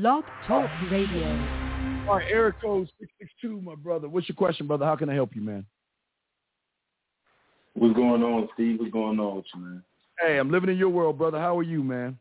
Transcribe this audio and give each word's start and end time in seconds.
Blog 0.00 0.24
Talk 0.48 0.68
Radio. 0.90 1.28
All 2.08 2.16
right, 2.16 2.26
Eric 2.28 2.60
code 2.60 2.90
662, 2.98 3.60
my 3.60 3.76
brother. 3.76 4.08
What's 4.08 4.28
your 4.28 4.34
question, 4.34 4.66
brother? 4.66 4.84
How 4.84 4.96
can 4.96 5.08
I 5.08 5.14
help 5.14 5.36
you, 5.36 5.40
man? 5.40 5.64
What's 7.74 7.94
going 7.94 8.20
on, 8.24 8.48
Steve? 8.54 8.80
What's 8.80 8.90
going 8.90 9.20
on 9.20 9.36
with 9.36 9.44
you, 9.54 9.60
man? 9.60 9.84
Hey, 10.18 10.38
I'm 10.38 10.50
living 10.50 10.70
in 10.70 10.78
your 10.78 10.88
world, 10.88 11.16
brother. 11.16 11.38
How 11.38 11.56
are 11.56 11.62
you, 11.62 11.84
man? 11.84 12.18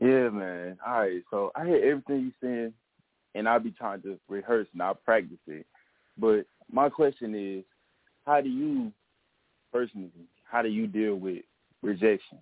Yeah, 0.00 0.30
man. 0.30 0.78
All 0.84 1.02
right, 1.02 1.22
so 1.30 1.52
I 1.54 1.64
hear 1.64 1.76
everything 1.76 2.24
you 2.24 2.32
saying, 2.42 2.72
and 3.36 3.48
I'll 3.48 3.60
be 3.60 3.70
trying 3.70 4.02
to 4.02 4.18
rehearse 4.28 4.66
and 4.72 4.82
I'll 4.82 4.96
practice 4.96 5.38
it. 5.46 5.64
But 6.18 6.46
my 6.72 6.88
question 6.88 7.36
is, 7.36 7.62
how 8.26 8.40
do 8.40 8.48
you, 8.48 8.90
personally, 9.72 10.10
how 10.50 10.62
do 10.62 10.68
you 10.68 10.88
deal 10.88 11.14
with 11.14 11.44
rejection? 11.82 12.38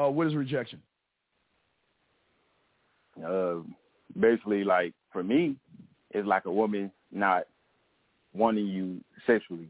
Uh, 0.00 0.08
what 0.08 0.28
is 0.28 0.36
rejection? 0.36 0.80
Uh, 3.24 3.56
basically, 4.18 4.64
like 4.64 4.92
for 5.12 5.22
me, 5.22 5.56
it's 6.10 6.26
like 6.26 6.46
a 6.46 6.52
woman 6.52 6.90
not 7.12 7.44
wanting 8.34 8.66
you 8.66 9.00
sexually. 9.26 9.68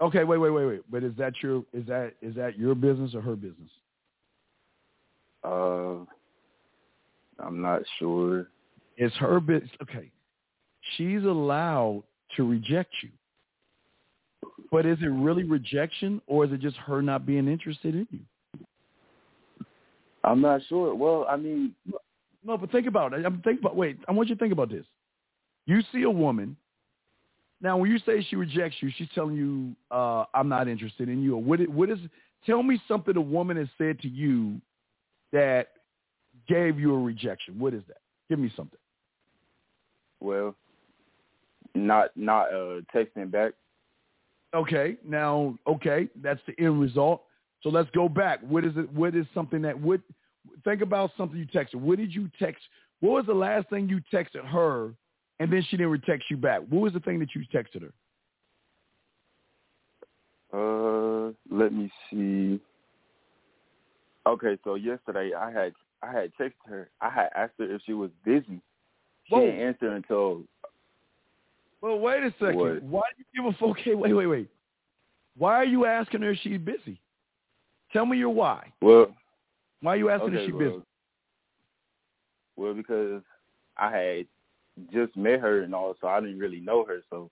Okay, 0.00 0.24
wait, 0.24 0.38
wait, 0.38 0.50
wait, 0.50 0.64
wait. 0.66 0.80
But 0.90 1.02
is 1.02 1.12
that 1.18 1.34
your 1.42 1.64
is 1.72 1.86
that 1.86 2.12
is 2.22 2.34
that 2.36 2.58
your 2.58 2.74
business 2.74 3.14
or 3.14 3.20
her 3.20 3.36
business? 3.36 3.70
Uh, 5.44 6.04
I'm 7.38 7.60
not 7.60 7.82
sure. 7.98 8.48
It's 8.96 9.14
her 9.16 9.40
business. 9.40 9.70
Okay, 9.82 10.10
she's 10.96 11.24
allowed 11.24 12.02
to 12.36 12.48
reject 12.48 12.90
you. 13.02 13.10
But 14.70 14.86
is 14.86 14.98
it 15.00 15.06
really 15.06 15.44
rejection, 15.44 16.20
or 16.26 16.44
is 16.44 16.52
it 16.52 16.60
just 16.60 16.76
her 16.76 17.00
not 17.00 17.24
being 17.24 17.48
interested 17.48 17.94
in 17.94 18.06
you? 18.10 18.20
I'm 20.24 20.40
not 20.40 20.60
sure. 20.68 20.94
Well, 20.94 21.26
I 21.28 21.36
mean, 21.36 21.74
No, 22.44 22.56
but 22.56 22.70
think 22.70 22.86
about 22.86 23.12
it. 23.12 23.24
I'm 23.26 23.40
think 23.42 23.60
about. 23.60 23.76
Wait, 23.76 23.98
I 24.08 24.12
want 24.12 24.28
you 24.28 24.34
to 24.34 24.38
think 24.38 24.52
about 24.52 24.70
this. 24.70 24.84
You 25.66 25.80
see 25.92 26.02
a 26.02 26.10
woman. 26.10 26.56
Now, 27.60 27.76
when 27.76 27.90
you 27.90 27.98
say 28.06 28.24
she 28.28 28.36
rejects 28.36 28.76
you, 28.80 28.90
she's 28.96 29.08
telling 29.14 29.36
you, 29.36 29.74
uh, 29.90 30.24
"I'm 30.32 30.48
not 30.48 30.68
interested 30.68 31.08
in 31.08 31.22
you." 31.22 31.34
Or 31.34 31.42
what? 31.42 31.66
What 31.68 31.90
is? 31.90 31.98
Tell 32.46 32.62
me 32.62 32.80
something 32.86 33.16
a 33.16 33.20
woman 33.20 33.56
has 33.56 33.68
said 33.76 33.98
to 34.00 34.08
you 34.08 34.60
that 35.32 35.68
gave 36.46 36.78
you 36.78 36.94
a 36.94 36.98
rejection. 36.98 37.58
What 37.58 37.74
is 37.74 37.82
that? 37.88 37.98
Give 38.28 38.38
me 38.38 38.52
something. 38.56 38.78
well, 40.20 40.54
not 41.74 42.10
not 42.16 42.52
uh 42.52 42.80
texting 42.94 43.30
back. 43.30 43.52
Okay. 44.54 44.96
Now, 45.04 45.58
okay, 45.66 46.08
that's 46.22 46.40
the 46.46 46.54
end 46.62 46.80
result. 46.80 47.22
So 47.62 47.68
let's 47.68 47.90
go 47.90 48.08
back. 48.08 48.40
What 48.42 48.64
is 48.64 48.72
it? 48.76 48.90
What 48.92 49.14
is 49.14 49.26
something 49.34 49.62
that 49.62 49.78
would 49.80 50.02
think 50.64 50.82
about 50.82 51.10
something 51.16 51.38
you 51.38 51.46
texted? 51.46 51.76
What 51.76 51.98
did 51.98 52.14
you 52.14 52.30
text? 52.38 52.62
What 53.00 53.12
was 53.12 53.26
the 53.26 53.34
last 53.34 53.68
thing 53.70 53.88
you 53.88 54.00
texted 54.12 54.44
her, 54.46 54.94
and 55.38 55.52
then 55.52 55.64
she 55.68 55.76
didn't 55.76 56.00
text 56.02 56.30
you 56.30 56.36
back? 56.36 56.60
What 56.68 56.82
was 56.82 56.92
the 56.92 57.00
thing 57.00 57.18
that 57.20 57.28
you 57.34 57.42
texted 57.54 57.82
her? 57.82 57.92
Uh, 60.52 61.32
let 61.50 61.72
me 61.72 61.90
see. 62.10 62.60
Okay, 64.26 64.58
so 64.64 64.74
yesterday 64.74 65.32
I 65.34 65.50
had 65.50 65.72
I 66.02 66.12
had 66.12 66.32
texted 66.40 66.52
her. 66.68 66.90
I 67.00 67.10
had 67.10 67.28
asked 67.36 67.54
her 67.58 67.74
if 67.74 67.82
she 67.86 67.92
was 67.92 68.10
busy. 68.24 68.60
She 69.28 69.34
Whoa. 69.34 69.40
didn't 69.46 69.60
answer 69.60 69.92
until 69.92 70.42
Well, 71.80 71.98
wait 71.98 72.22
a 72.22 72.32
second. 72.38 72.56
What? 72.56 72.82
Why 72.82 73.02
do 73.16 73.24
you 73.24 73.42
give 73.42 73.54
a 73.54 73.58
fuck? 73.58 73.78
Okay, 73.80 73.94
wait, 73.94 74.12
wait, 74.12 74.26
wait. 74.26 74.48
Why 75.36 75.54
are 75.54 75.64
you 75.64 75.84
asking 75.86 76.22
her 76.22 76.30
if 76.32 76.38
she's 76.42 76.58
busy? 76.58 77.00
Tell 77.92 78.04
me 78.06 78.18
your 78.18 78.30
why. 78.30 78.72
well. 78.82 79.14
Why 79.80 79.94
are 79.94 79.96
you 79.96 80.10
asking 80.10 80.28
okay, 80.30 80.36
if 80.38 80.46
she's 80.46 80.54
well, 80.54 80.70
busy? 80.70 80.84
well, 82.56 82.74
because 82.74 83.22
I 83.76 83.96
had 83.96 84.26
just 84.92 85.16
met 85.16 85.40
her 85.40 85.62
and 85.62 85.74
all, 85.74 85.94
so 86.00 86.08
I 86.08 86.20
didn't 86.20 86.38
really 86.38 86.60
know 86.60 86.84
her. 86.84 87.00
So, 87.10 87.30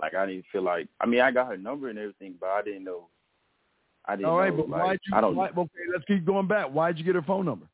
like, 0.00 0.14
I 0.14 0.26
didn't 0.26 0.46
feel 0.50 0.62
like. 0.62 0.88
I 1.00 1.06
mean, 1.06 1.20
I 1.20 1.30
got 1.30 1.48
her 1.48 1.56
number 1.56 1.88
and 1.88 1.98
everything, 1.98 2.34
but 2.40 2.48
I 2.48 2.62
didn't 2.62 2.84
know. 2.84 3.08
I 4.06 4.16
didn't 4.16 4.30
All 4.30 4.38
right, 4.38 4.54
know. 4.54 4.62
but 4.62 4.70
like, 4.70 4.82
why'd 4.84 4.98
you? 5.06 5.16
I 5.16 5.20
don't 5.20 5.36
Why, 5.36 5.48
okay, 5.48 5.70
let's 5.92 6.04
keep 6.06 6.24
going 6.24 6.46
back. 6.48 6.68
Why'd 6.70 6.98
you 6.98 7.04
get 7.04 7.14
her 7.14 7.22
phone 7.22 7.44
number? 7.44 7.66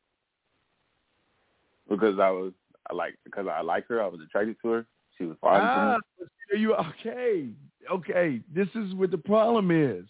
because 1.91 2.19
I 2.19 2.31
was 2.31 2.53
like 2.95 3.17
because 3.25 3.47
I 3.53 3.61
like 3.61 3.87
her. 3.89 4.01
I 4.01 4.07
was 4.07 4.21
attracted 4.25 4.57
to 4.63 4.69
her. 4.71 4.87
She 5.19 5.25
was 5.25 5.37
fine 5.43 5.61
Ah, 5.63 5.97
you 6.57 6.75
okay? 6.75 7.49
Okay, 7.91 8.41
this 8.55 8.69
is 8.75 8.95
what 8.95 9.11
the 9.11 9.19
problem 9.19 9.71
is. 9.71 10.07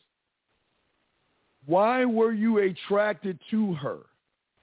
Why 1.67 2.05
were 2.05 2.33
you 2.33 2.59
attracted 2.59 3.39
to 3.51 3.75
her? 3.75 3.99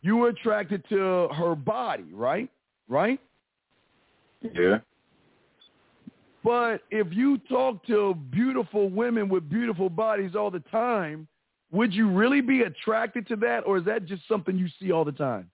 You 0.01 0.17
were 0.17 0.29
attracted 0.29 0.83
to 0.89 1.27
her 1.29 1.55
body, 1.55 2.07
right? 2.13 2.49
Right? 2.87 3.19
Yeah. 4.41 4.79
But 6.43 6.81
if 6.91 7.07
you 7.11 7.37
talk 7.49 7.85
to 7.87 8.15
beautiful 8.31 8.89
women 8.89 9.27
with 9.27 9.49
beautiful 9.49 9.89
bodies 9.89 10.35
all 10.35 10.49
the 10.49 10.63
time, 10.71 11.27
would 11.71 11.93
you 11.93 12.09
really 12.09 12.41
be 12.41 12.61
attracted 12.61 13.27
to 13.27 13.35
that, 13.37 13.61
or 13.65 13.77
is 13.77 13.85
that 13.85 14.05
just 14.05 14.21
something 14.27 14.57
you 14.57 14.67
see 14.79 14.91
all 14.91 15.03
the 15.03 15.11
time? 15.11 15.49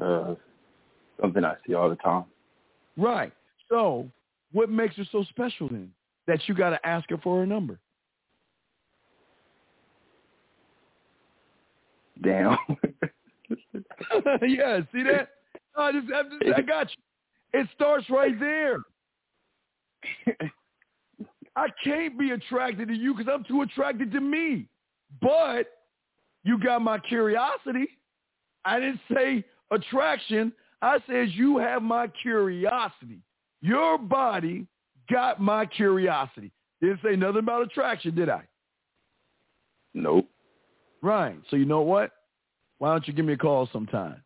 Uh, 0.00 0.34
something 1.20 1.44
I 1.44 1.54
see 1.66 1.74
all 1.74 1.88
the 1.88 1.96
time. 1.96 2.24
Right. 2.96 3.32
So, 3.68 4.10
what 4.52 4.70
makes 4.70 4.96
her 4.96 5.04
so 5.12 5.22
special 5.24 5.68
then 5.68 5.92
that 6.26 6.40
you 6.46 6.54
got 6.54 6.70
to 6.70 6.86
ask 6.86 7.08
her 7.10 7.18
for 7.18 7.38
her 7.38 7.46
number? 7.46 7.78
Damn. 12.26 12.58
yeah, 14.48 14.80
see 14.92 15.04
that? 15.04 15.28
I 15.76 15.92
just, 15.92 16.06
I 16.12 16.22
just, 16.24 16.58
I 16.58 16.62
got 16.62 16.88
you. 16.90 17.60
It 17.60 17.68
starts 17.74 18.10
right 18.10 18.38
there. 18.40 18.78
I 21.56 21.68
can't 21.84 22.18
be 22.18 22.32
attracted 22.32 22.88
to 22.88 22.94
you 22.94 23.14
because 23.14 23.32
I'm 23.32 23.44
too 23.44 23.62
attracted 23.62 24.10
to 24.12 24.20
me. 24.20 24.66
But 25.22 25.66
you 26.42 26.58
got 26.58 26.82
my 26.82 26.98
curiosity. 26.98 27.88
I 28.64 28.80
didn't 28.80 29.00
say 29.14 29.44
attraction. 29.70 30.52
I 30.82 30.98
said 31.06 31.28
you 31.30 31.58
have 31.58 31.80
my 31.82 32.08
curiosity. 32.08 33.20
Your 33.62 33.98
body 33.98 34.66
got 35.10 35.40
my 35.40 35.64
curiosity. 35.64 36.50
Didn't 36.80 37.00
say 37.04 37.14
nothing 37.14 37.38
about 37.38 37.62
attraction, 37.62 38.14
did 38.16 38.28
I? 38.28 38.42
nope. 39.94 40.28
Right. 41.02 41.38
So 41.50 41.56
you 41.56 41.64
know 41.64 41.82
what? 41.82 42.10
Why 42.78 42.90
don't 42.90 43.06
you 43.06 43.14
give 43.14 43.24
me 43.24 43.32
a 43.32 43.38
call 43.38 43.68
sometime? 43.72 44.22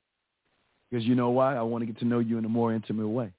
Because 0.90 1.04
you 1.06 1.14
know 1.14 1.30
why? 1.30 1.54
I 1.56 1.62
want 1.62 1.82
to 1.82 1.86
get 1.86 1.98
to 2.00 2.04
know 2.04 2.18
you 2.18 2.38
in 2.38 2.44
a 2.44 2.48
more 2.48 2.72
intimate 2.74 3.08
way. 3.08 3.32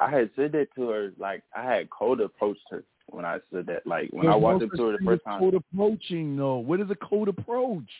I 0.00 0.10
had 0.10 0.30
said 0.36 0.52
that 0.52 0.68
to 0.76 0.88
her. 0.90 1.12
Like 1.18 1.42
I 1.56 1.62
had 1.64 1.90
cold 1.90 2.20
approached 2.20 2.62
her 2.70 2.84
when 3.10 3.24
I 3.24 3.38
said 3.52 3.66
that. 3.66 3.86
Like 3.86 4.10
when 4.12 4.28
I 4.28 4.36
walked 4.36 4.60
no 4.60 4.66
up 4.66 4.72
to 4.72 4.84
her 4.86 4.92
the 4.92 5.04
first 5.04 5.24
time. 5.24 5.40
Cold 5.40 5.54
approaching, 5.54 6.36
though. 6.36 6.58
What 6.58 6.80
is 6.80 6.90
a 6.90 6.94
cold 6.94 7.28
approach? 7.28 7.90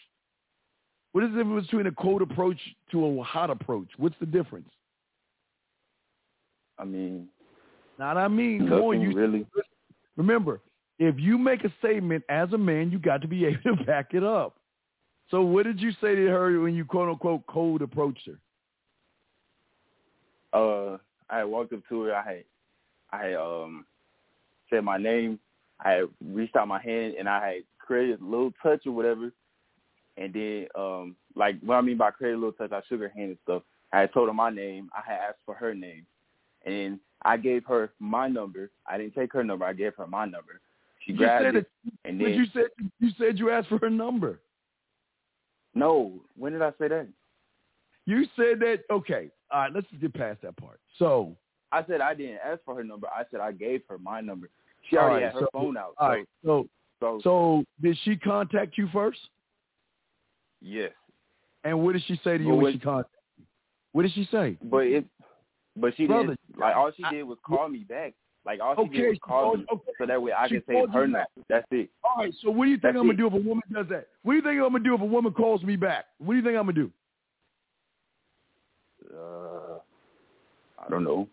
What 1.13 1.25
is 1.25 1.31
the 1.33 1.39
difference 1.39 1.67
between 1.67 1.87
a 1.87 1.93
cold 1.93 2.23
approach 2.23 2.59
to 2.93 3.05
a 3.05 3.23
hot 3.25 3.51
approach? 3.51 3.89
What's 3.97 4.15
the 4.21 4.27
difference? 4.27 4.69
I 6.79 6.85
mean, 6.85 7.27
Now, 7.99 8.17
I 8.17 8.29
mean, 8.29 8.69
come 8.69 8.81
on, 8.83 9.01
you 9.01 9.13
really. 9.13 9.45
remember, 10.17 10.61
if 11.01 11.19
you 11.19 11.37
make 11.37 11.65
a 11.65 11.73
statement 11.81 12.23
as 12.29 12.53
a 12.53 12.59
man, 12.59 12.93
you 12.93 13.01
got 13.01 13.21
to 13.23 13.29
be 13.29 13.45
able 13.47 13.77
to 13.77 13.85
back 13.85 14.15
it 14.15 14.23
up. 14.23 14.58
So, 15.31 15.43
what 15.43 15.65
did 15.65 15.81
you 15.81 15.93
say 16.01 16.15
to 16.15 16.27
her 16.29 16.61
when 16.61 16.75
you 16.75 16.85
quote 16.85 17.09
unquote 17.09 17.47
cold 17.47 17.83
approached 17.83 18.27
her? 18.27 18.39
Uh, 20.59 20.99
I 21.29 21.39
had 21.39 21.45
walked 21.45 21.73
up 21.73 21.81
to 21.91 22.03
her. 22.03 22.15
I 22.15 22.23
had, 22.23 22.45
I 23.13 23.27
had 23.27 23.35
um, 23.37 23.85
said 24.71 24.85
my 24.85 24.97
name. 24.97 25.39
I 25.85 25.91
had 25.93 26.05
reached 26.25 26.57
out 26.57 26.67
my 26.67 26.81
hand 26.83 27.15
and 27.19 27.29
I 27.29 27.47
had 27.47 27.63
created 27.79 28.21
a 28.21 28.25
little 28.25 28.53
touch 28.63 28.87
or 28.87 28.93
whatever. 28.93 29.33
And 30.17 30.33
then, 30.33 30.67
um, 30.75 31.17
like 31.37 31.57
what 31.61 31.77
I 31.77 31.81
mean 31.81 31.97
by 31.97 32.11
create 32.11 32.33
a 32.33 32.37
little 32.37 32.53
touch, 32.53 32.73
I 32.73 32.81
shook 32.89 33.01
her 33.01 33.13
hand 33.15 33.31
and 33.31 33.39
stuff. 33.45 33.63
I 33.93 34.01
had 34.01 34.13
told 34.13 34.29
her 34.29 34.35
my 34.35 34.51
name. 34.51 34.91
I 34.93 35.09
had 35.09 35.21
asked 35.21 35.39
for 35.47 35.55
her 35.55 35.75
name, 35.75 36.05
and 36.67 36.99
I 37.23 37.37
gave 37.37 37.65
her 37.67 37.93
my 38.01 38.29
number. 38.29 38.71
I 38.87 38.99
didn't 38.99 39.15
take 39.15 39.33
her 39.33 39.45
number. 39.45 39.65
I 39.65 39.73
gave 39.73 39.95
her 39.97 40.07
my 40.07 40.25
number. 40.25 40.61
She 41.07 41.13
grabbed 41.13 41.47
it, 41.47 41.55
that- 41.55 41.93
and 42.05 42.19
But 42.19 42.25
then 42.25 42.35
you 42.35 42.47
said 42.53 42.65
you 42.99 43.11
said 43.17 43.39
you 43.39 43.51
asked 43.51 43.69
for 43.69 43.79
her 43.79 43.89
number. 43.91 44.41
No. 45.79 46.21
When 46.37 46.53
did 46.53 46.63
I 46.63 46.71
say 46.79 46.89
that? 46.89 47.09
You 48.07 48.25
said 48.37 48.61
that. 48.61 48.79
Okay, 48.91 49.31
all 49.51 49.61
right. 49.61 49.73
Let's 49.73 49.87
just 49.91 50.01
get 50.01 50.15
past 50.15 50.43
that 50.43 50.57
part. 50.57 50.81
So, 50.99 51.37
I 51.73 51.85
said 51.87 52.01
I 52.01 52.15
didn't 52.15 52.39
ask 52.45 52.61
for 52.65 52.75
her 52.75 52.85
number. 52.85 53.07
I 53.09 53.23
said 53.31 53.41
I 53.41 53.53
gave 53.53 53.83
her 53.89 53.99
my 53.99 54.21
number. 54.21 54.49
She 54.89 54.97
already 54.97 55.25
right, 55.25 55.33
had 55.33 55.41
her 55.41 55.47
so- 55.53 55.59
phone 55.61 55.77
out. 55.77 55.95
all 55.99 56.09
right. 56.09 56.27
So, 56.45 56.69
So, 57.01 57.19
so, 57.19 57.21
so 57.23 57.65
did 57.83 57.97
she 58.05 58.17
contact 58.17 58.79
you 58.79 58.89
first? 58.93 59.19
yes. 60.61 60.93
And 61.65 61.83
what 61.85 61.93
did 61.93 62.03
she 62.07 62.19
say 62.25 62.39
to 62.39 62.45
you 62.45 62.55
when 62.55 62.73
she 62.73 62.79
contacted 62.79 63.13
you? 63.39 63.45
What 63.93 64.03
did 64.03 64.13
she 64.15 64.27
say? 64.31 64.57
But 64.63 64.87
it, 64.87 65.05
but 65.77 65.95
she 65.97 66.07
Brother, 66.07 66.29
didn't. 66.29 66.59
Like 66.61 66.75
all 66.77 66.91
she 66.97 67.05
I- 67.05 67.13
did 67.13 67.25
was 67.25 67.39
call 67.45 67.69
me 67.69 67.81
back, 67.81 68.15
Like 68.47 68.61
all 68.61 68.75
she 68.77 68.81
Okay, 68.83 68.97
did 68.99 69.09
was 69.11 69.19
call 69.23 69.57
me, 69.57 69.67
okay. 69.73 69.93
so 69.99 70.07
that 70.07 70.23
way 70.23 70.33
I 70.33 70.49
She 70.49 70.55
can 70.55 70.65
say 70.67 70.73
called 70.75 70.91
her 70.93 71.07
name. 71.07 71.25
That's 71.49 71.67
it. 71.71 71.91
All 72.03 72.23
right. 72.23 72.33
So 72.43 72.51
what 72.51 72.65
do 72.65 72.71
you 72.71 72.77
think 72.77 72.95
That's 72.95 72.97
I'm 72.97 73.03
gonna 73.03 73.13
it. 73.13 73.17
do 73.19 73.27
if 73.27 73.33
a 73.35 73.37
woman 73.37 73.63
does 73.73 73.87
that? 73.91 74.09
What 74.23 74.33
do 74.33 74.37
you 74.37 74.43
think 74.43 74.55
I'm 74.61 74.73
gonna 74.73 74.85
do 74.85 74.95
if 74.95 75.01
a 75.01 75.05
woman 75.05 75.33
calls 75.33 75.63
me 75.63 75.77
back? 75.77 76.07
What 76.19 76.33
do 76.33 76.39
you 76.39 76.45
think 76.45 76.57
I'm 76.57 76.63
gonna 76.67 76.73
do? 76.73 76.91
Uh, 79.15 79.79
I 80.79 80.89
don't 80.89 81.05
know. 81.05 81.29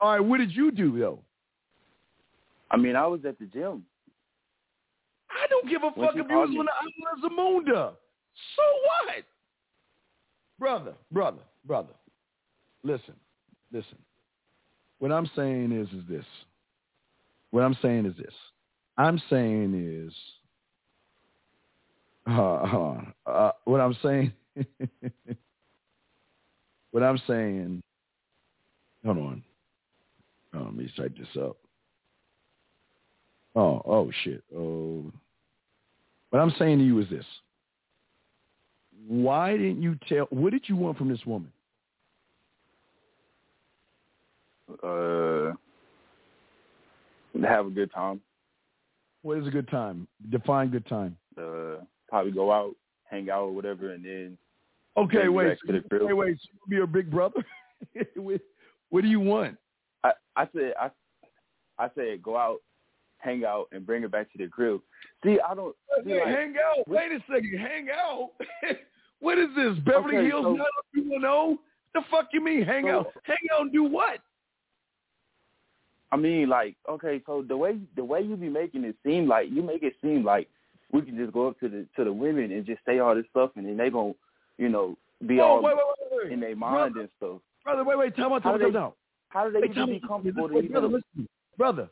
All 0.00 0.10
right. 0.12 0.20
What 0.20 0.38
did 0.38 0.52
you 0.54 0.70
do 0.70 0.98
though? 0.98 1.18
I 2.70 2.76
mean, 2.76 2.96
I 2.96 3.06
was 3.06 3.24
at 3.24 3.38
the 3.38 3.46
gym. 3.46 3.84
I 5.30 5.46
don't 5.48 5.68
give 5.68 5.82
a 5.82 5.88
When 5.90 6.06
fuck 6.08 6.16
if 6.16 6.30
you 6.30 6.36
was 6.36 6.48
on 6.50 6.66
the 6.66 6.72
island 6.72 7.24
of 7.24 7.30
Zamunda. 7.30 7.92
So 8.56 8.62
what? 8.86 9.24
Brother, 10.58 10.94
brother, 11.10 11.42
brother. 11.66 11.92
Listen, 12.84 13.14
listen. 13.72 13.98
What 15.04 15.12
I'm 15.12 15.30
saying 15.36 15.70
is 15.70 15.86
is 15.88 16.02
this. 16.08 16.24
What 17.50 17.62
I'm 17.62 17.76
saying 17.82 18.06
is 18.06 18.16
this. 18.16 18.32
I'm 18.96 19.20
saying 19.28 20.08
is 20.08 20.14
uh, 22.26 23.02
uh, 23.26 23.50
what 23.66 23.82
I'm 23.82 23.94
saying 24.02 24.32
what 26.90 27.02
I'm 27.02 27.20
saying 27.26 27.82
hold 29.04 29.18
on. 29.18 29.42
Oh, 30.54 30.60
let 30.60 30.74
me 30.74 30.90
type 30.96 31.14
this 31.18 31.28
up. 31.38 31.58
Oh, 33.54 33.82
oh 33.84 34.10
shit. 34.22 34.42
Oh 34.56 35.12
what 36.30 36.38
I'm 36.38 36.54
saying 36.58 36.78
to 36.78 36.84
you 36.84 36.98
is 37.00 37.10
this. 37.10 37.26
Why 39.06 39.52
didn't 39.58 39.82
you 39.82 39.98
tell 40.08 40.28
what 40.30 40.54
did 40.54 40.66
you 40.66 40.76
want 40.76 40.96
from 40.96 41.10
this 41.10 41.26
woman? 41.26 41.52
Uh, 44.82 45.52
have 47.46 47.66
a 47.66 47.70
good 47.70 47.92
time. 47.92 48.20
What 49.22 49.38
is 49.38 49.46
a 49.46 49.50
good 49.50 49.68
time? 49.68 50.06
Define 50.30 50.70
good 50.70 50.86
time. 50.86 51.16
Uh, 51.38 51.76
probably 52.08 52.32
go 52.32 52.52
out, 52.52 52.74
hang 53.04 53.30
out, 53.30 53.42
or 53.44 53.52
whatever, 53.54 53.92
and 53.92 54.04
then 54.04 54.38
Okay, 54.96 55.28
wait. 55.28 55.58
So, 55.66 55.72
crib. 55.88 56.02
wait, 56.04 56.12
wait. 56.14 56.36
So 56.40 56.48
you 56.52 56.60
be 56.70 56.76
your 56.76 56.86
big 56.86 57.10
brother? 57.10 57.44
what, 58.16 58.40
what 58.90 59.02
do 59.02 59.08
you 59.08 59.20
want? 59.20 59.56
I, 60.04 60.12
I 60.36 60.46
said 60.54 60.74
I, 60.80 60.90
I 61.78 61.88
said 61.96 62.22
go 62.22 62.36
out, 62.36 62.58
hang 63.18 63.44
out, 63.44 63.66
and 63.72 63.84
bring 63.84 64.04
it 64.04 64.12
back 64.12 64.30
to 64.32 64.38
the 64.38 64.46
crib. 64.48 64.80
See, 65.24 65.38
I 65.40 65.54
don't. 65.54 65.74
See, 66.04 66.10
Wait, 66.12 66.18
like, 66.20 66.28
hang 66.28 66.54
out. 66.64 66.86
Wait 66.88 67.10
a 67.12 67.18
second. 67.26 67.58
Hang 67.58 67.88
out. 67.90 68.30
what 69.20 69.38
is 69.38 69.48
this? 69.56 69.76
Beverly 69.84 70.18
Okay, 70.18 70.26
Hills 70.28 70.44
so- 70.44 70.52
90210? 70.94 71.58
The 71.94 72.00
fuck 72.10 72.26
you 72.32 72.44
mean 72.44 72.62
hang 72.62 72.84
So- 72.84 73.00
out? 73.00 73.06
Hang 73.24 73.36
out 73.54 73.62
and 73.62 73.72
do 73.72 73.84
what? 73.84 74.18
I 76.14 76.16
mean, 76.16 76.48
like, 76.48 76.76
okay, 76.88 77.20
so 77.26 77.42
the 77.46 77.56
way 77.56 77.76
the 77.96 78.04
way 78.04 78.20
you 78.20 78.36
be 78.36 78.48
making 78.48 78.84
it 78.84 78.94
seem 79.04 79.26
like 79.26 79.48
you 79.50 79.62
make 79.62 79.82
it 79.82 79.94
seem 80.00 80.22
like 80.24 80.48
we 80.92 81.02
can 81.02 81.16
just 81.16 81.32
go 81.32 81.48
up 81.48 81.58
to 81.58 81.68
the 81.68 81.86
to 81.96 82.04
the 82.04 82.12
women 82.12 82.52
and 82.52 82.64
just 82.64 82.78
say 82.86 83.00
all 83.00 83.16
this 83.16 83.24
stuff, 83.30 83.50
and 83.56 83.66
then 83.66 83.76
they 83.76 83.90
gonna, 83.90 84.12
you 84.56 84.68
know, 84.68 84.96
be 85.26 85.40
oh, 85.40 85.44
all 85.44 85.62
wait, 85.62 85.74
wait, 85.74 86.22
wait, 86.22 86.32
in 86.32 86.38
their 86.38 86.54
mind 86.54 86.94
brother, 86.94 87.00
and 87.00 87.08
stuff. 87.16 87.40
brother, 87.64 87.82
wait, 87.82 87.98
wait. 87.98 88.14
Time 88.14 88.32
out, 88.32 88.44
How 88.44 88.52
time 88.52 88.62
out, 88.62 88.66
do 88.66 88.72
they- 88.72 88.78
How 89.30 89.48
do 89.48 89.52
they 89.52 89.66
Hey, 89.66 89.72
even 89.72 89.90
be 89.90 90.00
comfortable 90.06 90.48
to 90.48 90.62
brother, 90.68 90.86
listen, 90.86 91.28
brother. 91.58 91.88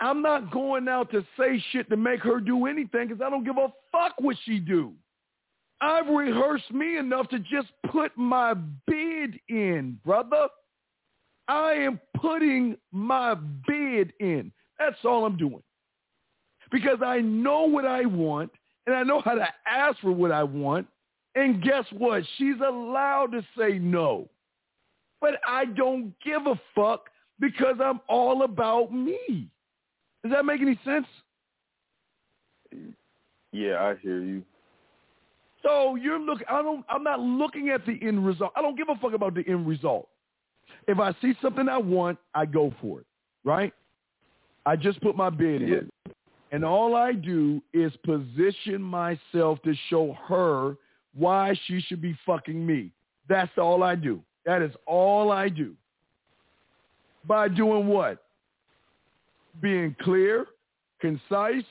I'm 0.00 0.20
not 0.20 0.50
going 0.50 0.88
out 0.88 1.12
to 1.12 1.24
say 1.38 1.62
shit 1.70 1.88
to 1.90 1.96
make 1.96 2.20
her 2.22 2.40
do 2.40 2.66
anything 2.66 3.06
because 3.06 3.22
I 3.24 3.30
don't 3.30 3.44
give 3.44 3.58
a 3.58 3.72
fuck 3.92 4.14
what 4.18 4.36
she 4.44 4.58
do. 4.58 4.92
I've 5.80 6.08
rehearsed 6.08 6.72
me 6.72 6.98
enough 6.98 7.28
to 7.28 7.38
just 7.38 7.68
put 7.92 8.10
my 8.16 8.54
bid 8.88 9.38
in, 9.48 10.00
brother. 10.04 10.48
I 11.48 11.72
am 11.72 12.00
putting 12.20 12.76
my 12.92 13.34
bid 13.66 14.12
in. 14.20 14.52
That's 14.78 14.96
all 15.04 15.24
I'm 15.24 15.36
doing. 15.36 15.62
Because 16.70 16.98
I 17.04 17.20
know 17.20 17.62
what 17.62 17.86
I 17.86 18.04
want 18.04 18.50
and 18.86 18.94
I 18.94 19.02
know 19.02 19.20
how 19.20 19.34
to 19.34 19.48
ask 19.66 19.98
for 20.00 20.12
what 20.12 20.30
I 20.30 20.42
want. 20.42 20.86
And 21.34 21.62
guess 21.62 21.84
what? 21.92 22.22
She's 22.36 22.56
allowed 22.66 23.32
to 23.32 23.42
say 23.56 23.78
no. 23.78 24.28
But 25.20 25.34
I 25.46 25.64
don't 25.64 26.12
give 26.24 26.46
a 26.46 26.60
fuck 26.74 27.08
because 27.40 27.76
I'm 27.82 28.00
all 28.08 28.42
about 28.42 28.92
me. 28.92 29.48
Does 30.22 30.32
that 30.32 30.44
make 30.44 30.60
any 30.60 30.78
sense? 30.84 31.06
Yeah, 33.52 33.82
I 33.82 33.94
hear 34.02 34.20
you. 34.20 34.42
So 35.62 35.96
you're 35.96 36.20
looking. 36.20 36.46
I 36.48 36.62
don't. 36.62 36.84
I'm 36.88 37.02
not 37.02 37.20
looking 37.20 37.70
at 37.70 37.84
the 37.86 37.98
end 38.02 38.24
result. 38.24 38.52
I 38.56 38.62
don't 38.62 38.76
give 38.76 38.88
a 38.88 38.94
fuck 38.96 39.12
about 39.12 39.34
the 39.34 39.44
end 39.48 39.66
result. 39.66 40.08
If 40.88 40.98
I 40.98 41.14
see 41.22 41.34
something 41.40 41.68
I 41.68 41.78
want, 41.78 42.18
I 42.34 42.46
go 42.46 42.74
for 42.80 43.00
it. 43.00 43.06
Right? 43.44 43.72
I 44.66 44.74
just 44.74 45.00
put 45.00 45.16
my 45.16 45.30
bid 45.30 45.62
in, 45.62 45.68
Yeah. 45.68 46.12
and 46.50 46.64
all 46.64 46.94
I 46.94 47.12
do 47.12 47.62
is 47.72 47.94
position 47.98 48.82
myself 48.82 49.62
to 49.62 49.74
show 49.88 50.12
her 50.26 50.76
why 51.14 51.54
she 51.64 51.80
should 51.80 52.02
be 52.02 52.14
fucking 52.26 52.66
me. 52.66 52.92
That's 53.28 53.56
all 53.56 53.82
I 53.82 53.94
do. 53.94 54.22
That 54.44 54.60
is 54.60 54.72
all 54.86 55.30
I 55.30 55.48
do. 55.48 55.74
By 57.24 57.48
doing 57.48 57.86
what? 57.86 58.24
Being 59.60 59.94
clear, 60.02 60.46
concise, 61.00 61.64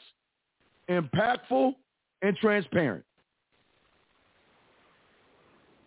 impactful, 0.89 1.75
and 2.21 2.35
transparent. 2.37 3.03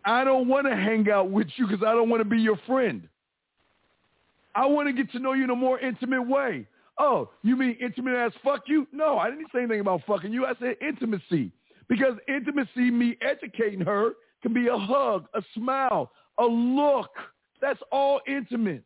I 0.04 0.24
don't 0.24 0.48
want 0.48 0.66
to 0.66 0.76
hang 0.76 1.10
out 1.10 1.30
with 1.30 1.48
you 1.56 1.66
because 1.66 1.84
I 1.84 1.92
don't 1.92 2.08
want 2.08 2.22
to 2.22 2.28
be 2.28 2.38
your 2.38 2.56
friend. 2.66 3.08
I 4.54 4.66
want 4.66 4.88
to 4.88 4.92
get 4.92 5.10
to 5.12 5.18
know 5.18 5.32
you 5.32 5.44
in 5.44 5.50
a 5.50 5.56
more 5.56 5.78
intimate 5.78 6.26
way. 6.26 6.66
Oh, 6.98 7.30
you 7.42 7.56
mean 7.56 7.76
intimate 7.80 8.14
as 8.14 8.32
fuck 8.44 8.64
you? 8.66 8.86
No, 8.92 9.18
I 9.18 9.30
didn't 9.30 9.46
say 9.52 9.60
anything 9.60 9.80
about 9.80 10.02
fucking 10.06 10.32
you. 10.32 10.44
I 10.44 10.52
said 10.60 10.76
intimacy. 10.86 11.50
Because 11.88 12.14
intimacy, 12.28 12.90
me 12.90 13.16
educating 13.20 13.80
her, 13.80 14.12
can 14.42 14.52
be 14.52 14.68
a 14.68 14.78
hug, 14.78 15.26
a 15.34 15.42
smile, 15.54 16.12
a 16.38 16.44
look. 16.44 17.10
That's 17.60 17.80
all 17.90 18.20
intimate. 18.26 18.84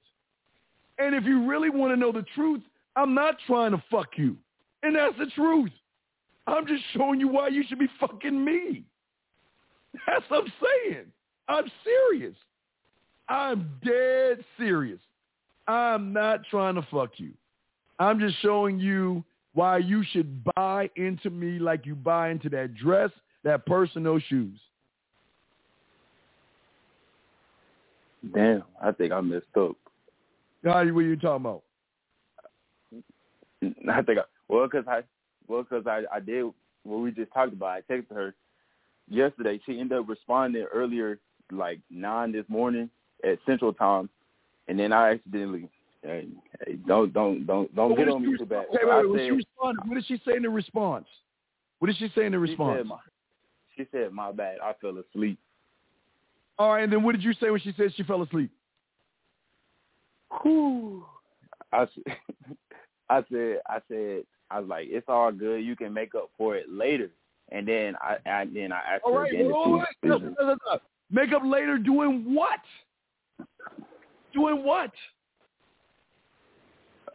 And 0.98 1.14
if 1.14 1.24
you 1.24 1.46
really 1.46 1.70
want 1.70 1.92
to 1.92 1.96
know 1.96 2.12
the 2.12 2.24
truth, 2.34 2.62
I'm 2.96 3.14
not 3.14 3.36
trying 3.46 3.72
to 3.72 3.82
fuck 3.90 4.10
you. 4.16 4.36
And 4.82 4.96
that's 4.96 5.18
the 5.18 5.26
truth. 5.34 5.72
I'm 6.46 6.66
just 6.66 6.82
showing 6.96 7.20
you 7.20 7.28
why 7.28 7.48
you 7.48 7.64
should 7.68 7.78
be 7.78 7.88
fucking 7.98 8.44
me. 8.44 8.84
That's 10.06 10.24
what 10.28 10.44
I'm 10.44 10.52
saying. 10.62 11.04
I'm 11.48 11.64
serious. 11.82 12.34
I'm 13.28 13.70
dead 13.84 14.44
serious. 14.58 15.00
I'm 15.66 16.12
not 16.12 16.40
trying 16.50 16.74
to 16.74 16.86
fuck 16.90 17.10
you. 17.16 17.32
I'm 17.98 18.18
just 18.18 18.40
showing 18.42 18.78
you 18.78 19.24
why 19.54 19.78
you 19.78 20.04
should 20.12 20.44
buy 20.56 20.90
into 20.96 21.30
me 21.30 21.58
like 21.58 21.86
you 21.86 21.94
buy 21.94 22.30
into 22.30 22.48
that 22.50 22.74
dress, 22.74 23.10
that 23.44 23.64
purse, 23.66 23.90
and 23.94 24.04
those 24.04 24.22
shoes. 24.28 24.58
Damn, 28.34 28.64
I 28.82 28.90
think 28.92 29.12
I 29.12 29.20
messed 29.20 29.44
up. 29.56 29.76
Now, 30.62 30.78
what 30.78 31.00
are 31.00 31.02
you 31.02 31.16
talking 31.16 31.46
about? 31.46 31.62
I 33.90 34.02
think 34.02 34.18
I 34.18 34.22
well, 34.48 34.68
cause 34.68 34.84
I 34.88 35.02
well, 35.46 35.64
cause 35.64 35.84
I 35.86 36.02
I 36.12 36.20
did 36.20 36.44
what 36.84 36.98
we 36.98 37.10
just 37.10 37.32
talked 37.32 37.52
about. 37.52 37.68
I 37.68 37.92
texted 37.92 38.14
her 38.14 38.34
yesterday. 39.08 39.60
She 39.66 39.78
ended 39.78 39.98
up 39.98 40.08
responding 40.08 40.66
earlier, 40.72 41.18
like 41.52 41.80
nine 41.90 42.32
this 42.32 42.44
morning 42.48 42.90
at 43.22 43.38
Central 43.46 43.72
Time, 43.72 44.08
and 44.68 44.78
then 44.78 44.92
I 44.92 45.12
accidentally. 45.12 45.68
Hey, 46.02 46.26
hey, 46.66 46.74
don't 46.86 47.12
don't 47.12 47.46
don't 47.46 47.74
don't 47.74 47.90
What 47.90 47.98
get 47.98 48.08
on 48.08 48.22
me 48.22 48.36
too 48.36 48.44
bad. 48.44 48.66
Wait, 48.70 48.80
wait, 48.86 49.10
wait. 49.10 49.28
said- 49.30 49.76
What 49.86 49.94
did 49.94 50.06
she 50.06 50.20
say 50.26 50.36
in 50.36 50.42
the 50.42 50.50
response? 50.50 51.06
What 51.78 51.86
did 51.88 51.96
she 51.96 52.10
say 52.14 52.26
in 52.26 52.32
the 52.32 52.36
she 52.38 52.52
response? 52.52 52.78
said, 52.80 52.86
my, 52.86 52.96
she 53.76 53.86
said, 53.90 54.12
"My 54.12 54.30
bad, 54.32 54.58
I 54.62 54.74
fell 54.80 54.96
asleep." 54.98 55.38
All 56.58 56.72
right, 56.74 56.84
and 56.84 56.92
then 56.92 57.02
what 57.02 57.12
did 57.12 57.24
you 57.24 57.32
say 57.34 57.50
when 57.50 57.60
she 57.60 57.72
said 57.76 57.92
she 57.96 58.02
fell 58.04 58.22
asleep? 58.22 58.50
Whew. 60.42 61.04
I 61.72 61.86
said, 63.32 63.60
I 63.68 63.80
said, 63.88 64.24
I 64.50 64.60
was 64.60 64.68
like, 64.68 64.86
it's 64.90 65.08
all 65.08 65.32
good. 65.32 65.64
You 65.64 65.74
can 65.76 65.92
make 65.92 66.14
up 66.14 66.30
for 66.36 66.54
it 66.56 66.70
later. 66.70 67.10
And 67.50 67.66
then 67.66 67.94
I, 68.00 68.16
I 68.28 68.44
then 68.46 68.72
I 68.72 68.80
asked 68.94 69.02
All 69.04 69.14
her 69.14 69.22
right, 69.22 69.32
again 69.32 69.46
wait, 69.46 69.54
wait, 69.66 69.72
wait. 69.72 69.86
No, 70.02 70.16
no, 70.18 70.34
no, 70.40 70.56
no. 70.70 70.78
Make 71.10 71.32
up 71.32 71.42
later 71.44 71.78
doing 71.78 72.34
what? 72.34 72.60
Doing 74.34 74.64
what? 74.64 74.90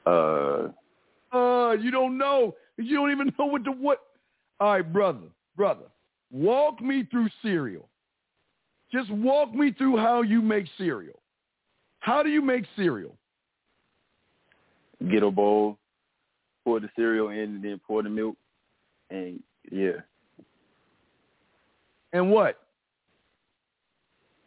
Uh, 0.06 0.70
Uh, 1.32 1.74
you 1.74 1.92
don't 1.92 2.18
know. 2.18 2.56
You 2.78 2.96
don't 2.96 3.12
even 3.12 3.32
know 3.38 3.46
what 3.46 3.64
the 3.64 3.72
what. 3.72 4.00
All 4.60 4.74
right, 4.74 4.94
brother, 4.94 5.28
brother, 5.56 5.86
walk 6.32 6.82
me 6.82 7.06
through 7.12 7.28
cereal. 7.42 7.88
Just 8.92 9.12
walk 9.12 9.54
me 9.54 9.72
through 9.78 9.98
how 9.98 10.22
you 10.22 10.42
make 10.42 10.66
cereal. 10.78 11.22
How 12.00 12.24
do 12.24 12.30
you 12.30 12.42
make 12.42 12.66
cereal? 12.76 13.16
get 15.10 15.24
a 15.24 15.32
bowl, 15.32 15.78
pour 16.66 16.80
the 16.82 16.90
cereal 16.96 17.30
in, 17.30 17.38
and 17.40 17.64
then 17.64 17.80
pour 17.88 18.04
the 18.04 18.10
milk, 18.10 18.36
and 19.10 19.42
yeah. 19.72 20.02
And 22.12 22.32
what? 22.32 22.58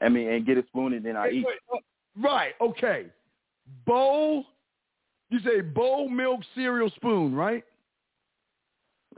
I 0.02 0.08
mean, 0.10 0.28
and 0.28 0.44
get 0.44 0.58
a 0.58 0.64
spoon, 0.66 0.92
and 0.92 1.04
then 1.06 1.16
I 1.16 1.30
Hey, 1.30 1.36
eat. 1.36 1.46
wait, 1.46 1.80
Right. 2.20 2.54
Okay. 2.60 3.06
Bowl, 3.86 4.44
You 5.30 5.40
say 5.40 5.60
bowl 5.60 6.08
milk 6.08 6.40
cereal 6.54 6.90
spoon, 6.90 7.34
right? 7.34 7.64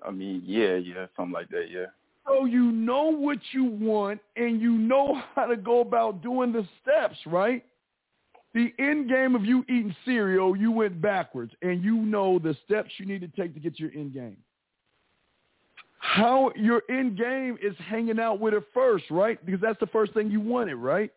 I 0.07 0.11
mean, 0.11 0.43
yeah, 0.45 0.75
yeah, 0.77 1.07
something 1.17 1.33
like 1.33 1.49
that, 1.49 1.71
yeah. 1.71 1.87
So 2.27 2.45
you 2.47 2.73
know 2.73 3.11
what 3.11 3.39
you 3.53 3.65
want 3.65 4.21
and 4.37 4.61
you 4.61 4.73
know 4.73 5.21
how 5.35 5.47
to 5.47 5.57
go 5.57 5.81
about 5.81 6.23
doing 6.23 6.53
the 6.53 6.67
steps, 6.83 7.17
right? 7.27 7.65
The 8.55 8.73
end 8.79 9.09
game 9.09 9.35
of 9.35 9.45
you 9.45 9.63
eating 9.65 9.95
cereal, 10.05 10.57
you 10.57 10.71
went 10.71 11.01
backwards 11.01 11.53
and 11.63 11.83
you 11.83 11.97
know 11.97 12.39
the 12.39 12.57
steps 12.65 12.91
you 12.99 13.07
need 13.07 13.21
to 13.23 13.29
take 13.29 13.53
to 13.55 13.61
get 13.61 13.81
your 13.81 13.91
end 13.93 14.15
game. 14.15 14.37
How 15.99 16.53
your 16.55 16.83
end 16.89 17.19
game 17.19 17.59
is 17.63 17.75
hanging 17.89 18.21
out 18.21 18.39
with 18.39 18.55
it 18.55 18.63
first, 18.73 19.07
right? 19.11 19.45
Because 19.45 19.61
that's 19.61 19.81
the 19.81 19.87
first 19.87 20.13
thing 20.13 20.31
you 20.31 20.41
wanted, 20.41 20.77
right? 20.77 21.11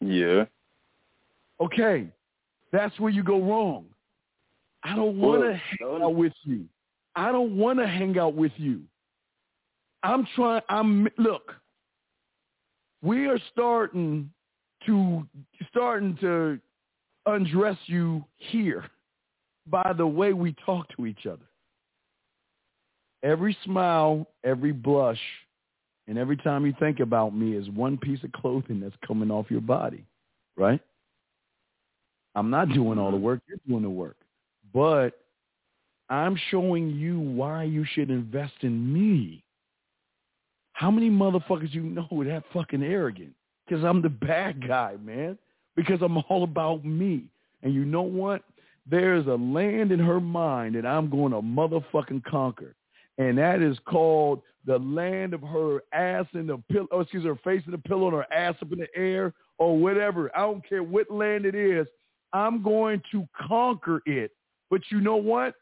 Yeah. 0.00 0.44
Okay. 1.60 2.08
That's 2.72 2.98
where 3.00 3.10
you 3.10 3.22
go 3.22 3.40
wrong. 3.40 3.86
I 4.82 4.94
don't 4.94 5.18
want 5.18 5.42
to 5.42 5.54
hang 5.54 6.02
out 6.02 6.14
with 6.14 6.32
you. 6.44 6.66
I 7.14 7.32
don't 7.32 7.56
want 7.56 7.78
to 7.78 7.86
hang 7.86 8.18
out 8.18 8.34
with 8.34 8.52
you. 8.56 8.82
I'm 10.02 10.26
trying. 10.34 10.62
I'm 10.68 11.08
look. 11.18 11.54
We 13.02 13.26
are 13.26 13.38
starting 13.52 14.30
to 14.86 15.26
starting 15.70 16.16
to 16.20 16.60
undress 17.26 17.76
you 17.86 18.24
here 18.36 18.84
by 19.66 19.92
the 19.96 20.06
way 20.06 20.32
we 20.32 20.54
talk 20.64 20.86
to 20.96 21.06
each 21.06 21.26
other. 21.26 21.46
Every 23.22 23.56
smile, 23.64 24.26
every 24.44 24.72
blush, 24.72 25.20
and 26.06 26.18
every 26.18 26.36
time 26.36 26.64
you 26.64 26.74
think 26.78 27.00
about 27.00 27.34
me 27.34 27.56
is 27.56 27.68
one 27.70 27.98
piece 27.98 28.22
of 28.22 28.30
clothing 28.32 28.78
that's 28.80 28.94
coming 29.06 29.30
off 29.30 29.50
your 29.50 29.60
body, 29.60 30.04
right? 30.56 30.80
I'm 32.36 32.50
not 32.50 32.68
doing 32.68 32.98
all 32.98 33.10
the 33.10 33.16
mm-hmm. 33.16 33.26
work. 33.26 33.40
You're 33.48 33.58
doing 33.66 33.82
the 33.82 33.90
work. 33.90 34.16
But 34.72 35.12
I'm 36.10 36.38
showing 36.50 36.90
you 36.90 37.18
why 37.18 37.64
you 37.64 37.84
should 37.94 38.10
invest 38.10 38.52
in 38.60 38.92
me. 38.92 39.42
How 40.74 40.90
many 40.90 41.10
motherfuckers 41.10 41.72
you 41.72 41.82
know 41.82 42.06
are 42.12 42.24
that 42.24 42.44
fucking 42.52 42.82
arrogant? 42.82 43.32
Because 43.66 43.82
I'm 43.82 44.02
the 44.02 44.10
bad 44.10 44.68
guy, 44.68 44.96
man. 45.02 45.38
Because 45.74 46.00
I'm 46.02 46.18
all 46.28 46.44
about 46.44 46.84
me. 46.84 47.24
And 47.62 47.72
you 47.72 47.86
know 47.86 48.02
what? 48.02 48.42
There's 48.88 49.26
a 49.26 49.34
land 49.34 49.90
in 49.90 49.98
her 49.98 50.20
mind 50.20 50.76
that 50.76 50.86
I'm 50.86 51.10
going 51.10 51.32
to 51.32 51.40
motherfucking 51.40 52.24
conquer. 52.24 52.74
And 53.18 53.38
that 53.38 53.62
is 53.62 53.78
called 53.86 54.42
the 54.66 54.78
land 54.78 55.32
of 55.32 55.40
her 55.40 55.82
ass 55.92 56.26
in 56.34 56.46
the 56.46 56.62
pillow, 56.70 56.88
oh, 56.92 57.00
excuse 57.00 57.24
me, 57.24 57.30
her 57.30 57.38
face 57.42 57.62
in 57.64 57.72
the 57.72 57.78
pillow 57.78 58.08
and 58.08 58.16
her 58.16 58.32
ass 58.32 58.54
up 58.60 58.70
in 58.72 58.78
the 58.78 58.88
air 58.94 59.32
or 59.58 59.78
whatever. 59.78 60.30
I 60.36 60.40
don't 60.40 60.66
care 60.68 60.82
what 60.82 61.10
land 61.10 61.46
it 61.46 61.54
is. 61.54 61.86
I'm 62.36 62.62
going 62.62 63.00
to 63.12 63.26
conquer 63.48 64.02
it. 64.04 64.30
But 64.70 64.82
you 64.90 65.00
know 65.00 65.16
what? 65.16 65.54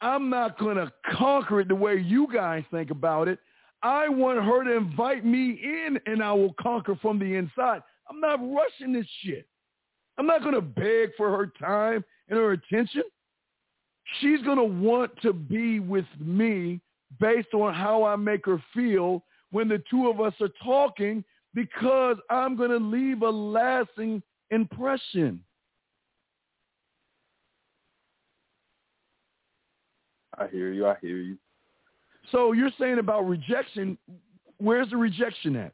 I'm 0.00 0.28
not 0.28 0.58
going 0.58 0.76
to 0.76 0.90
conquer 1.12 1.60
it 1.60 1.68
the 1.68 1.74
way 1.74 1.98
you 1.98 2.26
guys 2.32 2.64
think 2.72 2.90
about 2.90 3.28
it. 3.28 3.38
I 3.82 4.08
want 4.08 4.42
her 4.42 4.64
to 4.64 4.76
invite 4.76 5.24
me 5.24 5.60
in 5.62 6.00
and 6.06 6.22
I 6.22 6.32
will 6.32 6.54
conquer 6.60 6.96
from 7.00 7.20
the 7.20 7.36
inside. 7.36 7.82
I'm 8.08 8.20
not 8.20 8.40
rushing 8.40 8.92
this 8.92 9.06
shit. 9.22 9.46
I'm 10.18 10.26
not 10.26 10.42
going 10.42 10.54
to 10.54 10.60
beg 10.60 11.10
for 11.16 11.30
her 11.30 11.52
time 11.60 12.04
and 12.28 12.38
her 12.38 12.52
attention. 12.52 13.02
She's 14.20 14.42
going 14.42 14.58
to 14.58 14.64
want 14.64 15.12
to 15.22 15.32
be 15.32 15.78
with 15.78 16.06
me 16.18 16.80
based 17.20 17.54
on 17.54 17.72
how 17.72 18.02
I 18.02 18.16
make 18.16 18.46
her 18.46 18.62
feel 18.74 19.22
when 19.52 19.68
the 19.68 19.82
two 19.88 20.08
of 20.08 20.20
us 20.20 20.34
are 20.40 20.50
talking 20.64 21.24
because 21.54 22.16
I'm 22.28 22.56
going 22.56 22.70
to 22.70 22.78
leave 22.78 23.22
a 23.22 23.30
lasting 23.30 24.22
impression. 24.50 25.40
I 30.40 30.48
hear 30.48 30.72
you. 30.72 30.86
I 30.86 30.96
hear 31.00 31.18
you. 31.18 31.36
So 32.32 32.52
you're 32.52 32.70
saying 32.78 32.98
about 32.98 33.28
rejection. 33.28 33.98
Where's 34.58 34.90
the 34.90 34.96
rejection 34.96 35.54
at? 35.56 35.72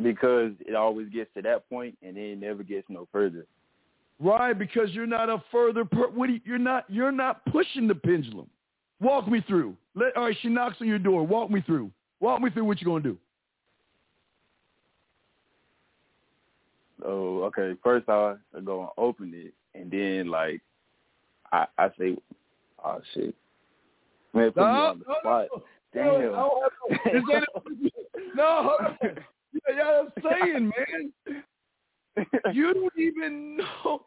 Because 0.00 0.52
it 0.60 0.74
always 0.74 1.08
gets 1.08 1.30
to 1.34 1.42
that 1.42 1.68
point 1.68 1.96
and 2.02 2.16
then 2.16 2.22
it 2.24 2.40
never 2.40 2.62
gets 2.62 2.86
no 2.88 3.08
further. 3.10 3.46
Right, 4.20 4.56
because 4.56 4.90
you're 4.90 5.06
not 5.06 5.28
a 5.28 5.42
further. 5.50 5.84
Per- 5.84 6.10
what 6.10 6.28
you, 6.28 6.40
you're 6.44 6.58
not. 6.58 6.84
You're 6.88 7.12
not 7.12 7.44
pushing 7.46 7.88
the 7.88 7.94
pendulum. 7.94 8.48
Walk 9.00 9.28
me 9.28 9.42
through. 9.46 9.76
Let, 9.94 10.16
all 10.16 10.24
right, 10.24 10.36
she 10.42 10.48
knocks 10.48 10.76
on 10.80 10.88
your 10.88 10.98
door. 10.98 11.24
Walk 11.24 11.50
me 11.50 11.60
through. 11.62 11.90
Walk 12.20 12.40
me 12.40 12.50
through 12.50 12.64
what 12.64 12.80
you're 12.80 12.92
gonna 12.92 13.14
do. 13.14 13.16
Oh, 17.04 17.44
okay. 17.44 17.78
First 17.82 18.08
I 18.08 18.34
go 18.64 18.80
and 18.80 18.90
open 18.98 19.32
it 19.34 19.54
and 19.78 19.90
then 19.90 20.28
like 20.28 20.60
I 21.52 21.66
I 21.76 21.88
say, 21.98 22.16
Oh 22.84 23.00
shit. 23.14 23.34
Man, 24.34 24.52
put 24.52 24.60
me 24.60 24.62
on 24.62 24.98
the 24.98 25.04
spot. 25.20 25.46
no, 25.52 25.62
Damn. 25.94 26.32
no, 26.32 26.68
no, 27.24 27.40
no, 28.34 28.44
on. 28.44 28.96
Yeah, 29.00 29.10
yeah, 29.76 29.82
I'm 30.00 30.08
saying, 30.22 30.72
man. 30.76 31.12
You 32.52 32.74
don't 32.74 32.98
even 32.98 33.56
know. 33.56 34.02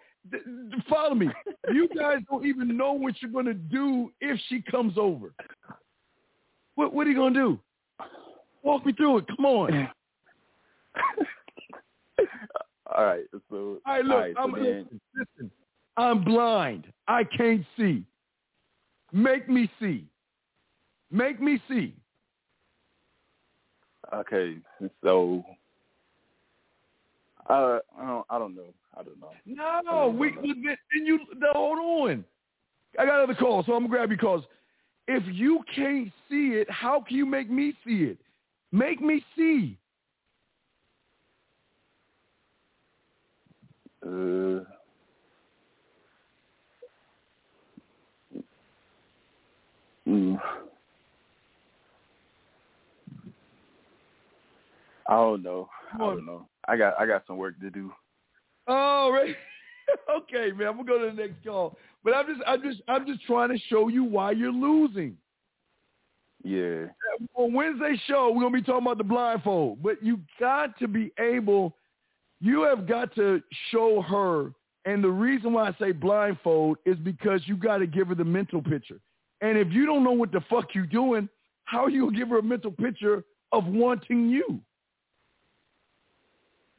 Follow 0.90 1.16
me. 1.16 1.30
You 1.72 1.88
guys 1.98 2.20
don't 2.30 2.46
even 2.46 2.78
know 2.78 2.94
what 2.94 3.16
you're 3.22 3.32
gonna 3.32 3.54
do 3.54 4.12
if 4.22 4.40
she 4.48 4.62
comes 4.62 4.98
over. 4.98 5.34
What 6.76 6.94
What 6.94 7.08
are 7.08 7.10
you 7.10 7.16
gonna 7.16 7.34
do? 7.34 7.60
Walk 8.64 8.86
me 8.86 8.94
through 8.94 9.20
it. 9.20 9.26
Come 9.36 9.46
on. 9.46 9.90
all 12.96 13.06
right, 13.06 13.24
so 13.50 13.80
All 13.86 13.88
right, 13.88 14.06
look. 14.06 14.14
all 14.14 14.20
right, 14.20 14.34
so 14.36 14.42
I'm, 14.44 14.52
then, 14.54 14.88
listen. 15.16 15.52
I'm 15.98 16.24
blind. 16.24 16.86
I 17.08 17.24
can't 17.24 17.66
see. 17.78 18.04
Make 19.12 19.50
me 19.50 19.70
see. 19.80 20.06
Make 21.12 21.42
me 21.42 21.62
see. 21.68 21.94
okay, 24.14 24.58
so 25.04 25.44
uh, 27.50 27.80
I 27.98 28.06
don't 28.06 28.26
I 28.30 28.40
don't 28.40 28.56
know. 28.56 28.74
I 28.98 29.04
don't 29.04 29.20
know. 29.20 29.32
No, 29.84 30.10
we, 30.10 30.36
we 30.42 30.54
then 30.64 31.06
you 31.06 31.20
no, 31.38 31.52
hold 31.54 32.10
on. 32.10 32.26
I 33.00 33.06
got 33.06 33.24
another 33.24 33.36
call, 33.38 33.64
so 33.64 33.74
I'm 33.74 33.84
gonna 33.84 33.90
grab 33.90 34.12
you 34.12 34.18
calls. 34.18 34.44
If 35.08 35.24
you 35.28 35.62
can't 35.74 36.12
see 36.30 36.50
it, 36.54 36.70
how 36.70 37.04
can 37.06 37.18
you 37.18 37.26
make 37.26 37.50
me 37.50 37.74
see 37.86 38.04
it? 38.04 38.18
Make 38.72 39.02
me 39.02 39.24
see. 39.36 39.78
Uh, 44.06 44.64
I 55.08 55.16
don't 55.16 55.44
know. 55.44 55.70
I 55.94 55.98
don't 55.98 56.26
know. 56.26 56.48
I 56.68 56.78
got 56.78 56.94
I 57.00 57.06
got 57.06 57.24
some 57.28 57.38
work 57.38 57.60
to 57.60 57.70
do. 57.70 57.92
Oh, 58.68 59.12
right. 59.14 59.36
okay, 60.10 60.52
man. 60.56 60.68
I'm 60.68 60.78
gonna 60.78 60.86
go 60.86 61.00
to 61.00 61.16
the 61.16 61.22
next 61.22 61.44
call. 61.44 61.78
But 62.04 62.14
I'm 62.16 62.28
just, 62.28 62.42
I'm 62.48 62.62
just, 62.62 62.82
I'm 62.88 63.06
just 63.06 63.24
trying 63.26 63.50
to 63.50 63.58
show 63.70 63.88
you 63.88 64.04
why 64.04 64.32
you're 64.32 64.52
losing. 64.52 65.18
Yeah. 66.44 66.86
On 67.36 67.54
Wednesday 67.54 68.00
show, 68.08 68.32
we're 68.32 68.42
gonna 68.42 68.56
be 68.56 68.62
talking 68.62 68.88
about 68.88 68.98
the 68.98 69.04
blindfold. 69.04 69.84
But 69.84 70.04
you 70.04 70.20
got 70.40 70.78
to 70.80 70.88
be 70.88 71.12
able. 71.20 71.76
You 72.40 72.64
have 72.64 72.88
got 72.88 73.14
to 73.16 73.42
show 73.70 74.02
her. 74.02 74.52
And 74.86 75.04
the 75.04 75.10
reason 75.10 75.54
why 75.54 75.68
I 75.68 75.76
say 75.80 75.92
blindfold 75.92 76.78
is 76.86 76.98
because 76.98 77.42
you 77.46 77.56
got 77.56 77.78
to 77.78 77.86
give 77.86 78.08
her 78.08 78.16
the 78.16 78.26
mental 78.26 78.64
picture. 78.64 79.00
And 79.42 79.58
if 79.58 79.72
you 79.72 79.86
don't 79.86 80.04
know 80.04 80.12
what 80.12 80.32
the 80.32 80.42
fuck 80.50 80.74
you're 80.76 80.86
doing, 80.86 81.28
how 81.66 81.84
are 81.84 81.90
you 81.90 82.06
gonna 82.06 82.18
give 82.18 82.30
her 82.30 82.38
a 82.40 82.44
mental 82.44 82.72
picture 82.72 83.24
of 83.52 83.66
wanting 83.66 84.30
you? 84.30 84.60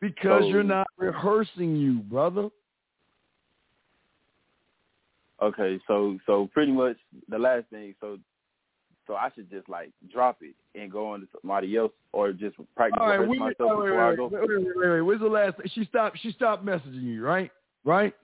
Because 0.01 0.43
So- 0.43 0.49
you're 0.49 0.63
not 0.63 0.87
rehearsing 0.97 1.77
you, 1.77 1.95
brother. 2.01 2.51
Okay, 5.41 5.81
so 5.89 6.19
so 6.25 6.47
pretty 6.55 6.71
much 6.71 6.97
the 7.29 7.39
last 7.39 7.67
thing, 7.69 7.97
so 8.01 8.19
so 9.09 9.17
I 9.17 9.31
should 9.35 9.51
just 9.51 9.69
like 9.69 9.91
drop 10.13 10.39
it 10.43 10.55
and 10.79 10.91
go 10.91 11.09
on 11.09 11.21
to 11.21 11.27
somebody 11.41 11.77
else, 11.77 11.93
or 12.13 12.33
just 12.33 12.57
practice 12.77 12.99
All 13.01 13.09
right, 13.09 13.17
rehearse 13.19 13.29
wait, 13.31 13.41
wait, 13.41 13.59
myself 13.59 13.81
wait, 13.83 13.93
I 13.93 14.15
go. 14.15 14.27
wait, 14.29 14.49
wait, 14.49 14.77
wait, 14.77 14.89
wait. 14.89 15.01
Where's 15.01 15.21
the 15.21 15.27
last? 15.27 15.57
She 15.75 15.85
stopped. 15.85 16.21
She 16.21 16.31
stopped 16.31 16.65
messaging 16.65 17.03
you, 17.03 17.25
right? 17.25 17.51
Right. 17.85 18.15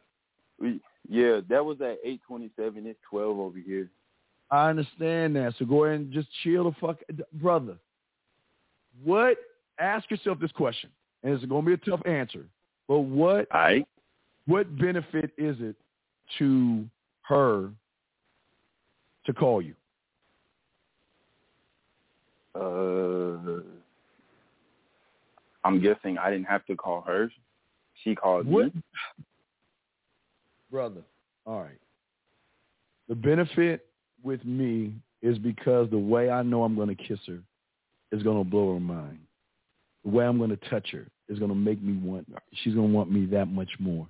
We, 0.61 0.81
yeah, 1.09 1.41
that 1.49 1.65
was 1.65 1.81
at 1.81 1.99
eight 2.05 2.21
twenty 2.25 2.51
seven. 2.55 2.87
It's 2.87 3.01
twelve 3.11 3.39
over 3.41 3.59
here. 3.59 3.91
I 4.51 4.71
understand 4.71 5.37
that. 5.37 5.55
So 5.59 5.65
go 5.65 5.85
ahead 5.85 6.01
and 6.01 6.13
just 6.13 6.29
chill 6.43 6.65
the 6.65 6.77
fuck, 6.81 6.99
brother. 7.35 7.77
What? 9.05 9.37
Ask 9.79 10.11
yourself 10.11 10.41
this 10.41 10.53
question, 10.53 10.91
and 11.23 11.33
it's 11.35 11.45
going 11.45 11.65
to 11.65 11.67
be 11.67 11.75
a 11.75 11.91
tough 11.91 12.05
answer. 12.07 12.45
But 12.89 13.01
what? 13.01 13.47
Right. 13.53 13.87
What 14.47 14.79
benefit 14.79 15.31
is 15.37 15.57
it 15.61 15.77
to 16.39 16.85
her 17.23 17.71
to 19.27 19.33
call 19.35 19.61
you? 19.63 19.75
Uh, 22.55 23.61
I'm 25.65 25.81
guessing 25.81 26.17
I 26.19 26.31
didn't 26.31 26.47
have 26.47 26.65
to 26.67 26.75
call 26.77 27.03
her. 27.03 27.31
She 28.03 28.15
called 28.15 28.47
What? 28.47 28.75
me. 28.75 28.83
brother. 30.71 31.03
All 31.47 31.61
right. 31.61 31.79
The 33.09 33.15
benefit 33.15 33.87
with 34.23 34.45
me 34.45 34.93
is 35.23 35.39
because 35.39 35.91
the 35.91 35.99
way 35.99 36.31
I 36.31 36.43
know 36.43 36.65
I'm 36.65 36.77
going 36.77 36.95
to 36.95 37.03
kiss 37.03 37.19
her 37.27 37.39
is 38.13 38.23
going 38.23 38.43
to 38.43 38.49
blow 38.49 38.75
her 38.75 38.81
mind. 38.81 39.19
The 40.05 40.11
way 40.11 40.25
I'm 40.25 40.39
going 40.39 40.51
to 40.51 40.69
touch 40.71 40.91
her 40.93 41.07
is 41.29 41.39
going 41.39 41.51
to 41.51 41.57
make 41.57 41.83
me 41.83 41.95
want. 41.95 42.27
She's 42.63 42.75
going 42.75 42.89
to 42.89 42.95
want 42.95 43.11
me 43.11 43.27
that 43.27 43.47
much 43.47 43.71
more. 43.79 44.07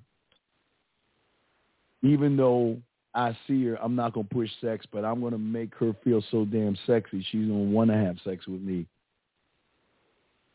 Even 2.02 2.36
though 2.36 2.76
I 3.14 3.36
see 3.46 3.64
her, 3.64 3.76
I'm 3.82 3.96
not 3.96 4.12
going 4.12 4.28
to 4.28 4.34
push 4.34 4.50
sex, 4.60 4.86
but 4.92 5.04
I'm 5.04 5.20
going 5.20 5.32
to 5.32 5.38
make 5.38 5.74
her 5.76 5.94
feel 6.04 6.22
so 6.30 6.44
damn 6.44 6.76
sexy. 6.86 7.26
She's 7.30 7.46
going 7.46 7.70
to 7.70 7.74
want 7.74 7.90
to 7.90 7.96
have 7.96 8.16
sex 8.24 8.46
with 8.46 8.60
me. 8.60 8.86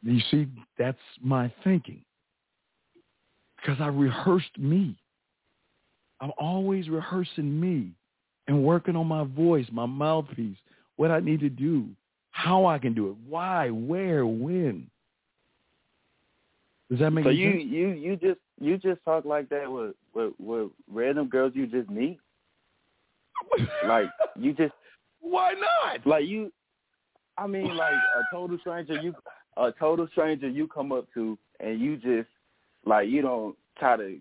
You 0.04 0.22
see, 0.32 0.48
that's 0.78 0.98
my 1.22 1.52
thinking. 1.64 2.04
Because 3.58 3.82
I 3.82 3.88
rehearsed 3.88 4.58
me. 4.58 4.96
I'm 6.22 6.32
always 6.38 6.90
rehearsing 6.90 7.60
me 7.60 7.92
and 8.48 8.64
working 8.64 8.96
on 8.96 9.08
my 9.08 9.24
voice, 9.24 9.66
my 9.72 9.86
mouthpiece, 9.86 10.58
what 10.96 11.12
I 11.12 11.20
need 11.20 11.40
to 11.42 11.50
do, 11.50 11.88
how 12.32 12.66
I 12.66 12.80
can 12.80 12.94
do 12.94 13.10
it, 13.10 13.16
why, 13.28 13.70
where, 13.70 14.26
when. 14.26 14.90
Does 16.90 17.00
that 17.00 17.12
make 17.12 17.24
so 17.24 17.30
sense? 17.30 17.40
you 17.40 17.52
you 17.52 17.88
you 17.90 18.16
just 18.18 18.40
you 18.60 18.78
just 18.78 19.04
talk 19.04 19.26
like 19.26 19.50
that 19.50 19.72
with 19.72 19.96
with, 20.14 20.34
with 20.38 20.70
random 20.92 21.28
girls 21.28 21.54
you 21.56 21.66
just 21.66 21.90
meet? 21.90 22.20
like 23.88 24.06
you 24.36 24.54
just 24.54 24.74
why 25.22 25.54
not? 25.54 26.06
Like 26.06 26.26
you, 26.26 26.52
I 27.38 27.48
mean, 27.48 27.76
like 27.76 27.94
a 27.94 28.36
total 28.36 28.60
stranger 28.60 29.02
you 29.02 29.16
a 29.58 29.72
total 29.80 30.08
stranger 30.12 30.48
you 30.48 30.68
come 30.68 30.92
up 30.92 31.08
to 31.16 31.38
and 31.60 31.80
you 31.80 31.98
just 31.98 32.30
like 32.86 33.10
you 33.10 33.22
don't 33.22 33.56
try 33.80 33.98
to 33.98 34.18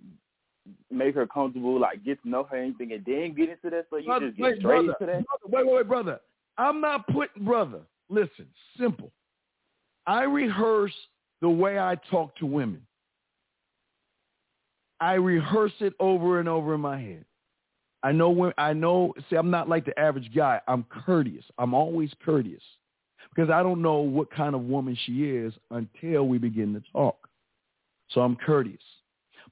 make 0.90 1.14
her 1.14 1.26
comfortable, 1.26 1.78
like 1.78 2.04
get 2.04 2.22
to 2.22 2.28
know 2.28 2.44
her 2.44 2.56
anything, 2.56 2.92
and 2.92 3.04
then 3.04 3.34
get 3.34 3.48
into 3.48 3.70
that. 3.70 3.86
So 3.90 3.96
you 3.96 4.06
brother, 4.06 4.26
just 4.26 4.38
get 4.38 4.42
wait, 4.42 4.58
straight 4.58 4.86
brother, 4.86 4.94
into 5.00 5.06
that. 5.06 5.24
Brother, 5.26 5.44
wait, 5.46 5.66
wait, 5.66 5.74
wait, 5.74 5.88
brother. 5.88 6.20
I'm 6.58 6.80
not 6.80 7.06
putting 7.08 7.44
brother. 7.44 7.80
Listen, 8.08 8.46
simple. 8.78 9.10
I 10.06 10.24
rehearse 10.24 10.94
the 11.40 11.48
way 11.48 11.78
I 11.78 11.96
talk 12.10 12.36
to 12.36 12.46
women. 12.46 12.82
I 15.00 15.14
rehearse 15.14 15.72
it 15.80 15.94
over 15.98 16.38
and 16.38 16.48
over 16.48 16.74
in 16.74 16.80
my 16.80 17.00
head. 17.00 17.24
I 18.04 18.12
know 18.12 18.30
when 18.30 18.52
I 18.58 18.72
know. 18.72 19.14
See, 19.30 19.36
I'm 19.36 19.50
not 19.50 19.68
like 19.68 19.84
the 19.84 19.98
average 19.98 20.30
guy. 20.34 20.60
I'm 20.68 20.84
courteous. 20.84 21.44
I'm 21.58 21.74
always 21.74 22.10
courteous 22.24 22.62
because 23.34 23.50
I 23.50 23.62
don't 23.62 23.80
know 23.80 23.98
what 23.98 24.30
kind 24.30 24.54
of 24.54 24.62
woman 24.62 24.96
she 25.06 25.24
is 25.24 25.54
until 25.70 26.28
we 26.28 26.38
begin 26.38 26.74
to 26.74 26.82
talk. 26.92 27.28
So 28.10 28.20
I'm 28.20 28.36
courteous 28.36 28.82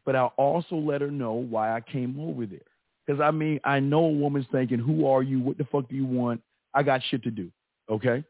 but 0.04 0.16
I'll 0.16 0.34
also 0.36 0.76
let 0.76 1.00
her 1.00 1.10
know 1.10 1.34
why 1.34 1.74
I 1.76 1.80
came 1.80 2.18
over 2.20 2.46
there. 2.46 2.60
Because 3.06 3.20
I 3.20 3.30
mean, 3.30 3.60
I 3.64 3.80
know 3.80 4.04
a 4.04 4.10
woman's 4.10 4.46
thinking, 4.52 4.78
"Who 4.78 5.06
are 5.06 5.22
you? 5.22 5.40
What 5.40 5.58
the 5.58 5.64
fuck 5.64 5.88
do 5.88 5.96
you 5.96 6.06
want? 6.06 6.42
I 6.74 6.82
got 6.82 7.02
shit 7.04 7.22
to 7.24 7.30
do." 7.30 7.50
Okay. 7.88 8.24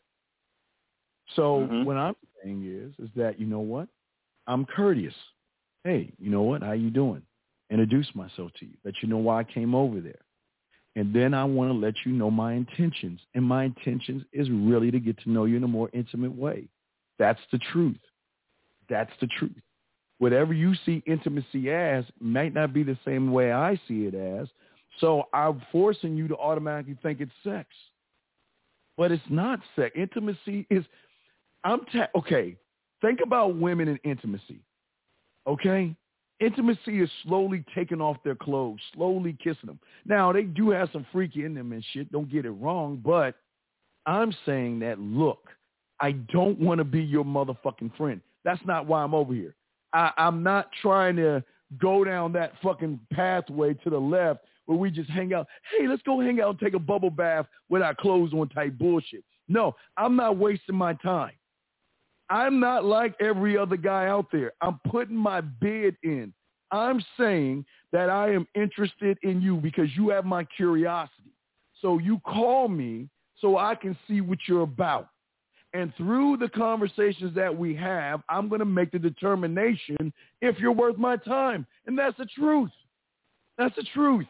So 1.34 1.66
Mhm. 1.68 1.84
what 1.84 1.96
I'm 1.96 2.16
saying 2.42 2.64
is, 2.64 2.98
is 2.98 3.12
that 3.14 3.38
you 3.38 3.46
know 3.46 3.60
what? 3.60 3.88
I'm 4.46 4.64
courteous. 4.64 5.14
Hey, 5.84 6.12
you 6.18 6.30
know 6.30 6.42
what? 6.42 6.62
How 6.62 6.72
you 6.72 6.90
doing? 6.90 7.22
Introduce 7.70 8.12
myself 8.14 8.52
to 8.54 8.66
you. 8.66 8.76
Let 8.84 9.02
you 9.02 9.08
know 9.08 9.18
why 9.18 9.40
I 9.40 9.44
came 9.44 9.74
over 9.74 10.00
there. 10.00 10.20
And 10.96 11.14
then 11.14 11.34
I 11.34 11.44
want 11.44 11.70
to 11.70 11.74
let 11.74 12.04
you 12.04 12.12
know 12.12 12.30
my 12.30 12.54
intentions. 12.54 13.24
And 13.34 13.44
my 13.44 13.64
intentions 13.64 14.24
is 14.32 14.50
really 14.50 14.90
to 14.90 14.98
get 14.98 15.18
to 15.18 15.30
know 15.30 15.44
you 15.44 15.56
in 15.56 15.64
a 15.64 15.68
more 15.68 15.88
intimate 15.92 16.34
way. 16.34 16.68
That's 17.18 17.40
the 17.52 17.58
truth. 17.58 18.00
That's 18.88 19.16
the 19.20 19.28
truth 19.28 19.62
whatever 20.20 20.52
you 20.52 20.74
see 20.84 21.02
intimacy 21.06 21.70
as 21.70 22.04
might 22.20 22.52
not 22.52 22.72
be 22.74 22.82
the 22.82 22.96
same 23.06 23.32
way 23.32 23.52
I 23.52 23.80
see 23.88 24.04
it 24.04 24.14
as. 24.14 24.46
So 25.00 25.24
I'm 25.32 25.62
forcing 25.72 26.14
you 26.14 26.28
to 26.28 26.36
automatically 26.36 26.96
think 27.02 27.20
it's 27.20 27.32
sex. 27.42 27.66
But 28.98 29.10
it's 29.12 29.22
not 29.30 29.60
sex. 29.74 29.96
Intimacy 29.96 30.66
is, 30.68 30.84
I'm, 31.64 31.80
ta- 31.86 32.10
okay, 32.14 32.54
think 33.00 33.20
about 33.24 33.56
women 33.56 33.88
and 33.88 33.98
intimacy. 34.04 34.60
Okay? 35.46 35.96
Intimacy 36.38 37.00
is 37.00 37.10
slowly 37.22 37.64
taking 37.74 38.02
off 38.02 38.18
their 38.22 38.34
clothes, 38.34 38.80
slowly 38.94 39.38
kissing 39.42 39.66
them. 39.66 39.80
Now, 40.04 40.32
they 40.34 40.42
do 40.42 40.68
have 40.68 40.90
some 40.92 41.06
freaky 41.12 41.46
in 41.46 41.54
them 41.54 41.72
and 41.72 41.82
shit. 41.92 42.12
Don't 42.12 42.30
get 42.30 42.44
it 42.44 42.50
wrong. 42.50 43.00
But 43.02 43.36
I'm 44.04 44.34
saying 44.44 44.80
that, 44.80 45.00
look, 45.00 45.48
I 45.98 46.12
don't 46.12 46.60
want 46.60 46.76
to 46.76 46.84
be 46.84 47.02
your 47.02 47.24
motherfucking 47.24 47.96
friend. 47.96 48.20
That's 48.44 48.60
not 48.66 48.86
why 48.86 49.02
I'm 49.02 49.14
over 49.14 49.32
here. 49.32 49.54
I, 49.92 50.12
I'm 50.16 50.42
not 50.42 50.70
trying 50.80 51.16
to 51.16 51.42
go 51.78 52.04
down 52.04 52.32
that 52.32 52.52
fucking 52.62 53.00
pathway 53.12 53.74
to 53.74 53.90
the 53.90 53.98
left 53.98 54.40
where 54.66 54.78
we 54.78 54.90
just 54.90 55.10
hang 55.10 55.34
out. 55.34 55.46
Hey, 55.76 55.88
let's 55.88 56.02
go 56.02 56.20
hang 56.20 56.40
out 56.40 56.50
and 56.50 56.58
take 56.58 56.74
a 56.74 56.78
bubble 56.78 57.10
bath 57.10 57.46
with 57.68 57.82
our 57.82 57.94
clothes 57.94 58.32
on 58.32 58.48
type 58.48 58.78
bullshit. 58.78 59.24
No, 59.48 59.74
I'm 59.96 60.16
not 60.16 60.36
wasting 60.36 60.76
my 60.76 60.94
time. 60.94 61.32
I'm 62.28 62.60
not 62.60 62.84
like 62.84 63.14
every 63.20 63.58
other 63.58 63.76
guy 63.76 64.06
out 64.06 64.26
there. 64.30 64.52
I'm 64.60 64.78
putting 64.88 65.16
my 65.16 65.40
bid 65.40 65.96
in. 66.04 66.32
I'm 66.70 67.04
saying 67.18 67.64
that 67.90 68.08
I 68.08 68.30
am 68.32 68.46
interested 68.54 69.18
in 69.22 69.42
you 69.42 69.56
because 69.56 69.88
you 69.96 70.10
have 70.10 70.24
my 70.24 70.44
curiosity. 70.44 71.34
So 71.82 71.98
you 71.98 72.20
call 72.20 72.68
me 72.68 73.08
so 73.40 73.56
I 73.56 73.74
can 73.74 73.96
see 74.06 74.20
what 74.20 74.38
you're 74.46 74.62
about. 74.62 75.08
And 75.72 75.92
through 75.96 76.36
the 76.38 76.48
conversations 76.48 77.34
that 77.36 77.56
we 77.56 77.76
have, 77.76 78.22
I'm 78.28 78.48
going 78.48 78.58
to 78.58 78.64
make 78.64 78.90
the 78.90 78.98
determination 78.98 80.12
if 80.40 80.58
you're 80.58 80.72
worth 80.72 80.98
my 80.98 81.16
time. 81.16 81.64
And 81.86 81.96
that's 81.96 82.16
the 82.18 82.26
truth. 82.26 82.70
That's 83.56 83.74
the 83.76 83.84
truth. 83.94 84.26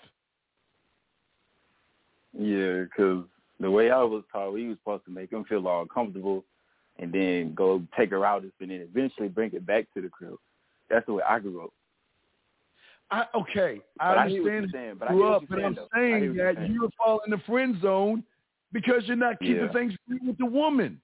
Yeah, 2.39 2.83
because 2.83 3.25
the 3.59 3.71
way 3.71 3.91
I 3.91 4.03
was 4.03 4.23
taught, 4.33 4.53
we 4.53 4.69
was 4.69 4.77
supposed 4.79 5.05
to 5.07 5.11
make 5.11 5.31
them 5.31 5.45
feel 5.45 5.67
all 5.67 5.87
comfortable 5.87 6.45
and 6.99 7.13
then 7.13 7.55
go 7.55 7.83
take 7.97 8.11
her 8.11 8.25
out 8.25 8.43
and 8.43 8.53
then 8.61 8.71
eventually 8.71 9.29
bring 9.29 9.53
it 9.53 9.67
back 9.67 9.87
to 9.95 10.03
the 10.03 10.09
crib. 10.09 10.37
That's 10.91 11.07
the 11.07 11.15
way 11.15 11.23
I 11.27 11.39
grew 11.39 11.65
up. 11.65 11.71
I, 13.11 13.25
okay, 13.35 13.81
I 13.99 14.11
But 14.15 14.19
understand 14.19 14.45
hear 14.45 14.69
saying, 14.73 14.95
but 14.99 15.09
I 15.11 15.13
grew 15.13 15.25
what 15.25 15.33
up, 15.35 15.43
you're 15.43 15.49
but 15.49 15.57
saying, 15.59 15.67
I'm 15.67 15.75
though. 15.75 15.89
Saying 15.95 16.25
you're 16.35 16.53
that 16.53 16.61
saying. 16.61 16.73
you 16.73 16.91
fall 16.97 17.21
in 17.25 17.31
the 17.31 17.39
friend 17.39 17.81
zone 17.83 18.23
because 18.73 19.03
you're 19.07 19.17
not 19.17 19.41
keeping 19.41 19.57
Yeah. 19.57 19.73
things 19.73 19.95
free 20.07 20.19
with 20.25 20.39
the 20.39 20.47
woman. 20.47 21.01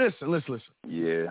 Listen, 0.00 0.30
listen, 0.30 0.54
listen. 0.54 0.72
Yeah. 0.88 1.30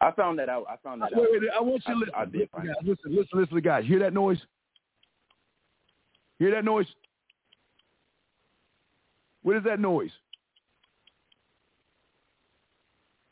I 0.00 0.10
found 0.12 0.38
that 0.38 0.48
out. 0.48 0.66
I 0.68 0.76
found 0.82 1.02
that 1.02 1.10
Wait, 1.12 1.22
out. 1.22 1.28
wait, 1.32 1.50
I 1.56 1.60
want 1.60 1.82
you 1.86 1.94
to 1.94 1.96
I- 1.96 1.98
listen. 1.98 2.14
I 2.16 2.24
did 2.26 2.32
listen, 2.34 2.48
find 2.52 2.66
guys, 2.68 2.76
listen, 2.84 3.14
listen, 3.16 3.40
listen, 3.40 3.60
guys. 3.60 3.84
Hear 3.86 3.98
that 4.00 4.12
noise? 4.12 4.38
Hear 6.38 6.50
that 6.52 6.64
noise? 6.64 6.86
What 9.42 9.56
is 9.56 9.64
that 9.64 9.80
noise? 9.80 10.10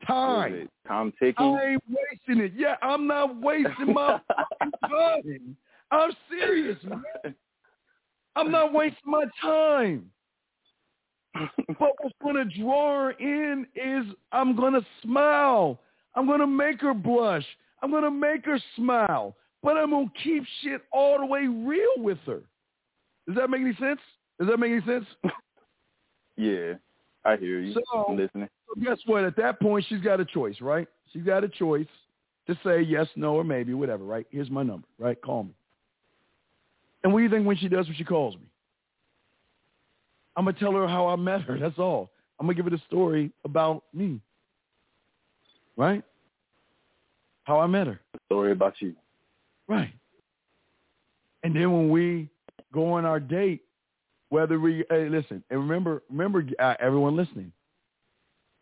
Time. 0.07 0.69
Time 0.89 1.13
ticking. 1.19 1.45
I 1.47 1.65
ain't 1.73 1.83
wasting 1.89 2.45
it. 2.45 2.53
Yeah, 2.57 2.75
I'm 2.83 3.07
not 3.07 3.41
wasting 3.41 3.93
my 3.95 4.21
time. 4.89 5.57
I'm 5.93 6.11
serious, 6.29 6.79
man. 6.85 7.35
I'm 8.35 8.51
not 8.51 8.73
wasting 8.73 8.99
my 9.11 9.25
time. 9.41 10.11
But 11.35 11.91
what's 12.01 12.15
going 12.23 12.37
to 12.37 12.45
draw 12.45 13.05
her 13.05 13.11
in 13.13 13.67
is 13.75 14.05
I'm 14.33 14.55
going 14.57 14.75
to 14.75 14.85
smile. 15.03 15.81
I'm 16.15 16.27
going 16.27 16.41
to 16.41 16.47
make 16.47 16.81
her 16.83 16.95
blush. 16.95 17.45
I'm 17.83 17.91
going 17.91 18.05
to 18.05 18.11
make 18.11 18.45
her 18.45 18.59
smile. 18.77 19.35
But 19.63 19.77
I'm 19.77 19.91
going 19.91 20.09
to 20.09 20.23
keep 20.23 20.45
shit 20.63 20.83
all 20.93 21.19
the 21.19 21.27
way 21.27 21.47
real 21.47 21.93
with 21.99 22.19
her. 22.27 22.41
Does 23.27 23.37
that 23.37 23.49
make 23.49 23.63
any 23.63 23.75
sense? 23.77 24.01
Does 24.39 24.49
that 24.49 24.59
make 24.59 24.73
any 24.73 24.85
sense? 24.85 25.07
yeah. 26.37 26.75
I 27.25 27.37
hear 27.37 27.61
you. 27.61 27.75
So- 27.75 28.07
I'm 28.09 28.17
listening. 28.17 28.49
So 28.69 28.81
guess 28.83 28.99
what? 29.07 29.25
At 29.25 29.37
that 29.37 29.61
point, 29.61 29.85
she's 29.89 30.01
got 30.01 30.21
a 30.21 30.25
choice, 30.25 30.61
right? 30.61 30.89
She's 31.13 31.23
got 31.23 31.45
a 31.45 31.49
choice 31.49 31.87
to 32.47 32.59
say 32.65 32.81
yes, 32.81 33.07
no, 33.17 33.35
or 33.35 33.45
maybe, 33.45 33.75
whatever, 33.75 34.05
right? 34.05 34.27
Here's 34.31 34.51
my 34.51 34.63
number, 34.63 34.87
right? 34.99 35.21
Call 35.21 35.45
me. 35.45 35.51
And 37.05 37.13
what 37.13 37.21
do 37.21 37.25
you 37.25 37.31
think 37.31 37.47
when 37.47 37.57
she 37.57 37.69
does 37.69 37.87
when 37.87 37.95
she 37.97 38.05
calls 38.05 38.35
me? 38.35 38.43
I'm 40.37 40.45
going 40.45 40.55
to 40.55 40.61
tell 40.61 40.73
her 40.73 40.89
how 40.89 41.09
I 41.09 41.17
met 41.17 41.43
her. 41.43 41.59
That's 41.59 41.79
all. 41.79 42.11
I'm 42.41 42.47
going 42.47 42.57
to 42.57 42.63
give 42.63 42.71
her 42.71 42.77
the 42.77 42.83
story 42.87 43.31
about 43.45 43.85
me, 43.93 44.21
right? 45.77 46.03
How 47.45 47.61
I 47.61 47.67
met 47.67 47.87
her, 47.89 48.01
Story 48.27 48.53
about 48.53 48.75
you. 48.81 48.95
right? 49.69 49.93
And 51.43 51.55
then 51.55 51.73
when 51.73 51.91
we 51.91 52.29
go 52.73 52.93
on 52.93 53.05
our 53.05 53.19
date, 53.21 53.63
whether 54.29 54.59
we 54.61 54.85
hey, 54.89 55.09
listen 55.09 55.43
and 55.51 55.61
remember, 55.61 56.03
remember 56.09 56.45
uh, 56.59 56.75
everyone 56.81 57.17
listening, 57.17 57.53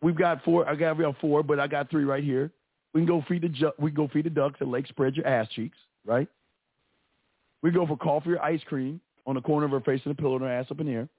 we've 0.01 0.17
got 0.17 0.43
four. 0.43 0.67
I 0.67 0.75
got 0.75 0.97
we 0.97 1.05
have 1.05 1.15
four, 1.21 1.43
but 1.43 1.59
I 1.59 1.67
got 1.67 1.89
three 1.89 2.03
right 2.03 2.23
here. 2.23 2.51
We 2.93 3.01
can 3.01 3.07
go 3.07 3.23
feed 3.29 3.43
the 3.43 3.49
ju- 3.49 3.71
we 3.79 3.91
can 3.91 3.95
go 3.95 4.07
feed 4.11 4.25
the 4.25 4.29
ducks 4.31 4.57
at 4.61 4.67
Lake 4.67 4.87
Spread 4.87 5.15
Your 5.15 5.27
Ass 5.27 5.47
Cheeks, 5.55 5.77
right? 6.05 6.27
We 7.61 7.69
go 7.71 7.85
for 7.85 7.95
coffee 7.95 8.31
or 8.31 8.41
ice 8.43 8.61
cream 8.65 8.99
on 9.27 9.35
the 9.35 9.41
corner 9.41 9.65
of 9.65 9.71
her 9.71 9.79
face 9.79 10.01
and 10.03 10.11
a 10.11 10.15
pillow 10.19 10.35
and 10.35 10.43
her 10.43 10.51
ass 10.51 10.65
up 10.71 10.79
in 10.79 10.87
the 10.87 10.93
air. 10.93 11.09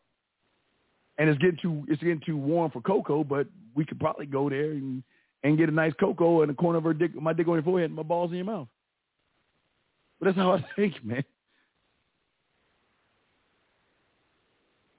And 1.18 1.28
it's 1.28 1.38
getting 1.38 1.58
too 1.60 1.84
it's 1.88 2.02
getting 2.02 2.22
too 2.24 2.36
warm 2.36 2.70
for 2.70 2.80
cocoa, 2.80 3.22
but 3.22 3.46
we 3.74 3.84
could 3.84 4.00
probably 4.00 4.26
go 4.26 4.48
there 4.48 4.72
and 4.72 5.02
and 5.44 5.58
get 5.58 5.68
a 5.68 5.72
nice 5.72 5.92
cocoa 5.98 6.42
in 6.42 6.48
the 6.48 6.54
corner 6.54 6.78
of 6.78 6.84
her 6.84 6.94
dick, 6.94 7.14
my 7.20 7.32
dick 7.32 7.48
on 7.48 7.54
your 7.54 7.62
forehead 7.62 7.90
and 7.90 7.96
my 7.96 8.02
balls 8.02 8.30
in 8.30 8.36
your 8.36 8.46
mouth. 8.46 8.68
But 10.18 10.26
that's 10.26 10.38
how 10.38 10.52
I 10.52 10.64
think, 10.76 10.94
man. 11.04 11.24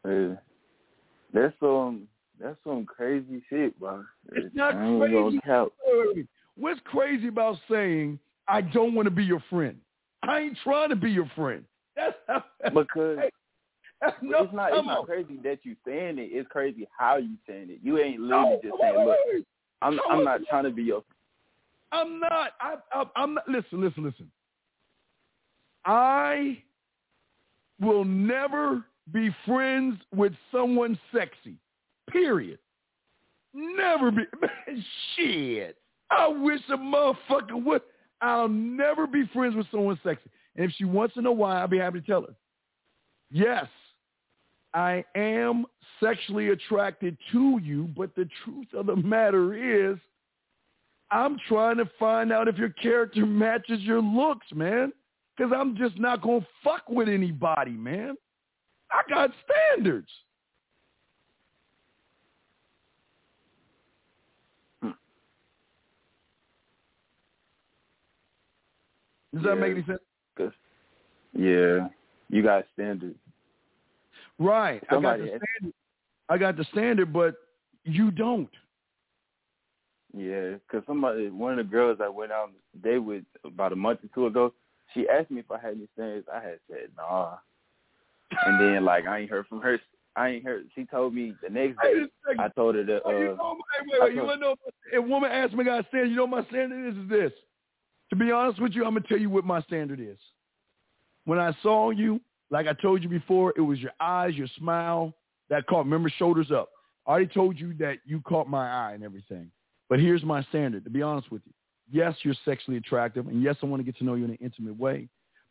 Yeah. 0.06 0.36
That's 1.34 1.54
some 1.60 2.08
that's 2.40 2.58
some 2.64 2.86
crazy 2.86 3.42
shit, 3.50 3.80
bro. 3.80 4.04
It's 4.34 4.54
not 4.54 4.74
crazy. 4.74 6.28
What's 6.56 6.80
crazy 6.86 7.30
about 7.30 7.58
saying 7.70 8.20
I 8.48 8.62
don't 8.62 8.94
want 8.94 9.08
to 9.08 9.12
be 9.12 9.24
your 9.24 9.44
friend? 9.50 9.78
I 10.22 10.40
ain't 10.40 10.58
trying 10.64 10.90
to 10.90 10.96
be 10.96 11.12
your 11.12 11.30
friend. 11.36 11.64
That's 11.96 12.16
how, 12.28 12.44
Because 12.74 13.20
no, 14.24 14.44
it's 14.44 14.54
not 14.54 14.74
it's 14.74 14.86
not 14.86 15.00
on. 15.00 15.06
crazy 15.06 15.38
that 15.44 15.60
you 15.64 15.76
saying 15.86 16.18
it. 16.20 16.30
It's 16.32 16.48
crazy 16.50 16.88
how 16.98 17.18
you 17.18 17.36
saying 17.48 17.70
it. 17.70 17.80
You 17.84 18.00
ain't 18.00 18.20
No, 18.22 18.42
literally 18.42 18.60
just 18.64 18.82
saying, 18.82 19.06
"Look, 19.06 19.18
wait. 19.34 19.46
I'm 19.82 20.00
I'm 20.10 20.24
not 20.24 20.42
trying 20.50 20.64
to 20.66 20.72
be 20.72 20.84
your." 20.84 21.04
I'm 21.92 22.20
not. 22.20 22.52
I, 22.60 22.76
I, 22.92 23.04
I'm 23.16 23.36
not. 23.36 23.48
Listen, 23.48 23.82
listen, 23.82 24.04
listen. 24.04 24.32
I 25.86 26.60
will 27.80 28.06
never 28.06 28.84
be 29.12 29.30
friends 29.46 29.98
with 30.16 30.34
someone 30.52 30.98
sexy. 31.14 31.56
Period. 32.10 32.60
Never 33.54 34.12
be. 34.12 34.24
Man, 34.42 34.86
shit. 35.16 35.78
I 36.10 36.28
wish 36.28 36.62
a 36.70 36.78
motherfucker 36.78 37.64
would. 37.64 37.82
I'll 38.22 38.48
never 38.48 39.06
be 39.06 39.30
friends 39.34 39.56
with 39.56 39.68
someone 39.70 40.00
sexy. 40.04 40.30
And 40.56 40.66
if 40.70 40.72
she 40.78 40.86
wants 40.86 41.16
to 41.16 41.22
know 41.22 41.32
why, 41.32 41.60
I'll 41.60 41.68
be 41.68 41.80
happy 41.80 42.00
to 42.00 42.06
tell 42.06 42.22
her. 42.22 42.36
Yes, 43.32 43.66
I 44.74 45.06
am 45.16 45.66
sexually 46.00 46.50
attracted 46.50 47.18
to 47.32 47.60
you, 47.62 47.90
but 47.96 48.16
the 48.16 48.28
truth 48.44 48.68
of 48.74 48.88
the 48.88 48.96
matter 48.96 49.54
is, 49.92 49.98
I'm 51.12 51.38
trying 51.48 51.78
to 51.78 51.90
find 52.00 52.32
out 52.32 52.48
if 52.48 52.58
your 52.58 52.70
character 52.70 53.26
matches 53.26 53.82
your 53.82 54.02
looks, 54.02 54.48
man. 54.54 54.92
Because 55.36 55.52
I'm 55.56 55.76
just 55.76 56.00
not 56.00 56.22
going 56.22 56.42
to 56.42 56.48
fuck 56.64 56.88
with 56.90 57.10
anybody, 57.10 57.72
man. 57.72 58.16
I 58.92 59.02
got 59.10 59.32
standards. 59.46 60.10
Does 69.34 69.44
that 69.44 69.56
Yeah. 69.56 69.56
make 69.56 69.72
any 69.72 69.84
sense? 69.84 70.54
Yeah, 71.34 71.90
you 72.30 72.44
got 72.44 72.68
standards. 72.74 73.18
Right. 74.40 74.82
Somebody 74.90 75.24
I 75.24 75.26
got 75.26 75.40
the 75.40 75.46
standard. 75.60 75.74
I 76.30 76.38
got 76.38 76.58
the 76.58 76.64
standard, 76.66 77.14
but 77.14 77.36
you 77.84 78.12
don't. 78.12 78.50
Yeah, 80.16 80.52
because 80.52 80.86
somebody, 80.86 81.30
one 81.30 81.58
of 81.58 81.66
the 81.66 81.72
girls 81.72 82.00
I 82.02 82.08
went 82.08 82.32
out 82.32 82.50
on 82.50 82.52
a 82.76 82.78
date 82.88 83.00
with 83.00 83.24
about 83.44 83.74
a 83.74 83.76
month 83.76 84.00
or 84.04 84.10
two 84.14 84.28
ago, 84.28 84.54
she 84.94 85.10
asked 85.10 85.32
me 85.32 85.40
if 85.40 85.50
I 85.50 85.58
had 85.58 85.76
any 85.76 85.88
standards. 85.96 86.28
I 86.32 86.40
had 86.40 86.60
said 86.70 86.90
nah, 86.96 87.38
and 88.46 88.62
then 88.62 88.86
like 88.86 89.08
I 89.08 89.20
ain't 89.20 89.30
heard 89.30 89.48
from 89.48 89.62
her. 89.62 89.80
I 90.16 90.30
ain't 90.30 90.44
heard. 90.44 90.68
She 90.76 90.86
told 90.86 91.16
me 91.16 91.34
the 91.42 91.50
next 91.50 91.82
day. 91.82 92.06
I 92.38 92.48
told 92.50 92.76
her 92.76 92.84
that. 92.84 93.02
Oh, 93.06 93.12
you 93.20 93.32
Uh, 93.32 93.36
know, 93.36 93.58
wait, 93.80 93.88
wait, 93.92 94.02
wait. 94.02 94.16
You 94.16 94.24
want 94.24 94.40
to 94.42 94.48
know 94.48 94.56
if 94.92 94.94
a 94.94 95.02
woman 95.02 95.32
asks 95.32 95.56
me, 95.56 95.68
"I 95.68 95.82
standard," 95.84 96.10
you 96.10 96.16
know 96.16 96.28
my 96.28 96.44
standard 96.46 96.90
is? 96.90 96.98
Is 96.98 97.10
this? 97.10 97.34
To 98.12 98.16
be 98.16 98.32
honest 98.32 98.62
with 98.62 98.74
you, 98.74 98.86
I'm 98.86 98.94
gonna 98.94 99.08
tell 99.08 99.18
you 99.18 99.32
what 99.32 99.46
my 99.46 99.62
standard 99.64 100.00
is. 100.00 100.20
When 101.26 101.40
I 101.40 101.54
saw 101.64 101.90
you, 101.90 102.22
like 102.54 102.68
I 102.68 102.74
told 102.74 103.02
you 103.02 103.10
before, 103.10 103.52
it 103.58 103.62
was 103.62 103.80
your 103.80 103.94
eyes, 104.00 104.36
your 104.36 104.48
smile 104.60 105.12
that 105.50 105.66
caught. 105.66 105.86
Remember, 105.86 106.10
shoulders 106.18 106.52
up. 106.52 106.70
I 107.08 107.10
already 107.10 107.28
told 107.28 107.60
you 107.60 107.74
that 107.80 107.98
you 108.06 108.22
caught 108.22 108.48
my 108.48 108.70
eye 108.70 108.94
and 108.94 109.04
everything. 109.04 109.50
But 109.90 110.00
here's 110.00 110.24
my 110.24 110.44
standard. 110.44 110.84
To 110.84 110.92
be 110.92 111.02
honest 111.02 111.32
with 111.32 111.42
you, 111.46 111.54
yes, 111.92 112.16
you're 112.22 112.36
sexually 112.46 112.78
attractive, 112.78 113.28
and 113.28 113.42
yes, 113.42 113.56
I 113.64 113.66
want 113.66 113.80
to 113.80 113.84
get 113.84 113.98
to 113.98 114.06
know 114.06 114.14
you 114.14 114.26
in 114.26 114.30
an 114.32 114.38
intimate 114.40 114.78
way. 114.80 115.10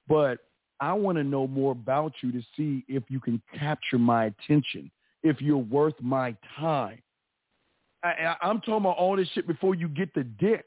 But 0.08 0.38
I 0.80 0.92
want 0.92 1.18
to 1.18 1.24
know 1.24 1.48
more 1.48 1.72
about 1.72 2.12
you 2.22 2.30
to 2.32 2.40
see 2.56 2.84
if 2.86 3.02
you 3.08 3.18
can 3.18 3.42
capture 3.58 3.98
my 3.98 4.26
attention, 4.26 4.88
if 5.24 5.40
you're 5.40 5.58
worth 5.58 5.94
my 6.00 6.36
time. 6.58 7.02
I, 8.04 8.36
I'm 8.40 8.60
talking 8.60 8.76
about 8.76 8.96
all 8.96 9.16
this 9.16 9.28
shit 9.34 9.48
before 9.48 9.74
you 9.74 9.88
get 9.88 10.14
the 10.14 10.24
dick. 10.24 10.66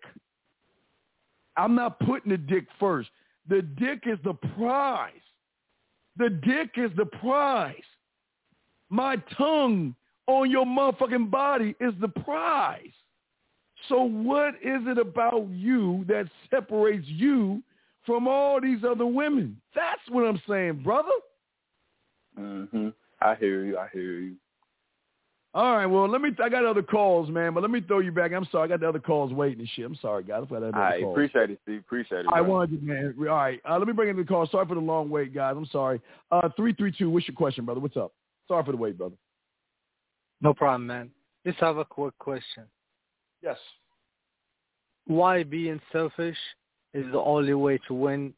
I'm 1.57 1.75
not 1.75 1.99
putting 1.99 2.31
the 2.31 2.37
dick 2.37 2.65
first. 2.77 3.09
The 3.47 3.61
dick 3.61 4.03
is 4.05 4.19
the 4.25 4.33
prize. 4.33 5.11
The 6.17 6.29
dick 6.29 6.71
is 6.77 6.91
the 6.95 7.05
prize. 7.05 7.75
My 8.89 9.17
tongue 9.37 9.95
on 10.27 10.49
your 10.49 10.65
motherfucking 10.65 11.29
body 11.29 11.75
is 11.79 11.93
the 11.99 12.07
prize. 12.07 12.93
So 13.89 14.01
what 14.01 14.55
is 14.55 14.81
it 14.87 14.97
about 14.97 15.47
you 15.49 16.05
that 16.07 16.27
separates 16.49 17.05
you 17.07 17.61
from 18.05 18.27
all 18.27 18.61
these 18.61 18.83
other 18.83 19.05
women? 19.05 19.59
That's 19.75 20.01
what 20.09 20.25
I'm 20.25 20.41
saying, 20.47 20.83
brother. 20.83 21.09
hmm 22.37 22.89
I 23.21 23.35
hear 23.35 23.63
you. 23.63 23.77
I 23.77 23.87
hear 23.91 24.19
you. 24.19 24.35
All 25.55 25.77
right, 25.77 25.85
well, 25.85 26.09
let 26.09 26.19
me. 26.19 26.31
I 26.43 26.49
got 26.49 26.65
other 26.65 26.83
calls, 26.83 27.29
man, 27.29 27.53
but 27.53 27.61
let 27.61 27.71
me 27.71 27.79
throw 27.79 27.99
you 27.99 28.11
back. 28.11 28.33
I'm 28.33 28.45
sorry, 28.51 28.65
I 28.65 28.67
got 28.67 28.81
the 28.81 28.89
other 28.89 28.99
calls 28.99 29.31
waiting 29.31 29.61
and 29.61 29.69
shit. 29.69 29.85
I'm 29.85 29.95
sorry, 29.95 30.21
guys. 30.21 30.43
I 30.43 30.53
got 30.53 30.63
other 30.63 30.75
I 30.75 30.99
calls. 30.99 31.13
appreciate 31.13 31.49
it, 31.49 31.59
Steve. 31.63 31.79
Appreciate 31.79 32.19
it. 32.19 32.25
I 32.33 32.41
wanted 32.41 32.81
to, 32.81 32.85
man. 32.85 33.15
All 33.17 33.25
right, 33.27 33.61
uh, 33.67 33.77
let 33.77 33.87
me 33.87 33.93
bring 33.93 34.09
in 34.09 34.17
the 34.17 34.25
call. 34.25 34.45
Sorry 34.47 34.67
for 34.67 34.75
the 34.75 34.81
long 34.81 35.09
wait, 35.09 35.33
guys. 35.33 35.55
I'm 35.55 35.65
sorry. 35.67 36.01
Uh, 36.29 36.49
three 36.57 36.73
three 36.73 36.91
two. 36.91 37.09
What's 37.09 37.25
your 37.29 37.35
question, 37.35 37.63
brother? 37.63 37.79
What's 37.79 37.95
up? 37.95 38.11
Sorry 38.49 38.65
for 38.65 38.73
the 38.73 38.77
wait, 38.77 38.97
brother. 38.97 39.15
No 40.41 40.53
problem, 40.53 40.87
man. 40.87 41.09
Just 41.47 41.59
have 41.59 41.77
a 41.77 41.85
quick 41.85 42.17
question. 42.19 42.65
Yes. 43.41 43.57
Why 45.07 45.43
being 45.43 45.79
selfish 45.93 46.37
is 46.93 47.05
the 47.13 47.19
only 47.19 47.53
way 47.53 47.79
to 47.87 47.93
win? 47.93 48.33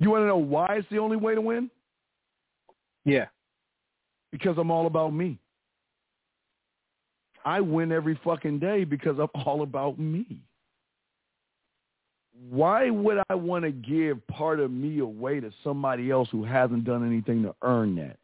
You 0.00 0.10
want 0.10 0.22
to 0.22 0.26
know 0.26 0.38
why 0.38 0.74
it's 0.78 0.88
the 0.90 0.98
only 0.98 1.16
way 1.16 1.36
to 1.36 1.40
win? 1.40 1.70
Yeah. 3.04 3.26
Because 4.32 4.56
I'm 4.58 4.70
all 4.70 4.86
about 4.86 5.12
me. 5.12 5.38
I 7.44 7.60
win 7.60 7.92
every 7.92 8.18
fucking 8.24 8.58
day 8.58 8.84
because 8.84 9.18
I'm 9.18 9.42
all 9.44 9.62
about 9.62 9.98
me. 9.98 10.40
Why 12.50 12.90
would 12.90 13.18
I 13.30 13.34
want 13.34 13.64
to 13.64 13.70
give 13.70 14.26
part 14.26 14.60
of 14.60 14.70
me 14.70 14.98
away 14.98 15.40
to 15.40 15.50
somebody 15.64 16.10
else 16.10 16.28
who 16.30 16.44
hasn't 16.44 16.84
done 16.84 17.06
anything 17.06 17.42
to 17.44 17.54
earn 17.62 17.94
that? 17.96 18.18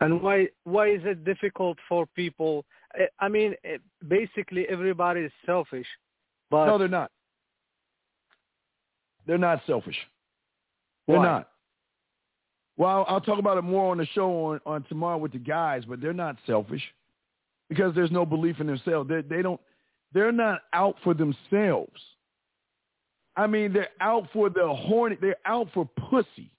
And 0.00 0.20
why 0.20 0.48
why 0.64 0.90
is 0.90 1.00
it 1.04 1.24
difficult 1.24 1.78
for 1.88 2.06
people? 2.06 2.66
I- 3.20 3.28
mean, 3.28 3.54
eh, 3.64 3.78
basically 4.06 4.68
everybody 4.68 5.20
is 5.20 5.32
selfish, 5.46 5.86
but 6.50 6.66
no, 6.66 6.76
they're 6.76 6.88
not. 6.88 7.10
They're 9.26 9.38
not 9.38 9.62
selfish. 9.66 9.96
They're 11.06 11.18
Why? 11.18 11.24
not. 11.24 11.48
Well, 12.76 13.06
I'll, 13.08 13.20
talk 13.20 13.38
about 13.38 13.56
it 13.56 13.62
more 13.62 13.90
on 13.90 13.98
the 13.98 14.06
show 14.06 14.30
on, 14.46 14.60
on 14.66 14.82
tomorrow 14.84 15.16
with 15.16 15.32
the 15.32 15.38
guys, 15.38 15.84
but 15.88 16.00
they're 16.00 16.12
not 16.12 16.36
selfish 16.46 16.82
because 17.68 17.94
there's 17.94 18.10
no 18.10 18.26
belief 18.26 18.60
in 18.60 18.66
themselves. 18.66 19.08
They, 19.08 19.22
they 19.22 19.42
don't. 19.42 19.60
They're 20.12 20.32
not 20.32 20.62
out 20.72 20.96
for 21.02 21.14
themselves. 21.14 22.00
I 23.36 23.46
mean, 23.46 23.72
they're 23.72 23.88
out 24.00 24.28
for 24.32 24.48
the 24.50 24.66
horny. 24.66 25.16
They're 25.20 25.36
out 25.44 25.68
for 25.74 25.88
pussy. 26.10 26.50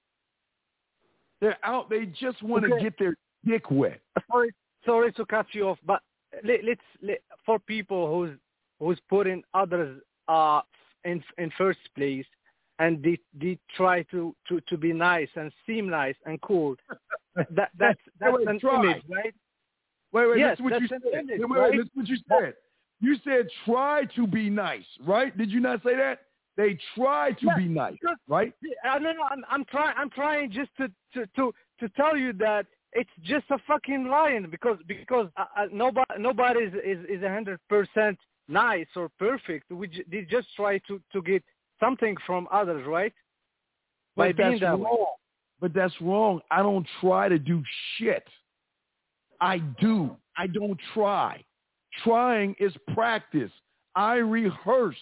They're 1.40 1.58
out. 1.64 1.90
They 1.90 2.06
just 2.06 2.42
want 2.44 2.66
to 2.66 2.74
Okay. 2.74 2.84
get 2.84 3.00
their 3.00 3.16
dick 3.46 3.70
wet. 3.72 4.00
sorry 4.32 4.52
sorry 4.86 5.12
to 5.14 5.26
cut 5.26 5.46
you 5.54 5.70
off, 5.70 5.80
but 5.86 6.02
let, 6.44 6.64
let's 6.64 6.82
let, 7.02 7.20
for 7.46 7.60
people 7.60 8.08
who's 8.14 8.38
who's 8.80 9.00
putting 9.10 9.44
others 9.54 10.02
uh 10.28 10.62
in 11.06 11.24
in 11.38 11.52
first 11.58 11.80
place 11.96 12.26
and 12.80 13.02
they 13.04 13.18
they 13.40 13.58
try 13.76 14.04
to 14.04 14.36
to 14.48 14.62
to 14.68 14.78
be 14.78 14.94
nice 14.94 15.30
and 15.36 15.52
seem 15.66 15.90
nice 15.90 16.16
and 16.26 16.40
cool. 16.42 16.76
that 17.36 17.70
that's 17.80 18.00
that's 18.20 18.36
Wait, 18.38 18.48
an 18.48 18.60
try. 18.60 18.76
image, 18.84 19.04
right? 19.10 19.34
Wait, 20.14 20.28
wait. 20.28 20.40
Yes, 20.40 20.58
listen 20.60 20.64
what 20.66 20.82
you 20.82 20.88
that's 20.88 21.04
said. 21.04 21.20
image, 21.22 21.40
wait, 21.40 21.50
wait, 21.50 21.60
right? 21.60 21.72
listen 21.74 21.92
what 21.94 22.08
you 22.08 22.18
said. 22.30 22.54
You 23.00 23.16
said 23.24 23.48
try 23.66 24.06
to 24.16 24.26
be 24.26 24.50
nice, 24.50 24.86
right? 25.06 25.36
Did 25.38 25.52
you 25.52 25.60
not 25.60 25.84
say 25.84 25.96
that? 25.96 26.22
They 26.56 26.78
try 26.96 27.34
to 27.34 27.46
Yeah, 27.46 27.56
be 27.56 27.66
nice, 27.68 27.98
right? 28.28 28.54
I 28.84 28.98
no, 28.98 29.12
no, 29.14 29.24
I'm 29.30 29.44
I'm 29.50 29.66
trying 29.66 29.94
I'm 29.98 30.10
trying 30.10 30.52
just 30.52 30.72
to 30.78 30.88
to 31.14 31.28
to 31.36 31.54
to 31.80 31.90
tell 31.90 32.18
you 32.18 32.34
that 32.34 32.66
it's 32.94 33.10
just 33.22 33.46
a 33.52 33.60
fucking 33.68 34.08
lying 34.08 34.48
because 34.50 34.78
because 34.88 35.28
uh, 35.38 35.46
uh, 35.56 35.66
nobody 35.72 36.14
nobody 36.18 36.62
is 36.62 36.74
is 36.84 37.06
is 37.08 37.24
a 37.24 37.30
hundred 37.30 37.60
percent 37.70 38.18
nice 38.48 38.88
or 38.96 39.10
perfect. 39.20 39.70
We 39.72 39.88
j- 39.88 40.06
they 40.10 40.22
just 40.22 40.48
try 40.56 40.80
to 40.88 41.00
to 41.14 41.22
get 41.22 41.44
something 41.80 42.16
from 42.26 42.48
others, 42.52 42.86
right? 42.88 43.14
By 44.16 44.30
But 44.30 44.38
being 44.38 44.50
that's 44.52 44.62
that 44.62 44.80
way. 44.80 44.86
wrong. 44.86 45.14
But 45.60 45.74
that's 45.74 45.94
wrong. 46.02 46.42
I 46.52 46.62
don't 46.62 46.88
try 47.02 47.30
to 47.30 47.40
do 47.40 47.64
shit. 47.98 48.24
I 49.42 49.60
do. 49.60 50.16
I 50.38 50.48
don't 50.48 50.80
try. 50.94 51.44
Trying 52.04 52.56
is 52.60 52.74
practice. 52.94 53.52
I 53.96 54.16
rehearse. 54.16 54.96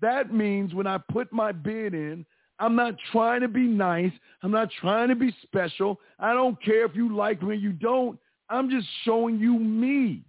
That 0.00 0.34
means 0.34 0.74
when 0.74 0.86
I 0.86 0.98
put 0.98 1.32
my 1.32 1.52
bid 1.52 1.94
in, 1.94 2.26
I'm 2.58 2.74
not 2.74 2.94
trying 3.10 3.40
to 3.40 3.48
be 3.48 3.66
nice. 3.66 4.12
I'm 4.42 4.50
not 4.50 4.68
trying 4.80 5.08
to 5.08 5.16
be 5.16 5.34
special. 5.42 6.00
I 6.18 6.32
don't 6.32 6.60
care 6.62 6.84
if 6.84 6.94
you 6.94 7.14
like 7.14 7.42
me 7.42 7.50
or 7.50 7.54
you 7.54 7.72
don't. 7.72 8.18
I'm 8.48 8.68
just 8.68 8.86
showing 9.04 9.38
you 9.38 9.58
me. 9.58 10.22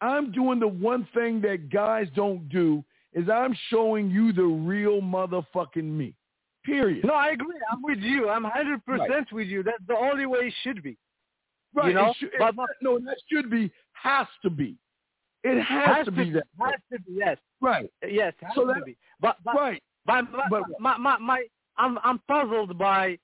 I'm 0.00 0.32
doing 0.32 0.60
the 0.60 0.68
one 0.68 1.06
thing 1.12 1.40
that 1.42 1.70
guys 1.70 2.06
don't 2.14 2.48
do 2.48 2.84
is 3.12 3.28
I'm 3.28 3.56
showing 3.68 4.10
you 4.10 4.32
the 4.32 4.44
real 4.44 5.00
motherfucking 5.00 5.84
me. 5.84 6.14
Period. 6.64 7.04
No, 7.04 7.14
I 7.14 7.30
agree. 7.30 7.56
I'm 7.72 7.82
with 7.82 7.98
you. 7.98 8.28
I'm 8.28 8.44
100% 8.44 8.80
Right. 8.86 9.32
with 9.32 9.48
you. 9.48 9.62
That's 9.62 9.82
the 9.88 9.96
only 9.96 10.26
way 10.26 10.40
it 10.48 10.54
should 10.62 10.82
be. 10.82 10.96
Right. 11.74 11.88
You 11.88 11.94
know, 11.94 12.10
it 12.10 12.16
should, 12.16 12.30
but- 12.38 12.54
it- 12.54 12.76
no, 12.82 12.98
that 12.98 13.16
should 13.32 13.50
be, 13.50 13.70
has 13.92 14.26
to 14.42 14.50
be. 14.50 14.76
It 15.42 15.60
has, 15.62 15.96
Has 15.96 16.04
to 16.06 16.12
be 16.12 16.30
that. 16.32 16.44
way. 16.58 16.70
Has 16.70 16.80
to 16.92 16.98
be, 17.04 17.12
yes. 17.14 17.38
Right. 17.62 17.90
Yes, 18.06 18.34
has 18.42 18.54
So 18.54 18.66
to 18.66 18.74
that- 18.74 18.84
be. 18.84 18.96
But, 19.20 19.36
but, 19.42 19.54
Right. 19.54 19.82
but, 20.04 20.30
but, 20.30 20.42
but- 20.50 20.62
my, 20.80 20.98
my, 20.98 21.16
my, 21.18 21.44
I'm, 21.78 21.98
I'm 22.04 22.18
puzzled 22.28 22.76
by 22.78 23.18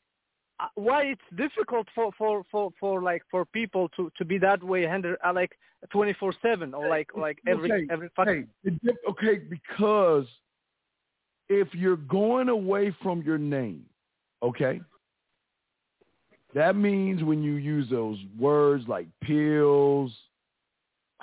why 0.74 1.04
it's 1.04 1.20
difficult 1.36 1.86
for, 1.94 2.10
for, 2.16 2.42
for, 2.50 2.70
for 2.80 3.02
like 3.02 3.22
for 3.30 3.44
people 3.44 3.88
to, 3.96 4.10
to 4.16 4.24
be 4.24 4.38
that 4.38 4.62
way, 4.62 4.86
uh, 4.86 5.32
like 5.32 5.52
24/7 5.94 6.74
or 6.74 6.88
like 6.88 7.10
like 7.16 7.38
every 7.46 7.70
Okay, 7.70 7.86
every 7.90 8.08
fucking. 8.16 8.48
Hey, 8.64 8.72
okay, 9.08 9.38
because 9.38 10.26
if 11.48 11.68
you're 11.74 11.96
going 11.96 12.48
away 12.48 12.94
from 13.02 13.22
your 13.22 13.38
name, 13.38 13.84
okay, 14.42 14.80
that 16.54 16.76
means 16.76 17.22
when 17.22 17.42
you 17.42 17.54
use 17.54 17.88
those 17.90 18.18
words 18.38 18.84
like 18.88 19.06
pills, 19.20 20.12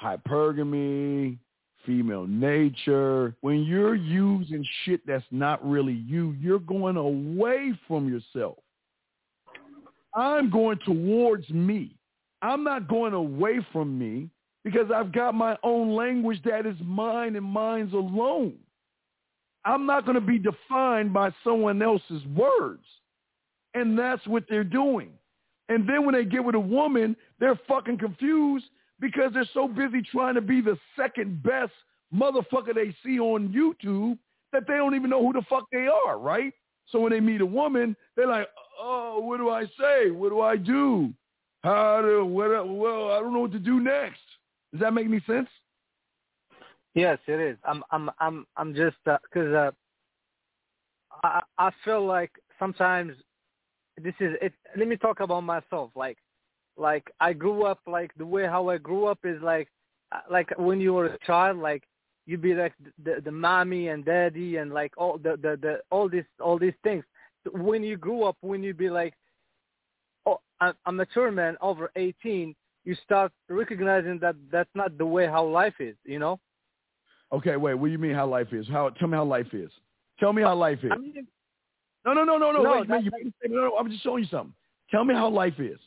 hypergamy, 0.02 1.38
female 1.86 2.26
nature, 2.28 3.36
when 3.42 3.64
you're 3.64 3.96
using 3.96 4.66
shit 4.84 5.06
that's 5.06 5.26
not 5.32 5.66
really 5.68 5.94
you, 5.94 6.36
you're 6.40 6.60
going 6.60 6.98
away 6.98 7.74
from 7.88 8.08
yourself. 8.08 8.58
I'm 10.16 10.50
going 10.50 10.80
towards 10.86 11.50
me. 11.50 11.96
I'm 12.42 12.64
not 12.64 12.88
going 12.88 13.14
away 13.14 13.60
from 13.72 13.98
me 13.98 14.30
because 14.64 14.88
I've 14.94 15.12
got 15.12 15.34
my 15.34 15.58
own 15.64 15.96
language 15.96 16.40
that 16.46 16.66
is 16.66 16.76
mine 16.84 17.36
and 17.36 17.46
mine's 17.46 17.94
alone. 17.94 18.56
I'm 19.66 19.86
not 19.86 20.06
going 20.06 20.16
to 20.16 20.22
be 20.22 20.40
defined 20.40 21.14
by 21.14 21.32
someone 21.44 21.82
else's 21.82 22.26
words. 22.36 22.84
And 23.74 23.98
that's 23.98 24.26
what 24.28 24.44
they're 24.50 24.64
doing. 24.64 25.10
And 25.70 25.88
then 25.88 26.06
when 26.06 26.14
they 26.14 26.26
get 26.26 26.44
with 26.44 26.56
a 26.56 26.60
woman, 26.60 27.16
they're 27.40 27.60
fucking 27.68 27.98
confused 27.98 28.66
because 29.00 29.32
they're 29.34 29.50
so 29.54 29.68
busy 29.68 30.02
trying 30.02 30.36
to 30.36 30.42
be 30.42 30.62
the 30.62 30.78
second 30.98 31.42
best 31.42 31.72
motherfucker 32.14 32.76
they 32.76 32.96
see 33.04 33.20
on 33.20 33.50
YouTube 33.50 34.18
that 34.52 34.68
they 34.68 34.76
don't 34.76 34.96
even 34.96 35.10
know 35.10 35.26
who 35.26 35.34
the 35.34 35.42
fuck 35.50 35.66
they 35.72 35.88
are, 35.88 36.20
right? 36.20 36.54
So 36.90 37.00
when 37.00 37.12
they 37.12 37.20
meet 37.20 37.42
a 37.42 37.46
woman, 37.46 37.96
they're 38.16 38.28
like, 38.28 38.48
oh, 38.80 39.20
what 39.20 39.38
do 39.38 39.50
I 39.50 39.66
say? 39.80 40.12
What 40.12 40.30
do 40.30 40.42
I 40.42 40.58
do? 40.58 41.14
How 41.64 42.02
do, 42.02 42.26
what, 42.26 42.50
well, 42.68 43.12
I 43.12 43.20
don't 43.20 43.34
know 43.34 43.40
what 43.40 43.54
to 43.54 43.60
do 43.60 43.80
next. 43.80 44.20
Does 44.72 44.82
that 44.82 44.94
make 44.94 45.06
any 45.06 45.22
sense? 45.26 45.48
Yes, 46.96 47.18
it 47.28 47.40
is. 47.40 47.58
I'm 47.64 47.84
I'm 47.92 48.12
I'm 48.20 48.46
I'm 48.56 48.76
just 48.76 48.98
because 49.06 49.54
uh, 49.54 49.72
I 51.24 51.42
I 51.58 51.72
feel 51.84 52.06
like 52.06 52.32
sometimes 52.60 53.14
this 54.02 54.14
is 54.20 54.36
it. 54.42 54.54
Let 54.78 54.88
me 54.88 54.96
talk 54.96 55.20
about 55.20 55.42
myself. 55.42 55.90
Like 55.96 56.18
like 56.78 57.10
I 57.20 57.34
grew 57.34 57.66
up 57.66 57.80
like 57.88 58.12
the 58.18 58.26
way 58.26 58.46
how 58.46 58.70
I 58.70 58.78
grew 58.78 59.06
up 59.06 59.20
is 59.24 59.42
like 59.42 59.70
uh, 60.12 60.20
like 60.30 60.52
when 60.58 60.80
you 60.80 60.94
were 60.94 61.08
a 61.08 61.18
child 61.26 61.58
like 61.58 61.84
you 62.26 62.38
be 62.38 62.54
like 62.54 62.74
the 63.04 63.22
the 63.24 63.32
mommy 63.32 63.90
and 63.90 64.06
daddy 64.06 64.58
and 64.58 64.74
like 64.74 64.94
all 64.98 65.18
the 65.18 65.32
the, 65.42 65.58
the 65.62 65.80
all 65.92 66.10
these 66.10 66.24
all 66.40 66.58
these 66.58 66.74
things. 66.84 67.04
When 67.52 67.84
you 67.84 67.98
grew 67.98 68.24
up, 68.24 68.38
when 68.42 68.64
you 68.64 68.74
be 68.74 68.90
like 68.90 69.14
oh, 70.26 70.40
a, 70.62 70.74
a 70.86 70.92
mature 70.92 71.32
man 71.32 71.58
over 71.62 71.92
18, 71.96 72.56
you 72.86 72.96
start 73.04 73.32
recognizing 73.50 74.20
that 74.20 74.36
that's 74.52 74.70
not 74.76 74.98
the 74.98 75.06
way 75.06 75.26
how 75.28 75.46
life 75.46 75.76
is. 75.80 75.96
You 76.06 76.20
know. 76.20 76.40
Okay, 77.32 77.58
wait. 77.58 77.74
What 77.74 77.88
do 77.88 77.92
you 77.92 77.98
mean 77.98 78.14
how 78.14 78.28
life 78.28 78.54
is? 78.54 78.68
How? 78.68 78.90
Tell 78.90 79.08
me 79.08 79.18
how 79.18 79.26
life 79.26 79.54
is. 79.54 79.72
Tell 80.20 80.34
me 80.34 80.44
how 80.44 80.56
life 80.56 80.80
is. 80.84 80.92
I 80.94 80.98
mean, 80.98 81.28
No, 82.06 82.14
no, 82.14 82.24
no, 82.24 82.38
no, 82.38 82.52
no. 82.52 82.64
No, 82.64 82.72
wait, 82.80 82.88
man, 82.88 83.04
you, 83.04 83.12
no, 83.50 83.62
no, 83.62 83.78
I'm 83.78 83.90
just 83.90 84.04
showing 84.04 84.24
you 84.24 84.30
something. 84.30 84.54
Tell 84.92 85.04
me 85.04 85.14
how 85.14 85.30
life 85.30 85.60
is. 85.60 85.80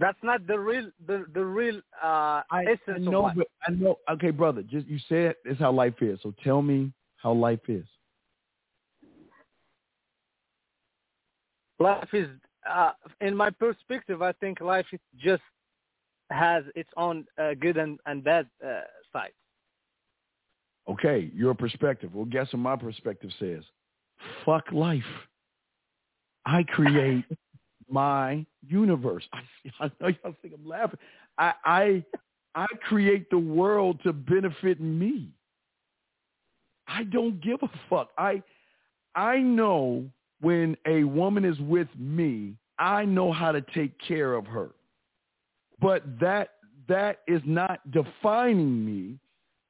That's 0.00 0.18
not 0.22 0.46
the 0.46 0.58
real 0.58 0.90
the 1.06 1.26
the 1.34 1.44
real 1.44 1.76
uh 2.02 2.42
I, 2.50 2.64
essence 2.64 2.78
I 2.96 2.98
know, 2.98 3.26
of 3.26 3.36
life. 3.36 3.46
I 3.68 3.72
know. 3.72 3.98
Okay, 4.10 4.30
brother, 4.30 4.62
just 4.62 4.86
you 4.86 4.98
said 5.08 5.34
it's 5.44 5.60
how 5.60 5.70
life 5.70 5.94
is. 6.00 6.18
So 6.22 6.34
tell 6.42 6.62
me 6.62 6.92
how 7.16 7.32
life 7.32 7.60
is. 7.68 7.84
Life 11.78 12.08
is, 12.12 12.28
uh, 12.68 12.92
in 13.20 13.34
my 13.34 13.50
perspective, 13.50 14.20
I 14.20 14.32
think 14.32 14.60
life 14.60 14.86
is 14.92 15.00
just 15.18 15.42
has 16.30 16.64
its 16.74 16.90
own 16.96 17.26
uh, 17.38 17.50
good 17.60 17.76
and 17.76 18.00
and 18.06 18.24
bad 18.24 18.46
uh, 18.66 18.80
sides. 19.12 19.34
Okay, 20.88 21.30
your 21.34 21.54
perspective. 21.54 22.14
Well, 22.14 22.24
guess 22.24 22.52
what 22.52 22.58
my 22.58 22.76
perspective 22.76 23.30
says? 23.38 23.62
Fuck 24.44 24.72
life. 24.72 25.02
I 26.46 26.62
create 26.64 27.24
my 27.90 28.44
universe. 28.66 29.24
I, 29.32 29.84
I 29.84 29.90
know 30.00 30.08
y'all 30.08 30.34
think 30.42 30.54
I'm 30.54 30.68
laughing. 30.68 30.98
I, 31.38 31.52
I 31.64 32.04
I 32.54 32.66
create 32.88 33.30
the 33.30 33.38
world 33.38 34.00
to 34.02 34.12
benefit 34.12 34.80
me. 34.80 35.28
I 36.88 37.04
don't 37.04 37.40
give 37.40 37.58
a 37.62 37.70
fuck. 37.88 38.10
I 38.18 38.42
I 39.14 39.38
know 39.38 40.04
when 40.40 40.76
a 40.86 41.04
woman 41.04 41.44
is 41.44 41.58
with 41.60 41.88
me, 41.98 42.54
I 42.78 43.04
know 43.04 43.32
how 43.32 43.52
to 43.52 43.60
take 43.74 43.92
care 44.06 44.34
of 44.34 44.46
her. 44.46 44.70
But 45.80 46.02
that 46.20 46.50
that 46.88 47.20
is 47.28 47.42
not 47.44 47.88
defining 47.92 48.84
me. 48.84 49.18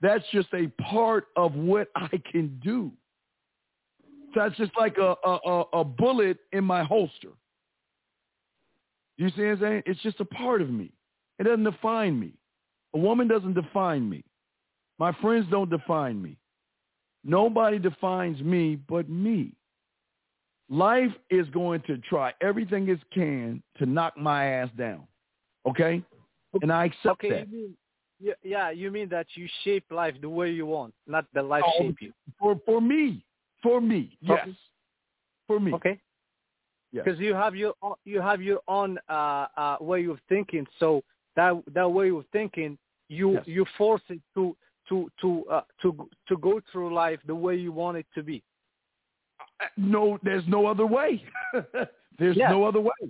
That's 0.01 0.25
just 0.33 0.49
a 0.55 0.69
part 0.83 1.27
of 1.37 1.55
what 1.55 1.89
I 1.95 2.09
can 2.31 2.59
do. 2.65 2.91
That's 4.35 4.57
just 4.57 4.73
like 4.79 4.97
a, 4.97 5.15
a, 5.25 5.39
a, 5.45 5.65
a 5.81 5.85
bullet 5.85 6.39
in 6.53 6.65
my 6.65 6.83
holster. 6.83 7.33
You 9.21 9.29
see 9.37 9.43
what 9.43 9.51
I'm 9.51 9.61
saying? 9.61 9.83
It's 9.85 10.01
just 10.01 10.19
a 10.21 10.25
part 10.25 10.63
of 10.63 10.71
me. 10.71 10.91
It 11.39 11.43
doesn't 11.43 11.65
define 11.65 12.19
me. 12.19 12.33
A 12.95 12.99
woman 12.99 13.29
doesn't 13.29 13.53
define 13.53 14.09
me. 14.09 14.25
My 14.99 15.13
friends 15.21 15.47
don't 15.51 15.69
define 15.69 16.23
me. 16.23 16.39
Nobody 17.23 17.79
defines 17.79 18.41
me 18.41 18.77
but 18.89 19.11
me. 19.11 19.53
Life 20.71 21.13
is 21.29 21.47
going 21.51 21.83
to 21.83 21.99
try 21.99 22.33
everything 22.41 22.89
it 22.89 22.99
can 23.13 23.63
to 23.77 23.85
knock 23.85 24.17
my 24.17 24.47
ass 24.47 24.71
down. 24.79 25.03
Okay? 25.69 26.03
And 26.63 26.73
I 26.73 26.87
accept 26.87 27.23
Okay, 27.23 27.29
that. 27.29 27.49
you 27.51 27.53
mean, 27.53 27.75
yeah, 28.21 28.33
yeah, 28.43 28.71
you 28.71 28.91
mean 28.91 29.11
that 29.11 29.27
you 29.35 29.47
shape 29.65 29.85
life 29.91 30.15
the 30.23 30.31
way 30.31 30.51
you 30.51 30.65
want, 30.65 30.95
not 31.07 31.27
the 31.35 31.43
life 31.43 31.65
Oh, 31.67 31.73
shape 31.83 31.97
you. 32.01 32.13
For 32.39 32.59
for 32.65 32.81
me. 32.81 33.23
For 33.63 33.83
me. 33.83 34.17
Yes. 34.23 34.39
Okay. 34.41 34.57
For 35.47 35.61
me. 35.61 35.73
Okay. 35.75 36.01
Yes. 36.93 37.05
Because 37.05 37.21
you 37.21 37.35
have 37.35 37.55
your 37.55 37.75
own, 37.83 37.95
you 38.05 38.21
have 38.21 38.43
your 38.43 38.61
own 38.67 38.99
uh, 39.09 39.47
uh, 39.57 39.77
way 39.81 40.07
of 40.07 40.19
thinking, 40.29 40.67
so 40.79 41.03
that 41.37 41.53
that 41.73 41.89
way 41.89 42.11
of 42.11 42.25
thinking 42.33 42.77
you 43.09 43.35
Yes. 43.35 43.45
you 43.47 43.65
force 43.79 44.03
it 44.09 44.21
to 44.35 44.57
to 44.89 45.11
to 45.21 45.45
uh, 45.51 45.61
to 45.83 46.09
to 46.29 46.37
go 46.39 46.61
through 46.73 46.93
life 46.93 47.21
the 47.27 47.35
way 47.35 47.55
you 47.55 47.71
want 47.73 47.97
it 47.97 48.07
to 48.15 48.23
be. 48.23 48.43
No, 49.77 50.19
there's 50.23 50.45
no 50.49 50.67
other 50.67 50.87
way. 50.87 51.23
there's 52.19 52.37
Yeah. 52.37 52.51
no 52.51 52.65
other 52.65 52.81
way. 52.81 53.01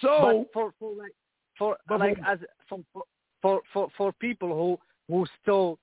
So 0.00 0.44
but 0.44 0.52
for 0.52 0.72
for 0.78 0.92
like 0.94 1.12
for 1.58 1.76
like 1.98 2.18
as 2.26 2.38
for 2.68 2.80
for 3.40 3.62
for 3.72 3.88
for 3.96 4.12
people 4.14 4.48
who 4.48 4.78
who 5.08 5.26
still 5.40 5.78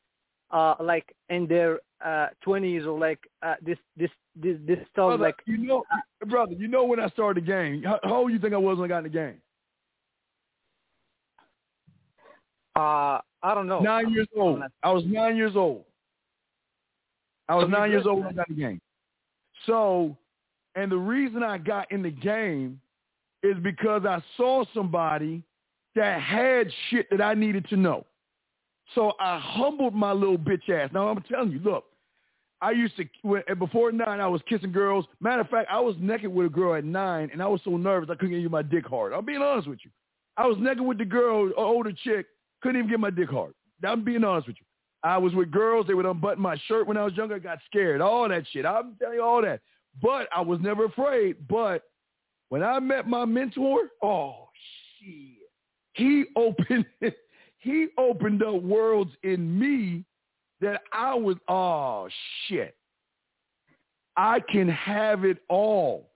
uh 0.51 0.75
like 0.79 1.15
in 1.29 1.47
their 1.47 1.79
uh 2.03 2.27
twenties 2.41 2.85
or 2.85 2.99
like 2.99 3.19
uh 3.41 3.55
this 3.61 3.77
this 3.95 4.11
this 4.35 4.57
this 4.65 4.79
still 4.91 5.07
brother, 5.09 5.23
like 5.23 5.35
you 5.45 5.57
know, 5.57 5.83
brother, 6.27 6.53
you 6.53 6.67
know 6.67 6.83
when 6.85 6.99
I 6.99 7.07
started 7.09 7.43
the 7.43 7.47
game. 7.47 7.83
How, 7.83 7.99
how 8.03 8.15
old 8.15 8.31
you 8.31 8.39
think 8.39 8.53
I 8.53 8.57
was 8.57 8.77
when 8.77 8.85
I 8.85 8.93
got 8.93 8.97
in 8.99 9.03
the 9.03 9.09
game? 9.09 9.35
uh 12.75 13.19
I 13.45 13.53
don't 13.53 13.67
know 13.67 13.81
Nine 13.81 14.09
years 14.11 14.27
old. 14.35 14.59
not- 14.59 14.71
I 14.81 14.91
was 14.91 15.03
nine 15.05 15.35
years 15.35 15.55
old. 15.55 15.83
I 17.49 17.55
was 17.55 17.65
So 17.65 17.67
nine 17.69 17.91
years 17.91 18.05
old 18.07 18.19
when 18.19 18.27
I 18.27 18.31
got 18.33 18.49
in 18.49 18.55
the 18.55 18.61
game. 18.61 18.81
So, 19.67 20.17
and 20.75 20.91
the 20.91 20.97
reason 20.97 21.43
I 21.43 21.57
got 21.57 21.91
in 21.91 22.01
the 22.01 22.09
game 22.09 22.79
is 23.43 23.55
because 23.61 24.05
I 24.05 24.23
saw 24.37 24.63
somebody 24.73 25.43
that 25.95 26.21
had 26.21 26.71
shit 26.89 27.07
that 27.11 27.21
I 27.21 27.33
needed 27.33 27.67
to 27.69 27.75
know. 27.75 28.05
So 28.95 29.11
I 29.19 29.37
humbled 29.39 29.93
my 29.93 30.11
little 30.13 30.37
bitch 30.37 30.69
ass. 30.69 30.89
Now 30.93 31.09
I'm 31.09 31.21
telling 31.23 31.51
you, 31.51 31.59
look, 31.59 31.85
I 32.63 32.71
used 32.71 32.93
to 32.95 33.55
before 33.55 33.91
nine, 33.91 34.21
I 34.21 34.27
was 34.27 34.41
kissing 34.47 34.71
girls. 34.71 35.05
Matter 35.19 35.41
of 35.41 35.49
fact, 35.49 35.69
I 35.69 35.81
was 35.81 35.95
naked 35.99 36.33
with 36.33 36.45
a 36.47 36.49
girl 36.49 36.75
at 36.75 36.85
nine, 36.85 37.29
and 37.33 37.43
I 37.43 37.47
was 37.47 37.59
so 37.65 37.75
nervous 37.75 38.09
I 38.09 38.15
couldn't 38.15 38.41
get 38.41 38.49
my 38.49 38.61
dick 38.61 38.87
hard. 38.87 39.11
I'm 39.11 39.25
being 39.25 39.41
honest 39.41 39.67
with 39.67 39.79
you. 39.83 39.91
I 40.37 40.47
was 40.47 40.55
naked 40.57 40.81
with 40.81 40.97
the 40.97 41.03
girl, 41.03 41.51
older 41.57 41.91
chick, 41.91 42.25
couldn't 42.61 42.77
even 42.77 42.89
get 42.89 43.01
my 43.01 43.09
dick 43.09 43.29
hard. 43.29 43.53
I'm 43.85 44.05
being 44.05 44.23
honest 44.23 44.47
with 44.47 44.55
you. 44.61 44.65
I 45.03 45.17
was 45.17 45.33
with 45.33 45.51
girls. 45.51 45.87
They 45.87 45.93
would 45.93 46.05
unbutton 46.05 46.41
my 46.41 46.55
shirt 46.67 46.87
when 46.87 46.95
I 46.95 47.03
was 47.03 47.13
younger. 47.15 47.35
I 47.35 47.39
got 47.39 47.59
scared. 47.65 47.99
All 47.99 48.29
that 48.29 48.45
shit. 48.53 48.65
I'm 48.65 48.95
telling 48.95 49.17
you 49.17 49.23
all 49.23 49.41
that. 49.41 49.59
But 50.01 50.29
I 50.33 50.39
was 50.39 50.59
never 50.61 50.85
afraid. 50.85 51.35
But 51.49 51.83
when 52.47 52.63
I 52.63 52.79
met 52.79 53.09
my 53.09 53.25
mentor, 53.25 53.89
oh 54.01 54.47
shit, 54.99 55.49
he 55.91 56.23
opened 56.37 56.85
he 57.59 57.87
opened 57.97 58.41
up 58.41 58.61
worlds 58.61 59.11
in 59.23 59.59
me 59.59 60.05
that 60.63 60.81
I 60.91 61.13
was 61.13 61.37
oh 61.47 62.07
shit. 62.47 62.75
I 64.15 64.39
can 64.39 64.67
have 64.67 65.23
it 65.25 65.37
all. 65.49 66.09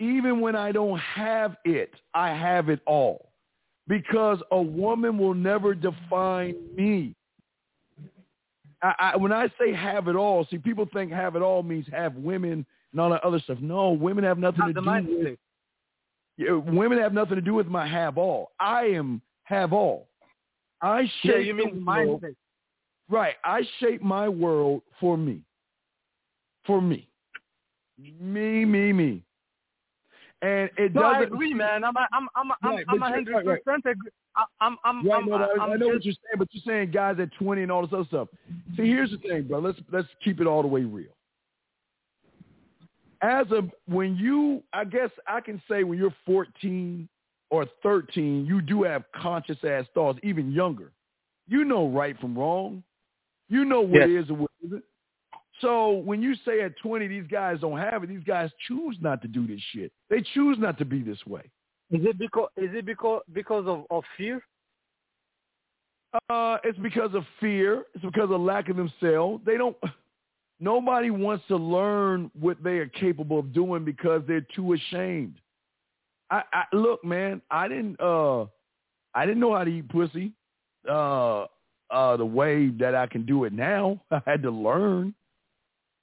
Even 0.00 0.40
when 0.40 0.56
I 0.56 0.72
don't 0.72 0.98
have 0.98 1.56
it, 1.64 1.92
I 2.12 2.28
have 2.34 2.68
it 2.68 2.80
all. 2.86 3.30
Because 3.86 4.38
a 4.50 4.60
woman 4.60 5.18
will 5.18 5.34
never 5.34 5.74
define 5.74 6.54
me. 6.76 7.14
I, 8.82 8.94
I, 8.98 9.16
when 9.16 9.32
I 9.32 9.48
say 9.58 9.72
have 9.72 10.08
it 10.08 10.16
all, 10.16 10.46
see, 10.50 10.58
people 10.58 10.86
think 10.92 11.10
have 11.12 11.36
it 11.36 11.42
all 11.42 11.62
means 11.62 11.86
have 11.90 12.14
women 12.16 12.66
and 12.92 13.00
all 13.00 13.10
that 13.10 13.24
other 13.24 13.38
stuff. 13.40 13.58
No, 13.60 13.90
women 13.90 14.24
have 14.24 14.38
nothing 14.38 14.60
Not 14.60 14.66
to 14.68 14.72
do 14.74 14.80
with 14.80 14.86
mindset. 14.88 15.38
yeah, 16.36 16.52
women 16.52 16.98
have 16.98 17.14
nothing 17.14 17.36
to 17.36 17.40
do 17.40 17.54
with 17.54 17.66
my 17.68 17.86
have 17.86 18.18
all. 18.18 18.52
I 18.60 18.84
am 18.86 19.22
have 19.44 19.72
all. 19.72 20.08
I 20.82 21.04
shape 21.22 21.32
Yeah, 21.32 21.36
you 21.38 21.54
mean 21.54 21.68
the 21.74 21.80
the 21.80 21.84
world- 21.86 22.22
mindset. 22.22 22.34
Right. 23.08 23.34
I 23.44 23.62
shape 23.80 24.02
my 24.02 24.28
world 24.28 24.82
for 25.00 25.16
me. 25.16 25.42
For 26.66 26.80
me. 26.80 27.08
Me, 28.20 28.64
me, 28.64 28.92
me. 28.92 29.22
And 30.42 30.70
it 30.76 30.94
No, 30.94 31.04
I 31.04 31.20
doesn't 31.20 31.32
agree, 31.34 31.54
man. 31.54 31.84
I'm, 31.84 31.94
I'm, 31.96 32.06
I'm, 32.12 32.50
I'm, 32.62 32.70
Right, 32.70 32.84
I'm 32.88 33.02
a 33.02 33.06
hundred 33.08 33.34
right, 33.34 33.46
right. 33.46 33.64
percent 33.64 33.84
agree. 33.86 34.10
I- 34.36 34.44
I'm, 34.60 34.76
I'm, 34.84 35.06
Right, 35.06 35.18
I'm, 35.18 35.26
no, 35.26 35.36
I, 35.36 35.48
I'm 35.52 35.70
I 35.72 35.76
know 35.76 35.88
what 35.88 36.04
you're 36.04 36.12
saying, 36.14 36.38
but 36.38 36.48
you're 36.52 36.62
saying 36.66 36.90
guys 36.90 37.16
at 37.20 37.32
20 37.38 37.62
and 37.62 37.70
all 37.70 37.82
this 37.82 37.92
other 37.92 38.04
stuff. 38.04 38.28
See, 38.76 38.82
here's 38.82 39.10
the 39.10 39.18
thing, 39.18 39.44
bro. 39.44 39.60
Let's 39.60 39.78
let's 39.92 40.08
keep 40.22 40.40
it 40.40 40.46
all 40.46 40.62
the 40.62 40.68
way 40.68 40.82
real. 40.82 41.14
As 43.22 43.46
a 43.52 43.62
when 43.86 44.16
you, 44.16 44.62
I 44.72 44.84
guess 44.84 45.10
I 45.28 45.40
can 45.40 45.62
say 45.70 45.84
when 45.84 45.98
you're 45.98 46.14
14 46.26 47.08
or 47.50 47.66
13, 47.82 48.44
you 48.44 48.60
do 48.60 48.82
have 48.82 49.04
conscious 49.14 49.56
ass 49.64 49.84
thoughts, 49.94 50.18
even 50.22 50.50
younger. 50.52 50.90
You 51.46 51.64
know 51.64 51.88
right 51.88 52.18
from 52.18 52.36
wrong. 52.36 52.82
You 53.54 53.64
know 53.64 53.82
what 53.82 54.08
Yes. 54.08 54.24
is 54.24 54.28
and 54.30 54.38
what 54.40 54.50
isn't. 54.64 54.84
So 55.60 55.92
when 55.92 56.20
you 56.20 56.34
say 56.44 56.62
at 56.62 56.76
20 56.78 57.06
these 57.06 57.26
guys 57.28 57.60
don't 57.60 57.78
have 57.78 58.02
it, 58.02 58.08
these 58.08 58.24
guys 58.24 58.50
choose 58.66 58.96
not 59.00 59.22
to 59.22 59.28
do 59.28 59.46
this 59.46 59.60
shit. 59.70 59.92
They 60.10 60.22
choose 60.34 60.58
not 60.58 60.76
to 60.78 60.84
be 60.84 61.02
this 61.02 61.24
way. 61.24 61.42
is 61.92 62.04
it 62.04 62.18
because, 62.18 62.48
is 62.56 62.70
it 62.74 62.84
because, 62.84 63.22
because 63.32 63.64
of, 63.68 63.84
of 63.90 64.02
fear? 64.16 64.42
Uh, 66.28 66.58
it's 66.64 66.78
because 66.80 67.14
of 67.14 67.24
fear. 67.38 67.84
It's 67.94 68.04
because 68.04 68.30
of 68.32 68.40
lack 68.40 68.68
of 68.68 68.76
themselves. 68.76 69.44
They 69.46 69.56
don't. 69.56 69.76
Nobody 70.60 71.10
wants 71.10 71.44
to 71.48 71.56
learn 71.56 72.32
what 72.38 72.62
they 72.62 72.78
are 72.78 72.86
capable 72.86 73.38
of 73.38 73.52
doing 73.52 73.84
because 73.84 74.22
they're 74.26 74.46
too 74.54 74.72
ashamed. 74.72 75.40
I, 76.30 76.42
I 76.52 76.64
look, 76.72 77.04
man. 77.04 77.40
I 77.50 77.68
didn't. 77.68 78.00
Uh, 78.00 78.46
I 79.14 79.26
didn't 79.26 79.40
know 79.40 79.54
how 79.54 79.64
to 79.64 79.70
eat 79.70 79.88
pussy. 79.88 80.32
Uh, 80.88 81.46
uh, 81.94 82.16
the 82.16 82.26
way 82.26 82.68
that 82.80 82.94
I 82.94 83.06
can 83.06 83.24
do 83.24 83.44
it 83.44 83.52
now. 83.52 84.00
I 84.10 84.20
had 84.26 84.42
to 84.42 84.50
learn. 84.50 85.14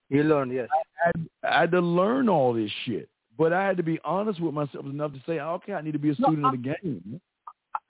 You 0.10 0.24
learn, 0.24 0.52
yes. 0.52 0.68
I 0.74 1.06
had, 1.06 1.30
I 1.44 1.60
had 1.62 1.72
to 1.72 1.80
learn 1.82 2.30
all 2.30 2.54
this 2.54 2.72
shit. 2.86 3.10
But 3.38 3.54
I 3.54 3.66
had 3.66 3.78
to 3.78 3.84
be 3.84 4.00
honest 4.04 4.40
with 4.40 4.54
myself 4.54 4.86
enough 4.86 5.14
to 5.14 5.22
say, 5.26 5.40
okay, 5.40 5.74
I 5.74 5.82
need 5.82 5.94
to 5.94 6.00
be 6.00 6.12
a 6.12 6.16
student 6.16 6.46
I- 6.46 6.50
of 6.50 6.52
the 6.54 6.76
game. 6.82 7.22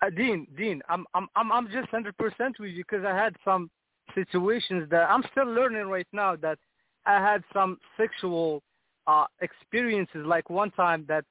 Uh, 0.03 0.09
Dean, 0.09 0.47
Dean, 0.57 0.81
I'm, 0.89 1.05
I'm, 1.13 1.27
I'm, 1.35 1.51
I'm 1.51 1.67
just 1.71 1.89
hundred 1.89 2.17
percent 2.17 2.59
with 2.59 2.71
you 2.71 2.83
because 2.83 3.05
I 3.05 3.15
had 3.15 3.35
some 3.43 3.69
situations 4.15 4.87
that 4.89 5.09
I'm 5.09 5.23
still 5.31 5.45
learning 5.45 5.87
right 5.87 6.07
now. 6.11 6.35
That 6.35 6.57
I 7.05 7.15
had 7.15 7.43
some 7.53 7.77
sexual 7.97 8.63
uh 9.07 9.25
experiences. 9.41 10.23
Like 10.25 10.49
one 10.49 10.71
time 10.71 11.05
that 11.07 11.25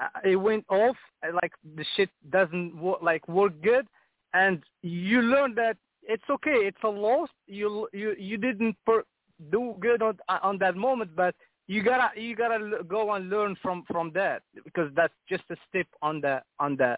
uh, 0.00 0.08
it 0.24 0.36
went 0.36 0.64
off, 0.68 0.96
like 1.42 1.52
the 1.76 1.84
shit 1.96 2.10
doesn't 2.30 2.76
wo- 2.76 2.98
like 3.02 3.26
work 3.28 3.54
good, 3.62 3.86
and 4.34 4.62
you 4.82 5.22
learn 5.22 5.54
that 5.54 5.76
it's 6.02 6.24
okay. 6.30 6.50
It's 6.50 6.82
a 6.84 6.88
loss. 6.88 7.28
You, 7.46 7.88
you, 7.92 8.14
you 8.18 8.36
didn't 8.36 8.76
per- 8.84 9.04
do 9.50 9.74
good 9.80 10.02
on 10.02 10.18
on 10.42 10.58
that 10.58 10.76
moment, 10.76 11.16
but 11.16 11.34
you 11.66 11.82
gotta 11.82 12.20
you 12.20 12.36
gotta 12.36 12.84
go 12.86 13.12
and 13.14 13.28
learn 13.28 13.56
from 13.62 13.84
from 13.90 14.12
that 14.14 14.42
because 14.64 14.90
that's 14.94 15.14
just 15.28 15.42
a 15.50 15.56
step 15.68 15.86
on 16.00 16.20
the 16.20 16.42
on 16.58 16.76
the 16.76 16.96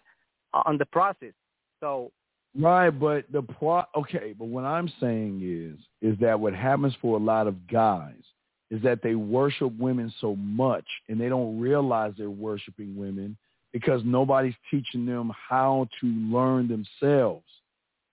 uh, 0.53 0.63
on 0.67 0.79
the 0.79 0.87
process. 0.87 1.33
So 1.81 2.11
Right, 2.57 2.91
but 2.91 3.25
the 3.33 3.43
pro 3.43 3.83
okay, 3.97 4.35
but 4.39 4.47
what 4.47 4.65
I'm 4.65 4.91
saying 5.01 5.41
is 5.43 5.79
is 6.01 6.19
that 6.21 6.39
what 6.39 6.55
happens 6.55 6.95
for 7.01 7.17
a 7.17 7.23
lot 7.23 7.47
of 7.47 7.67
guys 7.67 8.23
is 8.71 8.81
that 8.83 9.03
they 9.03 9.15
worship 9.15 9.73
women 9.79 10.13
so 10.21 10.37
much 10.37 10.85
and 11.09 11.21
they 11.21 11.29
don't 11.29 11.61
realize 11.61 12.13
they're 12.17 12.31
worshiping 12.31 12.97
women 12.97 13.37
because 13.73 14.03
nobody's 14.05 14.55
teaching 14.71 15.05
them 15.05 15.33
how 15.49 15.89
to 16.01 16.07
learn 16.07 16.69
themselves. 16.69 17.45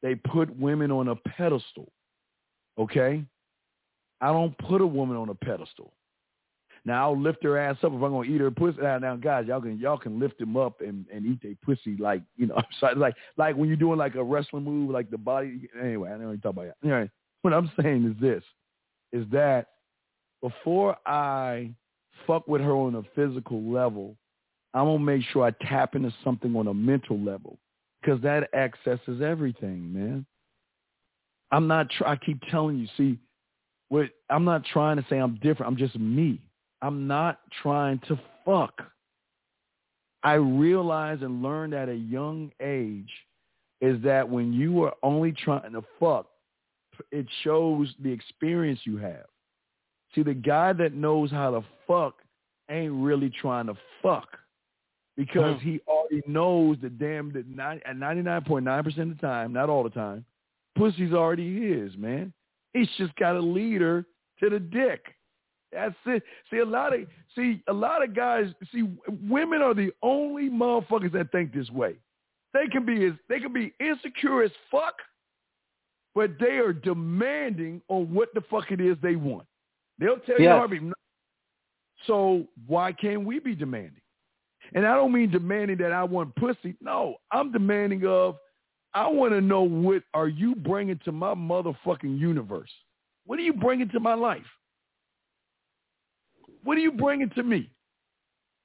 They 0.02 0.16
put 0.16 0.56
women 0.58 0.92
on 0.92 1.08
a 1.10 1.16
pedestal. 1.16 1.92
Okay? 2.78 3.24
I 4.20 4.28
don't 4.28 4.58
put 4.58 4.82
a 4.82 4.88
woman 4.88 5.18
on 5.18 5.30
a 5.30 5.36
pedestal. 5.36 5.94
Now 6.84 7.10
I'll 7.10 7.20
lift 7.20 7.44
her 7.44 7.58
ass 7.58 7.78
up 7.84 7.92
if 7.94 8.02
I'm 8.02 8.12
gonna 8.12 8.24
eat 8.24 8.42
her 8.42 8.50
pussy. 8.50 8.82
Now, 8.82 8.98
now 8.98 9.16
guys, 9.16 9.46
y'all 9.48 9.62
can 9.62 9.78
y'all 9.78 9.98
can 9.98 10.20
lift 10.20 10.40
them 10.40 10.58
up 10.58 10.82
and, 10.82 11.06
and 11.14 11.26
eat 11.26 11.42
their 11.44 11.54
pussy 11.64 11.96
like 11.98 12.24
you 12.38 12.48
know, 12.48 12.60
so 12.80 12.88
like 12.96 13.16
like 13.38 13.56
when 13.56 13.68
you're 13.68 13.78
doing 13.78 14.00
like 14.00 14.16
a 14.16 14.24
wrestling 14.24 14.64
move, 14.64 14.90
like 14.90 15.12
the 15.12 15.18
body. 15.18 15.70
Anyway, 15.80 16.10
I 16.10 16.14
don't 16.14 16.24
even 16.24 16.42
talk 16.42 16.54
about 16.54 16.66
that. 16.66 16.76
Anyway, 16.84 17.10
what 17.44 17.54
I'm 17.54 17.72
saying 17.80 18.06
is 18.06 18.20
this: 18.20 18.44
is 19.12 19.30
that 19.32 19.68
before 20.42 20.98
I 21.06 21.72
fuck 22.26 22.48
with 22.48 22.62
her 22.62 22.74
on 22.74 22.96
a 22.96 23.04
physical 23.16 23.62
level, 23.62 24.16
I'm 24.74 24.86
gonna 24.86 25.00
make 25.00 25.24
sure 25.32 25.46
I 25.46 25.52
tap 25.68 25.96
into 25.96 26.12
something 26.24 26.56
on 26.56 26.68
a 26.68 26.74
mental 26.74 27.20
level 27.20 27.60
because 28.02 28.22
that 28.22 28.54
accesses 28.54 29.22
everything, 29.22 29.94
man. 29.94 30.26
I'm 31.52 31.68
not. 31.68 31.90
Try- 31.90 32.14
I 32.14 32.16
keep 32.16 32.42
telling 32.50 32.78
you. 32.78 32.88
See, 32.98 33.20
what 33.90 34.10
I'm 34.30 34.46
not 34.46 34.64
trying 34.66 34.98
to 34.98 35.06
say 35.10 35.18
I'm 35.18 35.36
different. 35.42 35.72
I'm 35.72 35.78
just 35.78 35.98
me. 35.98 36.40
I'm 36.82 37.08
not 37.08 37.40
trying 37.62 38.00
to 38.08 38.20
fuck. 38.46 38.82
I 40.24 40.34
realized 40.34 41.24
and 41.24 41.42
learned 41.42 41.74
at 41.74 41.90
a 41.90 41.96
young 41.96 42.52
age 42.62 43.10
is 43.82 44.02
that 44.04 44.28
when 44.28 44.54
you 44.54 44.84
are 44.84 44.94
only 45.04 45.32
trying 45.32 45.74
to 45.74 45.84
fuck, 46.00 46.28
it 47.12 47.26
shows 47.44 47.94
the 48.04 48.12
experience 48.12 48.80
you 48.84 48.98
have. 48.98 49.26
See, 50.14 50.24
the 50.24 50.34
guy 50.34 50.74
that 50.74 50.94
knows 50.94 51.32
how 51.32 51.52
to 51.52 51.64
fuck 51.88 52.16
ain't 52.70 52.94
really 52.94 53.32
trying 53.42 53.68
to 53.68 53.76
fuck 54.02 54.28
because 55.18 55.58
Mhm. 55.58 55.62
he 55.62 55.80
already 55.88 56.22
knows 56.26 56.80
the 56.80 56.90
damn 56.90 57.32
that 57.34 57.48
nine- 57.48 57.82
at 57.86 57.96
99.9% 57.98 59.12
of 59.12 59.18
the 59.20 59.28
time, 59.28 59.54
not 59.54 59.70
all 59.70 59.84
the 59.84 59.90
time, 59.90 60.26
pussy's 60.76 61.14
already 61.14 61.60
his, 61.70 61.96
man. 61.98 62.34
He's 62.74 62.90
just 62.98 63.14
got 63.16 63.34
to 63.34 63.42
lead 63.42 63.82
her 63.82 64.06
to 64.40 64.50
the 64.50 64.60
dick. 64.60 65.16
That's 65.72 65.96
it. 66.06 66.24
See, 66.50 66.58
a 66.58 66.66
lot 66.66 66.94
of 66.94 67.08
see 67.34 67.64
a 67.68 67.74
lot 67.74 68.04
of 68.04 68.14
guys. 68.14 68.54
See, 68.72 68.84
women 69.08 69.62
are 69.62 69.74
the 69.74 69.94
only 70.02 70.50
motherfuckers 70.50 71.12
that 71.14 71.32
think 71.32 71.54
this 71.54 71.70
way. 71.70 71.96
They 72.54 72.68
can 72.68 72.86
be 72.86 73.06
as 73.06 73.14
they 73.30 73.40
can 73.40 73.54
be 73.54 73.74
insecure 73.80 74.44
as 74.44 74.52
fuck, 74.70 75.02
but 76.14 76.38
they 76.40 76.58
are 76.58 76.74
demanding 76.74 77.82
on 77.88 78.14
what 78.14 78.34
the 78.34 78.42
fuck 78.42 78.72
it 78.72 78.82
is 78.82 78.98
they 79.00 79.16
want. 79.16 79.48
They'll 79.98 80.20
tell 80.20 80.38
you, 80.40 80.46
Yes. 80.46 80.58
Harvey. 80.58 80.92
So 82.06 82.48
why 82.68 82.92
can't 82.92 83.24
we 83.24 83.40
be 83.40 83.56
demanding? 83.56 84.01
And 84.74 84.86
I 84.86 84.96
don't 84.96 85.12
mean 85.12 85.30
demanding 85.30 85.78
that 85.78 85.92
I 85.92 86.04
want 86.04 86.36
pussy. 86.36 86.76
No, 86.82 87.16
I'm 87.32 87.52
demanding 87.52 88.06
of 88.06 88.38
I 88.94 89.08
want 89.08 89.34
to 89.34 89.42
know 89.42 89.62
what 89.62 90.04
are 90.14 90.28
you 90.28 90.56
bringing 90.56 91.00
to 91.06 91.12
my 91.12 91.34
motherfucking 91.34 92.20
universe? 92.20 92.70
What 93.26 93.40
are 93.40 93.44
you 93.44 93.54
bringing 93.54 93.90
to 93.90 94.00
my 94.00 94.14
life? 94.14 94.42
What 96.64 96.78
are 96.78 96.82
you 96.82 96.92
bringing 96.92 97.30
to 97.32 97.44
me? 97.44 97.70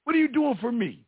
What 0.05 0.15
are 0.15 0.19
you 0.19 0.29
doing 0.29 0.57
for 0.61 0.73
me? 0.73 1.01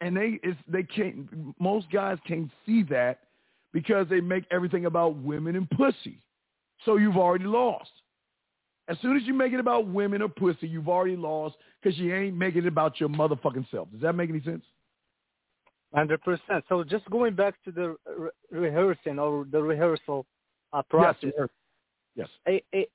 And 0.00 0.16
they 0.16 0.40
they 0.66 0.82
can't. 0.82 1.28
Most 1.60 1.90
guys 1.92 2.18
can't 2.26 2.50
see 2.66 2.82
that 2.84 3.20
because 3.72 4.08
they 4.08 4.20
make 4.20 4.44
everything 4.50 4.86
about 4.86 5.16
women 5.16 5.56
and 5.56 5.70
pussy. 5.70 6.20
So 6.84 6.96
you've 6.96 7.16
already 7.16 7.44
lost. 7.44 7.90
As 8.88 8.96
soon 9.00 9.16
as 9.16 9.22
you 9.24 9.34
make 9.34 9.52
it 9.52 9.60
about 9.60 9.86
women 9.86 10.22
or 10.22 10.28
pussy, 10.28 10.66
you've 10.66 10.88
already 10.88 11.16
lost 11.16 11.56
because 11.80 11.98
you 11.98 12.14
ain't 12.14 12.36
making 12.36 12.64
it 12.64 12.66
about 12.66 12.98
your 12.98 13.08
motherfucking 13.08 13.70
self. 13.70 13.90
Does 13.92 14.00
that 14.00 14.14
make 14.14 14.30
any 14.30 14.42
sense? 14.42 14.64
hundred 15.94 16.22
percent. 16.22 16.64
So 16.68 16.84
just 16.84 17.08
going 17.10 17.34
back 17.34 17.54
to 17.64 17.72
the 17.72 17.96
re- 18.16 18.30
rehearsing 18.50 19.18
or 19.18 19.46
the 19.50 19.62
rehearsal 19.62 20.26
uh, 20.72 20.82
process. 20.82 21.32
Yes. 21.36 21.48
yes. 22.16 22.28
a, 22.48 22.62
a, 22.74 22.88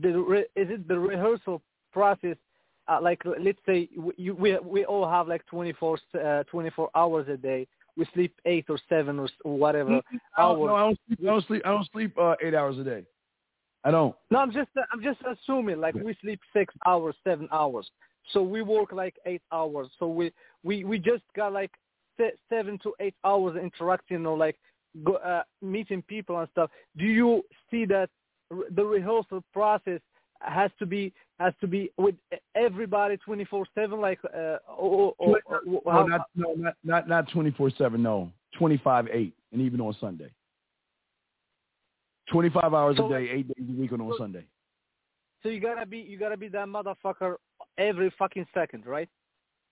the 0.00 0.18
re, 0.18 0.40
is 0.56 0.70
it 0.70 0.88
the 0.88 0.98
rehearsal 0.98 1.62
process? 1.92 2.36
Uh, 2.86 2.98
like 3.00 3.22
let's 3.40 3.58
say 3.66 3.88
we, 3.96 4.12
you, 4.16 4.34
we 4.34 4.58
we 4.58 4.84
all 4.84 5.08
have 5.08 5.26
like 5.26 5.44
24 5.46 5.98
uh, 6.22 6.42
24 6.44 6.90
hours 6.94 7.26
a 7.28 7.36
day. 7.36 7.66
We 7.96 8.06
sleep 8.12 8.34
eight 8.44 8.66
or 8.68 8.78
seven 8.88 9.18
or 9.18 9.28
whatever 9.44 9.90
I 9.90 9.92
don't, 10.42 10.58
hours. 10.58 10.66
no, 10.66 10.74
I 10.74 10.80
don't 10.80 10.98
sleep. 11.06 11.18
I 11.22 11.26
don't 11.26 11.46
sleep. 11.46 11.62
I 11.64 11.68
don't 11.70 11.88
sleep 11.92 12.18
uh, 12.18 12.34
eight 12.42 12.54
hours 12.54 12.78
a 12.78 12.84
day. 12.84 13.04
I 13.84 13.90
don't. 13.90 14.14
No, 14.30 14.38
I'm 14.38 14.50
just 14.50 14.70
I'm 14.92 15.02
just 15.02 15.20
assuming 15.30 15.80
like 15.80 15.94
we 15.94 16.16
sleep 16.20 16.40
six 16.52 16.74
hours, 16.86 17.14
seven 17.22 17.48
hours. 17.52 17.88
So 18.32 18.42
we 18.42 18.62
work 18.62 18.92
like 18.92 19.16
eight 19.26 19.42
hours. 19.52 19.88
So 19.98 20.08
we 20.08 20.32
we 20.62 20.84
we 20.84 20.98
just 20.98 21.22
got 21.36 21.52
like 21.52 21.70
se- 22.18 22.38
seven 22.48 22.78
to 22.82 22.94
eight 23.00 23.14
hours 23.24 23.56
interacting 23.62 24.24
or 24.24 24.36
like 24.36 24.56
go, 25.04 25.16
uh, 25.16 25.42
meeting 25.60 26.02
people 26.02 26.38
and 26.38 26.48
stuff. 26.52 26.70
Do 26.96 27.04
you 27.04 27.44
see 27.70 27.84
that 27.86 28.08
the 28.70 28.84
rehearsal 28.84 29.44
process 29.52 30.00
has 30.40 30.70
to 30.78 30.86
be 30.86 31.12
has 31.38 31.52
to 31.60 31.66
be 31.66 31.90
with 31.98 32.14
everybody 32.54 33.18
24/7 33.26 33.66
like 34.00 34.20
uh 34.24 34.56
or, 34.76 35.14
or, 35.18 35.40
or, 35.46 35.60
no, 35.66 35.82
how, 35.86 36.06
not, 36.06 36.20
no, 36.34 36.54
not 36.54 36.74
not 36.84 37.08
not 37.08 37.30
twenty 37.30 37.50
four 37.50 37.70
seven. 37.76 38.02
No, 38.02 38.30
twenty 38.56 38.78
five 38.78 39.08
eight, 39.12 39.34
and 39.52 39.60
even 39.60 39.80
on 39.80 39.94
Sunday. 40.00 40.30
Twenty 42.34 42.50
five 42.50 42.74
hours 42.74 42.96
So, 42.98 43.06
a 43.06 43.08
day, 43.18 43.30
eight 43.30 43.48
days 43.48 43.66
a 43.68 43.80
week, 43.80 43.92
and 43.92 44.02
on 44.02 44.10
so- 44.12 44.18
Sunday. 44.18 44.44
so 45.42 45.48
you 45.48 45.60
gotta 45.60 45.86
be 45.86 45.98
you 45.98 46.18
gotta 46.18 46.36
be 46.36 46.48
that 46.48 46.66
motherfucker 46.66 47.36
every 47.78 48.10
fucking 48.18 48.46
second 48.52 48.84
right 48.86 49.08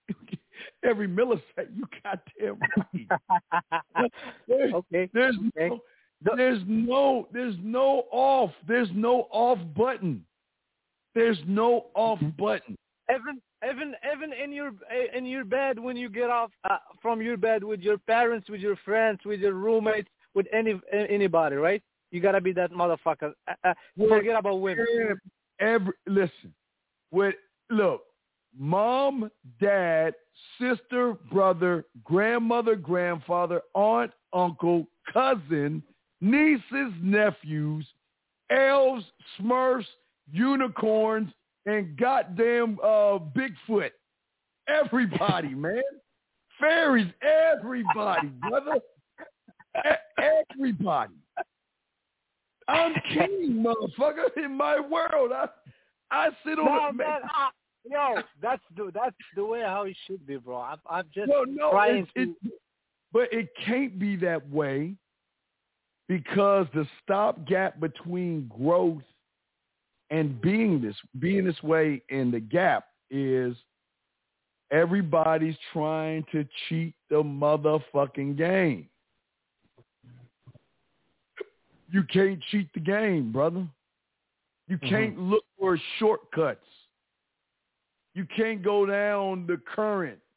Every 0.83 1.07
millisecond, 1.07 1.75
you 1.75 1.85
goddamn 2.03 2.59
right. 2.77 4.11
There's, 4.47 4.73
okay 4.73 5.09
there's 5.13 5.35
Okay. 5.57 5.69
no, 5.69 6.35
there's 6.37 6.61
no, 6.67 7.27
there's 7.33 7.55
no 7.61 8.05
off. 8.11 8.51
There's 8.67 8.87
no 8.93 9.27
off 9.31 9.59
button. 9.75 10.25
There's 11.15 11.39
no 11.47 11.87
off 11.95 12.19
Mm-hmm. 12.19 12.41
button. 12.43 12.75
even 13.13 13.41
even 13.69 13.93
even 14.13 14.31
in 14.33 14.51
your 14.53 14.71
in 15.15 15.25
your 15.25 15.43
bed 15.45 15.79
when 15.79 15.95
you 15.97 16.09
get 16.09 16.29
off 16.29 16.51
uh, 16.69 16.77
from 17.01 17.21
your 17.21 17.35
bed 17.37 17.63
with 17.63 17.81
your 17.81 17.97
parents 17.97 18.49
with 18.49 18.61
your 18.61 18.75
friends 18.85 19.19
with 19.25 19.39
your 19.41 19.53
roommates 19.53 20.09
with 20.33 20.45
any 20.53 20.79
anybody 20.91 21.55
right 21.57 21.81
you 22.13 22.21
gotta 22.21 22.39
be 22.39 22.53
that 22.53 22.71
motherfucker 22.71 23.33
uh, 23.47 23.53
uh, 23.63 23.73
forget 24.07 24.37
about 24.37 24.61
women 24.61 24.85
Every 25.59 25.93
listen, 26.07 26.53
with 27.11 27.35
look, 27.69 28.01
mom, 28.57 29.29
dad, 29.61 30.13
sister, 30.59 31.15
brother, 31.31 31.85
grandmother, 32.03 32.75
grandfather, 32.75 33.61
aunt, 33.75 34.11
uncle, 34.33 34.87
cousin, 35.11 35.83
nieces, 36.21 36.91
nephews, 37.01 37.85
elves, 38.49 39.05
smurfs, 39.39 39.85
unicorns, 40.31 41.29
and 41.65 41.95
goddamn 41.97 42.77
uh, 42.83 43.19
Bigfoot. 43.19 43.91
Everybody, 44.67 45.49
man. 45.55 45.81
Fairies, 46.59 47.11
everybody, 47.21 48.27
brother. 48.27 48.79
E- 49.85 50.23
everybody. 50.51 51.13
I'm 52.67 52.93
king, 53.13 53.63
motherfucker, 53.65 54.43
in 54.43 54.55
my 54.55 54.79
world. 54.79 55.31
I 55.33 55.47
I 56.11 56.29
sit 56.45 56.59
on 56.59 56.65
no, 56.65 56.89
a 56.89 56.93
man, 56.93 57.21
ah, 57.35 57.51
yo, 57.85 58.21
that's 58.41 58.61
the 58.75 58.91
that's 58.93 59.15
the 59.35 59.45
way 59.45 59.61
how 59.61 59.83
it 59.83 59.97
should 60.05 60.25
be, 60.25 60.37
bro. 60.37 60.57
I'm, 60.57 60.77
I'm 60.89 61.05
just 61.13 61.27
no, 61.27 61.43
no, 61.43 61.71
trying 61.71 62.03
it's, 62.03 62.13
to. 62.13 62.21
it's, 62.21 62.55
but 63.11 63.33
it 63.33 63.49
can't 63.65 63.97
be 63.97 64.15
that 64.17 64.47
way 64.49 64.95
because 66.07 66.67
the 66.73 66.85
stopgap 67.01 67.79
between 67.79 68.49
growth 68.59 69.01
and 70.09 70.39
being 70.41 70.81
this 70.81 70.95
being 71.19 71.45
this 71.45 71.61
way 71.63 72.01
in 72.09 72.29
the 72.29 72.39
gap 72.39 72.85
is 73.09 73.55
everybody's 74.71 75.57
trying 75.71 76.25
to 76.31 76.45
cheat 76.67 76.93
the 77.09 77.21
motherfucking 77.23 78.37
game. 78.37 78.87
You 81.93 82.01
can't 82.11 82.41
cheat 82.49 82.67
the 82.73 82.79
game, 82.79 83.31
brother. 83.31 83.67
You 84.67 84.79
can't 84.79 85.17
look 85.19 85.43
for 85.59 85.77
shortcuts. 85.99 86.65
You 88.15 88.25
can't 88.35 88.63
go 88.63 88.87
down 88.87 89.45
the 89.47 89.61
current. 89.73 90.19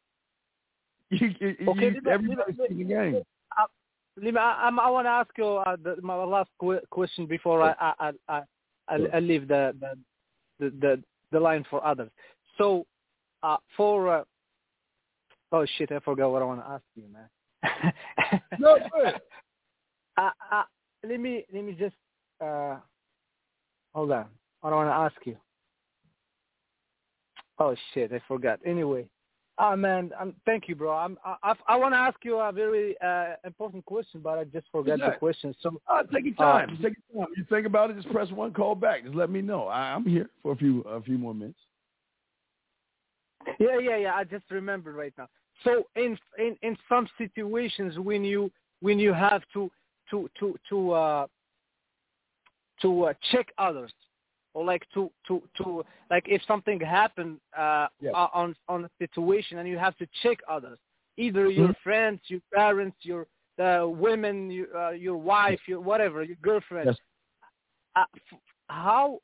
You, 1.09 1.29
you, 1.41 1.57
Okay, 1.69 1.93
you, 1.95 2.11
everybody's 2.11 2.57
cheating 2.57 2.79
the 2.79 2.85
game. 2.85 3.23
Lima, 4.17 4.41
I, 4.41 4.65
I'm- 4.65 4.81
I 4.81 4.91
want 4.91 5.07
to 5.07 5.11
ask 5.11 5.31
you 5.39 5.47
uh, 5.47 5.77
the, 5.83 5.97
my 6.03 6.17
last 6.17 6.51
qu- 6.59 6.81
question 6.91 7.27
before 7.27 7.63
I 7.63 7.75
I 7.81 7.95
I, 8.01 8.13
I, 8.29 8.43
I. 8.89 9.07
I 9.15 9.21
leave 9.21 9.47
the 9.47 9.73
the, 9.81 9.93
the 10.59 10.71
the 10.81 11.03
the 11.31 11.39
line 11.41 11.65
for 11.71 11.85
others. 11.87 12.11
So, 12.59 12.87
uh, 13.45 13.59
for 13.77 14.17
uh, 14.17 14.25
oh 15.53 15.65
shit, 15.79 15.93
I 15.93 16.01
forgot 16.01 16.33
what 16.33 16.43
I 16.43 16.45
want 16.45 16.61
to 16.61 16.69
ask 16.69 16.83
you, 16.97 17.05
man. 17.13 17.93
No, 18.59 18.79
go 18.93 19.01
ahead. 19.03 19.21
uh, 20.17 20.31
uh, 20.51 20.63
let 21.09 21.21
me 21.21 21.45
let 21.53 21.65
me 21.65 21.73
just 21.73 21.95
uh, 22.41 22.77
hold 23.95 24.13
on. 24.13 24.27
I 24.63 24.71
want 24.71 24.89
to 24.89 24.95
ask 24.95 25.27
you. 25.27 25.37
Oh 27.59 27.75
shit, 27.95 28.13
I 28.13 28.21
forgot. 28.29 28.61
Anyway, 28.67 29.07
ah 29.59 29.77
man, 29.77 30.11
um, 30.21 30.35
thank 30.45 30.69
you, 30.69 30.75
bro. 30.75 30.93
I'm, 30.93 31.17
I 31.25 31.37
I, 31.43 31.55
I 31.69 31.77
want 31.77 31.95
to 31.95 31.99
ask 31.99 32.17
you 32.23 32.39
a 32.39 32.53
very 32.53 32.97
uh, 33.01 33.35
important 33.45 33.85
question, 33.85 34.21
but 34.23 34.39
I 34.39 34.45
just 34.45 34.67
forgot 34.71 34.99
the 34.99 35.17
question. 35.19 35.55
So 35.61 35.81
Uh, 35.89 36.03
take 36.13 36.25
your 36.25 36.35
time. 36.35 36.79
take 36.83 36.95
your 37.13 37.25
time. 37.25 37.33
You 37.37 37.45
think 37.49 37.67
about 37.67 37.91
it. 37.91 37.97
Just 37.97 38.11
press 38.11 38.31
one. 38.31 38.53
Call 38.53 38.75
back. 38.75 39.05
Just 39.05 39.15
let 39.15 39.31
me 39.31 39.41
know. 39.41 39.69
I, 39.69 39.95
I'm 39.95 40.05
here 40.05 40.29
for 40.43 40.53
a 40.53 40.57
few 40.57 40.83
a 40.83 41.01
few 41.01 41.19
more 41.19 41.35
minutes. 41.35 41.59
yeah, 43.59 43.79
yeah, 43.81 43.97
yeah. 43.97 44.15
I 44.15 44.25
just 44.25 44.45
remembered 44.51 44.97
right 44.97 45.15
now. 45.17 45.29
So 45.65 45.85
in 45.97 46.19
in 46.39 46.57
in 46.63 46.77
some 46.89 47.09
situations 47.17 47.99
when 47.99 48.25
you 48.25 48.51
when 48.81 48.99
you 48.99 49.13
have 49.13 49.43
to 49.55 49.71
to 50.11 50.29
to 50.39 50.57
to 50.69 50.93
uh 50.93 51.27
to 52.83 53.05
uh, 53.05 53.13
check 53.33 53.49
others 53.59 53.93
or 54.55 54.65
like 54.65 54.85
to 54.95 55.11
to 55.27 55.43
to 55.57 55.85
like 56.11 56.25
if 56.27 56.43
something 56.47 56.81
happened 56.81 57.39
uh 57.57 57.87
Yes. 58.01 58.15
on 58.15 58.55
on 58.69 58.85
a 58.85 58.91
situation 58.99 59.59
and 59.59 59.69
you 59.69 59.79
have 59.79 59.97
to 59.97 60.07
check 60.23 60.39
others 60.49 60.79
either 61.17 61.49
your 61.51 61.69
Mhm. 61.69 61.77
friends 61.83 62.21
your 62.29 62.41
parents 62.55 62.97
your 63.03 63.27
uh, 63.59 63.87
women 63.89 64.51
your, 64.51 64.77
uh, 64.77 64.91
your 64.91 65.17
wife 65.17 65.61
your 65.67 65.81
whatever 65.81 66.23
your 66.23 66.37
girlfriend 66.43 66.89
Yes. 66.89 66.99
uh, 67.97 68.05
f- 68.31 68.39
how 68.69 69.19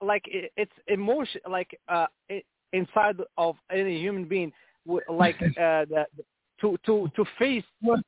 like 0.00 0.22
it, 0.26 0.52
it's 0.56 0.72
emotion 0.88 1.40
like 1.50 1.78
uh 1.88 2.06
it, 2.28 2.44
inside 2.72 3.16
of 3.36 3.56
any 3.70 4.00
human 4.00 4.24
being 4.24 4.52
like 5.08 5.36
uh 5.42 5.84
the, 5.92 6.06
to 6.60 6.76
to 6.86 7.08
to 7.16 7.24
face 7.38 7.64
What? 7.80 8.00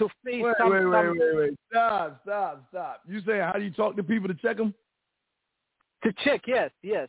To 0.00 0.08
face 0.24 0.42
Wait, 0.42 0.54
some, 0.58 0.70
wait, 0.70 0.84
wait, 0.84 0.92
some 0.92 1.18
wait, 1.18 1.36
wait. 1.36 1.58
Stop, 1.70 2.20
stop, 2.24 2.64
stop. 2.70 3.02
You 3.06 3.20
saying 3.24 3.42
how 3.42 3.52
do 3.52 3.62
you 3.62 3.70
talk 3.70 3.94
to 3.96 4.02
people 4.02 4.28
to 4.28 4.34
check 4.34 4.56
them? 4.56 4.74
to 6.02 6.12
check 6.24 6.42
yes 6.46 6.70
yes 6.82 7.08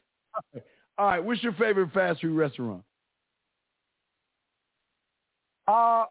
All 0.97 1.07
right. 1.07 1.23
What's 1.23 1.41
your 1.41 1.53
favorite 1.53 1.91
fast 1.93 2.21
food 2.21 2.37
restaurant? 2.37 2.83
uh 5.67 6.05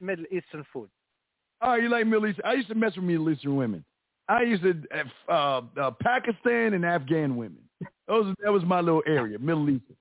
middle 0.00 0.24
eastern 0.26 0.64
food 0.72 0.88
Oh, 1.66 1.74
you 1.76 1.88
like 1.88 2.06
Middle 2.06 2.26
East? 2.26 2.40
I 2.44 2.52
used 2.54 2.68
to 2.68 2.74
mess 2.74 2.94
with 2.94 3.04
Middle 3.04 3.30
Eastern 3.30 3.56
women. 3.56 3.84
I 4.28 4.42
used 4.42 4.62
to 4.62 4.74
uh, 5.28 5.62
uh, 5.80 5.90
Pakistan 6.02 6.74
and 6.74 6.84
Afghan 6.84 7.36
women. 7.36 7.58
Those 8.06 8.34
that 8.42 8.52
was 8.52 8.62
my 8.64 8.80
little 8.80 9.02
area, 9.06 9.38
Middle 9.38 9.70
Eastern. 9.70 9.96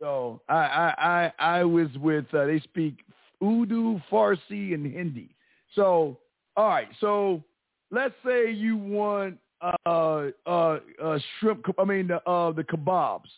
So 0.00 0.40
I 0.48 0.54
I 0.54 0.94
I, 0.98 1.58
I 1.58 1.64
was 1.64 1.88
with 1.96 2.26
uh, 2.32 2.46
they 2.46 2.60
speak 2.60 2.98
Urdu, 3.42 4.00
Farsi, 4.10 4.74
and 4.74 4.84
Hindi. 4.86 5.34
So 5.74 6.18
all 6.56 6.68
right, 6.68 6.88
so 7.00 7.42
let's 7.90 8.14
say 8.24 8.50
you 8.50 8.76
want 8.76 9.38
uh 9.86 10.30
uh, 10.46 10.78
uh 11.02 11.18
shrimp. 11.38 11.66
I 11.78 11.84
mean 11.84 12.08
the 12.08 12.22
uh 12.28 12.52
the 12.52 12.64
kebabs. 12.64 13.30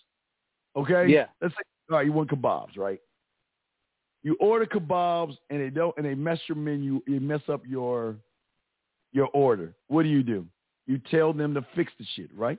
Okay. 0.77 1.07
Yeah. 1.09 1.27
Let's 1.41 1.55
say 1.55 1.63
all 1.91 1.99
right, 1.99 2.07
you 2.07 2.13
want 2.13 2.31
kebabs, 2.31 2.77
right? 2.77 3.01
You 4.23 4.37
order 4.41 4.67
kebabs 4.67 5.37
and 5.49 5.61
they 5.61 5.71
don't 5.71 5.97
and 5.97 6.07
they 6.07 6.15
mess 6.15 6.39
your 6.47 6.57
menu, 6.57 7.03
you 7.07 7.21
mess 7.21 7.43
up 7.49 7.63
your 7.67 8.17
your 9.13 9.29
order. 9.29 9.75
What 9.89 10.05
do 10.05 10.09
you 10.09 10.23
do? 10.23 10.47
You 10.87 11.01
tell 11.11 11.33
them 11.33 11.55
to 11.55 11.67
fix 11.75 11.93
the 11.99 12.07
shit, 12.15 12.31
right? 12.35 12.59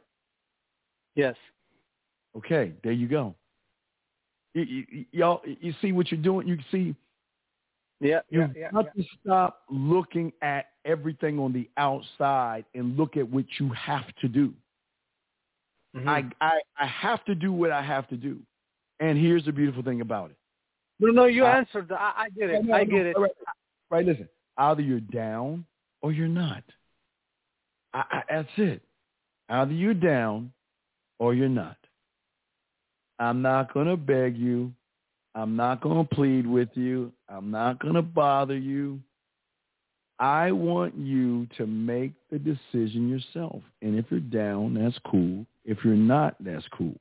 yes 1.15 1.35
Okay, 2.35 2.71
there 2.83 2.93
you 2.93 3.07
go. 3.07 3.35
You, 4.53 4.61
you, 4.63 5.05
y'all, 5.11 5.41
you 5.45 5.73
see 5.81 5.91
what 5.91 6.11
you're 6.11 6.21
doing? 6.21 6.47
You 6.47 6.57
see, 6.71 6.95
yeah 8.01 8.19
yeah 8.29 8.47
you've 8.47 8.57
yeah, 8.57 8.71
got 8.71 8.85
yeah. 8.95 9.03
to 9.03 9.09
stop 9.21 9.61
looking 9.69 10.33
at 10.41 10.65
everything 10.83 11.39
on 11.39 11.53
the 11.53 11.69
outside 11.77 12.65
and 12.75 12.97
look 12.97 13.15
at 13.15 13.27
what 13.29 13.45
you 13.59 13.69
have 13.69 14.05
to 14.21 14.27
do. 14.27 14.53
Mhm. 15.95 16.07
I, 16.07 16.45
I, 16.45 16.61
I 16.79 16.85
have 16.87 17.23
to 17.25 17.35
do 17.35 17.51
what 17.53 17.71
I 17.71 17.81
have 17.81 18.07
to 18.09 18.17
do. 18.17 18.39
And 18.99 19.17
here's 19.17 19.45
the 19.45 19.51
beautiful 19.51 19.83
thing 19.83 20.01
about 20.01 20.31
it. 20.31 20.37
no 20.99 21.11
no 21.11 21.25
you 21.25 21.45
I- 21.45 21.57
answered 21.57 21.91
I, 21.91 22.13
I 22.17 22.29
get 22.29 22.49
it 22.49 22.65
No, 22.65 22.73
I 22.73 22.83
no, 22.83 22.91
get 22.97 23.05
it 23.07 23.17
Right, 23.17 23.31
right, 23.89 24.05
listen. 24.05 24.27
Either 24.57 24.81
you're 24.81 24.99
down 24.99 25.65
or 26.01 26.11
you're 26.11 26.27
not. 26.27 26.63
I, 27.93 28.03
I, 28.11 28.23
that's 28.29 28.49
it. 28.57 28.81
Either 29.49 29.73
you're 29.73 29.93
down 29.93 30.51
or 31.19 31.33
you're 31.33 31.49
not. 31.49 31.77
I'm 33.19 33.41
not 33.41 33.73
going 33.73 33.87
to 33.87 33.97
beg 33.97 34.37
you. 34.37 34.73
I'm 35.33 35.55
not 35.55 35.81
going 35.81 36.05
to 36.05 36.15
plead 36.15 36.45
with 36.45 36.69
you. 36.73 37.11
I'm 37.29 37.51
not 37.51 37.79
going 37.79 37.93
to 37.93 38.01
bother 38.01 38.57
you. 38.57 38.99
I 40.19 40.51
want 40.51 40.95
you 40.97 41.47
to 41.57 41.65
make 41.65 42.11
the 42.29 42.37
decision 42.37 43.09
yourself. 43.09 43.61
And 43.81 43.97
if 43.97 44.05
you're 44.09 44.19
down, 44.19 44.75
that's 44.75 44.97
cool. 45.09 45.45
If 45.65 45.79
you're 45.83 45.95
not, 45.95 46.35
that's 46.39 46.65
cool. 46.77 46.95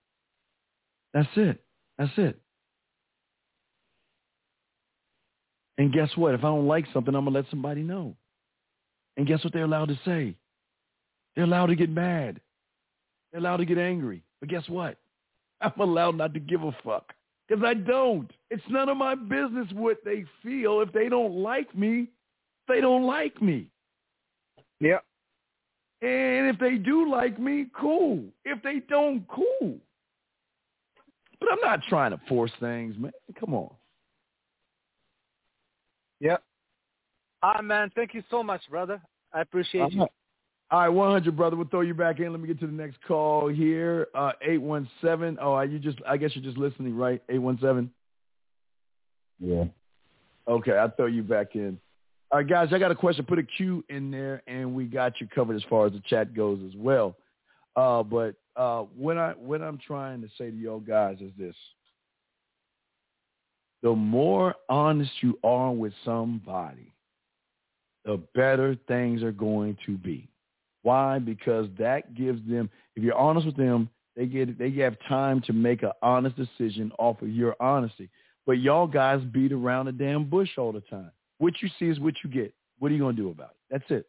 That's 1.12 1.28
it. 1.36 1.60
That's 1.98 2.12
it. 2.16 2.38
And 5.76 5.92
guess 5.92 6.10
what? 6.14 6.34
If 6.34 6.40
I 6.40 6.44
don't 6.44 6.66
like 6.66 6.86
something, 6.92 7.14
I'm 7.14 7.24
going 7.24 7.34
to 7.34 7.40
let 7.40 7.50
somebody 7.50 7.82
know. 7.82 8.14
And 9.16 9.26
guess 9.26 9.42
what 9.42 9.52
they're 9.52 9.64
allowed 9.64 9.88
to 9.88 9.98
say? 10.04 10.36
They're 11.34 11.44
allowed 11.44 11.66
to 11.66 11.76
get 11.76 11.90
mad. 11.90 12.40
They're 13.32 13.40
allowed 13.40 13.58
to 13.58 13.64
get 13.64 13.78
angry. 13.78 14.22
But 14.40 14.50
guess 14.50 14.68
what? 14.68 14.96
I'm 15.60 15.78
allowed 15.78 16.16
not 16.16 16.32
to 16.34 16.40
give 16.40 16.62
a 16.62 16.72
fuck 16.84 17.12
because 17.50 17.64
I 17.64 17.74
don't. 17.74 18.30
It's 18.50 18.62
none 18.68 18.88
of 18.88 18.96
my 18.96 19.16
business 19.16 19.66
what 19.72 19.98
they 20.04 20.24
feel. 20.42 20.80
If 20.82 20.92
they 20.92 21.08
don't 21.08 21.34
like 21.34 21.76
me, 21.76 22.06
they 22.68 22.80
don't 22.80 23.04
like 23.04 23.42
me. 23.42 23.66
Yeah. 24.78 24.98
And 26.00 26.48
if 26.48 26.58
they 26.58 26.76
do 26.76 27.10
like 27.10 27.40
me, 27.40 27.66
cool. 27.78 28.22
If 28.44 28.62
they 28.62 28.80
don't, 28.88 29.26
cool. 29.28 29.76
But 31.40 31.48
I'm 31.52 31.58
not 31.60 31.80
trying 31.88 32.12
to 32.12 32.20
force 32.28 32.52
things, 32.60 32.94
man. 32.96 33.12
Come 33.38 33.54
on. 33.54 33.70
Yeah. 36.20 36.36
All 37.42 37.54
right, 37.54 37.64
man. 37.64 37.90
Thank 37.96 38.14
you 38.14 38.22
so 38.30 38.42
much, 38.42 38.62
brother. 38.70 39.02
I 39.32 39.40
appreciate 39.40 39.92
you. 39.92 40.06
All 40.72 40.80
right, 40.80 40.88
100, 40.88 41.36
brother. 41.36 41.56
We'll 41.56 41.66
throw 41.66 41.80
you 41.80 41.94
back 41.94 42.20
in. 42.20 42.30
Let 42.30 42.40
me 42.40 42.46
get 42.46 42.60
to 42.60 42.66
the 42.66 42.72
next 42.72 42.98
call 43.06 43.48
here. 43.48 44.06
Uh, 44.14 44.32
817. 44.40 45.38
Oh, 45.42 45.60
you 45.62 45.80
just, 45.80 45.98
I 46.06 46.16
guess 46.16 46.30
you're 46.34 46.44
just 46.44 46.58
listening, 46.58 46.96
right? 46.96 47.20
817? 47.28 47.90
Yeah. 49.40 49.64
Okay, 50.46 50.72
I'll 50.72 50.90
throw 50.90 51.06
you 51.06 51.24
back 51.24 51.56
in. 51.56 51.78
All 52.30 52.38
right, 52.38 52.48
guys, 52.48 52.68
I 52.72 52.78
got 52.78 52.92
a 52.92 52.94
question. 52.94 53.24
Put 53.24 53.40
a 53.40 53.42
Q 53.42 53.84
in 53.88 54.12
there, 54.12 54.42
and 54.46 54.72
we 54.72 54.84
got 54.84 55.20
you 55.20 55.26
covered 55.26 55.56
as 55.56 55.64
far 55.68 55.86
as 55.86 55.92
the 55.92 56.02
chat 56.06 56.34
goes 56.34 56.60
as 56.64 56.76
well. 56.76 57.16
Uh, 57.74 58.04
but 58.04 58.36
uh, 58.54 58.82
what 58.96 59.18
I 59.18 59.32
what 59.32 59.62
I'm 59.62 59.78
trying 59.78 60.22
to 60.22 60.28
say 60.38 60.50
to 60.50 60.56
y'all 60.56 60.78
guys 60.78 61.16
is 61.20 61.32
this: 61.36 61.56
the 63.82 63.92
more 63.92 64.54
honest 64.68 65.10
you 65.22 65.38
are 65.42 65.72
with 65.72 65.92
somebody, 66.04 66.92
the 68.04 68.20
better 68.34 68.76
things 68.86 69.24
are 69.24 69.32
going 69.32 69.76
to 69.86 69.98
be. 69.98 70.29
Why? 70.82 71.18
Because 71.18 71.66
that 71.78 72.14
gives 72.14 72.40
them, 72.48 72.70
if 72.96 73.02
you're 73.02 73.16
honest 73.16 73.46
with 73.46 73.56
them, 73.56 73.88
they 74.16 74.26
get 74.26 74.58
they 74.58 74.70
have 74.72 74.96
time 75.08 75.40
to 75.42 75.52
make 75.52 75.82
an 75.82 75.92
honest 76.02 76.36
decision 76.36 76.92
off 76.98 77.22
of 77.22 77.28
your 77.28 77.56
honesty. 77.60 78.08
But 78.46 78.58
y'all 78.58 78.86
guys 78.86 79.20
beat 79.32 79.52
around 79.52 79.86
the 79.86 79.92
damn 79.92 80.28
bush 80.28 80.50
all 80.58 80.72
the 80.72 80.80
time. 80.82 81.10
What 81.38 81.54
you 81.60 81.68
see 81.78 81.86
is 81.86 82.00
what 82.00 82.14
you 82.24 82.30
get. 82.30 82.52
What 82.78 82.90
are 82.90 82.94
you 82.94 83.00
gonna 83.00 83.16
do 83.16 83.30
about 83.30 83.50
it? 83.50 83.56
That's 83.70 83.90
it. 83.90 84.06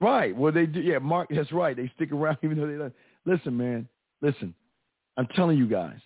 Right. 0.00 0.36
Well, 0.36 0.52
they 0.52 0.66
do. 0.66 0.80
Yeah, 0.80 0.98
Mark. 0.98 1.28
That's 1.34 1.52
right. 1.52 1.76
They 1.76 1.90
stick 1.96 2.12
around 2.12 2.38
even 2.44 2.58
though 2.58 2.66
they 2.66 2.78
don't. 2.78 2.94
Listen, 3.24 3.56
man. 3.56 3.88
Listen. 4.22 4.54
I'm 5.16 5.26
telling 5.34 5.58
you 5.58 5.66
guys, 5.66 5.98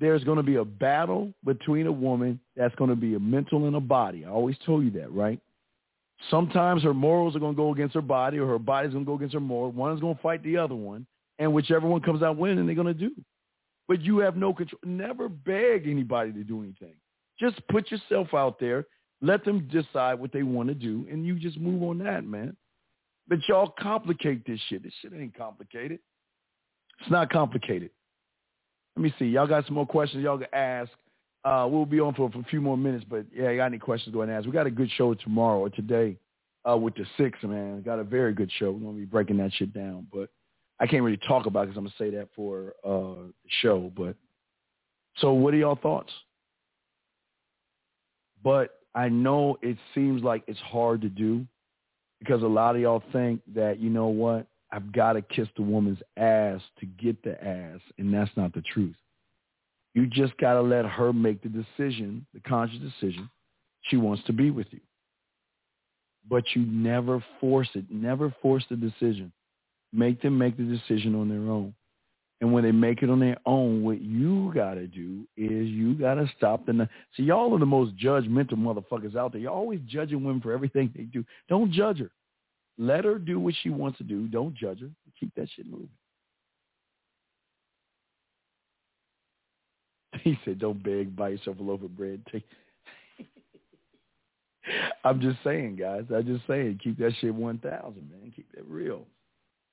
there's 0.00 0.24
going 0.24 0.38
to 0.38 0.42
be 0.42 0.56
a 0.56 0.64
battle 0.64 1.32
between 1.44 1.86
a 1.86 1.92
woman 1.92 2.40
that's 2.56 2.74
going 2.74 2.90
to 2.90 2.96
be 2.96 3.14
a 3.14 3.20
mental 3.20 3.66
and 3.66 3.76
a 3.76 3.80
body. 3.80 4.24
I 4.24 4.30
always 4.30 4.56
told 4.66 4.82
you 4.82 4.90
that, 4.92 5.12
right? 5.12 5.38
Sometimes 6.30 6.82
her 6.82 6.94
morals 6.94 7.34
are 7.34 7.40
going 7.40 7.54
to 7.54 7.56
go 7.56 7.72
against 7.72 7.94
her 7.94 8.00
body 8.00 8.38
or 8.38 8.46
her 8.46 8.58
body's 8.58 8.92
going 8.92 9.04
to 9.04 9.08
go 9.08 9.16
against 9.16 9.34
her 9.34 9.40
morals. 9.40 9.74
One 9.74 9.92
is 9.92 10.00
going 10.00 10.16
to 10.16 10.22
fight 10.22 10.42
the 10.42 10.56
other 10.56 10.74
one. 10.74 11.06
And 11.38 11.52
whichever 11.52 11.86
one 11.86 12.00
comes 12.00 12.22
out 12.22 12.36
winning, 12.36 12.66
they're 12.66 12.74
going 12.74 12.86
to 12.86 12.94
do. 12.94 13.12
But 13.88 14.00
you 14.02 14.18
have 14.18 14.36
no 14.36 14.54
control. 14.54 14.80
Never 14.84 15.28
beg 15.28 15.88
anybody 15.88 16.32
to 16.32 16.44
do 16.44 16.62
anything. 16.62 16.94
Just 17.40 17.60
put 17.68 17.90
yourself 17.90 18.28
out 18.34 18.60
there. 18.60 18.86
Let 19.20 19.44
them 19.44 19.68
decide 19.70 20.20
what 20.20 20.32
they 20.32 20.42
want 20.42 20.68
to 20.68 20.74
do. 20.74 21.06
And 21.10 21.26
you 21.26 21.38
just 21.38 21.58
move 21.58 21.82
on 21.82 21.98
that, 21.98 22.24
man. 22.24 22.56
But 23.28 23.38
y'all 23.48 23.74
complicate 23.78 24.46
this 24.46 24.60
shit. 24.68 24.82
This 24.82 24.92
shit 25.00 25.12
ain't 25.12 25.36
complicated. 25.36 25.98
It's 27.00 27.10
not 27.10 27.30
complicated. 27.30 27.90
Let 28.96 29.02
me 29.02 29.14
see. 29.18 29.26
Y'all 29.26 29.46
got 29.46 29.66
some 29.66 29.74
more 29.74 29.86
questions 29.86 30.22
y'all 30.22 30.38
can 30.38 30.52
ask. 30.52 30.90
Uh, 31.44 31.66
we'll 31.68 31.86
be 31.86 32.00
on 32.00 32.14
for, 32.14 32.30
for, 32.30 32.38
a 32.38 32.44
few 32.44 32.60
more 32.60 32.76
minutes, 32.76 33.04
but 33.08 33.26
yeah, 33.34 33.50
you 33.50 33.56
got 33.56 33.66
any 33.66 33.78
questions, 33.78 34.14
go 34.14 34.20
ahead 34.20 34.28
and 34.28 34.38
ask. 34.38 34.46
We 34.46 34.52
got 34.52 34.66
a 34.66 34.70
good 34.70 34.90
show 34.92 35.12
tomorrow 35.14 35.58
or 35.58 35.70
today 35.70 36.16
uh, 36.68 36.76
with 36.76 36.94
the 36.94 37.04
six, 37.16 37.38
man. 37.42 37.76
We 37.76 37.82
got 37.82 37.98
a 37.98 38.04
very 38.04 38.32
good 38.32 38.50
show. 38.58 38.70
We're 38.70 38.80
going 38.80 38.94
to 38.94 39.00
be 39.00 39.06
breaking 39.06 39.38
that 39.38 39.52
shit 39.54 39.74
down, 39.74 40.06
but 40.12 40.28
I 40.78 40.86
can't 40.86 41.02
really 41.02 41.18
talk 41.28 41.46
about 41.46 41.62
it 41.62 41.74
because 41.74 41.78
I'm 41.78 41.84
going 41.84 41.94
to 41.98 42.16
say 42.16 42.16
that 42.18 42.28
for 42.36 42.74
uh, 42.84 43.26
the 43.26 43.50
show. 43.60 43.92
But 43.96 44.14
so 45.18 45.32
what 45.32 45.52
are 45.54 45.56
y'all 45.56 45.78
thoughts? 45.80 46.12
But 48.42 48.78
I 48.94 49.08
know 49.08 49.58
it 49.62 49.78
seems 49.94 50.22
like 50.22 50.44
it's 50.46 50.60
hard 50.60 51.00
to 51.02 51.08
do 51.08 51.46
because 52.18 52.42
a 52.42 52.46
lot 52.46 52.76
of 52.76 52.82
y'all 52.82 53.02
think 53.12 53.40
that, 53.54 53.80
you 53.80 53.90
know 53.90 54.08
what, 54.08 54.46
I've 54.70 54.92
got 54.92 55.14
to 55.14 55.22
kiss 55.22 55.48
the 55.56 55.62
woman's 55.62 55.98
ass 56.16 56.60
to 56.80 56.86
get 56.86 57.22
the 57.22 57.42
ass, 57.44 57.80
and 57.98 58.12
that's 58.12 58.30
not 58.36 58.54
the 58.54 58.62
truth. 58.62 58.96
You 59.94 60.06
just 60.06 60.36
got 60.38 60.54
to 60.54 60.62
let 60.62 60.86
her 60.86 61.12
make 61.12 61.42
the 61.42 61.48
decision, 61.48 62.26
the 62.32 62.40
conscious 62.40 62.78
decision. 62.78 63.28
She 63.82 63.96
wants 63.96 64.22
to 64.26 64.32
be 64.32 64.50
with 64.50 64.68
you. 64.70 64.80
But 66.28 66.44
you 66.54 66.62
never 66.62 67.22
force 67.40 67.68
it. 67.74 67.84
Never 67.90 68.34
force 68.40 68.64
the 68.70 68.76
decision. 68.76 69.32
Make 69.92 70.22
them 70.22 70.38
make 70.38 70.56
the 70.56 70.62
decision 70.62 71.14
on 71.14 71.28
their 71.28 71.52
own. 71.52 71.74
And 72.40 72.52
when 72.52 72.64
they 72.64 72.72
make 72.72 73.02
it 73.02 73.10
on 73.10 73.20
their 73.20 73.36
own, 73.46 73.84
what 73.84 74.00
you 74.00 74.50
got 74.54 74.74
to 74.74 74.86
do 74.86 75.26
is 75.36 75.68
you 75.68 75.94
got 75.94 76.14
to 76.14 76.28
stop 76.36 76.66
the... 76.66 76.88
See, 77.16 77.24
y'all 77.24 77.54
are 77.54 77.58
the 77.58 77.66
most 77.66 77.96
judgmental 77.96 78.54
motherfuckers 78.54 79.14
out 79.14 79.32
there. 79.32 79.40
You're 79.40 79.52
always 79.52 79.80
judging 79.86 80.24
women 80.24 80.40
for 80.40 80.52
everything 80.52 80.92
they 80.96 81.04
do. 81.04 81.24
Don't 81.48 81.70
judge 81.70 81.98
her. 81.98 82.10
Let 82.78 83.04
her 83.04 83.18
do 83.18 83.38
what 83.38 83.54
she 83.62 83.70
wants 83.70 83.98
to 83.98 84.04
do. 84.04 84.26
Don't 84.26 84.54
judge 84.54 84.80
her. 84.80 84.90
Keep 85.20 85.34
that 85.36 85.48
shit 85.54 85.66
moving. 85.66 85.88
He 90.24 90.38
said, 90.44 90.58
"Don't 90.58 90.82
beg, 90.82 91.16
buy 91.16 91.30
yourself 91.30 91.58
a 91.58 91.62
loaf 91.62 91.82
of 91.82 91.96
bread." 91.96 92.22
Take. 92.30 92.44
I'm 95.04 95.20
just 95.20 95.38
saying, 95.42 95.76
guys. 95.76 96.04
I'm 96.14 96.26
just 96.26 96.46
saying, 96.46 96.80
keep 96.82 96.98
that 96.98 97.12
shit 97.20 97.34
one 97.34 97.58
thousand, 97.58 98.08
man. 98.10 98.32
Keep 98.34 98.52
that 98.54 98.64
real. 98.68 99.02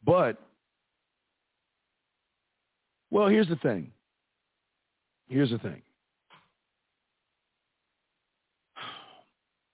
But, 0.03 0.37
well, 3.11 3.27
here's 3.27 3.49
the 3.49 3.57
thing. 3.57 3.91
Here's 5.27 5.51
the 5.51 5.59
thing. 5.59 5.81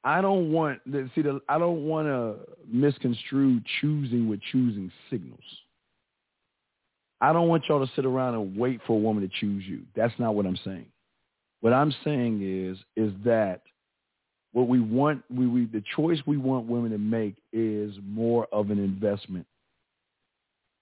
I 0.04 0.22
don't 0.22 0.52
want 0.52 0.82
see 1.16 1.22
the 1.22 1.42
I 1.50 1.58
don't 1.58 1.86
want 1.86 2.08
to 2.08 2.36
misconstrue 2.68 3.60
choosing 3.82 4.28
with 4.30 4.40
choosing 4.52 4.92
signals. 5.10 5.40
I 7.26 7.34
don't 7.34 7.48
want 7.48 7.64
y'all 7.68 7.84
to 7.84 7.92
sit 7.96 8.06
around 8.06 8.36
and 8.36 8.56
wait 8.56 8.82
for 8.86 8.94
a 8.94 9.00
woman 9.00 9.28
to 9.28 9.36
choose 9.40 9.64
you. 9.66 9.82
That's 9.96 10.14
not 10.20 10.36
what 10.36 10.46
I'm 10.46 10.60
saying. 10.64 10.86
What 11.62 11.74
I'm 11.74 11.92
saying 12.04 12.42
is 12.44 12.78
is 12.96 13.12
that 13.26 13.62
what 14.52 14.68
we 14.68 14.80
want 14.80 15.24
we, 15.34 15.48
we 15.48 15.66
the 15.66 15.84
choice 15.96 16.20
we 16.28 16.38
want 16.38 16.68
women 16.68 16.92
to 16.92 17.00
make 17.00 17.38
is 17.52 17.96
more 18.06 18.48
of 18.52 18.70
an 18.70 18.78
investment. 18.78 19.48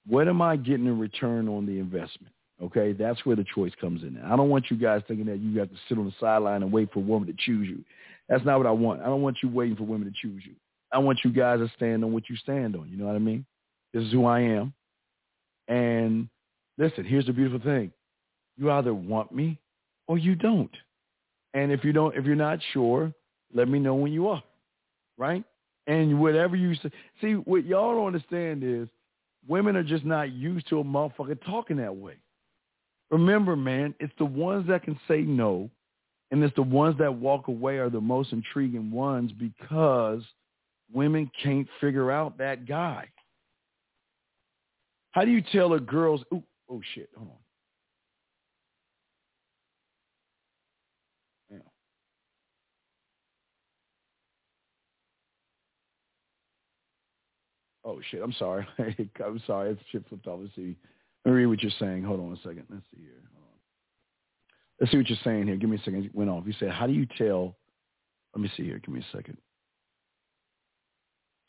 What 0.05 0.27
am 0.27 0.41
I 0.41 0.57
getting 0.57 0.85
in 0.85 0.99
return 0.99 1.47
on 1.47 1.65
the 1.65 1.79
investment? 1.79 2.33
Okay, 2.61 2.91
that's 2.91 3.25
where 3.25 3.37
the 3.37 3.45
choice 3.55 3.71
comes 3.79 4.03
in. 4.03 4.21
I 4.21 4.35
don't 4.35 4.49
want 4.49 4.65
you 4.69 4.75
guys 4.75 5.01
thinking 5.07 5.27
that 5.27 5.39
you 5.39 5.57
have 5.59 5.69
to 5.69 5.77
sit 5.87 5.97
on 5.97 6.05
the 6.05 6.13
sideline 6.19 6.61
and 6.61 6.73
wait 6.73 6.91
for 6.91 6.99
a 6.99 7.03
woman 7.03 7.27
to 7.27 7.35
choose 7.39 7.69
you. 7.69 7.85
That's 8.27 8.43
not 8.43 8.57
what 8.57 8.67
I 8.67 8.71
want. 8.71 9.01
I 9.01 9.05
don't 9.05 9.21
want 9.21 9.37
you 9.41 9.47
waiting 9.47 9.77
for 9.77 9.83
women 9.83 10.11
to 10.11 10.13
choose 10.21 10.43
you. 10.45 10.55
I 10.91 10.97
want 10.97 11.19
you 11.23 11.31
guys 11.31 11.59
to 11.59 11.71
stand 11.77 12.03
on 12.03 12.11
what 12.11 12.29
you 12.29 12.35
stand 12.35 12.75
on. 12.75 12.89
You 12.89 12.97
know 12.97 13.05
what 13.05 13.15
I 13.15 13.19
mean? 13.19 13.45
This 13.93 14.03
is 14.03 14.11
who 14.11 14.25
I 14.25 14.41
am. 14.41 14.73
And 15.69 16.27
listen, 16.77 17.05
here's 17.05 17.25
the 17.25 17.33
beautiful 17.33 17.59
thing. 17.59 17.91
You 18.57 18.71
either 18.71 18.93
want 18.93 19.31
me 19.31 19.59
or 20.07 20.17
you 20.17 20.35
don't. 20.35 20.75
And 21.53 21.71
if 21.71 21.83
you 21.83 21.93
don't, 21.93 22.15
if 22.15 22.25
you're 22.25 22.35
not 22.35 22.59
sure, 22.71 23.13
let 23.53 23.67
me 23.67 23.79
know 23.79 23.95
when 23.95 24.11
you 24.11 24.27
are. 24.27 24.43
Right? 25.17 25.43
And 25.87 26.19
whatever 26.19 26.55
you 26.55 26.75
say. 26.75 26.89
See, 27.21 27.33
what 27.33 27.65
y'all 27.65 27.95
don't 27.95 28.07
understand 28.07 28.63
is 28.63 28.87
women 29.47 29.75
are 29.75 29.83
just 29.83 30.05
not 30.05 30.31
used 30.31 30.67
to 30.69 30.79
a 30.79 30.83
motherfucker 30.83 31.37
talking 31.45 31.77
that 31.77 31.95
way. 31.95 32.15
Remember, 33.11 33.55
man, 33.55 33.93
it's 33.99 34.13
the 34.17 34.25
ones 34.25 34.67
that 34.67 34.83
can 34.83 34.99
say 35.07 35.21
no 35.21 35.69
and 36.33 36.43
it's 36.43 36.55
the 36.55 36.63
ones 36.63 36.97
that 36.97 37.13
walk 37.13 37.47
away 37.47 37.77
are 37.77 37.91
the 37.91 38.01
most 38.01 38.33
intriguing 38.33 38.89
ones 38.89 39.31
because 39.33 40.23
women 40.91 41.29
can't 41.43 41.67
figure 41.79 42.11
out 42.11 42.39
that 42.39 42.67
guy. 42.67 43.07
How 45.11 45.25
do 45.25 45.29
you 45.29 45.43
tell 45.51 45.73
a 45.73 45.79
girl's, 45.79 46.23
ooh, 46.33 46.41
oh 46.69 46.81
shit, 46.93 47.09
hold 47.15 47.29
on. 47.29 47.37
Oh 57.85 57.99
shit, 58.09 58.21
I'm 58.23 58.33
sorry. 58.33 58.65
I'm 59.25 59.41
sorry. 59.45 59.71
It's 59.71 59.81
shit 59.91 60.07
flipped 60.07 60.27
off. 60.27 60.39
Let's 60.41 60.55
see. 60.55 60.77
Let 61.25 61.31
me 61.31 61.37
read 61.39 61.45
what 61.47 61.61
you're 61.61 61.71
saying. 61.79 62.03
Hold 62.03 62.19
on 62.21 62.33
a 62.33 62.37
second. 62.37 62.65
Let's 62.69 62.85
see 62.93 63.01
here. 63.01 63.21
Let's 64.79 64.91
see 64.91 64.97
what 64.97 65.09
you're 65.09 65.17
saying 65.23 65.47
here. 65.47 65.55
Give 65.55 65.69
me 65.69 65.77
a 65.77 65.79
second. 65.79 66.05
It 66.05 66.15
went 66.15 66.29
off. 66.29 66.43
You 66.45 66.53
said, 66.59 66.71
how 66.71 66.87
do 66.87 66.93
you 66.93 67.05
tell? 67.17 67.55
Let 68.35 68.41
me 68.41 68.51
see 68.57 68.63
here. 68.63 68.79
Give 68.79 68.93
me 68.93 69.01
a 69.01 69.15
second. 69.15 69.37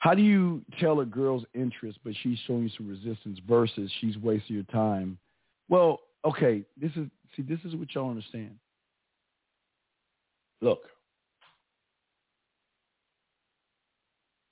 How 0.04 0.14
do 0.14 0.20
you 0.20 0.60
tell 0.78 1.00
a 1.00 1.06
girl's 1.06 1.46
interest, 1.54 1.98
but 2.04 2.12
she's 2.22 2.38
showing 2.46 2.64
you 2.64 2.70
some 2.76 2.86
resistance 2.86 3.38
versus 3.48 3.90
she's 4.02 4.18
wasting 4.18 4.54
your 4.54 4.64
time? 4.64 5.16
Well, 5.70 6.00
okay. 6.26 6.62
This 6.78 6.90
is 6.94 7.06
see. 7.34 7.40
This 7.40 7.58
is 7.64 7.74
what 7.74 7.94
y'all 7.94 8.10
understand. 8.10 8.50
Look, 10.60 10.82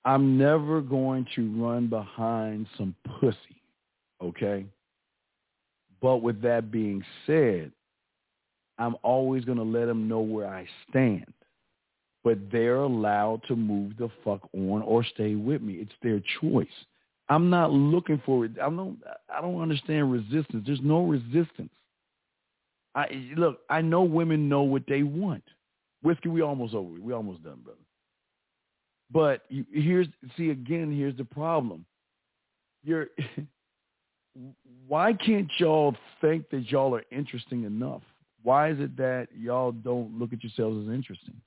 I'm 0.07 0.39
never 0.39 0.81
going 0.81 1.27
to 1.37 1.63
run 1.63 1.87
behind 1.87 2.67
some 2.79 2.95
pussy, 3.21 3.63
okay? 4.23 4.65
But 6.01 6.23
with 6.23 6.41
that 6.41 6.71
being 6.71 7.05
said, 7.27 7.73
I'm 8.79 8.97
always 9.03 9.45
going 9.45 9.59
to 9.59 9.65
let 9.65 9.85
them 9.85 10.09
know 10.09 10.21
where 10.21 10.49
I 10.49 10.67
stand. 10.89 11.27
But 12.25 12.39
they're 12.53 12.77
allowed 12.77 13.43
to 13.49 13.57
move 13.57 13.97
the 13.99 14.09
fuck 14.25 14.49
on 14.55 14.83
or 14.83 15.05
stay 15.05 15.35
with 15.35 15.61
me. 15.61 15.75
It's 15.75 15.93
their 16.03 16.23
choice. 16.41 16.67
I'm 17.29 17.51
not 17.51 17.73
looking 17.73 18.21
for 18.25 18.45
it. 18.45 18.53
I 18.61 18.69
don't. 18.69 18.99
I 19.35 19.41
don't 19.41 19.61
understand 19.61 20.13
resistance. 20.13 20.65
There's 20.67 20.81
no 20.83 21.05
resistance. 21.05 21.73
I 22.95 23.07
look. 23.37 23.61
I 23.71 23.81
know 23.81 24.03
women 24.03 24.49
know 24.49 24.63
what 24.63 24.83
they 24.87 25.03
want. 25.03 25.45
Whiskey, 26.03 26.29
we 26.29 26.43
almost 26.43 26.75
over. 26.75 27.01
We 27.01 27.13
almost 27.13 27.43
done, 27.43 27.61
brother. 27.65 27.79
But 29.11 29.43
you, 29.49 29.65
here's 29.73 30.09
see 30.37 30.51
again. 30.51 30.95
Here's 30.95 31.17
the 31.17 31.25
problem. 31.25 31.85
You're. 32.85 33.09
why 34.89 35.13
can't 35.13 35.49
y'all 35.59 35.95
think 36.21 36.49
that 36.51 36.71
y'all 36.71 36.95
are 36.95 37.05
interesting 37.11 37.65
enough? 37.65 38.03
Why 38.43 38.71
is 38.71 38.81
it 38.81 38.97
that 38.97 39.29
y'all 39.39 39.73
don't 39.73 40.19
look 40.19 40.33
at 40.33 40.43
yourselves 40.43 40.87
as 40.87 40.95
interesting? 40.95 41.41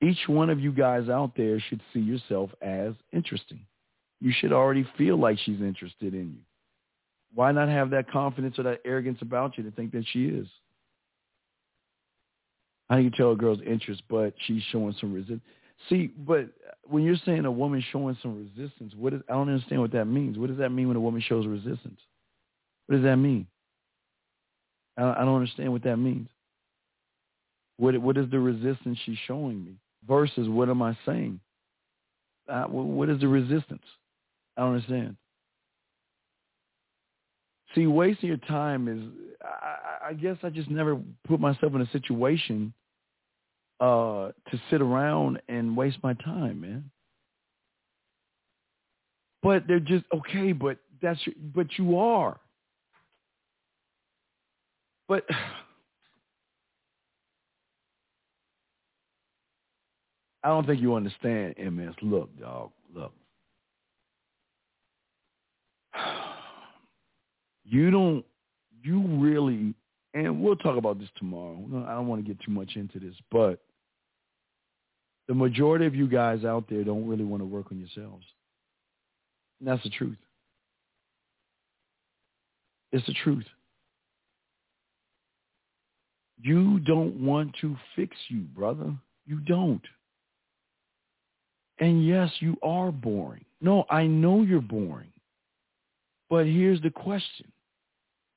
Each 0.00 0.28
one 0.28 0.48
of 0.48 0.60
you 0.60 0.70
guys 0.72 1.08
out 1.08 1.32
there 1.36 1.58
should 1.58 1.80
see 1.92 2.00
yourself 2.00 2.50
as 2.62 2.92
interesting. 3.12 3.60
You 4.20 4.32
should 4.32 4.52
already 4.52 4.86
feel 4.96 5.16
like 5.16 5.38
she's 5.38 5.60
interested 5.60 6.14
in 6.14 6.30
you. 6.30 6.40
Why 7.34 7.52
not 7.52 7.68
have 7.68 7.90
that 7.90 8.10
confidence 8.10 8.58
or 8.58 8.64
that 8.64 8.80
arrogance 8.84 9.18
about 9.20 9.58
you 9.58 9.64
to 9.64 9.70
think 9.72 9.92
that 9.92 10.04
she 10.12 10.26
is? 10.26 10.46
How 12.88 12.96
do 12.96 13.02
you 13.02 13.10
tell 13.10 13.32
a 13.32 13.36
girl's 13.36 13.60
interest, 13.66 14.02
but 14.08 14.34
she's 14.46 14.62
showing 14.70 14.94
some 15.00 15.12
resistance? 15.12 15.42
See, 15.88 16.06
but 16.06 16.48
when 16.84 17.02
you're 17.04 17.16
saying 17.24 17.44
a 17.44 17.52
woman 17.52 17.84
showing 17.92 18.16
some 18.22 18.36
resistance, 18.36 18.94
what 18.96 19.12
is, 19.12 19.20
I 19.28 19.34
don't 19.34 19.48
understand 19.48 19.80
what 19.80 19.92
that 19.92 20.06
means. 20.06 20.38
What 20.38 20.48
does 20.48 20.58
that 20.58 20.70
mean 20.70 20.88
when 20.88 20.96
a 20.96 21.00
woman 21.00 21.20
shows 21.20 21.46
resistance? 21.46 22.00
What 22.86 22.96
does 22.96 23.04
that 23.04 23.16
mean? 23.16 23.46
I, 24.96 25.10
I 25.10 25.24
don't 25.24 25.36
understand 25.36 25.70
what 25.70 25.84
that 25.84 25.98
means. 25.98 26.28
What 27.76 27.96
what 27.98 28.16
is 28.16 28.28
the 28.30 28.40
resistance 28.40 28.98
she's 29.04 29.18
showing 29.26 29.64
me 29.64 29.76
versus 30.08 30.48
what 30.48 30.68
am 30.68 30.82
I 30.82 30.96
saying? 31.06 31.40
Uh, 32.48 32.64
what 32.64 33.10
is 33.10 33.20
the 33.20 33.28
resistance? 33.28 33.82
I 34.56 34.62
don't 34.62 34.74
understand. 34.74 35.16
See, 37.74 37.86
wasting 37.86 38.28
your 38.28 38.38
time 38.38 38.88
is, 38.88 38.98
I, 39.42 40.08
I 40.08 40.12
guess 40.14 40.36
I 40.42 40.48
just 40.48 40.70
never 40.70 40.98
put 41.26 41.38
myself 41.38 41.74
in 41.74 41.82
a 41.82 41.90
situation 41.90 42.72
uh, 43.80 44.30
to 44.50 44.60
sit 44.70 44.80
around 44.80 45.40
and 45.48 45.76
waste 45.76 45.98
my 46.02 46.14
time, 46.14 46.62
man. 46.62 46.90
But 49.42 49.68
they're 49.68 49.78
just 49.78 50.04
okay. 50.12 50.52
But 50.52 50.78
that's 51.00 51.20
but 51.54 51.66
you 51.78 51.98
are. 51.98 52.40
But 55.06 55.24
I 60.48 60.50
don't 60.50 60.66
think 60.66 60.80
you 60.80 60.94
understand, 60.94 61.56
MS. 61.58 61.94
Look, 62.00 62.30
dog. 62.40 62.70
Look. 62.94 63.12
You 67.70 67.90
don't. 67.90 68.24
You 68.82 69.02
really. 69.18 69.74
And 70.14 70.40
we'll 70.40 70.56
talk 70.56 70.78
about 70.78 70.98
this 70.98 71.10
tomorrow. 71.18 71.58
I 71.86 71.92
don't 71.92 72.06
want 72.06 72.24
to 72.24 72.26
get 72.26 72.42
too 72.42 72.50
much 72.50 72.76
into 72.76 72.98
this, 72.98 73.12
but 73.30 73.60
the 75.26 75.34
majority 75.34 75.84
of 75.84 75.94
you 75.94 76.08
guys 76.08 76.46
out 76.46 76.64
there 76.70 76.82
don't 76.82 77.06
really 77.06 77.24
want 77.24 77.42
to 77.42 77.46
work 77.46 77.66
on 77.70 77.78
yourselves. 77.78 78.24
And 79.60 79.68
that's 79.68 79.82
the 79.82 79.90
truth. 79.90 80.16
It's 82.90 83.06
the 83.06 83.14
truth. 83.22 83.44
You 86.40 86.80
don't 86.80 87.22
want 87.22 87.54
to 87.60 87.76
fix 87.94 88.16
you, 88.30 88.44
brother. 88.56 88.94
You 89.26 89.40
don't. 89.40 89.82
And 91.80 92.06
yes, 92.06 92.30
you 92.40 92.56
are 92.62 92.90
boring. 92.90 93.44
No, 93.60 93.84
I 93.90 94.06
know 94.06 94.42
you're 94.42 94.60
boring. 94.60 95.12
But 96.30 96.46
here's 96.46 96.80
the 96.82 96.90
question. 96.90 97.50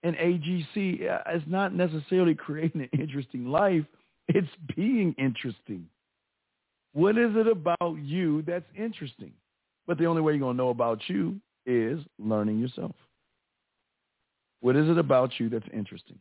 An 0.03 0.13
AGC 0.13 1.09
uh, 1.09 1.35
is 1.35 1.43
not 1.47 1.73
necessarily 1.73 2.35
creating 2.35 2.81
an 2.81 2.99
interesting 2.99 3.45
life. 3.45 3.83
It's 4.27 4.47
being 4.75 5.13
interesting. 5.17 5.87
What 6.93 7.17
is 7.17 7.31
it 7.35 7.47
about 7.47 7.97
you 8.01 8.43
that's 8.43 8.65
interesting? 8.77 9.33
But 9.87 9.97
the 9.97 10.05
only 10.05 10.21
way 10.21 10.33
you're 10.33 10.39
going 10.39 10.57
to 10.57 10.63
know 10.63 10.69
about 10.69 11.01
you 11.07 11.39
is 11.65 11.99
learning 12.19 12.59
yourself. 12.59 12.95
What 14.61 14.75
is 14.75 14.87
it 14.87 14.97
about 14.97 15.39
you 15.39 15.49
that's 15.49 15.67
interesting? 15.73 16.19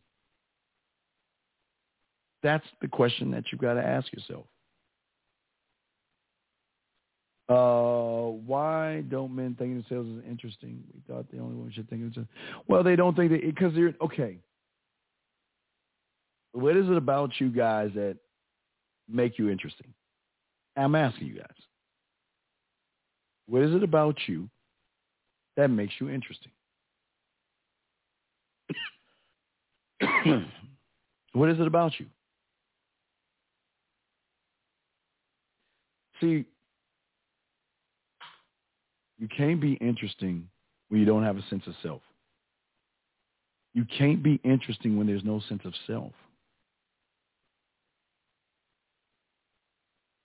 That's 2.43 2.65
the 2.81 2.89
question 2.89 3.31
that 3.33 3.45
you've 3.51 3.61
got 3.61 3.75
to 3.75 3.87
ask 3.87 4.11
yourself. 4.13 4.47
Uh, 7.51 8.31
why 8.47 9.03
don't 9.09 9.35
men 9.35 9.57
think 9.59 9.75
themselves 9.75 10.09
as 10.17 10.31
interesting? 10.31 10.85
We 10.95 11.01
thought 11.13 11.29
the 11.33 11.39
only 11.41 11.57
one 11.57 11.73
should 11.73 11.91
think 11.91 12.03
of 12.03 12.15
themselves. 12.15 12.29
Well, 12.69 12.85
they 12.85 12.95
don't 12.95 13.17
think 13.17 13.33
that 13.33 13.41
because 13.43 13.75
they're 13.75 13.93
okay. 14.01 14.39
What 16.53 16.77
is 16.77 16.87
it 16.89 16.97
about 16.97 17.33
you 17.41 17.49
guys 17.51 17.91
that 17.97 18.19
make 19.09 19.37
you 19.37 19.51
interesting? 19.51 19.93
I'm 20.77 20.95
asking 20.95 21.27
you 21.27 21.39
guys. 21.39 21.47
What 23.49 23.63
is 23.63 23.75
it 23.75 23.83
about 23.83 24.17
you 24.29 24.49
that 25.57 25.69
makes 25.69 25.95
you 26.01 26.09
interesting? 26.09 26.53
what 31.33 31.49
is 31.49 31.59
it 31.59 31.67
about 31.67 31.99
you? 31.99 32.07
See, 36.21 36.45
you 39.21 39.29
can't 39.29 39.61
be 39.61 39.75
interesting 39.75 40.49
when 40.89 40.99
you 40.99 41.07
don't 41.07 41.23
have 41.23 41.37
a 41.37 41.45
sense 41.51 41.63
of 41.67 41.75
self. 41.83 42.01
You 43.75 43.85
can't 43.97 44.23
be 44.23 44.41
interesting 44.43 44.97
when 44.97 45.07
there's 45.07 45.23
no 45.23 45.41
sense 45.47 45.61
of 45.65 45.75
self. 45.87 46.13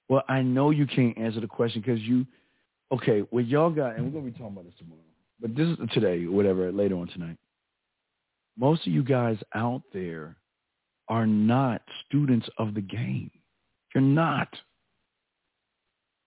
Well, 0.07 0.23
I 0.29 0.41
know 0.41 0.69
you 0.69 0.87
can't 0.87 1.17
answer 1.17 1.41
the 1.41 1.47
question 1.47 1.81
because 1.81 2.01
you, 2.01 2.25
okay, 2.91 3.23
well, 3.31 3.43
y'all 3.43 3.69
got, 3.69 3.95
and 3.95 4.05
we're 4.05 4.11
going 4.11 4.25
to 4.25 4.31
be 4.31 4.37
talking 4.37 4.53
about 4.53 4.65
this 4.65 4.73
tomorrow, 4.79 5.01
but 5.41 5.55
this 5.55 5.67
is 5.67 5.77
today, 5.93 6.25
whatever, 6.25 6.71
later 6.71 6.95
on 6.95 7.07
tonight. 7.07 7.37
Most 8.57 8.87
of 8.87 8.93
you 8.93 9.03
guys 9.03 9.37
out 9.53 9.81
there 9.93 10.37
are 11.09 11.27
not 11.27 11.81
students 12.07 12.47
of 12.57 12.73
the 12.73 12.81
game. 12.81 13.29
You're 13.93 14.01
not. 14.01 14.47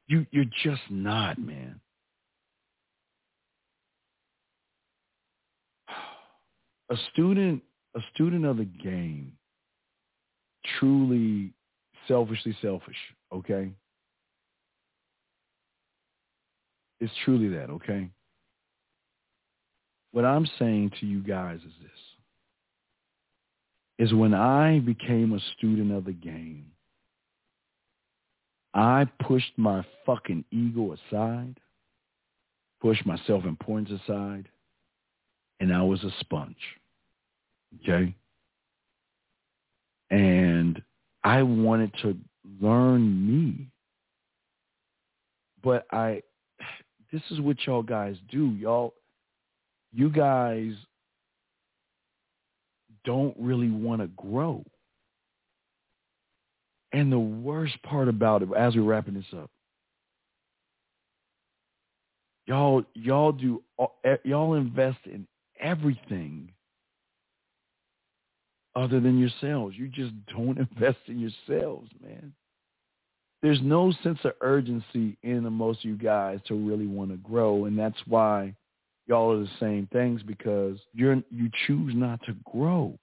You, 0.06 0.26
you're 0.30 0.44
just 0.62 0.82
not, 0.90 1.38
man. 1.38 1.80
A 6.90 6.96
student, 7.12 7.62
a 7.94 8.00
student 8.14 8.44
of 8.44 8.56
the 8.56 8.64
game, 8.64 9.32
truly 10.78 11.52
selfishly 12.06 12.56
selfish, 12.62 12.96
okay? 13.32 13.70
It's 17.00 17.12
truly 17.24 17.48
that, 17.48 17.70
okay? 17.70 18.08
What 20.12 20.24
I'm 20.24 20.48
saying 20.58 20.92
to 21.00 21.06
you 21.06 21.20
guys 21.20 21.58
is 21.58 21.72
this. 21.82 21.90
Is 24.06 24.14
when 24.14 24.32
I 24.32 24.78
became 24.78 25.32
a 25.32 25.40
student 25.56 25.92
of 25.92 26.04
the 26.04 26.12
game, 26.12 26.66
I 28.74 29.06
pushed 29.26 29.52
my 29.56 29.84
fucking 30.06 30.44
ego 30.50 30.92
aside, 30.94 31.58
pushed 32.80 33.04
my 33.04 33.18
self-importance 33.26 33.90
aside, 34.02 34.48
and 35.60 35.74
I 35.74 35.82
was 35.82 36.02
a 36.04 36.10
sponge. 36.20 36.56
Okay? 37.82 38.14
And 40.10 40.82
I 41.24 41.42
wanted 41.42 41.92
to 42.02 42.16
learn 42.60 43.26
me. 43.26 43.68
But 45.62 45.86
I 45.90 46.22
this 47.12 47.22
is 47.30 47.40
what 47.40 47.56
y'all 47.66 47.82
guys 47.82 48.16
do. 48.30 48.46
Y'all 48.50 48.94
you 49.92 50.08
guys 50.10 50.72
don't 53.04 53.34
really 53.38 53.70
want 53.70 54.02
to 54.02 54.08
grow. 54.08 54.64
And 56.92 57.12
the 57.12 57.18
worst 57.18 57.82
part 57.82 58.08
about 58.08 58.42
it, 58.42 58.48
as 58.56 58.74
we're 58.76 58.82
wrapping 58.82 59.14
this 59.14 59.24
up, 59.36 59.50
y'all 62.46 62.82
y'all 62.94 63.32
do 63.32 63.62
y'all 64.24 64.54
invest 64.54 64.98
in 65.04 65.26
everything 65.60 66.50
other 68.76 69.00
than 69.00 69.18
yourselves. 69.18 69.76
You 69.76 69.88
just 69.88 70.12
don't 70.26 70.58
invest 70.72 70.98
in 71.06 71.18
yourselves, 71.18 71.90
man. 72.02 72.32
there's 73.42 73.60
no 73.62 73.92
sense 74.02 74.18
of 74.24 74.32
urgency 74.40 75.16
in 75.22 75.42
the 75.44 75.50
most 75.50 75.80
of 75.80 75.84
you 75.84 75.96
guys 75.96 76.40
to 76.48 76.54
really 76.54 76.86
want 76.86 77.10
to 77.10 77.16
grow, 77.18 77.64
and 77.64 77.78
that's 77.78 77.98
why 78.06 78.54
y'all 79.06 79.32
are 79.32 79.40
the 79.40 79.50
same 79.58 79.88
things 79.92 80.22
because 80.22 80.78
you're 80.92 81.22
you 81.30 81.50
choose 81.66 81.94
not 81.94 82.20
to 82.26 82.34
grow. 82.50 82.98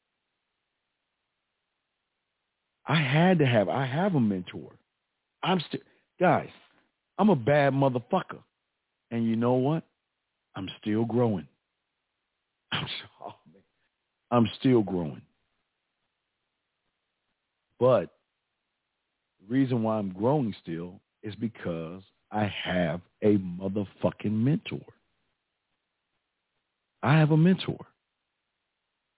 I 2.87 3.01
had 3.01 3.39
to 3.39 3.45
have 3.45 3.67
I 3.69 3.85
have 3.85 4.15
a 4.15 4.19
mentor. 4.19 4.71
I'm 5.43 5.59
still 5.67 5.81
guys, 6.19 6.49
I'm 7.17 7.29
a 7.29 7.35
bad 7.35 7.73
motherfucker. 7.73 8.39
And 9.11 9.25
you 9.25 9.35
know 9.35 9.53
what? 9.53 9.83
I'm 10.55 10.69
still 10.81 11.05
growing. 11.05 11.47
I'm, 12.75 12.87
oh, 13.25 13.33
I'm 14.31 14.49
still 14.59 14.81
growing. 14.81 15.21
But 17.79 18.09
the 19.41 19.53
reason 19.53 19.83
why 19.83 19.97
I'm 19.97 20.11
growing 20.11 20.53
still 20.61 20.99
is 21.23 21.35
because 21.35 22.01
I 22.31 22.51
have 22.63 23.01
a 23.21 23.37
motherfucking 23.37 24.31
mentor. 24.31 24.81
I 27.03 27.17
have 27.17 27.31
a 27.31 27.37
mentor 27.37 27.77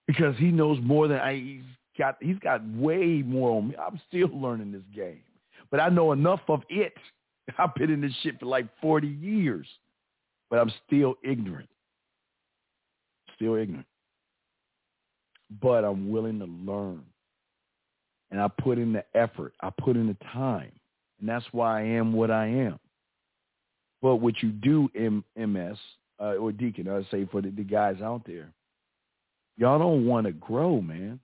because 0.06 0.36
he 0.36 0.46
knows 0.46 0.78
more 0.82 1.08
than 1.08 1.18
I. 1.18 1.34
He's 1.34 1.62
got. 1.96 2.16
He's 2.20 2.38
got 2.38 2.66
way 2.74 3.22
more 3.24 3.56
on 3.56 3.68
me. 3.68 3.76
I'm 3.76 4.00
still 4.08 4.28
learning 4.28 4.72
this 4.72 4.82
game, 4.94 5.22
but 5.70 5.80
I 5.80 5.88
know 5.88 6.12
enough 6.12 6.40
of 6.48 6.62
it. 6.68 6.92
I've 7.58 7.74
been 7.74 7.90
in 7.90 8.02
this 8.02 8.12
shit 8.22 8.38
for 8.38 8.46
like 8.46 8.66
40 8.82 9.08
years, 9.08 9.66
but 10.50 10.58
I'm 10.58 10.70
still 10.86 11.14
ignorant. 11.24 11.68
Still 13.38 13.54
ignorant. 13.54 13.86
But 15.62 15.84
I'm 15.84 16.10
willing 16.10 16.38
to 16.40 16.44
learn 16.44 17.04
and 18.30 18.40
I 18.40 18.48
put 18.48 18.78
in 18.78 18.92
the 18.92 19.04
effort. 19.14 19.54
I 19.60 19.70
put 19.70 19.96
in 19.96 20.06
the 20.06 20.16
time, 20.32 20.72
and 21.20 21.28
that's 21.28 21.44
why 21.52 21.80
I 21.80 21.82
am 21.82 22.12
what 22.12 22.30
I 22.30 22.46
am. 22.46 22.78
But 24.02 24.16
what 24.16 24.42
you 24.42 24.50
do, 24.50 24.88
M- 24.94 25.24
MS 25.36 25.78
uh, 26.20 26.34
or 26.34 26.52
Deacon, 26.52 26.88
I 26.88 27.02
say 27.10 27.26
for 27.30 27.40
the, 27.40 27.50
the 27.50 27.64
guys 27.64 27.96
out 28.02 28.22
there, 28.26 28.52
y'all 29.56 29.78
don't 29.78 30.06
want 30.06 30.26
to 30.26 30.32
grow, 30.32 30.80
man. 30.80 31.18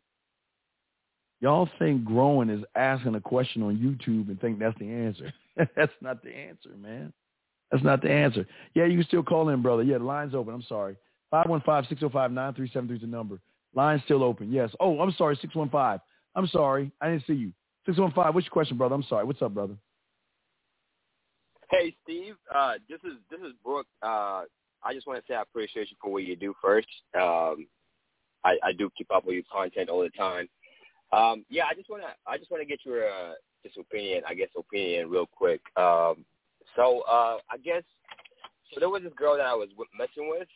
Y'all 1.41 1.69
think 1.79 2.05
growing 2.05 2.49
is 2.49 2.65
asking 2.75 3.15
a 3.17 3.21
question 3.21 3.63
on 3.63 3.77
YouTube 3.77 4.29
and 4.29 4.41
think 4.41 4.59
that's 4.59 4.79
the 4.79 4.91
answer. 4.91 5.33
that's 5.77 5.93
not 6.01 6.23
the 6.23 6.35
answer, 6.35 6.71
man. 6.81 7.13
That's 7.71 7.85
not 7.85 8.03
the 8.03 8.11
answer. 8.11 8.47
Yeah, 8.75 8.87
you 8.87 8.99
can 8.99 9.07
still 9.07 9.23
call 9.23 9.51
in, 9.51 9.61
brother. 9.61 9.83
Yeah, 9.83 9.99
the 9.99 10.05
line's 10.05 10.35
open. 10.35 10.55
I'm 10.55 10.65
sorry. 10.69 10.97
515-605-9373 11.35 12.95
is 12.95 13.01
the 13.01 13.07
number. 13.07 13.41
Line's 13.75 14.03
still 14.05 14.23
open. 14.23 14.53
Yes. 14.53 14.71
Oh, 14.79 15.01
I'm 15.01 15.13
sorry, 15.19 15.37
615. 15.41 16.01
I'm 16.37 16.47
sorry. 16.49 16.93
I 17.01 17.11
didn't 17.11 17.27
see 17.27 17.35
you. 17.35 17.53
615, 17.87 18.33
what's 18.33 18.47
your 18.47 18.53
question, 18.53 18.79
brother? 18.79 18.95
I'm 18.95 19.03
sorry. 19.09 19.25
What's 19.25 19.43
up, 19.43 19.53
brother? 19.53 19.75
Hey, 21.71 21.95
Steve. 22.05 22.37
Uh, 22.55 22.75
this 22.89 23.01
is 23.05 23.19
this 23.31 23.41
is 23.41 23.53
Brooke. 23.65 23.87
Uh, 24.03 24.43
I 24.83 24.93
just 24.93 25.07
want 25.07 25.19
to 25.19 25.25
say 25.27 25.35
I 25.35 25.43
appreciate 25.43 25.91
you 25.91 25.97
for 26.01 26.13
what 26.13 26.25
you 26.25 26.37
do 26.37 26.55
first. 26.63 26.87
Um, 27.15 27.67
I, 28.45 28.57
I 28.63 28.73
do 28.77 28.91
keep 28.97 29.11
up 29.13 29.25
with 29.25 29.35
your 29.35 29.45
content 29.53 29.89
all 29.89 30.03
the 30.03 30.11
time. 30.11 30.49
Um, 31.13 31.45
yeah, 31.49 31.65
I 31.69 31.75
just 31.75 31.91
want 31.91 32.03
to 32.03 32.09
I 32.27 32.39
just 32.39 32.51
want 32.51 32.63
to 32.63 32.67
get 32.67 32.81
your 32.85 33.09
uh, 33.09 33.33
just 33.65 33.77
opinion, 33.79 34.23
I 34.29 34.35
guess 34.35 34.49
opinion 34.57 35.11
real 35.11 35.27
quick. 35.27 35.63
Um, 35.77 36.25
so 36.77 37.01
uh, 37.11 37.39
I 37.51 37.57
guess 37.65 37.83
so. 38.73 38.79
There 38.79 38.91
was 38.91 39.03
this 39.03 39.13
girl 39.17 39.37
that 39.37 39.47
I 39.47 39.55
was 39.55 39.69
messing 39.99 40.29
with 40.31 40.49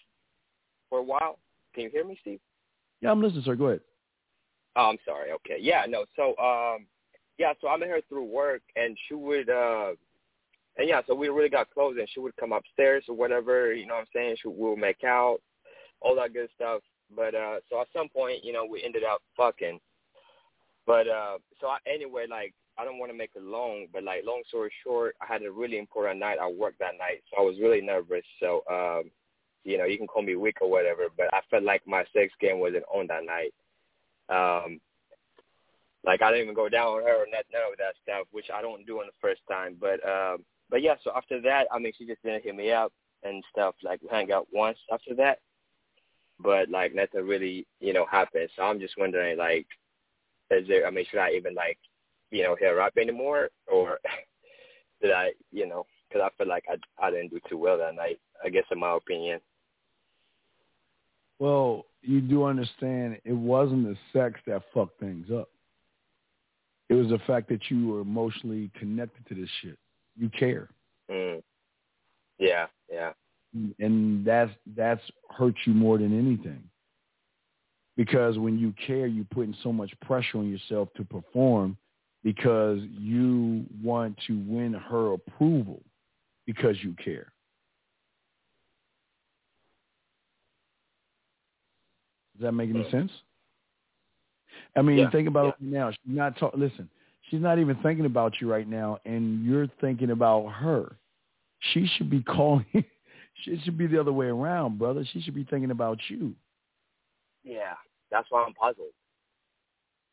for 0.89 0.99
a 0.99 1.03
while. 1.03 1.39
Can 1.75 1.85
you 1.85 1.91
hear 1.91 2.05
me, 2.05 2.19
Steve? 2.21 2.41
Yeah, 3.01 3.11
I'm 3.11 3.23
listening, 3.23 3.45
sir. 3.45 3.55
Go 3.55 3.67
ahead. 3.67 3.81
Oh, 4.77 4.91
I'm 4.91 4.99
sorry. 5.05 5.33
Okay. 5.33 5.59
Yeah, 5.61 5.85
no. 5.89 6.05
So, 6.17 6.37
um, 6.39 6.87
yeah, 7.39 7.53
so 7.61 7.69
I 7.69 7.77
met 7.77 7.89
her 7.89 8.01
through 8.09 8.25
work, 8.25 8.63
and 8.77 8.97
she 9.07 9.15
would, 9.15 9.49
uh, 9.49 9.93
and 10.77 10.89
yeah, 10.89 11.01
so 11.07 11.15
we 11.15 11.29
really 11.29 11.49
got 11.49 11.71
close, 11.73 11.97
and 11.99 12.09
she 12.13 12.21
would 12.21 12.37
come 12.37 12.53
upstairs 12.53 13.05
or 13.09 13.17
whatever. 13.17 13.73
You 13.73 13.87
know 13.87 13.95
what 13.95 14.01
I'm 14.01 14.07
saying? 14.15 14.37
She 14.43 14.49
we'll 14.49 14.77
make 14.77 15.05
out, 15.05 15.39
all 16.01 16.17
that 16.17 16.33
good 16.33 16.49
stuff. 16.55 16.83
But 17.15 17.35
uh, 17.35 17.57
so 17.71 17.81
at 17.81 17.89
some 17.93 18.09
point, 18.09 18.45
you 18.45 18.53
know, 18.53 18.65
we 18.65 18.85
ended 18.85 19.03
up 19.05 19.23
fucking. 19.37 19.81
But 20.87 21.09
uh, 21.09 21.39
so 21.61 21.69
I, 21.69 21.79
anyway, 21.87 22.27
like 22.29 22.55
I 22.79 22.85
don't 22.85 22.99
want 22.99 23.11
to 23.11 23.19
make 23.19 23.31
it 23.35 23.43
long, 23.43 23.87
but 23.93 24.05
like 24.05 24.25
long 24.25 24.43
story 24.49 24.71
short, 24.85 25.17
I 25.21 25.33
had 25.33 25.43
a 25.43 25.51
really 25.51 25.79
important 25.79 26.21
night. 26.21 26.39
I 26.41 26.51
worked 26.51 26.79
that 26.79 26.99
night, 26.99 27.23
so 27.31 27.43
I 27.43 27.45
was 27.45 27.59
really 27.61 27.81
nervous. 27.81 28.25
So, 28.41 28.63
um, 28.71 29.11
you 29.69 29.77
know, 29.77 29.85
you 29.85 29.99
can 29.99 30.07
call 30.07 30.23
me 30.23 30.35
weak 30.35 30.63
or 30.63 30.71
whatever, 30.71 31.09
but 31.15 31.33
I 31.35 31.41
felt 31.51 31.63
like 31.63 31.83
my 31.87 32.03
sex 32.15 32.33
game 32.41 32.59
wasn't 32.59 32.85
on 32.93 33.07
that 33.09 33.25
night. 33.27 33.53
Um, 34.31 34.81
like 36.05 36.23
I 36.23 36.31
didn't 36.31 36.45
even 36.45 36.55
go 36.55 36.71
down 36.71 36.87
on 36.87 37.03
her 37.03 37.23
or 37.23 37.27
none 37.31 37.41
of 37.41 37.79
that 37.79 37.95
stuff, 38.03 38.27
which 38.31 38.47
I 38.53 38.63
don't 38.63 38.87
do 38.87 39.01
on 39.01 39.07
the 39.07 39.13
first 39.21 39.43
time. 39.51 39.77
But 39.79 40.01
um, 40.09 40.45
but 40.71 40.81
yeah, 40.81 40.95
so 41.05 41.13
after 41.15 41.39
that, 41.43 41.67
I 41.71 41.79
mean, 41.79 41.93
she 41.99 42.07
just 42.07 42.23
didn't 42.23 42.45
hit 42.45 42.57
me 42.57 42.73
up 42.73 42.93
and 43.25 43.45
stuff. 43.53 43.75
Like 43.83 44.01
we 44.01 44.09
hang 44.11 44.33
out 44.33 44.47
once 44.53 44.79
after 44.91 45.15
that, 45.17 45.41
but 46.41 46.71
like 46.71 46.95
nothing 46.95 47.27
really, 47.27 47.67
you 47.79 47.93
know, 47.93 48.07
happened. 48.11 48.49
So 48.57 48.63
I'm 48.63 48.81
just 48.81 48.97
wondering, 48.97 49.37
like, 49.37 49.67
is 50.51 50.67
there? 50.67 50.87
I 50.87 50.91
mean, 50.91 51.05
should 51.11 51.21
I 51.21 51.33
even 51.33 51.55
like, 51.55 51.79
you 52.31 52.43
know, 52.43 52.57
hit 52.59 52.71
her 52.71 52.81
up 52.81 52.97
anymore, 52.97 53.51
or 53.71 53.99
did 55.03 55.13
I, 55.13 55.33
you 55.53 55.67
know, 55.67 55.85
because 56.09 56.23
I 56.25 56.31
feel 56.39 56.49
like 56.49 56.65
I 56.71 57.07
I 57.07 57.11
didn't 57.11 57.33
do 57.33 57.41
too 57.51 57.59
well 57.59 57.77
that 57.77 57.97
night. 57.97 58.19
I 58.43 58.49
guess 58.49 58.65
in 58.71 58.79
my 58.79 58.97
opinion. 58.97 59.41
Well, 61.39 61.87
you 62.03 62.21
do 62.21 62.45
understand 62.45 63.19
it 63.25 63.33
wasn't 63.33 63.85
the 63.85 63.97
sex 64.13 64.41
that 64.47 64.63
fucked 64.75 64.99
things 65.01 65.29
up. 65.31 65.49
It 66.89 66.95
was 66.95 67.09
the 67.09 67.19
fact 67.27 67.49
that 67.51 67.71
you 67.71 67.89
were 67.89 68.01
emotionally 68.01 68.71
connected 68.79 69.27
to 69.29 69.35
this 69.35 69.51
shit. 69.61 69.79
You 70.17 70.31
care. 70.31 70.69
Mm. 71.11 71.43
Yeah, 72.39 72.67
yeah. 72.91 73.13
And 73.79 74.25
that's 74.25 74.53
that's 74.77 75.03
hurt 75.31 75.55
you 75.67 75.75
more 75.75 75.99
than 75.99 76.19
anything. 76.19 76.63
Because 77.97 78.39
when 78.39 78.59
you 78.59 78.73
care, 78.87 79.07
you're 79.07 79.27
putting 79.33 79.57
so 79.63 79.73
much 79.73 79.93
pressure 80.03 80.39
on 80.39 80.49
yourself 80.49 80.89
to 80.97 81.05
perform 81.05 81.77
because 82.23 82.79
you 82.91 83.65
want 83.83 84.17
to 84.27 84.39
win 84.47 84.73
her 84.73 85.15
approval 85.15 85.83
because 86.47 86.77
you 86.83 86.95
care. 87.03 87.33
Does 92.39 92.45
that 92.45 92.53
make 92.53 92.71
any 92.71 92.89
sense? 92.91 93.11
I 94.77 94.83
mean, 94.83 94.99
yeah. 94.99 95.11
think 95.11 95.27
about 95.27 95.57
yeah. 95.61 95.69
it 95.69 95.73
now. 95.73 95.91
She's 95.91 95.99
not 96.17 96.39
ta- 96.39 96.51
listen. 96.55 96.89
She's 97.29 97.41
not 97.41 97.59
even 97.59 97.77
thinking 97.83 98.07
about 98.07 98.35
you 98.41 98.51
right 98.51 98.67
now, 98.67 98.99
and 99.05 99.45
you're 99.45 99.67
thinking 99.81 100.11
about 100.11 100.47
her. 100.49 100.97
She 101.73 101.89
should 101.97 102.09
be 102.09 102.23
calling. 102.29 102.65
she 103.43 103.61
should 103.65 103.77
be 103.77 103.87
the 103.87 104.01
other 104.01 104.13
way 104.13 104.27
around, 104.27 104.79
brother. 104.79 105.05
She 105.13 105.21
should 105.21 105.35
be 105.35 105.45
thinking 105.45 105.73
about 105.73 105.99
you. 106.09 106.33
Yeah, 107.43 107.75
that's 108.11 108.27
why 108.31 108.45
I'm 108.45 108.55
puzzled. 108.55 108.93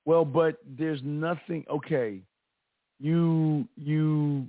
Well, 0.05 0.26
but 0.26 0.57
there's 0.78 1.01
nothing. 1.03 1.65
Okay, 1.69 2.21
you 2.99 3.67
you 3.76 4.47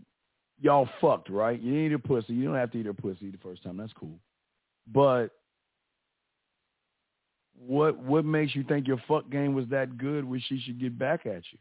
y'all 0.60 0.88
fucked, 1.00 1.28
right? 1.28 1.60
You 1.60 1.74
eat 1.74 1.92
a 1.92 1.98
pussy. 1.98 2.32
You 2.32 2.44
don't 2.46 2.56
have 2.56 2.72
to 2.72 2.78
eat 2.78 2.86
her 2.86 2.94
pussy 2.94 3.30
the 3.30 3.38
first 3.38 3.62
time. 3.62 3.76
That's 3.76 3.92
cool. 3.92 4.18
But 4.92 5.28
what 7.64 7.98
what 7.98 8.24
makes 8.24 8.54
you 8.54 8.64
think 8.64 8.86
your 8.86 9.02
fuck 9.08 9.28
game 9.30 9.54
was 9.54 9.66
that 9.68 9.98
good 9.98 10.24
where 10.24 10.40
she 10.40 10.60
should 10.60 10.80
get 10.80 10.98
back 10.98 11.26
at 11.26 11.42
you? 11.52 11.58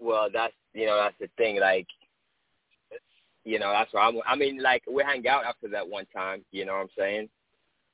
Well, 0.00 0.28
that's 0.32 0.54
you 0.72 0.86
know 0.86 0.96
that's 0.96 1.16
the 1.20 1.28
thing. 1.36 1.60
Like, 1.60 1.86
you 3.44 3.58
know 3.58 3.70
that's 3.70 3.92
why 3.92 4.02
I'm. 4.02 4.16
I 4.26 4.36
mean, 4.36 4.62
like 4.62 4.82
we 4.90 5.02
hang 5.02 5.26
out 5.28 5.44
after 5.44 5.68
that 5.68 5.88
one 5.88 6.06
time. 6.14 6.44
You 6.52 6.64
know 6.64 6.74
what 6.74 6.82
I'm 6.82 6.88
saying? 6.96 7.28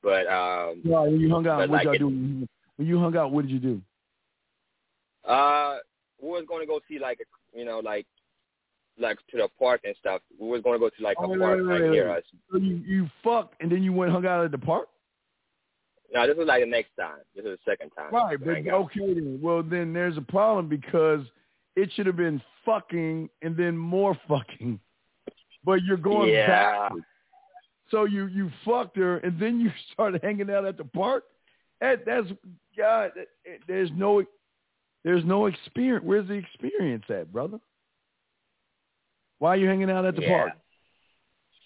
But 0.01 0.27
um. 0.27 0.81
Yeah, 0.83 1.01
when 1.01 1.19
you 1.19 1.29
hung 1.29 1.47
out, 1.47 1.59
what 1.59 1.69
like 1.69 1.85
y'all 1.85 1.97
do? 1.97 2.47
When 2.75 2.87
you 2.87 2.99
hung 2.99 3.15
out, 3.15 3.31
what 3.31 3.43
did 3.43 3.51
you 3.51 3.59
do? 3.59 3.81
Uh, 5.27 5.77
we 6.21 6.29
was 6.29 6.43
going 6.47 6.61
to 6.61 6.67
go 6.67 6.79
see 6.89 6.99
like 6.99 7.19
you 7.53 7.65
know 7.65 7.79
like 7.79 8.05
like 8.99 9.17
to 9.31 9.37
the 9.37 9.47
park 9.59 9.81
and 9.83 9.95
stuff. 9.99 10.21
We 10.39 10.47
was 10.49 10.61
going 10.61 10.75
to 10.75 10.79
go 10.79 10.89
to 10.89 11.03
like 11.03 11.17
oh, 11.19 11.33
a 11.33 11.37
park 11.37 11.59
right, 11.63 11.81
right, 11.81 11.91
near 11.91 12.11
us. 12.11 12.23
So 12.51 12.57
you 12.57 12.75
you 12.85 13.09
fucked 13.23 13.55
and 13.61 13.71
then 13.71 13.83
you 13.83 13.93
went 13.93 14.11
hung 14.11 14.25
out 14.25 14.43
at 14.43 14.51
the 14.51 14.57
park. 14.57 14.87
No, 16.13 16.27
this 16.27 16.37
is 16.37 16.45
like 16.45 16.61
the 16.61 16.67
next 16.67 16.91
time. 16.97 17.17
This 17.35 17.45
is 17.45 17.57
the 17.57 17.71
second 17.71 17.89
time. 17.89 18.13
Right, 18.13 18.37
but 18.39 18.49
okay 18.49 19.13
then. 19.13 19.39
Well, 19.41 19.63
then 19.63 19.93
there's 19.93 20.17
a 20.17 20.21
problem 20.21 20.69
because 20.69 21.21
it 21.75 21.91
should 21.95 22.05
have 22.05 22.17
been 22.17 22.41
fucking 22.65 23.29
and 23.41 23.57
then 23.57 23.75
more 23.75 24.17
fucking, 24.27 24.79
but 25.65 25.83
you're 25.83 25.97
going 25.97 26.29
yeah. 26.29 26.47
backwards. 26.47 27.05
So 27.89 28.05
you 28.05 28.27
you 28.27 28.51
fucked 28.63 28.95
her 28.97 29.17
and 29.17 29.39
then 29.39 29.59
you 29.59 29.71
started 29.93 30.21
hanging 30.23 30.51
out 30.51 30.65
at 30.65 30.77
the 30.77 30.85
park. 30.85 31.23
That, 31.81 32.05
that's 32.05 32.27
God. 32.77 33.11
There's 33.67 33.89
no 33.95 34.23
there's 35.03 35.25
no 35.25 35.47
experience. 35.47 36.05
Where's 36.05 36.27
the 36.27 36.35
experience 36.35 37.05
at, 37.09 37.33
brother? 37.33 37.59
Why 39.39 39.49
are 39.49 39.57
you 39.57 39.67
hanging 39.67 39.89
out 39.89 40.05
at 40.05 40.15
the 40.15 40.21
yeah. 40.21 40.29
park? 40.29 40.51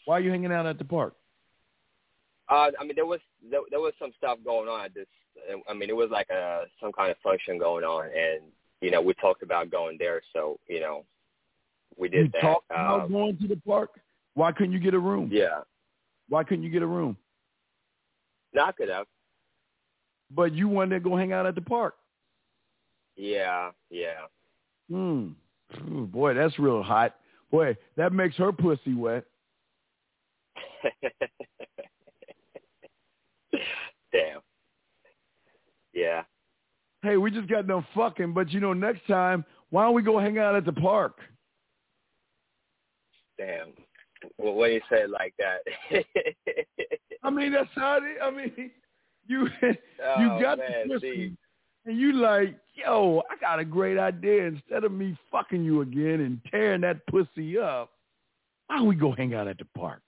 Why 0.06 0.18
are 0.18 0.22
you 0.22 0.32
hanging 0.32 0.54
out 0.54 0.66
at 0.66 0.78
the 0.78 0.86
park? 0.86 1.14
Uh, 2.50 2.72
I 2.80 2.84
mean, 2.84 2.94
there 2.96 3.06
was 3.06 3.20
there, 3.52 3.60
there 3.70 3.80
was 3.80 3.94
some 4.00 4.12
stuff 4.18 4.40
going 4.46 4.70
on 4.70 4.86
at 4.86 4.94
this. 4.94 5.08
I 5.70 5.74
mean, 5.74 5.90
it 5.90 5.96
was 5.96 6.10
like 6.12 6.30
a 6.30 6.64
some 6.82 6.92
kind 6.92 7.12
of 7.12 7.18
function 7.20 7.58
going 7.58 7.84
on, 7.84 8.06
and 8.06 8.44
you 8.82 8.92
know, 8.92 9.02
we 9.02 9.14
talked 9.16 9.44
about 9.44 9.70
going 9.72 9.98
there, 10.00 10.22
so 10.34 10.60
you 10.68 10.80
know, 10.80 11.04
we 11.98 12.10
did 12.10 12.26
you 12.26 12.30
that. 12.34 12.42
talked 12.42 12.72
about 12.72 13.02
Um, 13.06 13.12
going 13.12 13.38
to 13.40 13.48
the 13.48 13.58
park. 13.58 13.92
Why 14.34 14.52
couldn't 14.52 14.72
you 14.72 14.80
get 14.80 14.94
a 14.94 15.00
room? 15.00 15.30
yeah, 15.32 15.62
Why 16.30 16.44
couldn't 16.44 16.64
you 16.64 16.70
get 16.70 16.84
a 16.84 16.88
room? 16.88 17.18
no, 18.54 18.64
I 18.66 18.72
could 18.72 18.90
have. 18.90 19.08
But 20.32 20.54
you 20.54 20.68
wanted 20.68 20.96
to 20.96 21.10
go 21.10 21.16
hang 21.16 21.32
out 21.34 21.46
at 21.46 21.56
the 21.56 21.62
park. 21.62 21.96
Yeah, 23.16 23.72
yeah. 23.90 24.28
Hmm. 24.90 25.30
Boy, 26.06 26.34
that's 26.34 26.58
real 26.60 26.82
hot. 26.84 27.16
Boy, 27.52 27.76
that 27.96 28.14
makes 28.14 28.36
her 28.38 28.52
pussy 28.52 28.94
wet. 28.94 29.26
Damn. 34.12 34.42
Yeah. 35.94 36.24
Hey, 37.02 37.18
we 37.18 37.32
just 37.32 37.50
got 37.50 37.68
done 37.68 37.86
fucking, 37.96 38.34
but 38.34 38.52
you 38.52 38.60
know, 38.60 38.74
next 38.74 39.06
time, 39.08 39.46
why 39.70 39.84
don't 39.84 39.94
we 39.94 40.02
go 40.02 40.20
hang 40.20 40.38
out 40.38 40.56
at 40.56 40.66
the 40.66 40.74
park? 40.74 41.20
Damn. 43.38 43.74
Well, 44.38 44.56
do 44.56 44.74
you 44.74 44.82
say 44.90 45.06
like 45.06 45.34
that. 45.38 46.04
I 47.24 47.30
mean, 47.30 47.52
that's 47.52 47.70
how 47.76 47.98
it. 47.98 48.18
I 48.22 48.32
mean, 48.32 48.52
you 49.28 49.48
you 49.62 49.76
oh, 50.04 50.40
got 50.42 50.58
man, 50.58 50.88
the 50.88 50.94
pussy, 50.96 51.12
see. 51.12 51.38
and 51.86 51.98
you 52.00 52.14
like, 52.14 52.58
yo, 52.74 53.22
I 53.30 53.36
got 53.40 53.60
a 53.60 53.66
great 53.66 54.00
idea. 54.00 54.46
Instead 54.48 54.84
of 54.84 54.92
me 54.92 55.18
fucking 55.32 55.64
you 55.64 55.82
again 55.82 56.22
and 56.22 56.42
tearing 56.50 56.82
that 56.82 57.06
pussy 57.08 57.58
up, 57.60 57.92
why 58.68 58.78
don't 58.78 58.88
we 58.88 58.96
go 58.96 59.12
hang 59.12 59.34
out 59.34 59.48
at 59.48 59.58
the 59.58 59.68
park? 59.78 60.02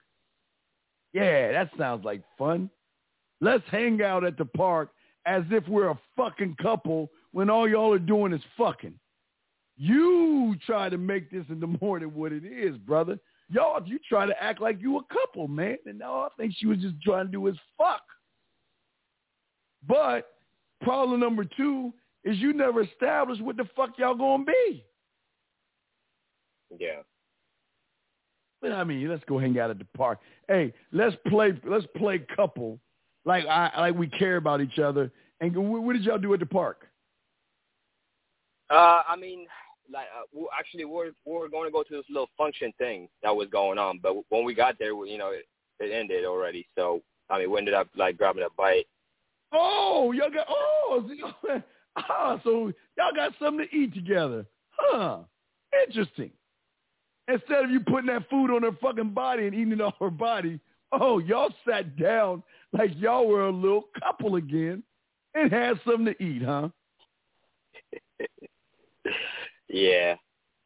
Yeah, 1.13 1.51
that 1.51 1.69
sounds 1.77 2.05
like 2.05 2.21
fun. 2.37 2.69
Let's 3.41 3.63
hang 3.69 4.01
out 4.01 4.23
at 4.23 4.37
the 4.37 4.45
park 4.45 4.89
as 5.25 5.43
if 5.51 5.67
we're 5.67 5.89
a 5.89 5.99
fucking 6.17 6.57
couple 6.61 7.09
when 7.31 7.49
all 7.49 7.69
y'all 7.69 7.93
are 7.93 7.99
doing 7.99 8.33
is 8.33 8.41
fucking. 8.57 8.93
You 9.77 10.55
try 10.65 10.89
to 10.89 10.97
make 10.97 11.31
this 11.31 11.45
into 11.49 11.67
more 11.81 11.99
than 11.99 12.13
what 12.13 12.33
it 12.33 12.43
is, 12.43 12.75
brother. 12.77 13.17
Y'all, 13.49 13.77
if 13.77 13.87
you 13.87 13.97
try 14.07 14.25
to 14.25 14.43
act 14.43 14.61
like 14.61 14.81
you 14.81 14.97
a 14.97 15.03
couple, 15.13 15.47
man. 15.47 15.77
And 15.85 16.01
all 16.03 16.23
I 16.23 16.29
think 16.37 16.53
she 16.57 16.67
was 16.67 16.79
just 16.79 17.01
trying 17.01 17.27
to 17.27 17.31
do 17.31 17.47
is 17.47 17.55
fuck. 17.77 18.01
But 19.87 20.27
problem 20.81 21.19
number 21.19 21.45
two 21.45 21.93
is 22.23 22.37
you 22.37 22.53
never 22.53 22.81
established 22.81 23.41
what 23.41 23.57
the 23.57 23.67
fuck 23.75 23.91
y'all 23.97 24.15
gonna 24.15 24.43
be. 24.43 24.83
Yeah. 26.77 27.01
But 28.61 28.73
I 28.73 28.83
mean, 28.83 29.07
let's 29.07 29.23
go 29.23 29.39
hang 29.39 29.57
out 29.57 29.69
at 29.69 29.79
the 29.79 29.87
park. 29.95 30.19
Hey, 30.47 30.73
let's 30.91 31.15
play. 31.27 31.53
Let's 31.65 31.85
play 31.95 32.19
couple, 32.35 32.79
like 33.25 33.45
I 33.45 33.71
like 33.79 33.95
we 33.95 34.07
care 34.07 34.37
about 34.37 34.61
each 34.61 34.79
other. 34.79 35.11
And 35.41 35.55
what 35.55 35.93
did 35.93 36.03
y'all 36.03 36.17
do 36.17 36.33
at 36.33 36.39
the 36.39 36.45
park? 36.45 36.85
Uh, 38.69 39.01
I 39.07 39.15
mean, 39.15 39.47
like, 39.91 40.07
uh, 40.15 40.23
we 40.33 40.47
actually, 40.57 40.85
we're 40.85 41.11
we're 41.25 41.49
going 41.49 41.67
to 41.67 41.71
go 41.71 41.83
to 41.83 41.95
this 41.95 42.05
little 42.09 42.29
function 42.37 42.71
thing 42.77 43.07
that 43.23 43.35
was 43.35 43.47
going 43.49 43.79
on, 43.79 43.99
but 44.01 44.15
when 44.29 44.43
we 44.43 44.53
got 44.53 44.77
there, 44.79 44.95
we, 44.95 45.11
you 45.11 45.17
know, 45.17 45.31
it, 45.31 45.45
it 45.79 45.91
ended 45.91 46.25
already. 46.25 46.67
So, 46.75 47.01
I 47.29 47.39
mean, 47.39 47.51
we 47.51 47.57
ended 47.57 47.73
up 47.73 47.87
like 47.95 48.17
grabbing 48.17 48.43
a 48.43 48.49
bite. 48.55 48.85
Oh, 49.51 50.11
y'all 50.11 50.29
got 50.29 50.45
oh, 50.49 51.09
ah, 51.97 52.39
so 52.43 52.71
y'all 52.97 53.15
got 53.15 53.33
something 53.41 53.67
to 53.67 53.75
eat 53.75 53.93
together, 53.93 54.45
huh? 54.71 55.19
Interesting. 55.87 56.31
Instead 57.27 57.65
of 57.65 57.71
you 57.71 57.79
putting 57.79 58.07
that 58.07 58.29
food 58.29 58.51
on 58.51 58.63
her 58.63 58.77
fucking 58.81 59.11
body 59.11 59.45
and 59.45 59.55
eating 59.55 59.73
it 59.73 59.81
off 59.81 59.95
her 59.99 60.09
body, 60.09 60.59
oh, 60.91 61.19
y'all 61.19 61.53
sat 61.67 61.97
down 61.97 62.43
like 62.77 62.91
y'all 62.97 63.27
were 63.27 63.47
a 63.47 63.51
little 63.51 63.85
couple 63.99 64.35
again 64.35 64.83
and 65.35 65.51
had 65.51 65.79
something 65.85 66.13
to 66.13 66.23
eat, 66.23 66.43
huh? 66.43 66.69
Yeah. 69.67 70.15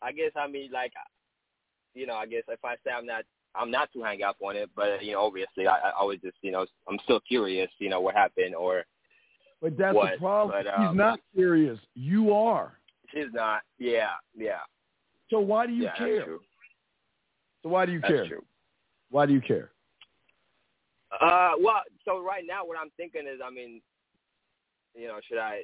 I 0.02 0.12
guess 0.12 0.32
I 0.36 0.48
mean 0.48 0.72
like, 0.72 0.92
you 1.94 2.06
know, 2.08 2.16
I 2.16 2.26
guess 2.26 2.44
if 2.48 2.64
I 2.64 2.76
say 2.84 2.92
I'm 2.98 3.06
not, 3.06 3.24
I'm 3.56 3.70
not 3.72 3.90
too 3.94 4.02
hang 4.02 4.24
up 4.24 4.38
on 4.42 4.56
it, 4.56 4.70
but 4.76 5.04
you 5.04 5.14
know, 5.14 5.22
obviously, 5.26 5.68
I, 5.68 5.92
I 6.00 6.04
was 6.04 6.18
just, 6.24 6.38
you 6.42 6.52
know, 6.52 6.66
I'm 6.90 6.98
still 7.04 7.20
curious, 7.20 7.70
you 7.80 7.90
know, 7.90 8.02
what 8.02 8.16
happened 8.16 8.56
or 8.56 8.84
But 9.62 9.78
that's 9.78 9.96
What? 9.96 10.14
the 10.14 10.18
problem. 10.20 10.64
But, 10.64 10.74
He's 10.80 10.90
um, 10.90 10.98
not 10.98 11.20
curious. 11.36 11.78
You 11.94 12.34
are. 12.34 12.80
she's 13.14 13.32
not. 13.32 13.62
Yeah, 13.78 14.10
yeah, 14.36 14.60
So 15.30 15.40
why 15.40 15.68
do 15.68 15.74
you 15.74 15.84
yeah. 15.84 15.96
care? 15.98 16.26
So 17.62 17.70
why 17.70 17.86
do 17.86 17.92
you 17.92 18.02
That's 18.02 18.12
care? 18.12 18.28
true. 18.28 18.44
Why 19.12 19.26
do 19.28 19.34
you 19.34 19.42
care? 19.42 19.70
Uh, 21.22 21.52
well, 21.60 21.82
so 22.06 22.24
right 22.24 22.44
now, 22.46 22.66
what 22.66 22.78
I'm 22.78 22.90
thinking 22.98 23.24
is, 23.28 23.40
I 23.44 23.50
mean, 23.50 23.82
you 24.96 25.08
know, 25.08 25.20
should 25.28 25.38
I, 25.38 25.62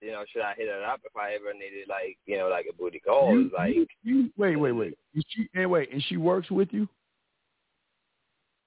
you 0.00 0.10
know, 0.10 0.24
should 0.32 0.42
I 0.42 0.54
hit 0.54 0.68
it 0.68 0.82
up 0.82 1.00
if 1.04 1.16
I 1.16 1.34
ever 1.34 1.52
needed 1.54 1.88
like, 1.88 2.18
you 2.26 2.36
know, 2.36 2.48
like 2.48 2.66
a 2.70 2.74
booty 2.74 3.00
call? 3.00 3.32
You- 3.32 3.50
like, 3.56 3.74
you- 3.74 3.86
you- 4.02 4.32
wait, 4.36 4.56
wait, 4.56 4.72
wait. 4.72 4.98
Is 5.14 5.24
she, 5.28 5.48
and 5.54 5.70
wait, 5.70 5.90
and 5.92 6.02
she 6.04 6.16
works 6.16 6.50
with 6.50 6.68
you? 6.72 6.88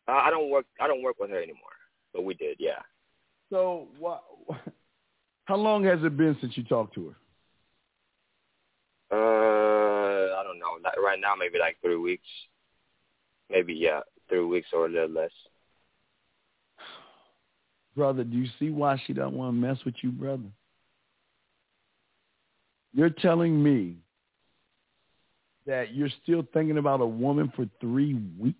uh, 0.08 0.12
I 0.12 0.30
don't 0.30 0.50
work, 0.50 0.66
I 0.80 0.88
don't 0.88 1.02
work 1.02 1.20
with 1.20 1.32
her 1.32 1.42
anymore, 1.42 1.76
but 2.14 2.24
we 2.24 2.34
did, 2.36 2.58
yeah. 2.60 2.82
So 3.52 3.88
what? 4.00 4.24
How 5.46 5.56
long 5.56 5.84
has 5.84 6.00
it 6.04 6.18
been 6.18 6.36
since 6.42 6.58
you 6.58 6.64
talked 6.64 6.96
to 6.96 7.10
her? 7.10 7.16
Uh, 9.12 10.36
I 10.40 10.44
don't 10.44 10.58
know. 10.58 10.78
Like, 10.84 10.98
right 10.98 11.20
now, 11.20 11.36
maybe 11.36 11.60
like 11.60 11.78
three 11.82 11.98
weeks. 11.98 12.28
Maybe 13.52 13.74
yeah, 13.74 14.00
three 14.28 14.44
weeks 14.44 14.68
or 14.74 14.88
a 14.88 14.90
little 14.90 15.10
less. 15.10 15.32
Brother, 17.96 18.24
do 18.24 18.38
you 18.38 18.48
see 18.60 18.70
why 18.70 19.02
she 19.06 19.14
doesn't 19.14 19.34
want 19.34 19.56
to 19.56 19.68
mess 19.68 19.78
with 19.86 19.96
you, 20.02 20.12
brother? 20.12 20.43
You're 22.93 23.10
telling 23.10 23.62
me 23.62 23.98
that 25.66 25.93
you're 25.93 26.10
still 26.24 26.46
thinking 26.54 26.78
about 26.78 27.02
a 27.02 27.06
woman 27.06 27.52
for 27.56 27.68
three 27.80 28.20
weeks? 28.39 28.60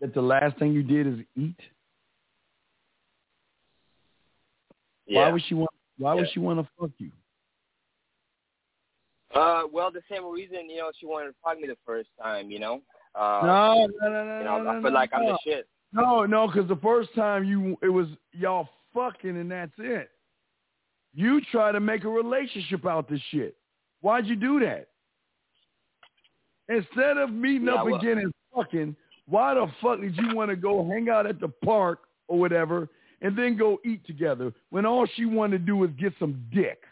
That 0.00 0.14
the 0.14 0.22
last 0.22 0.58
thing 0.58 0.72
you 0.72 0.82
did 0.82 1.06
is 1.06 1.18
eat? 1.36 1.56
Yeah. 5.06 5.20
Why 5.20 5.32
would 5.32 5.42
she 5.46 5.54
want 5.54 5.70
why 5.98 6.14
would 6.14 6.28
she 6.32 6.40
want 6.40 6.58
to 6.58 6.68
fuck 6.78 6.90
you? 6.98 7.10
Uh, 9.34 9.62
well, 9.72 9.90
the 9.90 10.02
same 10.10 10.24
reason, 10.26 10.68
you 10.68 10.78
know, 10.78 10.90
she 10.98 11.06
wanted 11.06 11.28
to 11.28 11.34
fuck 11.44 11.58
me 11.58 11.68
the 11.68 11.76
first 11.86 12.08
time, 12.20 12.50
you 12.50 12.58
know. 12.58 12.82
Uh, 13.14 13.40
no, 13.44 13.86
no, 14.00 14.08
no, 14.08 14.24
no, 14.24 14.38
you 14.38 14.44
know, 14.44 14.62
no, 14.62 14.70
I 14.70 14.74
no, 14.76 14.82
feel 14.82 14.92
like 14.92 15.10
I'm 15.12 15.26
the 15.26 15.38
shit. 15.44 15.68
No, 15.92 16.24
no, 16.24 16.46
because 16.46 16.68
the 16.68 16.76
first 16.76 17.14
time 17.14 17.44
you 17.44 17.76
it 17.82 17.88
was 17.88 18.06
y'all 18.32 18.68
fucking 18.94 19.36
and 19.36 19.50
that's 19.50 19.72
it. 19.78 20.10
You 21.14 21.40
try 21.52 21.72
to 21.72 21.80
make 21.80 22.04
a 22.04 22.08
relationship 22.08 22.86
out 22.86 23.08
this 23.10 23.20
shit. 23.30 23.54
Why'd 24.00 24.26
you 24.26 24.36
do 24.36 24.60
that? 24.60 24.88
Instead 26.68 27.18
of 27.18 27.30
meeting 27.30 27.66
Yeah, 27.66 27.74
up 27.74 27.86
well- 27.86 27.96
again 27.96 28.18
and 28.18 28.32
fucking, 28.54 28.96
why 29.26 29.54
the 29.54 29.66
fuck 29.82 30.00
did 30.00 30.16
you 30.16 30.34
want 30.34 30.50
to 30.50 30.56
go 30.56 30.86
hang 30.88 31.08
out 31.08 31.26
at 31.26 31.38
the 31.40 31.48
park 31.48 32.00
or 32.28 32.38
whatever 32.38 32.88
and 33.20 33.36
then 33.36 33.56
go 33.56 33.78
eat 33.84 34.04
together 34.06 34.52
when 34.70 34.84
all 34.86 35.06
she 35.14 35.26
wanted 35.26 35.58
to 35.58 35.64
do 35.64 35.76
was 35.76 35.90
get 35.98 36.12
some 36.18 36.42
dick? 36.52 36.82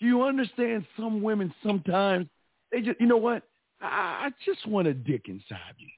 Do 0.00 0.06
you 0.06 0.22
understand 0.24 0.84
some 0.96 1.22
women 1.22 1.54
sometimes 1.62 2.26
they 2.70 2.80
just 2.80 3.00
you 3.00 3.06
know 3.06 3.16
what? 3.16 3.42
I, 3.82 4.26
I 4.26 4.30
just 4.44 4.66
want 4.66 4.88
a 4.88 4.94
dick 4.94 5.22
inside 5.26 5.74
me. 5.78 5.92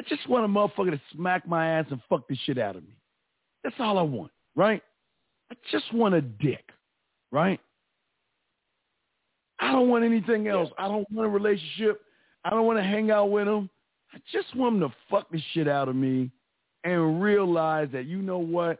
I 0.00 0.04
just 0.08 0.28
want 0.28 0.44
a 0.44 0.48
motherfucker 0.48 0.90
to 0.90 1.00
smack 1.14 1.46
my 1.46 1.66
ass 1.66 1.86
and 1.90 2.00
fuck 2.08 2.26
the 2.28 2.36
shit 2.44 2.58
out 2.58 2.76
of 2.76 2.82
me. 2.82 2.96
That's 3.62 3.76
all 3.78 3.98
I 3.98 4.02
want, 4.02 4.32
right? 4.56 4.82
I 5.50 5.54
just 5.70 5.92
want 5.92 6.14
a 6.14 6.22
dick, 6.22 6.70
right? 7.30 7.60
I 9.60 9.70
don't 9.70 9.88
want 9.88 10.04
anything 10.04 10.48
else. 10.48 10.70
I 10.78 10.88
don't 10.88 11.08
want 11.12 11.26
a 11.26 11.30
relationship. 11.30 12.02
I 12.44 12.50
don't 12.50 12.66
want 12.66 12.78
to 12.78 12.82
hang 12.82 13.10
out 13.10 13.30
with 13.30 13.46
him. 13.46 13.70
I 14.12 14.18
just 14.32 14.54
want 14.56 14.76
him 14.76 14.80
to 14.80 14.94
fuck 15.08 15.30
the 15.30 15.40
shit 15.52 15.68
out 15.68 15.88
of 15.88 15.94
me 15.94 16.30
and 16.84 17.22
realize 17.22 17.88
that, 17.92 18.06
you 18.06 18.18
know 18.22 18.38
what? 18.38 18.78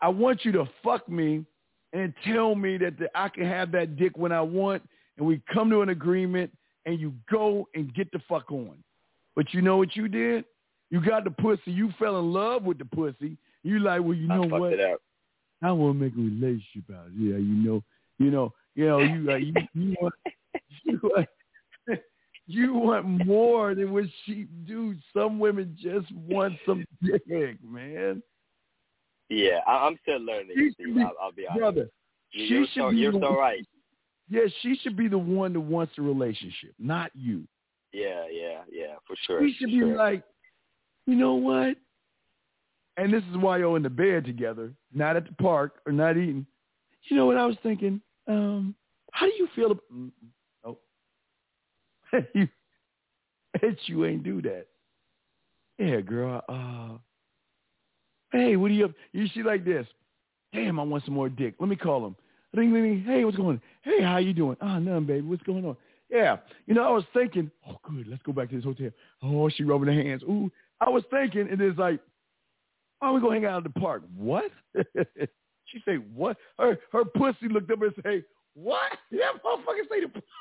I 0.00 0.08
want 0.08 0.44
you 0.44 0.52
to 0.52 0.68
fuck 0.82 1.06
me 1.08 1.44
and 1.92 2.14
tell 2.24 2.54
me 2.54 2.78
that 2.78 2.98
the, 2.98 3.10
I 3.14 3.28
can 3.28 3.44
have 3.44 3.72
that 3.72 3.96
dick 3.96 4.12
when 4.16 4.32
I 4.32 4.40
want 4.40 4.82
and 5.18 5.26
we 5.26 5.42
come 5.52 5.68
to 5.70 5.82
an 5.82 5.90
agreement 5.90 6.50
and 6.86 6.98
you 7.00 7.12
go 7.30 7.66
and 7.74 7.92
get 7.94 8.10
the 8.12 8.20
fuck 8.28 8.50
on. 8.50 8.76
But 9.36 9.52
you 9.54 9.62
know 9.62 9.76
what 9.76 9.96
you 9.96 10.08
did? 10.08 10.44
You 10.90 11.00
got 11.00 11.24
the 11.24 11.30
pussy. 11.30 11.70
You 11.70 11.92
fell 11.98 12.18
in 12.18 12.32
love 12.32 12.64
with 12.64 12.78
the 12.78 12.84
pussy. 12.84 13.36
You 13.62 13.78
like, 13.78 14.02
well, 14.02 14.14
you 14.14 14.30
I 14.30 14.36
know 14.36 14.42
fucked 14.44 14.60
what? 14.60 15.00
I 15.62 15.72
want 15.72 15.98
to 15.98 16.04
make 16.04 16.14
a 16.14 16.16
relationship 16.16 16.84
out. 16.94 17.06
of 17.06 17.12
it. 17.12 17.18
Yeah, 17.18 17.36
you 17.36 17.54
know, 17.64 17.82
you 18.18 18.30
know, 18.30 18.52
you 18.74 18.86
know, 18.86 18.98
you 19.00 19.30
uh, 19.30 19.36
you, 19.36 19.52
you 19.74 19.96
want 20.00 20.14
you 20.84 21.00
want 21.02 21.28
you 22.46 22.74
want 22.74 23.26
more 23.26 23.74
than 23.74 23.92
what 23.92 24.04
she 24.24 24.46
do. 24.66 24.94
Some 25.14 25.38
women 25.38 25.76
just 25.80 26.10
want 26.14 26.54
some 26.66 26.84
dick, 27.02 27.22
man. 27.62 28.22
Yeah, 29.28 29.60
I, 29.66 29.86
I'm 29.86 29.96
still 30.02 30.18
learning. 30.20 30.72
Be- 30.78 31.02
I'll, 31.02 31.12
I'll 31.22 31.32
be 31.32 31.46
honest. 31.46 31.60
Brother, 31.60 31.90
You- 32.32 32.64
should 32.64 32.74
so 32.74 32.88
you're 32.90 33.12
so 33.12 33.38
right. 33.38 33.66
Yeah, 34.30 34.42
she 34.62 34.76
should 34.80 34.96
be 34.96 35.08
the 35.08 35.18
one 35.18 35.52
that 35.52 35.60
wants 35.60 35.92
the 35.96 36.02
relationship, 36.02 36.72
not 36.78 37.10
you. 37.14 37.42
Yeah, 37.92 38.26
yeah, 38.30 38.60
yeah, 38.70 38.94
for 39.06 39.16
sure. 39.26 39.40
We 39.40 39.54
should 39.58 39.66
be 39.66 39.80
sure. 39.80 39.96
like, 39.96 40.22
you 41.06 41.16
know 41.16 41.34
what? 41.34 41.76
And 42.96 43.12
this 43.12 43.24
is 43.30 43.36
why 43.36 43.58
you're 43.58 43.76
in 43.76 43.82
the 43.82 43.90
bed 43.90 44.24
together, 44.24 44.72
not 44.94 45.16
at 45.16 45.26
the 45.26 45.34
park 45.34 45.80
or 45.84 45.92
not 45.92 46.16
eating. 46.16 46.46
you 47.08 47.16
know 47.16 47.26
what 47.26 47.36
I 47.36 47.46
was 47.46 47.56
thinking? 47.62 48.00
Um, 48.28 48.74
how 49.12 49.26
do 49.26 49.32
you 49.36 49.48
feel 49.56 49.72
about? 49.72 49.84
Mm, 49.92 50.10
oh, 50.64 50.78
you, 52.34 52.48
it's 53.54 53.80
you 53.86 54.04
ain't 54.04 54.22
do 54.22 54.40
that. 54.42 54.66
Yeah, 55.78 56.00
girl. 56.00 56.44
Uh, 56.48 56.98
hey, 58.30 58.54
what 58.54 58.70
are 58.70 58.74
you 58.74 58.84
up? 58.84 58.92
You 59.12 59.26
see 59.28 59.42
like 59.42 59.64
this? 59.64 59.86
Damn, 60.52 60.78
I 60.78 60.82
want 60.84 61.04
some 61.04 61.14
more 61.14 61.28
dick. 61.28 61.54
Let 61.58 61.68
me 61.68 61.76
call 61.76 62.06
him. 62.06 62.14
Ring, 62.54 62.72
ring, 62.72 62.82
ring. 62.82 63.04
Hey, 63.06 63.24
what's 63.24 63.36
going 63.36 63.48
on? 63.48 63.62
Hey, 63.82 64.02
how 64.02 64.16
you 64.16 64.32
doing? 64.32 64.56
Ah, 64.60 64.76
oh, 64.76 64.78
nothing, 64.80 65.06
baby. 65.06 65.20
What's 65.22 65.42
going 65.44 65.64
on? 65.64 65.76
Yeah. 66.10 66.38
You 66.66 66.74
know, 66.74 66.84
I 66.84 66.90
was 66.90 67.04
thinking, 67.12 67.50
oh, 67.68 67.78
good. 67.84 68.08
Let's 68.08 68.22
go 68.22 68.32
back 68.32 68.50
to 68.50 68.56
this 68.56 68.64
hotel. 68.64 68.90
Oh, 69.22 69.48
she 69.48 69.62
rubbing 69.62 69.94
her 69.94 70.02
hands. 70.02 70.22
Ooh, 70.24 70.50
I 70.80 70.88
was 70.88 71.04
thinking, 71.10 71.48
and 71.48 71.60
it's 71.60 71.78
like, 71.78 72.00
oh, 73.02 73.12
we 73.12 73.20
gonna 73.20 73.34
hang 73.34 73.44
out 73.44 73.64
at 73.64 73.72
the 73.72 73.80
park. 73.80 74.02
What? 74.16 74.50
she 74.74 75.80
say, 75.84 75.96
what? 76.14 76.36
Her 76.58 76.78
her 76.92 77.04
pussy 77.04 77.48
looked 77.48 77.70
up 77.70 77.82
and 77.82 77.94
say, 78.02 78.24
what? 78.54 78.90
That 79.12 79.42
motherfucker 79.44 79.88
say 79.90 80.00
the. 80.00 80.22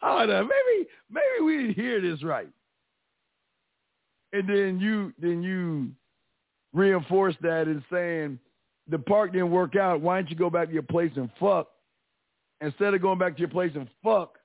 Oh, 0.00 0.24
no, 0.24 0.42
maybe 0.42 0.88
maybe 1.10 1.44
we 1.44 1.56
didn't 1.56 1.74
hear 1.74 2.00
this 2.00 2.22
right. 2.22 2.48
And 4.32 4.48
then 4.48 4.78
you 4.78 5.12
then 5.20 5.42
you 5.42 5.90
reinforce 6.72 7.34
that 7.42 7.62
in 7.62 7.82
saying 7.90 8.38
the 8.88 8.98
park 8.98 9.32
didn't 9.32 9.50
work 9.50 9.76
out. 9.76 10.00
Why 10.00 10.20
don't 10.20 10.30
you 10.30 10.36
go 10.36 10.50
back 10.50 10.68
to 10.68 10.74
your 10.74 10.82
place 10.82 11.12
and 11.16 11.30
fuck? 11.38 11.68
Instead 12.60 12.94
of 12.94 13.02
going 13.02 13.18
back 13.18 13.34
to 13.34 13.40
your 13.40 13.48
place 13.48 13.72
and 13.74 13.88
fuck, 14.02 14.38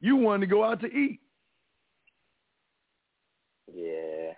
you 0.00 0.16
wanted 0.16 0.46
to 0.46 0.50
go 0.50 0.64
out 0.64 0.80
to 0.80 0.86
eat. 0.86 1.20
Yeah. 3.74 4.32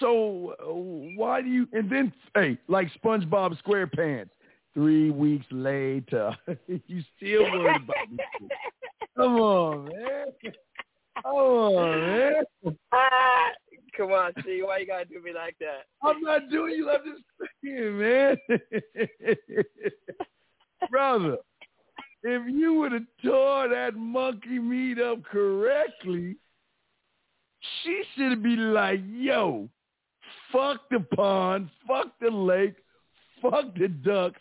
So 0.00 0.54
uh, 0.62 0.72
why 1.16 1.42
do 1.42 1.48
you? 1.48 1.68
And 1.72 1.90
then, 1.90 2.12
hey, 2.34 2.58
like 2.68 2.88
SpongeBob 3.02 3.56
SquarePants, 3.62 4.30
three 4.72 5.10
weeks 5.10 5.46
later, 5.50 6.36
you 6.66 7.02
still 7.16 7.42
worried 7.42 7.82
about 7.82 8.10
me. 8.10 8.18
Come 9.16 9.36
on, 9.36 9.84
man. 9.86 10.26
Come 11.22 11.34
on, 11.34 12.00
man. 12.00 12.44
Come 13.98 14.12
on, 14.12 14.32
see 14.44 14.62
why 14.62 14.78
you 14.78 14.86
gotta 14.86 15.06
do 15.06 15.20
me 15.20 15.32
like 15.34 15.56
that? 15.58 15.86
I'm 16.04 16.20
not 16.20 16.48
doing 16.50 16.74
you. 16.74 16.88
I'm 16.88 17.00
just 17.04 17.24
saying, 17.64 17.98
man. 17.98 18.36
Brother, 20.90 21.38
if 22.22 22.42
you 22.48 22.74
would 22.74 22.92
have 22.92 23.02
tore 23.24 23.66
that 23.68 23.96
monkey 23.96 24.60
meat 24.60 25.00
up 25.00 25.24
correctly, 25.24 26.36
she 27.82 28.04
should 28.16 28.40
be 28.40 28.54
like, 28.54 29.00
yo, 29.04 29.68
fuck 30.52 30.88
the 30.92 31.00
pond, 31.16 31.68
fuck 31.86 32.12
the 32.20 32.30
lake, 32.30 32.76
fuck 33.42 33.74
the 33.76 33.88
ducks, 33.88 34.40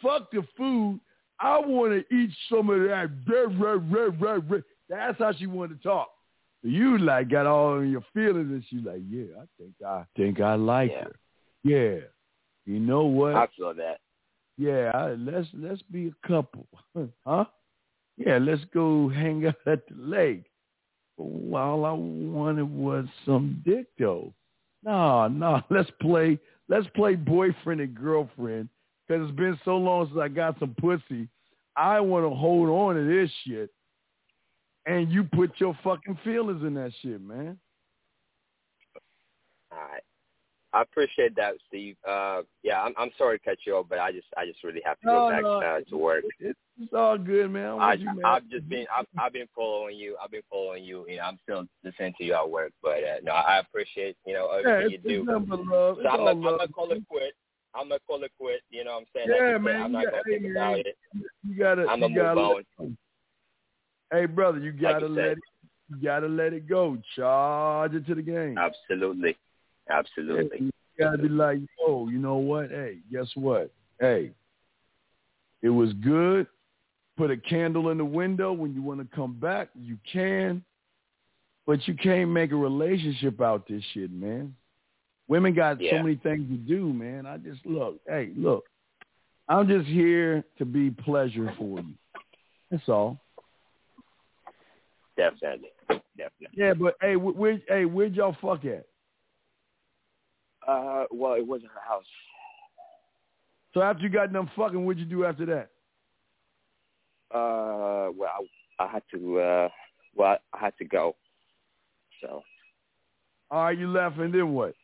fuck 0.00 0.30
the 0.30 0.46
food. 0.56 1.00
I 1.40 1.58
want 1.58 2.08
to 2.08 2.14
eat 2.14 2.30
some 2.48 2.70
of 2.70 2.78
that. 2.82 3.10
That's 4.88 5.18
how 5.18 5.32
she 5.32 5.48
wanted 5.48 5.82
to 5.82 5.88
talk. 5.88 6.13
You 6.64 6.96
like 6.96 7.28
got 7.28 7.46
all 7.46 7.80
in 7.80 7.90
your 7.90 8.04
feelings, 8.14 8.50
and 8.50 8.64
she's 8.68 8.84
like, 8.84 9.02
"Yeah, 9.06 9.24
I 9.38 9.44
think 9.58 9.74
I 9.86 10.04
think 10.16 10.40
I 10.40 10.54
like 10.54 10.90
Yeah. 10.90 11.04
her. 11.04 11.16
Yeah, 11.62 12.00
you 12.64 12.80
know 12.80 13.04
what? 13.04 13.36
I 13.36 13.46
feel 13.48 13.74
that. 13.74 14.00
Yeah, 14.56 14.90
I, 14.94 15.10
let's 15.12 15.48
let's 15.52 15.82
be 15.82 16.08
a 16.08 16.26
couple, 16.26 16.66
huh? 17.26 17.44
Yeah, 18.16 18.38
let's 18.38 18.64
go 18.72 19.08
hang 19.08 19.46
out 19.46 19.56
at 19.66 19.86
the 19.88 19.94
lake. 19.96 20.44
All 21.18 21.84
I 21.84 21.92
wanted 21.92 22.70
was 22.70 23.06
some 23.26 23.62
dick, 23.64 23.86
though. 23.98 24.32
No, 24.82 25.28
no, 25.28 25.60
let's 25.70 25.90
play 26.00 26.38
let's 26.68 26.86
play 26.94 27.14
boyfriend 27.14 27.82
and 27.82 27.94
girlfriend 27.94 28.68
because 29.06 29.28
it's 29.28 29.36
been 29.36 29.58
so 29.66 29.76
long 29.76 30.06
since 30.06 30.18
I 30.18 30.28
got 30.28 30.58
some 30.58 30.74
pussy. 30.80 31.28
I 31.76 32.00
want 32.00 32.24
to 32.24 32.34
hold 32.34 32.68
on 32.70 32.94
to 32.94 33.04
this 33.04 33.30
shit, 33.46 33.70
and 34.86 35.10
you 35.10 35.24
put 35.24 35.52
your 35.58 35.76
fucking 35.82 36.18
feelings 36.24 36.62
in 36.62 36.74
that 36.74 36.92
shit, 37.02 37.20
man. 37.20 37.58
All 39.72 39.78
right. 39.78 40.02
I 40.72 40.82
appreciate 40.82 41.36
that, 41.36 41.54
Steve. 41.68 41.96
Uh, 42.06 42.42
yeah, 42.64 42.82
I'm 42.82 42.94
I'm 42.98 43.10
sorry 43.16 43.38
to 43.38 43.44
cut 43.44 43.58
you 43.64 43.76
off, 43.76 43.86
but 43.88 44.00
I 44.00 44.10
just 44.10 44.26
I 44.36 44.44
just 44.44 44.62
really 44.64 44.82
have 44.84 44.98
to 45.00 45.06
No, 45.06 45.12
go 45.12 45.30
back 45.30 45.42
no, 45.42 45.60
uh, 45.62 45.80
to 45.88 45.96
work. 45.96 46.24
It's, 46.40 46.58
it's 46.80 46.92
all 46.92 47.16
good, 47.16 47.52
man. 47.52 47.78
I, 47.78 47.92
you, 47.92 48.06
man. 48.06 48.24
I've 48.24 48.48
just 48.50 48.68
been 48.68 48.84
I've 48.92 49.06
I've 49.16 49.32
been 49.32 49.46
following 49.54 49.96
you. 49.96 50.16
I've 50.22 50.32
been 50.32 50.42
following 50.50 50.82
you. 50.82 51.06
You 51.08 51.18
know, 51.18 51.22
I'm 51.22 51.38
still 51.44 51.64
listening 51.84 52.14
to 52.18 52.24
you 52.24 52.34
at 52.34 52.50
work, 52.50 52.72
but 52.82 53.04
uh, 53.04 53.20
no, 53.22 53.30
I 53.32 53.60
appreciate 53.60 54.16
you 54.26 54.34
know 54.34 54.48
everything 54.50 54.94
it's, 54.96 55.04
you 55.04 55.24
do. 55.24 55.32
love. 55.32 55.46
So 55.48 56.00
It's 56.00 56.08
I'm 56.10 56.24
gonna, 56.24 56.58
I'm 56.60 56.68
call 56.72 56.90
it 56.90 57.04
quit. 57.08 57.34
I'm 57.76 57.88
gonna 57.88 58.00
call 58.08 58.24
it 58.24 58.32
quit. 58.36 58.60
You 58.70 58.82
know 58.82 58.94
what 58.94 58.98
I'm 59.02 59.06
saying? 59.14 59.28
Yeah, 59.28 59.34
like 59.34 59.42
you 59.42 59.54
said, 59.54 59.62
man, 59.62 59.82
I'm 59.82 59.92
not 59.92 60.04
got- 60.06 60.10
gonna 60.10 60.22
think 60.24 60.42
hey, 60.42 60.50
about 60.50 60.78
it. 60.80 60.98
You 61.46 61.54
gotta, 61.56 61.82
I'm 61.82 62.00
gonna 62.00 62.14
gotta 62.16 62.40
move 62.40 62.56
let 62.56 62.66
on. 62.86 62.98
Hey, 64.14 64.26
brother, 64.26 64.58
you 64.58 64.70
gotta 64.70 65.06
you 65.06 65.12
let 65.12 65.24
it. 65.32 65.38
You 65.90 65.96
gotta 66.02 66.28
let 66.28 66.52
it 66.52 66.68
go. 66.68 66.96
Charge 67.16 67.94
it 67.94 68.06
to 68.06 68.14
the 68.14 68.22
game. 68.22 68.56
Absolutely, 68.56 69.36
absolutely. 69.90 70.58
You 70.60 70.72
gotta 70.98 71.18
be 71.18 71.28
like, 71.28 71.58
oh, 71.84 72.08
you 72.08 72.18
know 72.18 72.36
what? 72.36 72.70
Hey, 72.70 72.98
guess 73.10 73.26
what? 73.34 73.72
Hey, 73.98 74.30
it 75.62 75.68
was 75.68 75.92
good. 75.94 76.46
Put 77.16 77.30
a 77.32 77.36
candle 77.36 77.90
in 77.90 77.98
the 77.98 78.04
window 78.04 78.52
when 78.52 78.72
you 78.72 78.82
want 78.82 79.00
to 79.00 79.16
come 79.16 79.34
back. 79.34 79.70
You 79.74 79.98
can, 80.10 80.64
but 81.66 81.86
you 81.88 81.94
can't 81.94 82.30
make 82.30 82.52
a 82.52 82.56
relationship 82.56 83.40
out 83.40 83.66
this 83.66 83.82
shit, 83.94 84.12
man. 84.12 84.54
Women 85.26 85.54
got 85.54 85.78
so 85.78 86.02
many 86.02 86.16
things 86.16 86.48
to 86.50 86.56
do, 86.56 86.92
man. 86.92 87.26
I 87.26 87.38
just 87.38 87.66
look. 87.66 87.98
Hey, 88.06 88.30
look. 88.36 88.64
I'm 89.48 89.66
just 89.66 89.86
here 89.86 90.44
to 90.58 90.64
be 90.64 90.90
pleasure 90.90 91.52
for 91.58 91.80
you. 91.80 91.94
That's 92.70 92.88
all. 92.88 93.23
Definitely, 95.16 95.70
definitely. 96.16 96.48
Yeah, 96.56 96.74
but 96.74 96.96
hey, 97.00 97.14
wh- 97.14 97.36
where, 97.36 97.60
hey, 97.68 97.84
where'd 97.84 98.14
y'all 98.14 98.36
fuck 98.40 98.64
at? 98.64 98.86
Uh, 100.66 101.04
well, 101.10 101.34
it 101.34 101.46
wasn't 101.46 101.70
her 101.72 101.80
house. 101.86 102.04
So 103.74 103.82
after 103.82 104.02
you 104.02 104.08
got 104.08 104.32
done 104.32 104.50
fucking, 104.56 104.84
what'd 104.84 105.00
you 105.00 105.06
do 105.06 105.24
after 105.24 105.46
that? 105.46 105.70
Uh, 107.36 108.10
well, 108.12 108.30
I, 108.78 108.84
I 108.84 108.88
had 108.88 109.02
to. 109.12 109.38
Uh, 109.40 109.68
well, 110.14 110.38
I 110.52 110.58
had 110.58 110.76
to 110.78 110.84
go. 110.84 111.16
So, 112.20 112.42
All 113.50 113.64
right, 113.64 113.78
you 113.78 113.88
left, 113.88 114.18
and 114.18 114.32
then 114.32 114.52
what? 114.52 114.74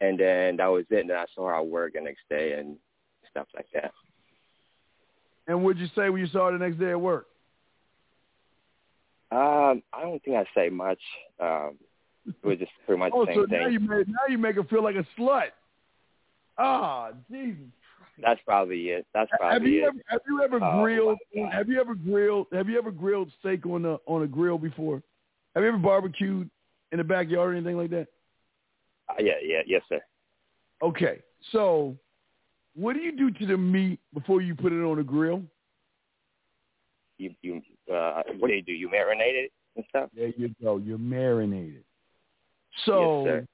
and 0.00 0.18
then 0.18 0.56
that 0.56 0.66
was 0.66 0.84
it. 0.90 1.00
And 1.00 1.10
then 1.10 1.16
I 1.16 1.24
saw 1.34 1.48
her 1.48 1.54
at 1.54 1.66
work 1.66 1.94
the 1.94 2.00
next 2.00 2.28
day 2.28 2.52
and 2.52 2.76
stuff 3.30 3.46
like 3.54 3.66
that. 3.72 3.92
And 5.46 5.62
what'd 5.62 5.80
you 5.80 5.88
say 5.94 6.10
when 6.10 6.20
you 6.20 6.26
saw 6.26 6.50
her 6.50 6.58
the 6.58 6.64
next 6.64 6.78
day 6.78 6.90
at 6.90 7.00
work? 7.00 7.26
Um, 9.34 9.82
I 9.92 10.02
don't 10.02 10.22
think 10.22 10.36
I 10.36 10.44
say 10.54 10.68
much. 10.68 11.00
Um, 11.40 11.76
it 12.26 12.46
was 12.46 12.58
just 12.58 12.70
pretty 12.86 13.00
much 13.00 13.12
Oh, 13.14 13.26
the 13.26 13.34
so 13.34 13.46
same 13.50 13.58
now 13.60 13.66
you 13.66 13.80
make 13.80 14.08
now 14.08 14.26
you 14.28 14.38
make 14.38 14.56
her 14.56 14.64
feel 14.64 14.82
like 14.82 14.96
a 14.96 15.06
slut. 15.18 15.48
Ah, 16.56 17.10
Jesus. 17.30 17.64
That's 18.22 18.40
probably 18.46 18.90
it. 18.90 19.06
That's 19.12 19.28
probably 19.36 19.54
Have 19.54 19.66
you 19.66 19.84
it. 19.84 19.88
ever 19.88 19.98
have 20.06 20.20
you 20.28 20.42
ever 20.42 20.60
Oh, 20.62 20.82
grilled 20.82 21.18
have 21.50 21.68
you 21.68 21.80
ever 21.80 21.94
grilled 21.96 22.46
have 22.52 22.68
you 22.68 22.78
ever 22.78 22.92
grilled 22.92 23.30
steak 23.40 23.66
on 23.66 23.84
a 23.84 23.98
on 24.06 24.22
a 24.22 24.26
grill 24.26 24.58
before? 24.58 25.02
Have 25.54 25.64
you 25.64 25.68
ever 25.68 25.78
barbecued 25.78 26.48
in 26.92 26.98
the 26.98 27.04
backyard 27.04 27.50
or 27.50 27.56
anything 27.56 27.76
like 27.76 27.90
that? 27.90 28.06
Uh, 29.08 29.14
yeah, 29.18 29.32
yeah, 29.42 29.62
yes, 29.66 29.82
sir. 29.88 30.00
Okay. 30.80 31.18
So 31.50 31.96
what 32.74 32.94
do 32.94 33.00
you 33.00 33.16
do 33.16 33.30
to 33.32 33.46
the 33.46 33.56
meat 33.56 33.98
before 34.12 34.40
you 34.42 34.54
put 34.54 34.72
it 34.72 34.82
on 34.84 34.96
the 34.96 35.02
grill? 35.02 35.42
You, 37.18 37.34
you, 37.42 37.62
uh, 37.92 38.22
what 38.38 38.48
do 38.48 38.54
you 38.54 38.62
do? 38.62 38.72
You 38.72 38.88
marinate 38.88 39.44
it 39.44 39.52
and 39.76 39.84
stuff. 39.88 40.10
There 40.14 40.32
you 40.36 40.54
go. 40.62 40.78
You 40.78 40.98
marinate 40.98 41.76
it. 41.76 41.84
So, 42.86 43.24
Yes, 43.26 43.44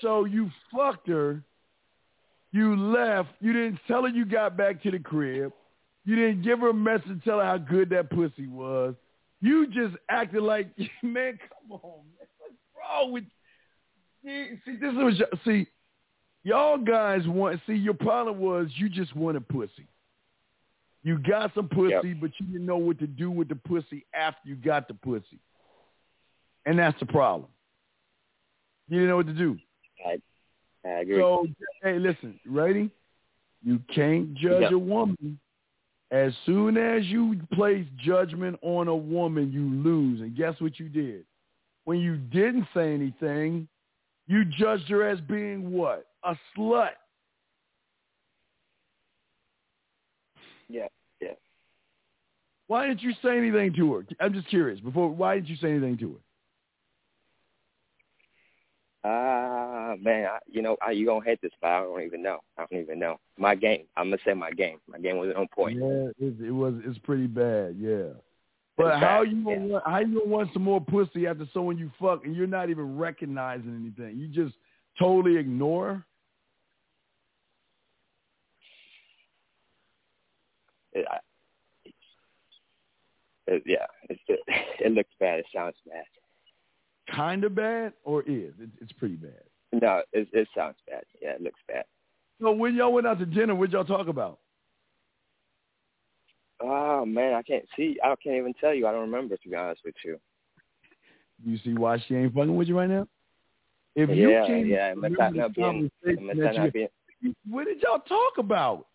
so 0.00 0.24
you 0.24 0.50
fucked 0.74 1.08
her. 1.08 1.42
You 2.50 2.76
left. 2.76 3.30
You 3.40 3.52
didn't 3.52 3.78
tell 3.86 4.02
her 4.02 4.08
you 4.08 4.24
got 4.24 4.56
back 4.56 4.82
to 4.82 4.90
the 4.90 4.98
crib. 4.98 5.52
You 6.04 6.16
didn't 6.16 6.42
give 6.42 6.60
her 6.60 6.70
a 6.70 6.74
message 6.74 7.22
tell 7.24 7.38
her 7.38 7.44
how 7.44 7.58
good 7.58 7.90
that 7.90 8.10
pussy 8.10 8.46
was. 8.46 8.94
You 9.40 9.66
just 9.66 9.94
acted 10.08 10.42
like, 10.42 10.68
man, 11.02 11.38
come 11.38 11.72
on, 11.72 12.00
man. 12.18 12.28
What's 12.38 12.54
wrong 12.76 13.12
with 13.12 13.24
See, 14.24 14.50
see, 14.64 14.76
this 14.76 14.92
was, 14.94 15.20
see, 15.44 15.66
y'all 16.44 16.78
guys 16.78 17.26
want, 17.26 17.60
see, 17.66 17.74
your 17.74 17.94
problem 17.94 18.38
was 18.38 18.68
you 18.76 18.88
just 18.88 19.16
wanted 19.16 19.48
pussy. 19.48 19.88
You 21.04 21.18
got 21.18 21.52
some 21.54 21.68
pussy, 21.68 22.14
but 22.14 22.30
you 22.38 22.46
didn't 22.46 22.66
know 22.66 22.76
what 22.76 22.98
to 23.00 23.06
do 23.06 23.30
with 23.30 23.48
the 23.48 23.56
pussy 23.56 24.06
after 24.14 24.48
you 24.48 24.54
got 24.54 24.86
the 24.86 24.94
pussy. 24.94 25.40
And 26.64 26.78
that's 26.78 26.98
the 27.00 27.06
problem. 27.06 27.48
You 28.88 28.98
didn't 28.98 29.08
know 29.10 29.16
what 29.16 29.26
to 29.26 29.32
do. 29.32 29.58
I, 30.06 30.20
I 30.84 31.00
agree. 31.00 31.18
So, 31.18 31.46
hey, 31.82 31.98
listen, 31.98 32.38
ready? 32.46 32.90
You 33.64 33.80
can't 33.94 34.34
judge 34.34 34.62
Yep. 34.62 34.72
a 34.72 34.78
woman. 34.78 35.38
As 36.10 36.32
soon 36.44 36.76
as 36.76 37.06
you 37.06 37.40
place 37.54 37.86
judgment 37.96 38.58
on 38.62 38.86
a 38.88 38.94
woman, 38.94 39.50
you 39.50 39.62
lose. 39.82 40.20
And 40.20 40.36
guess 40.36 40.60
what 40.60 40.78
you 40.78 40.88
did? 40.88 41.24
When 41.84 41.98
you 41.98 42.16
didn't 42.16 42.66
say 42.74 42.92
anything, 42.92 43.66
you 44.28 44.44
judged 44.44 44.88
her 44.88 45.08
as 45.08 45.20
being 45.22 45.72
what? 45.72 46.06
A 46.22 46.36
slut. 46.56 46.90
Yeah, 50.72 50.88
yeah. 51.20 51.32
Why 52.66 52.86
didn't 52.86 53.02
you 53.02 53.12
say 53.22 53.36
anything 53.36 53.74
to 53.74 53.94
her? 53.94 54.06
I'm 54.18 54.32
just 54.32 54.48
curious. 54.48 54.80
Before, 54.80 55.10
why 55.10 55.34
didn't 55.34 55.48
you 55.48 55.56
say 55.56 55.70
anything 55.70 55.98
to 55.98 56.12
her? 56.12 56.18
Ah, 59.04 59.94
man, 60.00 60.26
I, 60.26 60.38
you 60.50 60.62
know, 60.62 60.76
I, 60.80 60.92
you 60.92 61.04
gonna 61.04 61.24
hate 61.24 61.42
this, 61.42 61.50
but 61.60 61.68
I 61.68 61.80
don't 61.82 62.02
even 62.02 62.22
know. 62.22 62.38
I 62.56 62.64
don't 62.70 62.80
even 62.80 62.98
know. 62.98 63.18
My 63.36 63.54
game. 63.54 63.84
I'm 63.96 64.06
gonna 64.06 64.22
say 64.24 64.32
my 64.32 64.52
game. 64.52 64.78
My 64.88 64.98
game 64.98 65.18
wasn't 65.18 65.36
on 65.36 65.48
point. 65.48 65.78
Yeah, 65.78 66.08
it, 66.18 66.34
it 66.40 66.52
was. 66.52 66.74
It's 66.86 66.98
pretty 67.00 67.26
bad. 67.26 67.76
Yeah. 67.78 68.14
But 68.78 69.00
how 69.00 69.22
you 69.22 69.44
gonna 69.44 69.66
yeah. 69.66 69.72
want, 69.72 69.84
how 69.86 69.98
you 69.98 70.20
gonna 70.20 70.30
want 70.30 70.50
some 70.54 70.62
more 70.62 70.80
pussy 70.80 71.26
after 71.26 71.46
someone 71.52 71.76
you 71.76 71.90
fuck 72.00 72.24
and 72.24 72.34
you're 72.34 72.46
not 72.46 72.70
even 72.70 72.96
recognizing 72.96 73.74
anything? 73.74 74.18
You 74.18 74.28
just 74.28 74.54
totally 74.98 75.36
ignore. 75.36 76.06
It, 80.92 81.06
I, 81.10 81.18
it's, 81.84 81.94
it, 83.46 83.62
yeah, 83.66 83.86
it's, 84.08 84.20
it, 84.28 84.40
it 84.80 84.92
looks 84.92 85.10
bad. 85.18 85.40
It 85.40 85.46
sounds 85.54 85.76
bad. 85.86 86.04
Kind 87.14 87.44
of 87.44 87.54
bad 87.54 87.92
or 88.04 88.22
is 88.22 88.54
it, 88.60 88.70
it's 88.80 88.92
pretty 88.92 89.16
bad. 89.16 89.42
No, 89.72 90.02
it, 90.12 90.28
it 90.32 90.48
sounds 90.56 90.76
bad. 90.88 91.02
Yeah, 91.20 91.30
it 91.30 91.40
looks 91.40 91.60
bad. 91.66 91.84
So 92.40 92.52
when 92.52 92.74
y'all 92.74 92.92
went 92.92 93.06
out 93.06 93.18
to 93.18 93.26
dinner, 93.26 93.54
what 93.54 93.70
y'all 93.70 93.84
talk 93.84 94.08
about? 94.08 94.38
Oh 96.60 97.04
man, 97.04 97.34
I 97.34 97.42
can't 97.42 97.64
see. 97.76 97.98
I 98.02 98.14
can't 98.22 98.36
even 98.36 98.54
tell 98.60 98.74
you. 98.74 98.86
I 98.86 98.92
don't 98.92 99.10
remember 99.10 99.36
to 99.36 99.48
be 99.48 99.56
honest 99.56 99.80
with 99.84 99.94
you. 100.04 100.18
You 101.44 101.58
see 101.64 101.74
why 101.74 101.98
she 102.06 102.14
ain't 102.14 102.34
fucking 102.34 102.54
with 102.54 102.68
you 102.68 102.78
right 102.78 102.88
now? 102.88 103.08
If 103.96 104.10
you 104.10 104.28
can't 104.46 104.66
yeah. 104.66 104.90
Remember 104.90 105.30
the. 105.32 105.52
Conversation 105.60 106.38
that 106.38 106.54
you- 106.54 106.70
being 106.70 106.88
what 107.48 107.66
did 107.66 107.80
y'all 107.82 108.00
talk 108.00 108.38
about? 108.38 108.86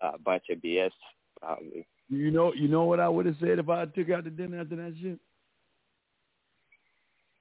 A 0.00 0.18
bunch 0.18 0.44
of 0.50 0.58
BS. 0.58 0.90
Probably. 1.40 1.86
You 2.08 2.30
know, 2.30 2.52
you 2.54 2.68
know 2.68 2.84
what 2.84 3.00
I 3.00 3.08
would 3.08 3.26
have 3.26 3.36
said 3.40 3.58
if 3.58 3.68
I 3.68 3.84
took 3.86 4.10
out 4.10 4.24
to 4.24 4.30
dinner 4.30 4.60
after 4.60 4.76
that 4.76 4.94
shit. 5.00 5.18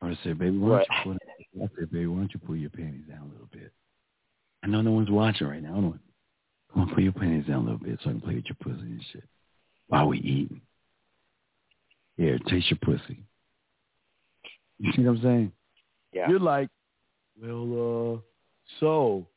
I 0.02 0.06
would 0.06 0.16
have 0.16 0.24
said, 0.24 0.38
"Baby, 0.38 0.58
why 0.58 0.70
don't 0.70 0.88
you 1.06 1.14
put?" 1.14 1.64
I 1.64 1.80
said, 1.80 1.92
"Baby, 1.92 2.08
why 2.08 2.18
don't 2.18 2.34
you 2.34 2.40
pull 2.40 2.56
your 2.56 2.70
panties 2.70 3.06
down 3.08 3.30
a 3.30 3.32
little 3.32 3.50
bit?" 3.52 3.72
I 4.64 4.68
know 4.68 4.82
no 4.82 4.92
one's 4.92 5.10
watching 5.10 5.48
right 5.48 5.64
now. 5.64 5.74
Hold 5.74 5.86
on. 5.86 6.00
Come 6.74 6.82
on, 6.84 6.90
pull 6.94 7.04
your 7.04 7.14
panties 7.14 7.46
down 7.46 7.62
a 7.62 7.72
little 7.72 7.78
bit 7.78 8.00
so 8.04 8.10
I 8.10 8.14
can 8.14 8.22
play 8.22 8.36
with 8.36 8.46
your 8.46 8.58
pussy 8.62 8.82
and 8.82 9.04
shit 9.12 9.24
while 9.88 10.08
we 10.08 10.20
eating. 10.20 10.62
Yeah, 12.18 12.38
taste 12.50 12.70
your 12.70 12.80
pussy. 12.82 13.20
You 14.80 14.92
see 14.94 15.04
what 15.04 15.18
I'm 15.18 15.24
saying? 15.24 15.52
Yeah. 16.14 16.30
You're 16.30 16.40
like, 16.40 16.70
well, 17.42 18.16
uh, 18.16 18.20
so, 18.80 19.28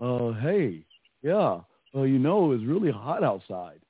uh, 0.00 0.32
hey, 0.40 0.84
yeah, 1.22 1.60
uh, 1.94 2.02
you 2.02 2.18
know, 2.18 2.52
it's 2.52 2.64
really 2.64 2.90
hot 2.90 3.24
outside. 3.24 3.80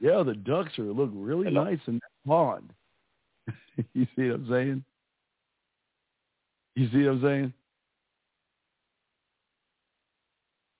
Yeah, 0.00 0.22
the 0.22 0.34
ducks 0.34 0.78
are 0.78 0.84
look 0.84 1.10
really 1.14 1.44
Hello? 1.44 1.64
nice 1.64 1.78
in 1.86 1.94
that 1.94 2.26
pond. 2.26 2.72
you 3.94 4.06
see 4.16 4.28
what 4.28 4.34
I'm 4.34 4.48
saying? 4.50 4.84
You 6.74 6.88
see 6.90 7.06
what 7.06 7.12
I'm 7.12 7.22
saying? 7.22 7.52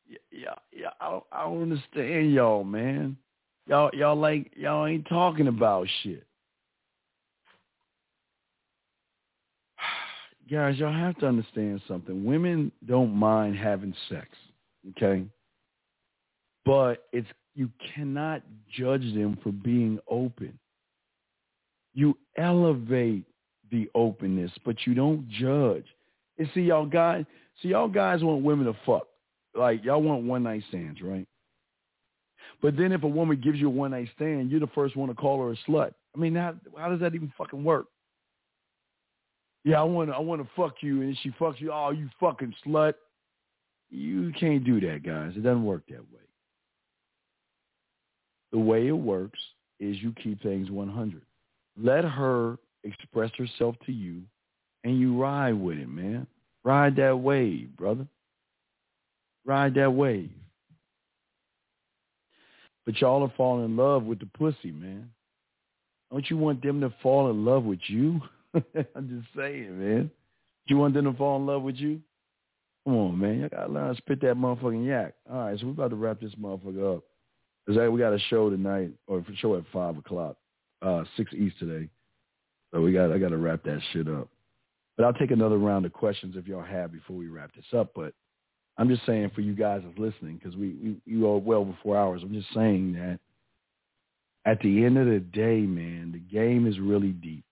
Yeah, 0.08 0.18
yeah, 0.30 0.54
yeah. 0.72 0.90
I 1.00 1.10
don't, 1.10 1.24
I 1.30 1.44
don't 1.44 1.62
understand 1.62 2.32
y'all, 2.32 2.64
man. 2.64 3.16
Y'all, 3.68 3.90
y'all 3.92 4.16
like 4.16 4.52
y'all 4.56 4.86
ain't 4.86 5.06
talking 5.08 5.46
about 5.48 5.86
shit. 6.02 6.24
Guys, 10.50 10.78
y'all 10.78 10.92
have 10.92 11.16
to 11.18 11.26
understand 11.26 11.80
something. 11.86 12.24
Women 12.24 12.72
don't 12.86 13.14
mind 13.14 13.56
having 13.56 13.94
sex, 14.08 14.26
okay? 14.90 15.24
But 16.64 17.04
it's 17.12 17.28
you 17.54 17.70
cannot 17.94 18.42
judge 18.70 19.02
them 19.14 19.38
for 19.42 19.52
being 19.52 19.98
open. 20.08 20.58
You 21.94 22.16
elevate 22.36 23.24
the 23.70 23.90
openness, 23.94 24.50
but 24.64 24.76
you 24.86 24.94
don't 24.94 25.28
judge. 25.28 25.84
And 26.38 26.48
see 26.54 26.62
y'all 26.62 26.86
guys, 26.86 27.24
see 27.60 27.68
y'all 27.68 27.88
guys 27.88 28.22
want 28.22 28.42
women 28.42 28.66
to 28.66 28.78
fuck. 28.86 29.06
Like 29.54 29.84
y'all 29.84 30.02
want 30.02 30.24
one 30.24 30.44
night 30.44 30.62
stands, 30.68 31.02
right? 31.02 31.26
But 32.62 32.76
then 32.76 32.92
if 32.92 33.02
a 33.02 33.08
woman 33.08 33.40
gives 33.40 33.58
you 33.58 33.66
a 33.66 33.70
one 33.70 33.90
night 33.90 34.08
stand, 34.14 34.50
you're 34.50 34.60
the 34.60 34.68
first 34.68 34.96
one 34.96 35.08
to 35.08 35.14
call 35.14 35.42
her 35.42 35.52
a 35.52 35.70
slut. 35.70 35.92
I 36.14 36.18
mean, 36.18 36.34
how, 36.34 36.54
how 36.78 36.88
does 36.88 37.00
that 37.00 37.14
even 37.14 37.32
fucking 37.36 37.62
work? 37.62 37.86
Yeah, 39.64 39.80
I 39.80 39.84
want 39.84 40.10
to 40.10 40.16
I 40.16 40.18
want 40.18 40.42
to 40.42 40.48
fuck 40.56 40.76
you, 40.80 41.02
and 41.02 41.16
she 41.22 41.30
fucks 41.32 41.60
you. 41.60 41.70
Oh, 41.72 41.90
you 41.90 42.08
fucking 42.18 42.52
slut! 42.66 42.94
You 43.90 44.32
can't 44.38 44.64
do 44.64 44.80
that, 44.80 45.04
guys. 45.04 45.34
It 45.36 45.44
doesn't 45.44 45.64
work 45.64 45.84
that 45.88 46.00
way. 46.00 46.21
The 48.52 48.58
way 48.58 48.86
it 48.86 48.92
works 48.92 49.38
is 49.80 49.96
you 50.02 50.12
keep 50.22 50.42
things 50.42 50.70
100. 50.70 51.22
Let 51.80 52.04
her 52.04 52.58
express 52.84 53.30
herself 53.36 53.76
to 53.86 53.92
you, 53.92 54.22
and 54.84 55.00
you 55.00 55.20
ride 55.20 55.54
with 55.54 55.78
it, 55.78 55.88
man. 55.88 56.26
Ride 56.64 56.96
that 56.96 57.18
wave, 57.18 57.76
brother. 57.76 58.06
Ride 59.44 59.74
that 59.74 59.92
wave. 59.92 60.30
But 62.84 63.00
y'all 63.00 63.22
are 63.22 63.32
falling 63.36 63.64
in 63.64 63.76
love 63.76 64.04
with 64.04 64.18
the 64.18 64.26
pussy, 64.26 64.70
man. 64.72 65.10
Don't 66.10 66.28
you 66.28 66.36
want 66.36 66.62
them 66.62 66.80
to 66.80 66.92
fall 67.02 67.30
in 67.30 67.44
love 67.44 67.64
with 67.64 67.80
you? 67.86 68.20
I'm 68.54 69.08
just 69.08 69.34
saying, 69.36 69.78
man. 69.78 70.10
Do 70.66 70.74
You 70.74 70.78
want 70.78 70.94
them 70.94 71.06
to 71.06 71.12
fall 71.14 71.38
in 71.38 71.46
love 71.46 71.62
with 71.62 71.76
you? 71.76 72.00
Come 72.84 72.96
on, 72.96 73.18
man. 73.18 73.40
You 73.40 73.48
gotta 73.48 73.72
learn 73.72 73.94
to 73.94 73.96
spit 73.96 74.20
that 74.20 74.36
motherfucking 74.36 74.86
yak. 74.86 75.14
All 75.30 75.38
right, 75.38 75.58
so 75.58 75.66
we're 75.66 75.72
about 75.72 75.90
to 75.90 75.96
wrap 75.96 76.20
this 76.20 76.34
motherfucker 76.34 76.96
up. 76.96 77.04
Cause 77.66 77.76
we 77.90 77.98
got 77.98 78.12
a 78.12 78.18
show 78.28 78.50
tonight, 78.50 78.90
or 79.06 79.18
a 79.18 79.36
show 79.36 79.56
at 79.56 79.62
five 79.72 79.96
o'clock, 79.96 80.36
uh, 80.82 81.04
six 81.16 81.32
east 81.32 81.58
today. 81.60 81.88
So 82.72 82.80
we 82.80 82.92
got 82.92 83.12
I 83.12 83.18
got 83.18 83.28
to 83.28 83.36
wrap 83.36 83.62
that 83.64 83.80
shit 83.92 84.08
up. 84.08 84.28
But 84.96 85.06
I'll 85.06 85.12
take 85.12 85.30
another 85.30 85.58
round 85.58 85.86
of 85.86 85.92
questions 85.92 86.34
if 86.36 86.46
y'all 86.46 86.62
have 86.62 86.92
before 86.92 87.16
we 87.16 87.28
wrap 87.28 87.54
this 87.54 87.64
up. 87.76 87.92
But 87.94 88.14
I'm 88.78 88.88
just 88.88 89.06
saying 89.06 89.30
for 89.34 89.42
you 89.42 89.54
guys 89.54 89.82
that's 89.84 89.98
listening, 89.98 90.38
because 90.38 90.56
we, 90.56 90.70
we 90.82 90.96
you 91.06 91.28
are 91.28 91.38
well 91.38 91.64
before 91.64 91.96
hours. 91.96 92.22
I'm 92.22 92.34
just 92.34 92.52
saying 92.52 92.94
that 92.94 93.20
at 94.44 94.58
the 94.60 94.84
end 94.84 94.98
of 94.98 95.06
the 95.06 95.20
day, 95.20 95.60
man, 95.60 96.12
the 96.12 96.18
game 96.18 96.66
is 96.66 96.78
really 96.80 97.12
deep. 97.12 97.44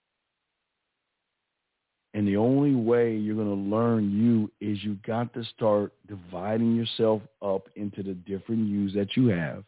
And 2.15 2.27
the 2.27 2.37
only 2.37 2.75
way 2.75 3.17
you're 3.17 3.37
going 3.37 3.47
to 3.47 3.77
learn 3.77 4.11
you 4.11 4.51
is 4.61 4.83
you 4.83 4.99
got 5.07 5.33
to 5.35 5.45
start 5.45 5.93
dividing 6.09 6.75
yourself 6.75 7.23
up 7.41 7.69
into 7.77 8.03
the 8.03 8.15
different 8.15 8.69
yous 8.69 8.93
that 8.95 9.17
you 9.17 9.29
have. 9.29 9.63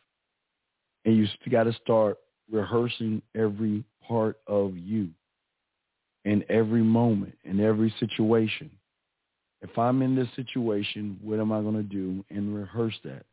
And 1.05 1.17
you 1.17 1.27
got 1.51 1.65
to 1.65 1.73
start 1.75 2.19
rehearsing 2.51 3.23
every 3.35 3.85
part 4.07 4.39
of 4.47 4.77
you 4.77 5.09
in 6.25 6.45
every 6.49 6.83
moment, 6.83 7.35
in 7.45 7.61
every 7.61 7.93
situation. 7.99 8.71
If 9.61 9.77
I'm 9.79 10.03
in 10.03 10.15
this 10.15 10.29
situation, 10.37 11.19
what 11.23 11.41
am 11.41 11.53
I 11.53 11.61
going 11.61 11.77
to 11.77 11.83
do? 11.83 12.25
And 12.31 12.55
rehearse 12.55 12.99
that 13.05 13.25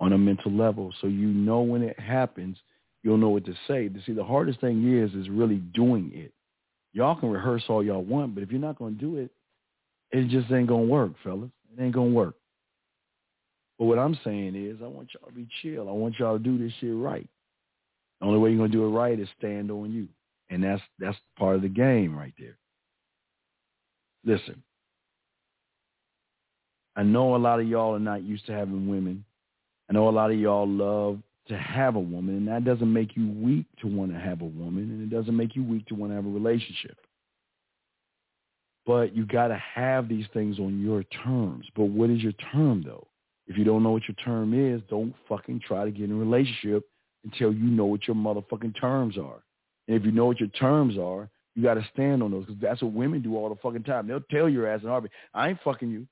on 0.00 0.12
a 0.12 0.18
mental 0.18 0.52
level 0.52 0.92
so 1.00 1.06
you 1.06 1.28
know 1.28 1.60
when 1.60 1.82
it 1.82 1.98
happens, 1.98 2.56
you'll 3.02 3.16
know 3.16 3.30
what 3.30 3.44
to 3.46 3.54
say. 3.66 3.88
To 3.88 4.00
see, 4.06 4.12
the 4.12 4.24
hardest 4.24 4.60
thing 4.60 4.96
is, 4.96 5.12
is 5.14 5.28
really 5.28 5.56
doing 5.56 6.10
it. 6.14 6.32
Y'all 6.92 7.16
can 7.16 7.30
rehearse 7.30 7.64
all 7.68 7.84
y'all 7.84 8.04
want, 8.04 8.34
but 8.34 8.42
if 8.42 8.50
you're 8.50 8.60
not 8.60 8.78
going 8.78 8.94
to 8.94 9.00
do 9.00 9.16
it, 9.16 9.30
it 10.10 10.28
just 10.28 10.50
ain't 10.52 10.68
going 10.68 10.86
to 10.86 10.92
work, 10.92 11.12
fellas. 11.22 11.50
It 11.76 11.82
ain't 11.82 11.94
going 11.94 12.10
to 12.10 12.16
work. 12.16 12.34
But 13.78 13.84
what 13.84 13.98
I'm 13.98 14.18
saying 14.24 14.56
is 14.56 14.78
I 14.82 14.88
want 14.88 15.10
y'all 15.14 15.28
to 15.28 15.34
be 15.34 15.46
chill. 15.62 15.88
I 15.88 15.92
want 15.92 16.18
y'all 16.18 16.36
to 16.36 16.42
do 16.42 16.58
this 16.58 16.72
shit 16.80 16.94
right. 16.94 17.28
The 18.20 18.26
only 18.26 18.38
way 18.38 18.50
you're 18.50 18.66
to 18.66 18.72
do 18.72 18.84
it 18.84 18.90
right 18.90 19.18
is 19.18 19.28
stand 19.38 19.70
on 19.70 19.92
you. 19.92 20.08
And 20.50 20.64
that's 20.64 20.82
that's 20.98 21.16
part 21.38 21.56
of 21.56 21.62
the 21.62 21.68
game 21.68 22.16
right 22.16 22.34
there. 22.38 22.56
Listen, 24.24 24.62
I 26.96 27.02
know 27.02 27.36
a 27.36 27.38
lot 27.38 27.60
of 27.60 27.68
y'all 27.68 27.94
are 27.94 28.00
not 28.00 28.24
used 28.24 28.46
to 28.46 28.52
having 28.52 28.88
women. 28.88 29.24
I 29.88 29.92
know 29.92 30.08
a 30.08 30.10
lot 30.10 30.30
of 30.30 30.38
y'all 30.38 30.68
love 30.68 31.20
to 31.48 31.56
have 31.56 31.96
a 31.96 32.00
woman, 32.00 32.36
and 32.36 32.48
that 32.48 32.64
doesn't 32.64 32.92
make 32.92 33.16
you 33.16 33.30
weak 33.30 33.66
to 33.80 33.86
want 33.86 34.12
to 34.12 34.18
have 34.18 34.42
a 34.42 34.46
woman, 34.46 34.84
and 34.84 35.02
it 35.02 35.14
doesn't 35.14 35.36
make 35.36 35.54
you 35.54 35.64
weak 35.64 35.86
to 35.86 35.94
want 35.94 36.10
to 36.12 36.16
have 36.16 36.26
a 36.26 36.30
relationship. 36.30 36.96
But 38.84 39.14
you 39.14 39.26
got 39.26 39.48
to 39.48 39.62
have 39.74 40.08
these 40.08 40.26
things 40.32 40.58
on 40.58 40.80
your 40.82 41.04
terms. 41.24 41.66
But 41.76 41.84
what 41.84 42.10
is 42.10 42.22
your 42.22 42.32
term, 42.52 42.82
though? 42.84 43.06
If 43.48 43.56
you 43.56 43.64
don't 43.64 43.82
know 43.82 43.90
what 43.90 44.06
your 44.06 44.14
term 44.24 44.54
is, 44.54 44.80
don't 44.88 45.14
fucking 45.28 45.62
try 45.66 45.84
to 45.84 45.90
get 45.90 46.04
in 46.04 46.12
a 46.12 46.18
relationship 46.18 46.84
until 47.24 47.52
you 47.52 47.64
know 47.64 47.86
what 47.86 48.06
your 48.06 48.14
motherfucking 48.14 48.78
terms 48.80 49.16
are. 49.18 49.42
And 49.88 49.96
if 49.96 50.04
you 50.04 50.12
know 50.12 50.26
what 50.26 50.38
your 50.38 50.50
terms 50.50 50.96
are, 50.98 51.28
you 51.54 51.62
got 51.62 51.74
to 51.74 51.88
stand 51.92 52.22
on 52.22 52.30
those 52.30 52.44
because 52.44 52.60
that's 52.60 52.82
what 52.82 52.92
women 52.92 53.22
do 53.22 53.36
all 53.36 53.48
the 53.48 53.56
fucking 53.56 53.84
time. 53.84 54.06
They'll 54.06 54.20
tell 54.30 54.48
your 54.48 54.68
ass 54.68 54.82
in 54.82 54.88
Harvey, 54.88 55.08
I 55.34 55.48
ain't 55.48 55.58
fucking 55.64 55.90
you. 55.90 56.06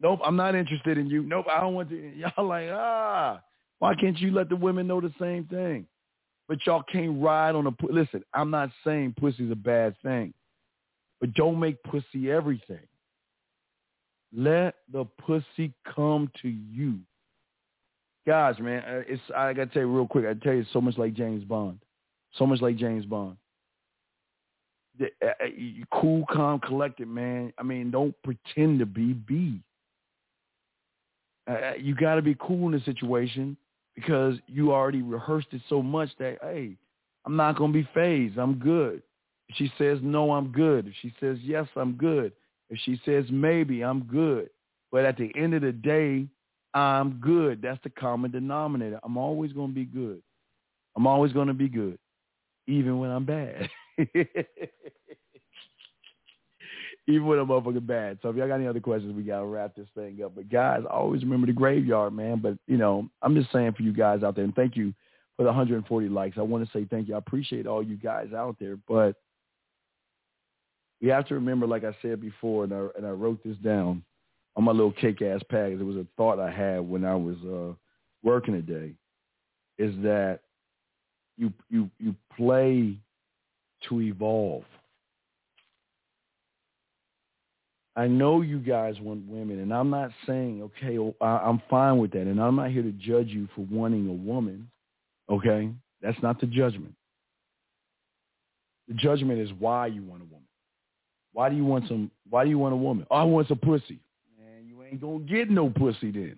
Nope, 0.00 0.20
I'm 0.24 0.36
not 0.36 0.54
interested 0.54 0.98
in 0.98 1.08
you. 1.08 1.22
Nope, 1.22 1.46
I 1.50 1.60
don't 1.60 1.74
want 1.74 1.88
to. 1.90 1.96
Y'all 2.16 2.46
like, 2.46 2.68
ah, 2.70 3.40
why 3.78 3.94
can't 3.94 4.18
you 4.18 4.32
let 4.32 4.48
the 4.48 4.56
women 4.56 4.86
know 4.86 5.00
the 5.00 5.12
same 5.20 5.44
thing? 5.44 5.86
But 6.48 6.66
y'all 6.66 6.82
can't 6.90 7.22
ride 7.22 7.54
on 7.54 7.66
a, 7.66 7.70
listen, 7.90 8.24
I'm 8.32 8.50
not 8.50 8.70
saying 8.82 9.16
pussy's 9.20 9.52
a 9.52 9.56
bad 9.56 9.94
thing, 10.02 10.32
but 11.20 11.34
don't 11.34 11.60
make 11.60 11.82
pussy 11.82 12.30
everything. 12.30 12.87
Let 14.34 14.74
the 14.92 15.04
pussy 15.04 15.72
come 15.94 16.30
to 16.42 16.48
you. 16.48 16.98
guys, 18.26 18.58
man, 18.58 18.82
uh, 18.84 19.02
it's 19.06 19.22
I 19.34 19.52
gotta 19.54 19.70
tell 19.70 19.82
you 19.82 19.88
real 19.94 20.06
quick. 20.06 20.26
I 20.26 20.34
tell 20.34 20.52
you, 20.52 20.66
so 20.72 20.80
much 20.80 20.98
like 20.98 21.14
James 21.14 21.44
Bond, 21.44 21.78
so 22.36 22.46
much 22.46 22.60
like 22.60 22.76
James 22.76 23.06
Bond. 23.06 23.36
The, 24.98 25.06
uh, 25.24 25.28
uh, 25.44 26.00
cool, 26.00 26.24
calm, 26.30 26.60
collected, 26.60 27.08
man. 27.08 27.52
I 27.56 27.62
mean, 27.62 27.90
don't 27.90 28.14
pretend 28.22 28.80
to 28.80 28.86
be. 28.86 29.14
Be. 29.14 29.62
Uh, 31.48 31.52
uh 31.52 31.72
you 31.78 31.94
got 31.94 32.16
to 32.16 32.22
be 32.22 32.36
cool 32.38 32.66
in 32.66 32.72
the 32.72 32.80
situation 32.80 33.56
because 33.94 34.34
you 34.46 34.72
already 34.72 35.02
rehearsed 35.02 35.48
it 35.52 35.62
so 35.68 35.82
much 35.82 36.10
that 36.18 36.38
hey, 36.42 36.76
I'm 37.24 37.36
not 37.36 37.56
gonna 37.56 37.72
be 37.72 37.88
phased. 37.94 38.36
I'm 38.36 38.54
good. 38.54 39.02
If 39.48 39.56
she 39.56 39.72
says 39.78 39.98
no, 40.02 40.32
I'm 40.32 40.52
good. 40.52 40.86
If 40.86 40.94
she 41.00 41.14
says 41.18 41.38
yes, 41.42 41.66
I'm 41.76 41.92
good. 41.92 42.32
If 42.70 42.78
she 42.84 43.00
says 43.04 43.24
maybe, 43.30 43.82
I'm 43.82 44.04
good. 44.04 44.50
But 44.90 45.04
at 45.04 45.16
the 45.16 45.30
end 45.36 45.54
of 45.54 45.62
the 45.62 45.72
day, 45.72 46.26
I'm 46.74 47.12
good. 47.14 47.62
That's 47.62 47.82
the 47.82 47.90
common 47.90 48.30
denominator. 48.30 49.00
I'm 49.02 49.16
always 49.16 49.52
going 49.52 49.68
to 49.68 49.74
be 49.74 49.84
good. 49.84 50.22
I'm 50.96 51.06
always 51.06 51.32
going 51.32 51.48
to 51.48 51.54
be 51.54 51.68
good, 51.68 51.98
even 52.66 52.98
when 52.98 53.10
I'm 53.10 53.24
bad. 53.24 53.68
even 57.08 57.26
when 57.26 57.38
I'm 57.38 57.46
motherfucking 57.48 57.86
bad. 57.86 58.18
So 58.20 58.28
if 58.28 58.36
y'all 58.36 58.48
got 58.48 58.56
any 58.56 58.66
other 58.66 58.80
questions, 58.80 59.16
we 59.16 59.22
got 59.22 59.40
to 59.40 59.46
wrap 59.46 59.74
this 59.74 59.86
thing 59.94 60.18
up. 60.22 60.34
But 60.34 60.50
guys, 60.50 60.82
always 60.90 61.22
remember 61.22 61.46
the 61.46 61.52
graveyard, 61.52 62.12
man. 62.12 62.40
But, 62.40 62.58
you 62.66 62.76
know, 62.76 63.08
I'm 63.22 63.34
just 63.34 63.50
saying 63.52 63.72
for 63.72 63.82
you 63.82 63.92
guys 63.92 64.22
out 64.22 64.34
there, 64.34 64.44
and 64.44 64.54
thank 64.54 64.76
you 64.76 64.92
for 65.36 65.44
the 65.44 65.48
140 65.48 66.08
likes. 66.08 66.36
I 66.36 66.42
want 66.42 66.64
to 66.66 66.70
say 66.78 66.84
thank 66.90 67.08
you. 67.08 67.14
I 67.14 67.18
appreciate 67.18 67.66
all 67.66 67.82
you 67.82 67.96
guys 67.96 68.32
out 68.36 68.56
there. 68.60 68.76
But 68.86 69.16
we 71.00 71.08
have 71.08 71.26
to 71.28 71.34
remember, 71.34 71.66
like 71.66 71.84
I 71.84 71.96
said 72.02 72.20
before, 72.20 72.64
and 72.64 72.74
I, 72.74 72.86
and 72.96 73.06
I 73.06 73.10
wrote 73.10 73.42
this 73.44 73.56
down, 73.58 74.02
on 74.56 74.64
my 74.64 74.72
little 74.72 74.92
kick-ass 74.92 75.40
pad. 75.48 75.72
It 75.72 75.82
was 75.82 75.96
a 75.96 76.06
thought 76.16 76.40
I 76.40 76.50
had 76.50 76.80
when 76.80 77.04
I 77.04 77.14
was 77.14 77.36
uh, 77.44 77.74
working 78.22 78.54
today, 78.54 78.92
is 79.78 79.94
that 80.02 80.40
you 81.36 81.52
you 81.70 81.88
you 82.00 82.16
play 82.36 82.96
to 83.88 84.00
evolve. 84.00 84.64
I 87.94 88.08
know 88.08 88.42
you 88.42 88.58
guys 88.58 88.96
want 89.00 89.28
women, 89.28 89.60
and 89.60 89.72
I'm 89.72 89.90
not 89.90 90.10
saying 90.26 90.62
okay, 90.62 90.98
oh, 90.98 91.14
I'm 91.20 91.62
fine 91.70 91.98
with 91.98 92.10
that, 92.12 92.22
and 92.22 92.40
I'm 92.40 92.56
not 92.56 92.72
here 92.72 92.82
to 92.82 92.92
judge 92.92 93.28
you 93.28 93.48
for 93.54 93.64
wanting 93.70 94.08
a 94.08 94.12
woman. 94.12 94.68
Okay, 95.30 95.70
that's 96.02 96.20
not 96.20 96.40
the 96.40 96.46
judgment. 96.46 96.94
The 98.88 98.94
judgment 98.94 99.38
is 99.38 99.50
why 99.60 99.86
you 99.86 100.02
want 100.02 100.22
a 100.22 100.24
woman. 100.24 100.47
Why 101.38 101.48
do 101.48 101.54
you 101.54 101.64
want 101.64 101.86
some? 101.86 102.10
Why 102.28 102.42
do 102.42 102.50
you 102.50 102.58
want 102.58 102.74
a 102.74 102.76
woman? 102.76 103.06
Oh, 103.12 103.14
I 103.14 103.22
want 103.22 103.46
some 103.46 103.58
pussy 103.58 104.00
Man, 104.40 104.66
you 104.66 104.82
ain't 104.82 105.00
gonna 105.00 105.20
get 105.20 105.48
no 105.48 105.70
pussy 105.70 106.10
then, 106.10 106.34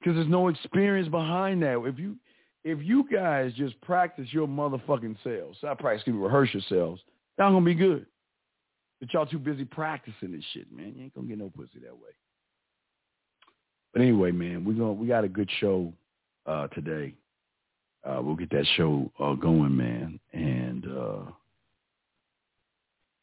because 0.00 0.14
there's 0.14 0.26
no 0.26 0.48
experience 0.48 1.06
behind 1.10 1.62
that. 1.62 1.84
If 1.84 1.98
you 1.98 2.16
if 2.64 2.78
you 2.82 3.06
guys 3.12 3.52
just 3.52 3.78
practice 3.82 4.28
your 4.30 4.48
motherfucking 4.48 5.18
selves, 5.22 5.58
I 5.62 5.74
practice 5.74 6.06
you 6.06 6.18
rehearse 6.18 6.48
yourselves, 6.54 7.02
y'all 7.38 7.52
gonna 7.52 7.62
be 7.62 7.74
good. 7.74 8.06
But 9.00 9.12
y'all 9.12 9.26
too 9.26 9.38
busy 9.38 9.66
practicing 9.66 10.32
this 10.32 10.44
shit, 10.54 10.72
man. 10.72 10.94
You 10.96 11.02
ain't 11.02 11.14
gonna 11.14 11.26
get 11.26 11.36
no 11.36 11.52
pussy 11.54 11.80
that 11.84 11.92
way. 11.92 12.14
But 13.92 14.00
anyway, 14.00 14.30
man, 14.32 14.64
we 14.64 14.72
going 14.72 14.98
we 14.98 15.08
got 15.08 15.24
a 15.24 15.28
good 15.28 15.50
show 15.60 15.92
uh, 16.46 16.68
today. 16.68 17.12
Uh, 18.02 18.22
we'll 18.22 18.34
get 18.34 18.48
that 18.48 18.66
show 18.78 19.12
uh, 19.20 19.34
going, 19.34 19.76
man. 19.76 20.18
And 20.32 20.86
uh, 20.86 21.32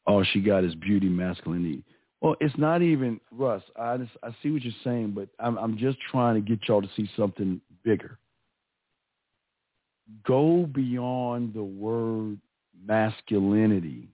all 0.05 0.23
she 0.23 0.41
got 0.41 0.63
is 0.63 0.75
beauty, 0.75 1.07
masculinity. 1.07 1.84
Well, 2.21 2.35
it's 2.39 2.57
not 2.57 2.81
even 2.81 3.19
Russ. 3.31 3.63
I 3.80 3.97
just, 3.97 4.11
I 4.23 4.30
see 4.41 4.51
what 4.51 4.63
you're 4.63 4.73
saying, 4.84 5.11
but 5.11 5.27
I'm 5.39 5.57
I'm 5.57 5.77
just 5.77 5.97
trying 6.09 6.35
to 6.35 6.41
get 6.41 6.67
y'all 6.67 6.81
to 6.81 6.89
see 6.95 7.09
something 7.17 7.59
bigger. 7.84 8.17
Go 10.25 10.65
beyond 10.73 11.53
the 11.53 11.63
word 11.63 12.39
masculinity. 12.85 14.07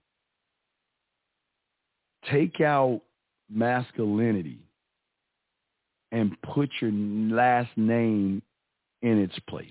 Take 2.30 2.60
out 2.60 3.00
masculinity 3.48 4.60
and 6.12 6.40
put 6.42 6.70
your 6.80 6.92
last 6.92 7.70
name 7.76 8.42
in 9.02 9.18
its 9.18 9.38
place. 9.48 9.68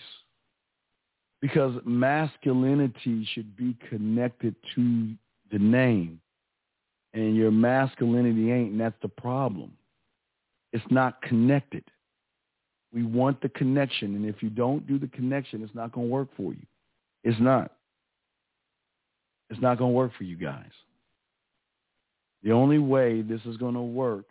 Because 1.42 1.76
masculinity 1.86 3.28
should 3.34 3.56
be 3.56 3.78
connected 3.90 4.56
to 4.76 5.14
the 5.52 5.60
name 5.60 6.20
and 7.14 7.36
your 7.36 7.52
masculinity 7.52 8.52
ain't, 8.52 8.72
and 8.72 8.82
that's 8.82 8.96
the 9.02 9.08
problem. 9.08 9.72
It's 10.72 10.86
not 10.90 11.22
connected. 11.22 11.84
We 12.94 13.04
want 13.04 13.42
the 13.42 13.50
connection, 13.50 14.16
and 14.16 14.26
if 14.26 14.42
you 14.42 14.50
don't 14.50 14.86
do 14.88 15.00
the 15.00 15.08
connection, 15.08 15.64
it's 15.64 15.76
not 15.76 15.92
going 15.92 16.08
to 16.08 16.14
work 16.14 16.30
for 16.36 16.54
you. 16.54 16.66
It's 17.24 17.40
not. 17.40 17.72
It's 19.50 19.62
not 19.62 19.78
going 19.78 19.92
to 19.92 19.96
work 19.96 20.12
for 20.18 20.24
you 20.24 20.38
guys. 20.38 20.70
The 22.44 22.52
only 22.52 22.80
way 22.80 23.22
this 23.22 23.42
is 23.46 23.58
going 23.58 23.74
to 23.74 23.82
work 23.82 24.26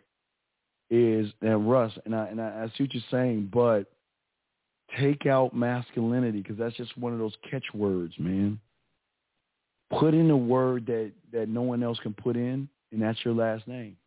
is, 0.89 1.31
and 1.41 1.69
Russ, 1.69 1.93
and 2.05 2.15
I, 2.15 2.25
and 2.27 2.41
I, 2.41 2.63
I 2.63 2.77
see 2.77 2.83
what 2.83 2.93
you're 2.93 3.03
saying, 3.11 3.49
but 3.53 3.91
take 4.97 5.25
out 5.25 5.53
masculinity 5.53 6.41
because 6.41 6.57
that's 6.57 6.75
just 6.75 6.97
one 6.97 7.13
of 7.13 7.19
those 7.19 7.35
catchwords, 7.49 8.13
man. 8.17 8.59
Put 9.89 10.13
in 10.13 10.29
a 10.29 10.37
word 10.37 10.85
that, 10.85 11.11
that 11.31 11.49
no 11.49 11.61
one 11.61 11.81
else 11.81 11.99
can 11.99 12.13
put 12.13 12.35
in, 12.35 12.69
and 12.91 13.01
that's 13.01 13.23
your 13.23 13.33
last 13.33 13.67
name. 13.67 13.97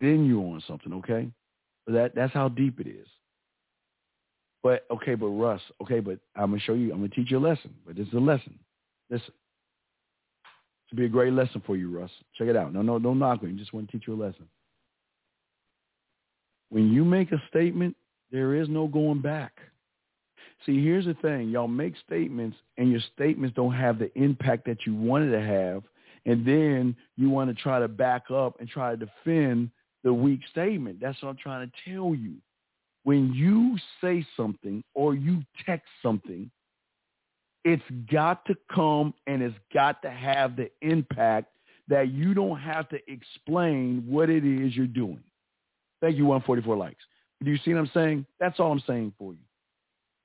Then 0.00 0.24
you're 0.24 0.40
on 0.40 0.62
something, 0.66 0.92
okay? 0.94 1.30
That 1.86 2.14
that's 2.14 2.32
how 2.32 2.48
deep 2.48 2.80
it 2.80 2.86
is. 2.86 3.06
But 4.62 4.86
okay, 4.90 5.14
but 5.14 5.28
Russ, 5.28 5.60
okay, 5.82 6.00
but 6.00 6.18
I'm 6.36 6.50
gonna 6.50 6.60
show 6.60 6.74
you. 6.74 6.92
I'm 6.92 6.98
gonna 6.98 7.08
teach 7.08 7.30
you 7.30 7.38
a 7.38 7.40
lesson. 7.40 7.74
But 7.86 7.96
this 7.96 8.06
is 8.06 8.14
a 8.14 8.18
lesson. 8.18 8.58
Listen, 9.08 9.32
to 10.90 10.96
be 10.96 11.06
a 11.06 11.08
great 11.08 11.32
lesson 11.32 11.62
for 11.64 11.76
you, 11.76 11.90
Russ. 11.90 12.10
Check 12.36 12.48
it 12.48 12.56
out. 12.56 12.72
No, 12.72 12.82
no, 12.82 12.98
don't 12.98 13.18
knock 13.18 13.42
me. 13.42 13.52
Just 13.52 13.72
want 13.72 13.90
to 13.90 13.92
teach 13.92 14.06
you 14.06 14.14
a 14.14 14.22
lesson. 14.22 14.46
When 16.68 16.92
you 16.92 17.04
make 17.04 17.32
a 17.32 17.42
statement, 17.48 17.96
there 18.30 18.54
is 18.54 18.68
no 18.68 18.86
going 18.86 19.20
back. 19.20 19.52
See, 20.66 20.82
here's 20.84 21.06
the 21.06 21.14
thing. 21.14 21.48
Y'all 21.48 21.68
make 21.68 21.94
statements 22.06 22.56
and 22.76 22.90
your 22.90 23.00
statements 23.14 23.56
don't 23.56 23.74
have 23.74 23.98
the 23.98 24.10
impact 24.18 24.66
that 24.66 24.86
you 24.86 24.94
wanted 24.94 25.30
to 25.32 25.40
have. 25.40 25.82
And 26.26 26.46
then 26.46 26.96
you 27.16 27.30
want 27.30 27.54
to 27.54 27.62
try 27.62 27.80
to 27.80 27.88
back 27.88 28.30
up 28.30 28.60
and 28.60 28.68
try 28.68 28.94
to 28.94 28.96
defend 28.96 29.70
the 30.04 30.12
weak 30.12 30.40
statement. 30.50 31.00
That's 31.00 31.20
what 31.22 31.30
I'm 31.30 31.36
trying 31.36 31.70
to 31.70 31.92
tell 31.92 32.14
you. 32.14 32.34
When 33.04 33.32
you 33.32 33.78
say 34.02 34.26
something 34.36 34.84
or 34.94 35.14
you 35.14 35.42
text 35.64 35.88
something, 36.02 36.50
it's 37.64 37.82
got 38.10 38.44
to 38.46 38.54
come 38.72 39.14
and 39.26 39.42
it's 39.42 39.56
got 39.72 40.02
to 40.02 40.10
have 40.10 40.56
the 40.56 40.70
impact 40.82 41.48
that 41.88 42.12
you 42.12 42.34
don't 42.34 42.58
have 42.58 42.88
to 42.90 42.98
explain 43.10 44.04
what 44.06 44.28
it 44.28 44.44
is 44.44 44.76
you're 44.76 44.86
doing. 44.86 45.22
Thank 46.02 46.16
you, 46.16 46.26
144 46.26 46.76
likes. 46.76 47.02
Do 47.42 47.50
you 47.50 47.58
see 47.64 47.72
what 47.72 47.80
I'm 47.80 47.90
saying? 47.92 48.26
That's 48.38 48.60
all 48.60 48.70
I'm 48.70 48.82
saying 48.86 49.14
for 49.18 49.32
you. 49.32 49.38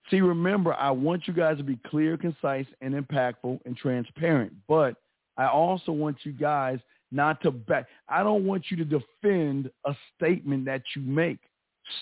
See, 0.10 0.22
remember, 0.22 0.74
I 0.74 0.92
want 0.92 1.28
you 1.28 1.34
guys 1.34 1.58
to 1.58 1.64
be 1.64 1.80
clear, 1.88 2.18
concise, 2.18 2.68
and 2.82 2.94
impactful 2.94 3.60
and 3.66 3.76
transparent. 3.76 4.54
But 4.68 4.96
I 5.38 5.48
also 5.48 5.92
want 5.92 6.18
you 6.24 6.32
guys 6.32 6.80
not 7.12 7.42
to 7.42 7.52
back. 7.52 7.88
I 8.08 8.24
don't 8.24 8.46
want 8.46 8.66
you 8.70 8.78
to 8.78 8.86
defend 8.86 9.72
a 9.86 9.96
statement 10.16 10.66
that 10.66 10.84
you 10.96 11.02
make. 11.02 11.40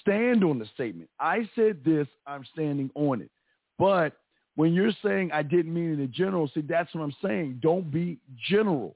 Stand 0.01 0.43
on 0.43 0.59
the 0.59 0.65
statement. 0.73 1.09
I 1.19 1.49
said 1.55 1.79
this, 1.85 2.07
I'm 2.25 2.45
standing 2.53 2.89
on 2.95 3.21
it. 3.21 3.29
But 3.77 4.13
when 4.55 4.73
you're 4.73 4.93
saying 5.03 5.31
I 5.31 5.43
didn't 5.43 5.73
mean 5.73 5.93
it 5.93 5.99
in 5.99 6.11
general, 6.13 6.49
see, 6.53 6.61
that's 6.61 6.93
what 6.93 7.03
I'm 7.03 7.15
saying. 7.23 7.59
Don't 7.61 7.91
be 7.91 8.17
general. 8.49 8.95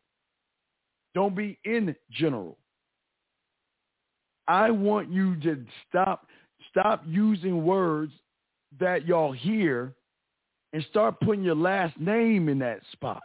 Don't 1.14 1.36
be 1.36 1.58
in 1.66 1.96
general. 2.12 2.58
I 4.48 4.70
want 4.72 5.10
you 5.12 5.36
to 5.42 5.66
stop 5.90 6.28
stop 6.70 7.04
using 7.08 7.66
words 7.66 8.14
that 8.80 9.06
y'all 9.08 9.32
hear 9.32 9.94
and 10.74 10.86
start 10.90 11.20
putting 11.22 11.44
your 11.44 11.56
last 11.56 12.00
name 12.00 12.50
in 12.50 12.60
that 12.60 12.82
spot. 12.92 13.24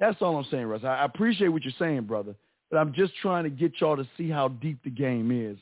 That's 0.00 0.20
all 0.20 0.36
I'm 0.36 0.46
saying, 0.50 0.66
Russ. 0.66 0.82
I 0.84 1.04
appreciate 1.04 1.48
what 1.48 1.62
you're 1.62 1.72
saying, 1.78 2.02
brother, 2.02 2.34
but 2.70 2.78
I'm 2.78 2.92
just 2.92 3.12
trying 3.22 3.44
to 3.44 3.50
get 3.50 3.80
y'all 3.80 3.96
to 3.96 4.08
see 4.16 4.28
how 4.28 4.48
deep 4.48 4.82
the 4.82 4.90
game 4.90 5.30
is. 5.30 5.58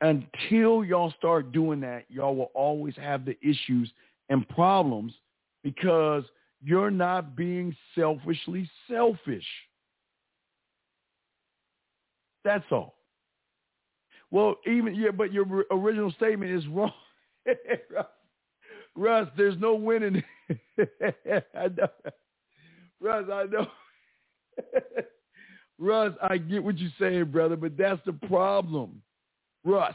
Until 0.00 0.84
y'all 0.84 1.12
start 1.18 1.52
doing 1.52 1.80
that, 1.80 2.04
y'all 2.08 2.34
will 2.34 2.50
always 2.54 2.94
have 2.96 3.24
the 3.24 3.36
issues 3.42 3.90
and 4.28 4.48
problems 4.48 5.12
because 5.62 6.24
you're 6.62 6.90
not 6.90 7.36
being 7.36 7.74
selfishly 7.94 8.68
selfish. 8.90 9.44
That's 12.44 12.64
all. 12.70 12.94
Well, 14.30 14.56
even 14.66 14.94
yeah, 14.94 15.10
but 15.10 15.32
your 15.32 15.46
original 15.70 16.12
statement 16.12 16.50
is 16.50 16.66
wrong. 16.68 16.92
Russ, 18.96 19.28
there's 19.36 19.58
no 19.58 19.74
winning. 19.74 20.22
I 20.78 21.68
know. 21.76 21.88
Russ, 23.00 23.26
I 23.32 23.44
know. 23.44 23.66
Russ, 25.78 26.14
I 26.22 26.38
get 26.38 26.64
what 26.64 26.78
you're 26.78 26.90
saying, 26.98 27.26
brother, 27.26 27.56
but 27.56 27.76
that's 27.76 28.00
the 28.06 28.14
problem. 28.14 29.02
Russ. 29.64 29.94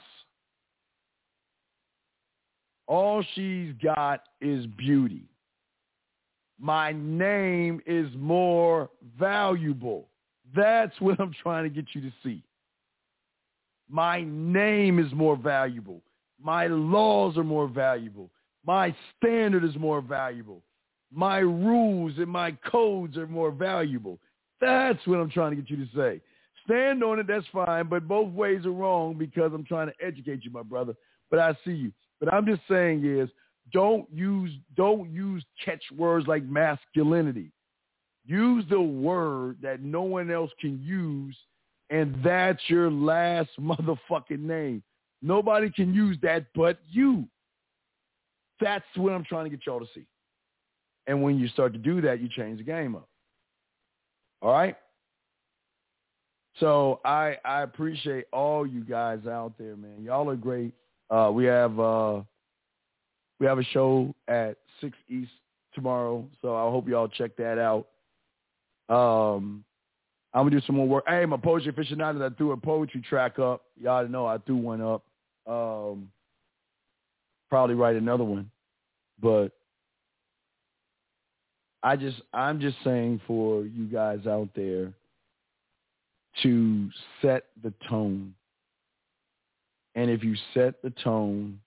All 2.87 3.23
she's 3.35 3.73
got 3.81 4.23
is 4.41 4.65
beauty. 4.77 5.23
My 6.59 6.91
name 6.91 7.81
is 7.87 8.07
more 8.15 8.89
valuable. 9.17 10.09
That's 10.55 10.99
what 10.99 11.19
I'm 11.19 11.33
trying 11.41 11.63
to 11.63 11.69
get 11.69 11.85
you 11.93 12.01
to 12.01 12.11
see. 12.23 12.43
My 13.89 14.23
name 14.23 14.99
is 14.99 15.11
more 15.13 15.35
valuable. 15.35 16.01
My 16.43 16.67
laws 16.67 17.37
are 17.37 17.43
more 17.43 17.67
valuable. 17.67 18.29
My 18.65 18.95
standard 19.17 19.63
is 19.63 19.75
more 19.75 20.01
valuable. 20.01 20.63
My 21.11 21.39
rules 21.39 22.13
and 22.17 22.27
my 22.27 22.51
codes 22.69 23.17
are 23.17 23.27
more 23.27 23.51
valuable. 23.51 24.19
That's 24.59 25.05
what 25.07 25.19
I'm 25.19 25.29
trying 25.29 25.55
to 25.55 25.61
get 25.61 25.69
you 25.69 25.77
to 25.77 25.91
say. 25.95 26.21
Stand 26.65 27.03
on 27.03 27.19
it, 27.19 27.27
that's 27.27 27.45
fine, 27.51 27.87
but 27.87 28.07
both 28.07 28.31
ways 28.31 28.65
are 28.65 28.71
wrong 28.71 29.15
because 29.15 29.51
I'm 29.53 29.65
trying 29.65 29.87
to 29.87 30.05
educate 30.05 30.45
you, 30.45 30.51
my 30.51 30.61
brother. 30.61 30.93
But 31.29 31.39
I 31.39 31.57
see 31.65 31.71
you. 31.71 31.91
But 32.19 32.33
I'm 32.33 32.45
just 32.45 32.61
saying 32.69 33.03
is 33.03 33.29
don't 33.73 34.05
use 34.13 34.51
don't 34.75 35.09
use 35.11 35.43
catchwords 35.63 36.27
like 36.27 36.43
masculinity. 36.43 37.51
Use 38.25 38.63
the 38.69 38.79
word 38.79 39.57
that 39.61 39.81
no 39.81 40.03
one 40.03 40.29
else 40.29 40.51
can 40.59 40.79
use, 40.83 41.35
and 41.89 42.15
that's 42.23 42.61
your 42.67 42.91
last 42.91 43.49
motherfucking 43.59 44.39
name. 44.39 44.83
Nobody 45.21 45.69
can 45.69 45.93
use 45.93 46.17
that 46.21 46.45
but 46.55 46.79
you. 46.89 47.27
That's 48.59 48.85
what 48.95 49.13
I'm 49.13 49.23
trying 49.23 49.45
to 49.45 49.49
get 49.49 49.65
y'all 49.65 49.79
to 49.79 49.87
see. 49.93 50.05
And 51.07 51.21
when 51.21 51.37
you 51.37 51.47
start 51.47 51.73
to 51.73 51.79
do 51.79 52.01
that, 52.01 52.21
you 52.21 52.29
change 52.29 52.59
the 52.59 52.63
game 52.63 52.95
up. 52.95 53.07
All 54.41 54.51
right? 54.51 54.75
So 56.59 56.99
I 57.05 57.37
I 57.45 57.61
appreciate 57.61 58.25
all 58.33 58.67
you 58.67 58.83
guys 58.83 59.25
out 59.25 59.53
there, 59.57 59.75
man. 59.75 60.03
Y'all 60.03 60.29
are 60.29 60.35
great. 60.35 60.73
Uh, 61.09 61.31
we 61.33 61.45
have 61.45 61.79
uh, 61.79 62.21
we 63.39 63.45
have 63.45 63.57
a 63.57 63.63
show 63.63 64.13
at 64.27 64.57
six 64.79 64.97
East 65.09 65.31
tomorrow, 65.73 66.27
so 66.41 66.55
I 66.55 66.69
hope 66.69 66.87
y'all 66.87 67.07
check 67.07 67.35
that 67.37 67.57
out. 67.57 67.87
Um, 68.93 69.63
I'm 70.33 70.45
gonna 70.45 70.59
do 70.59 70.65
some 70.65 70.75
more 70.75 70.87
work. 70.87 71.05
Hey, 71.07 71.25
my 71.25 71.37
poetry 71.37 71.69
aficionados, 71.69 72.21
I 72.21 72.35
threw 72.35 72.51
a 72.51 72.57
poetry 72.57 73.01
track 73.01 73.39
up. 73.39 73.63
Y'all 73.81 74.07
know 74.07 74.25
I 74.25 74.37
threw 74.39 74.57
one 74.57 74.81
up. 74.81 75.03
Um, 75.47 76.09
probably 77.49 77.75
write 77.75 77.95
another 77.95 78.23
one, 78.23 78.49
but 79.21 79.51
I 81.83 81.95
just 81.95 82.21
I'm 82.33 82.59
just 82.59 82.77
saying 82.83 83.21
for 83.27 83.63
you 83.63 83.85
guys 83.85 84.27
out 84.27 84.49
there 84.55 84.93
to 86.43 86.89
set 87.21 87.45
the 87.61 87.73
tone. 87.89 88.33
And 89.95 90.09
if 90.09 90.23
you 90.23 90.35
set 90.53 90.81
the 90.81 90.91
tone 91.03 91.59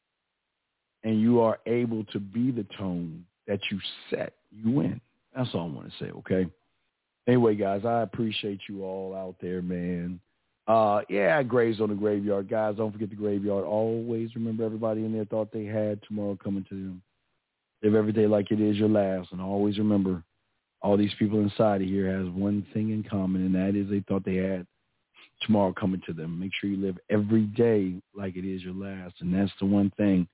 and 1.02 1.20
you 1.20 1.40
are 1.40 1.58
able 1.66 2.04
to 2.04 2.18
be 2.18 2.50
the 2.50 2.66
tone 2.78 3.26
that 3.46 3.60
you 3.70 3.78
set, 4.08 4.32
you 4.50 4.70
win. 4.70 5.00
That's 5.36 5.50
all 5.52 5.68
I 5.70 5.74
want 5.74 5.92
to 5.92 6.04
say, 6.04 6.10
okay? 6.10 6.46
Anyway, 7.26 7.54
guys, 7.54 7.84
I 7.84 8.02
appreciate 8.02 8.60
you 8.68 8.84
all 8.84 9.14
out 9.14 9.36
there, 9.40 9.60
man. 9.60 10.20
Uh, 10.66 11.02
yeah, 11.10 11.42
graves 11.42 11.80
on 11.80 11.90
the 11.90 11.94
graveyard. 11.94 12.48
Guys, 12.48 12.76
don't 12.76 12.92
forget 12.92 13.10
the 13.10 13.16
graveyard. 13.16 13.64
Always 13.64 14.34
remember 14.34 14.64
everybody 14.64 15.04
in 15.04 15.12
there 15.12 15.26
thought 15.26 15.52
they 15.52 15.64
had 15.64 16.00
tomorrow 16.02 16.38
coming 16.42 16.64
to 16.70 16.74
them. 16.74 17.02
Live 17.82 17.94
every 17.94 18.12
day 18.12 18.26
like 18.26 18.50
it 18.50 18.60
is 18.60 18.76
your 18.76 18.88
last. 18.88 19.32
And 19.32 19.42
always 19.42 19.78
remember 19.78 20.22
all 20.80 20.96
these 20.96 21.12
people 21.18 21.40
inside 21.40 21.82
of 21.82 21.88
here 21.88 22.10
has 22.16 22.28
one 22.30 22.66
thing 22.72 22.90
in 22.90 23.02
common, 23.02 23.44
and 23.44 23.54
that 23.54 23.78
is 23.78 23.90
they 23.90 24.02
thought 24.08 24.24
they 24.24 24.36
had 24.36 24.66
tomorrow 25.42 25.72
coming 25.78 26.00
to 26.06 26.14
them. 26.14 26.38
Make 26.40 26.52
sure 26.58 26.70
you 26.70 26.78
live 26.78 26.96
every 27.10 27.42
day 27.42 28.00
like 28.14 28.36
it 28.36 28.46
is 28.46 28.62
your 28.62 28.74
last. 28.74 29.16
And 29.20 29.34
that's 29.34 29.52
the 29.60 29.66
one 29.66 29.90
thing 29.98 30.26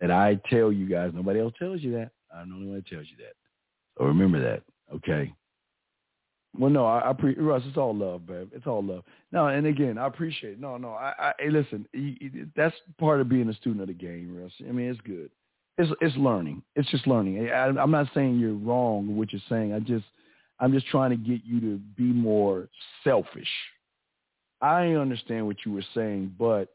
that 0.00 0.10
I 0.10 0.40
tell 0.50 0.72
you 0.72 0.88
guys. 0.88 1.12
Nobody 1.14 1.40
else 1.40 1.54
tells 1.58 1.80
you 1.80 1.92
that. 1.92 2.10
I'm 2.34 2.50
the 2.50 2.54
only 2.56 2.66
one 2.66 2.76
that 2.76 2.88
tells 2.88 3.06
you 3.06 3.16
that. 3.18 3.34
So 3.96 4.04
remember 4.04 4.40
that, 4.40 4.62
okay? 4.94 5.32
Well, 6.58 6.70
no, 6.70 6.86
I, 6.86 7.10
I 7.10 7.12
pre- 7.12 7.34
Russ, 7.34 7.62
it's 7.66 7.76
all 7.76 7.94
love, 7.94 8.26
babe. 8.26 8.50
It's 8.52 8.66
all 8.66 8.82
love. 8.82 9.04
No, 9.32 9.48
and 9.48 9.66
again, 9.66 9.98
I 9.98 10.06
appreciate. 10.06 10.54
It. 10.54 10.60
No, 10.60 10.76
no, 10.76 10.90
I, 10.90 11.12
I 11.18 11.32
hey, 11.38 11.50
listen. 11.50 11.86
You, 11.92 12.14
you, 12.20 12.46
that's 12.56 12.74
part 12.98 13.20
of 13.20 13.28
being 13.28 13.48
a 13.48 13.54
student 13.54 13.82
of 13.82 13.88
the 13.88 13.94
game, 13.94 14.36
Russ. 14.36 14.52
I 14.60 14.72
mean, 14.72 14.90
it's 14.90 15.00
good 15.02 15.30
it's 15.78 15.92
it's 16.00 16.16
learning. 16.16 16.62
It's 16.74 16.90
just 16.90 17.06
learning. 17.06 17.50
I, 17.50 17.66
I'm 17.66 17.90
not 17.90 18.08
saying 18.14 18.38
you're 18.38 18.54
wrong 18.54 19.08
with 19.08 19.16
what 19.16 19.32
you're 19.32 19.42
saying. 19.48 19.72
I 19.72 19.80
just 19.80 20.04
I'm 20.58 20.72
just 20.72 20.86
trying 20.86 21.10
to 21.10 21.16
get 21.16 21.44
you 21.44 21.60
to 21.60 21.78
be 21.96 22.04
more 22.04 22.68
selfish. 23.04 23.48
I 24.62 24.92
understand 24.92 25.46
what 25.46 25.56
you 25.66 25.72
were 25.72 25.84
saying, 25.94 26.34
but 26.38 26.68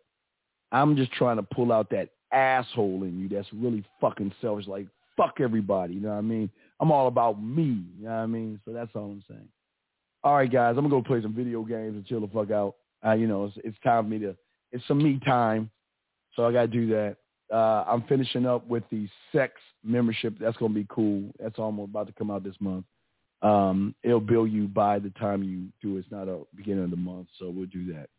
I'm 0.72 0.96
just 0.96 1.12
trying 1.14 1.38
to 1.38 1.44
pull 1.44 1.72
out 1.72 1.90
that 1.90 2.10
asshole 2.32 3.04
in 3.04 3.20
you 3.20 3.28
that's 3.28 3.52
really 3.54 3.84
fucking 4.00 4.34
selfish. 4.40 4.68
Like 4.68 4.88
fuck 5.18 5.38
everybody. 5.40 5.96
You 5.96 6.02
know 6.02 6.10
what 6.10 6.16
I 6.16 6.22
mean? 6.22 6.50
I'm 6.80 6.92
all 6.92 7.08
about 7.08 7.42
me. 7.42 7.84
You 7.98 8.06
know 8.06 8.10
what 8.10 8.16
I 8.16 8.26
mean? 8.28 8.60
So 8.66 8.72
that's 8.72 8.92
all 8.96 9.06
I'm 9.06 9.24
saying. 9.28 9.50
All 10.24 10.36
right, 10.36 10.52
guys, 10.52 10.76
I'm 10.78 10.88
gonna 10.88 10.90
go 10.90 11.02
play 11.02 11.22
some 11.22 11.34
video 11.34 11.64
games 11.64 11.96
and 11.96 12.06
chill 12.06 12.22
the 12.22 12.28
fuck 12.28 12.52
out. 12.52 12.76
Uh, 13.06 13.14
you 13.14 13.28
know, 13.28 13.46
it's, 13.46 13.58
it's 13.64 13.78
time 13.84 14.06
for 14.06 14.10
me 14.10 14.20
to. 14.20 14.36
It's 14.72 14.88
some 14.88 15.04
me 15.04 15.20
time, 15.26 15.70
so 16.36 16.46
I 16.46 16.52
gotta 16.52 16.68
do 16.68 16.88
that. 16.88 17.18
Uh, 17.52 17.84
I'm 17.88 18.04
finishing 18.04 18.46
up 18.46 18.66
with 18.68 18.84
the 18.92 19.10
sex 19.32 19.54
membership. 19.84 20.36
That's 20.40 20.58
to 20.58 20.70
be 20.70 20.86
cool. 20.90 21.34
That's 21.40 21.60
almost 21.60 21.90
about 21.90 22.08
to 22.08 22.14
come 22.14 22.32
out 22.32 22.44
this 22.44 22.56
month. 22.60 22.86
Um, 23.42 23.96
it'll 24.04 24.20
bill 24.20 24.48
you 24.48 24.68
by 24.68 25.00
the 25.00 25.10
time 25.12 25.44
you 25.44 25.68
do. 25.82 25.98
It's 25.98 26.12
not 26.12 26.30
a 26.30 26.42
beginning 26.56 26.84
of 26.84 26.92
the 26.92 26.98
month, 26.98 27.28
so 27.40 27.50
we'll 27.50 27.66
do 27.66 27.94
that. 27.94 28.10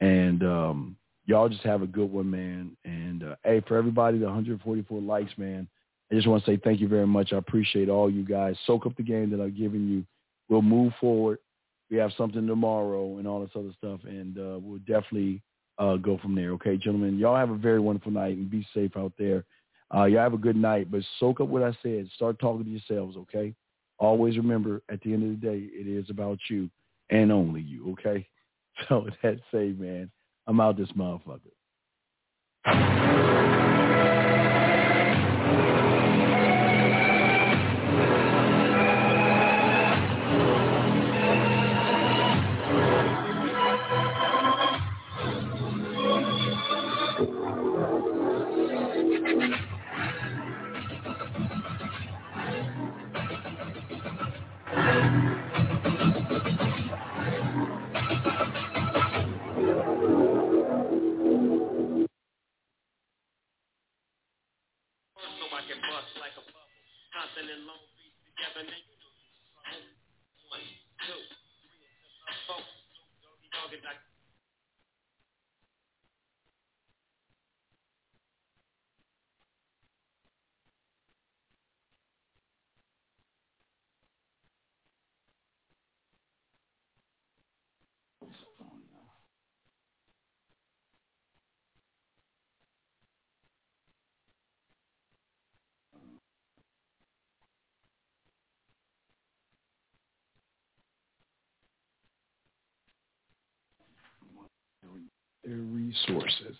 And 0.00 0.42
um, 0.42 0.96
y'all 1.26 1.48
just 1.48 1.64
have 1.64 1.82
a 1.82 1.86
good 1.86 2.10
one, 2.10 2.30
man. 2.30 2.76
And 2.84 3.24
uh, 3.24 3.36
hey, 3.44 3.62
for 3.66 3.76
everybody, 3.76 4.18
the 4.18 4.26
144 4.26 5.00
likes, 5.00 5.32
man. 5.36 5.66
I 6.10 6.14
just 6.14 6.28
want 6.28 6.44
to 6.44 6.50
say 6.50 6.60
thank 6.62 6.80
you 6.80 6.88
very 6.88 7.06
much. 7.06 7.32
I 7.32 7.36
appreciate 7.36 7.88
all 7.88 8.10
you 8.10 8.24
guys. 8.24 8.56
Soak 8.66 8.86
up 8.86 8.96
the 8.96 9.02
game 9.02 9.30
that 9.30 9.40
I've 9.40 9.56
given 9.56 9.88
you. 9.90 10.04
We'll 10.48 10.62
move 10.62 10.92
forward. 11.00 11.38
We 11.90 11.96
have 11.98 12.12
something 12.16 12.46
tomorrow 12.46 13.18
and 13.18 13.26
all 13.26 13.40
this 13.40 13.50
other 13.54 13.72
stuff, 13.76 14.00
and 14.04 14.38
uh, 14.38 14.58
we'll 14.60 14.78
definitely 14.80 15.42
uh, 15.78 15.96
go 15.96 16.18
from 16.18 16.34
there. 16.34 16.50
Okay, 16.52 16.76
gentlemen, 16.76 17.18
y'all 17.18 17.36
have 17.36 17.50
a 17.50 17.56
very 17.56 17.80
wonderful 17.80 18.12
night 18.12 18.36
and 18.36 18.50
be 18.50 18.66
safe 18.74 18.96
out 18.96 19.12
there. 19.18 19.44
Uh, 19.94 20.04
y'all 20.04 20.22
have 20.22 20.34
a 20.34 20.38
good 20.38 20.56
night, 20.56 20.90
but 20.90 21.02
soak 21.20 21.40
up 21.40 21.48
what 21.48 21.62
I 21.62 21.76
said. 21.82 22.08
Start 22.16 22.38
talking 22.38 22.64
to 22.64 22.70
yourselves, 22.70 23.16
okay? 23.16 23.54
Always 23.98 24.36
remember, 24.36 24.82
at 24.90 25.00
the 25.02 25.12
end 25.12 25.22
of 25.22 25.40
the 25.40 25.46
day, 25.46 25.68
it 25.72 25.86
is 25.86 26.10
about 26.10 26.38
you 26.48 26.68
and 27.10 27.30
only 27.30 27.60
you, 27.60 27.92
okay? 27.92 28.26
So 28.88 29.04
that's 29.04 29.16
that 29.22 29.38
say, 29.52 29.68
man, 29.68 30.10
I'm 30.48 30.58
out 30.60 30.76
this 30.76 30.90
motherfucker. 30.98 31.52
Their 105.44 105.56
resources. 105.56 106.56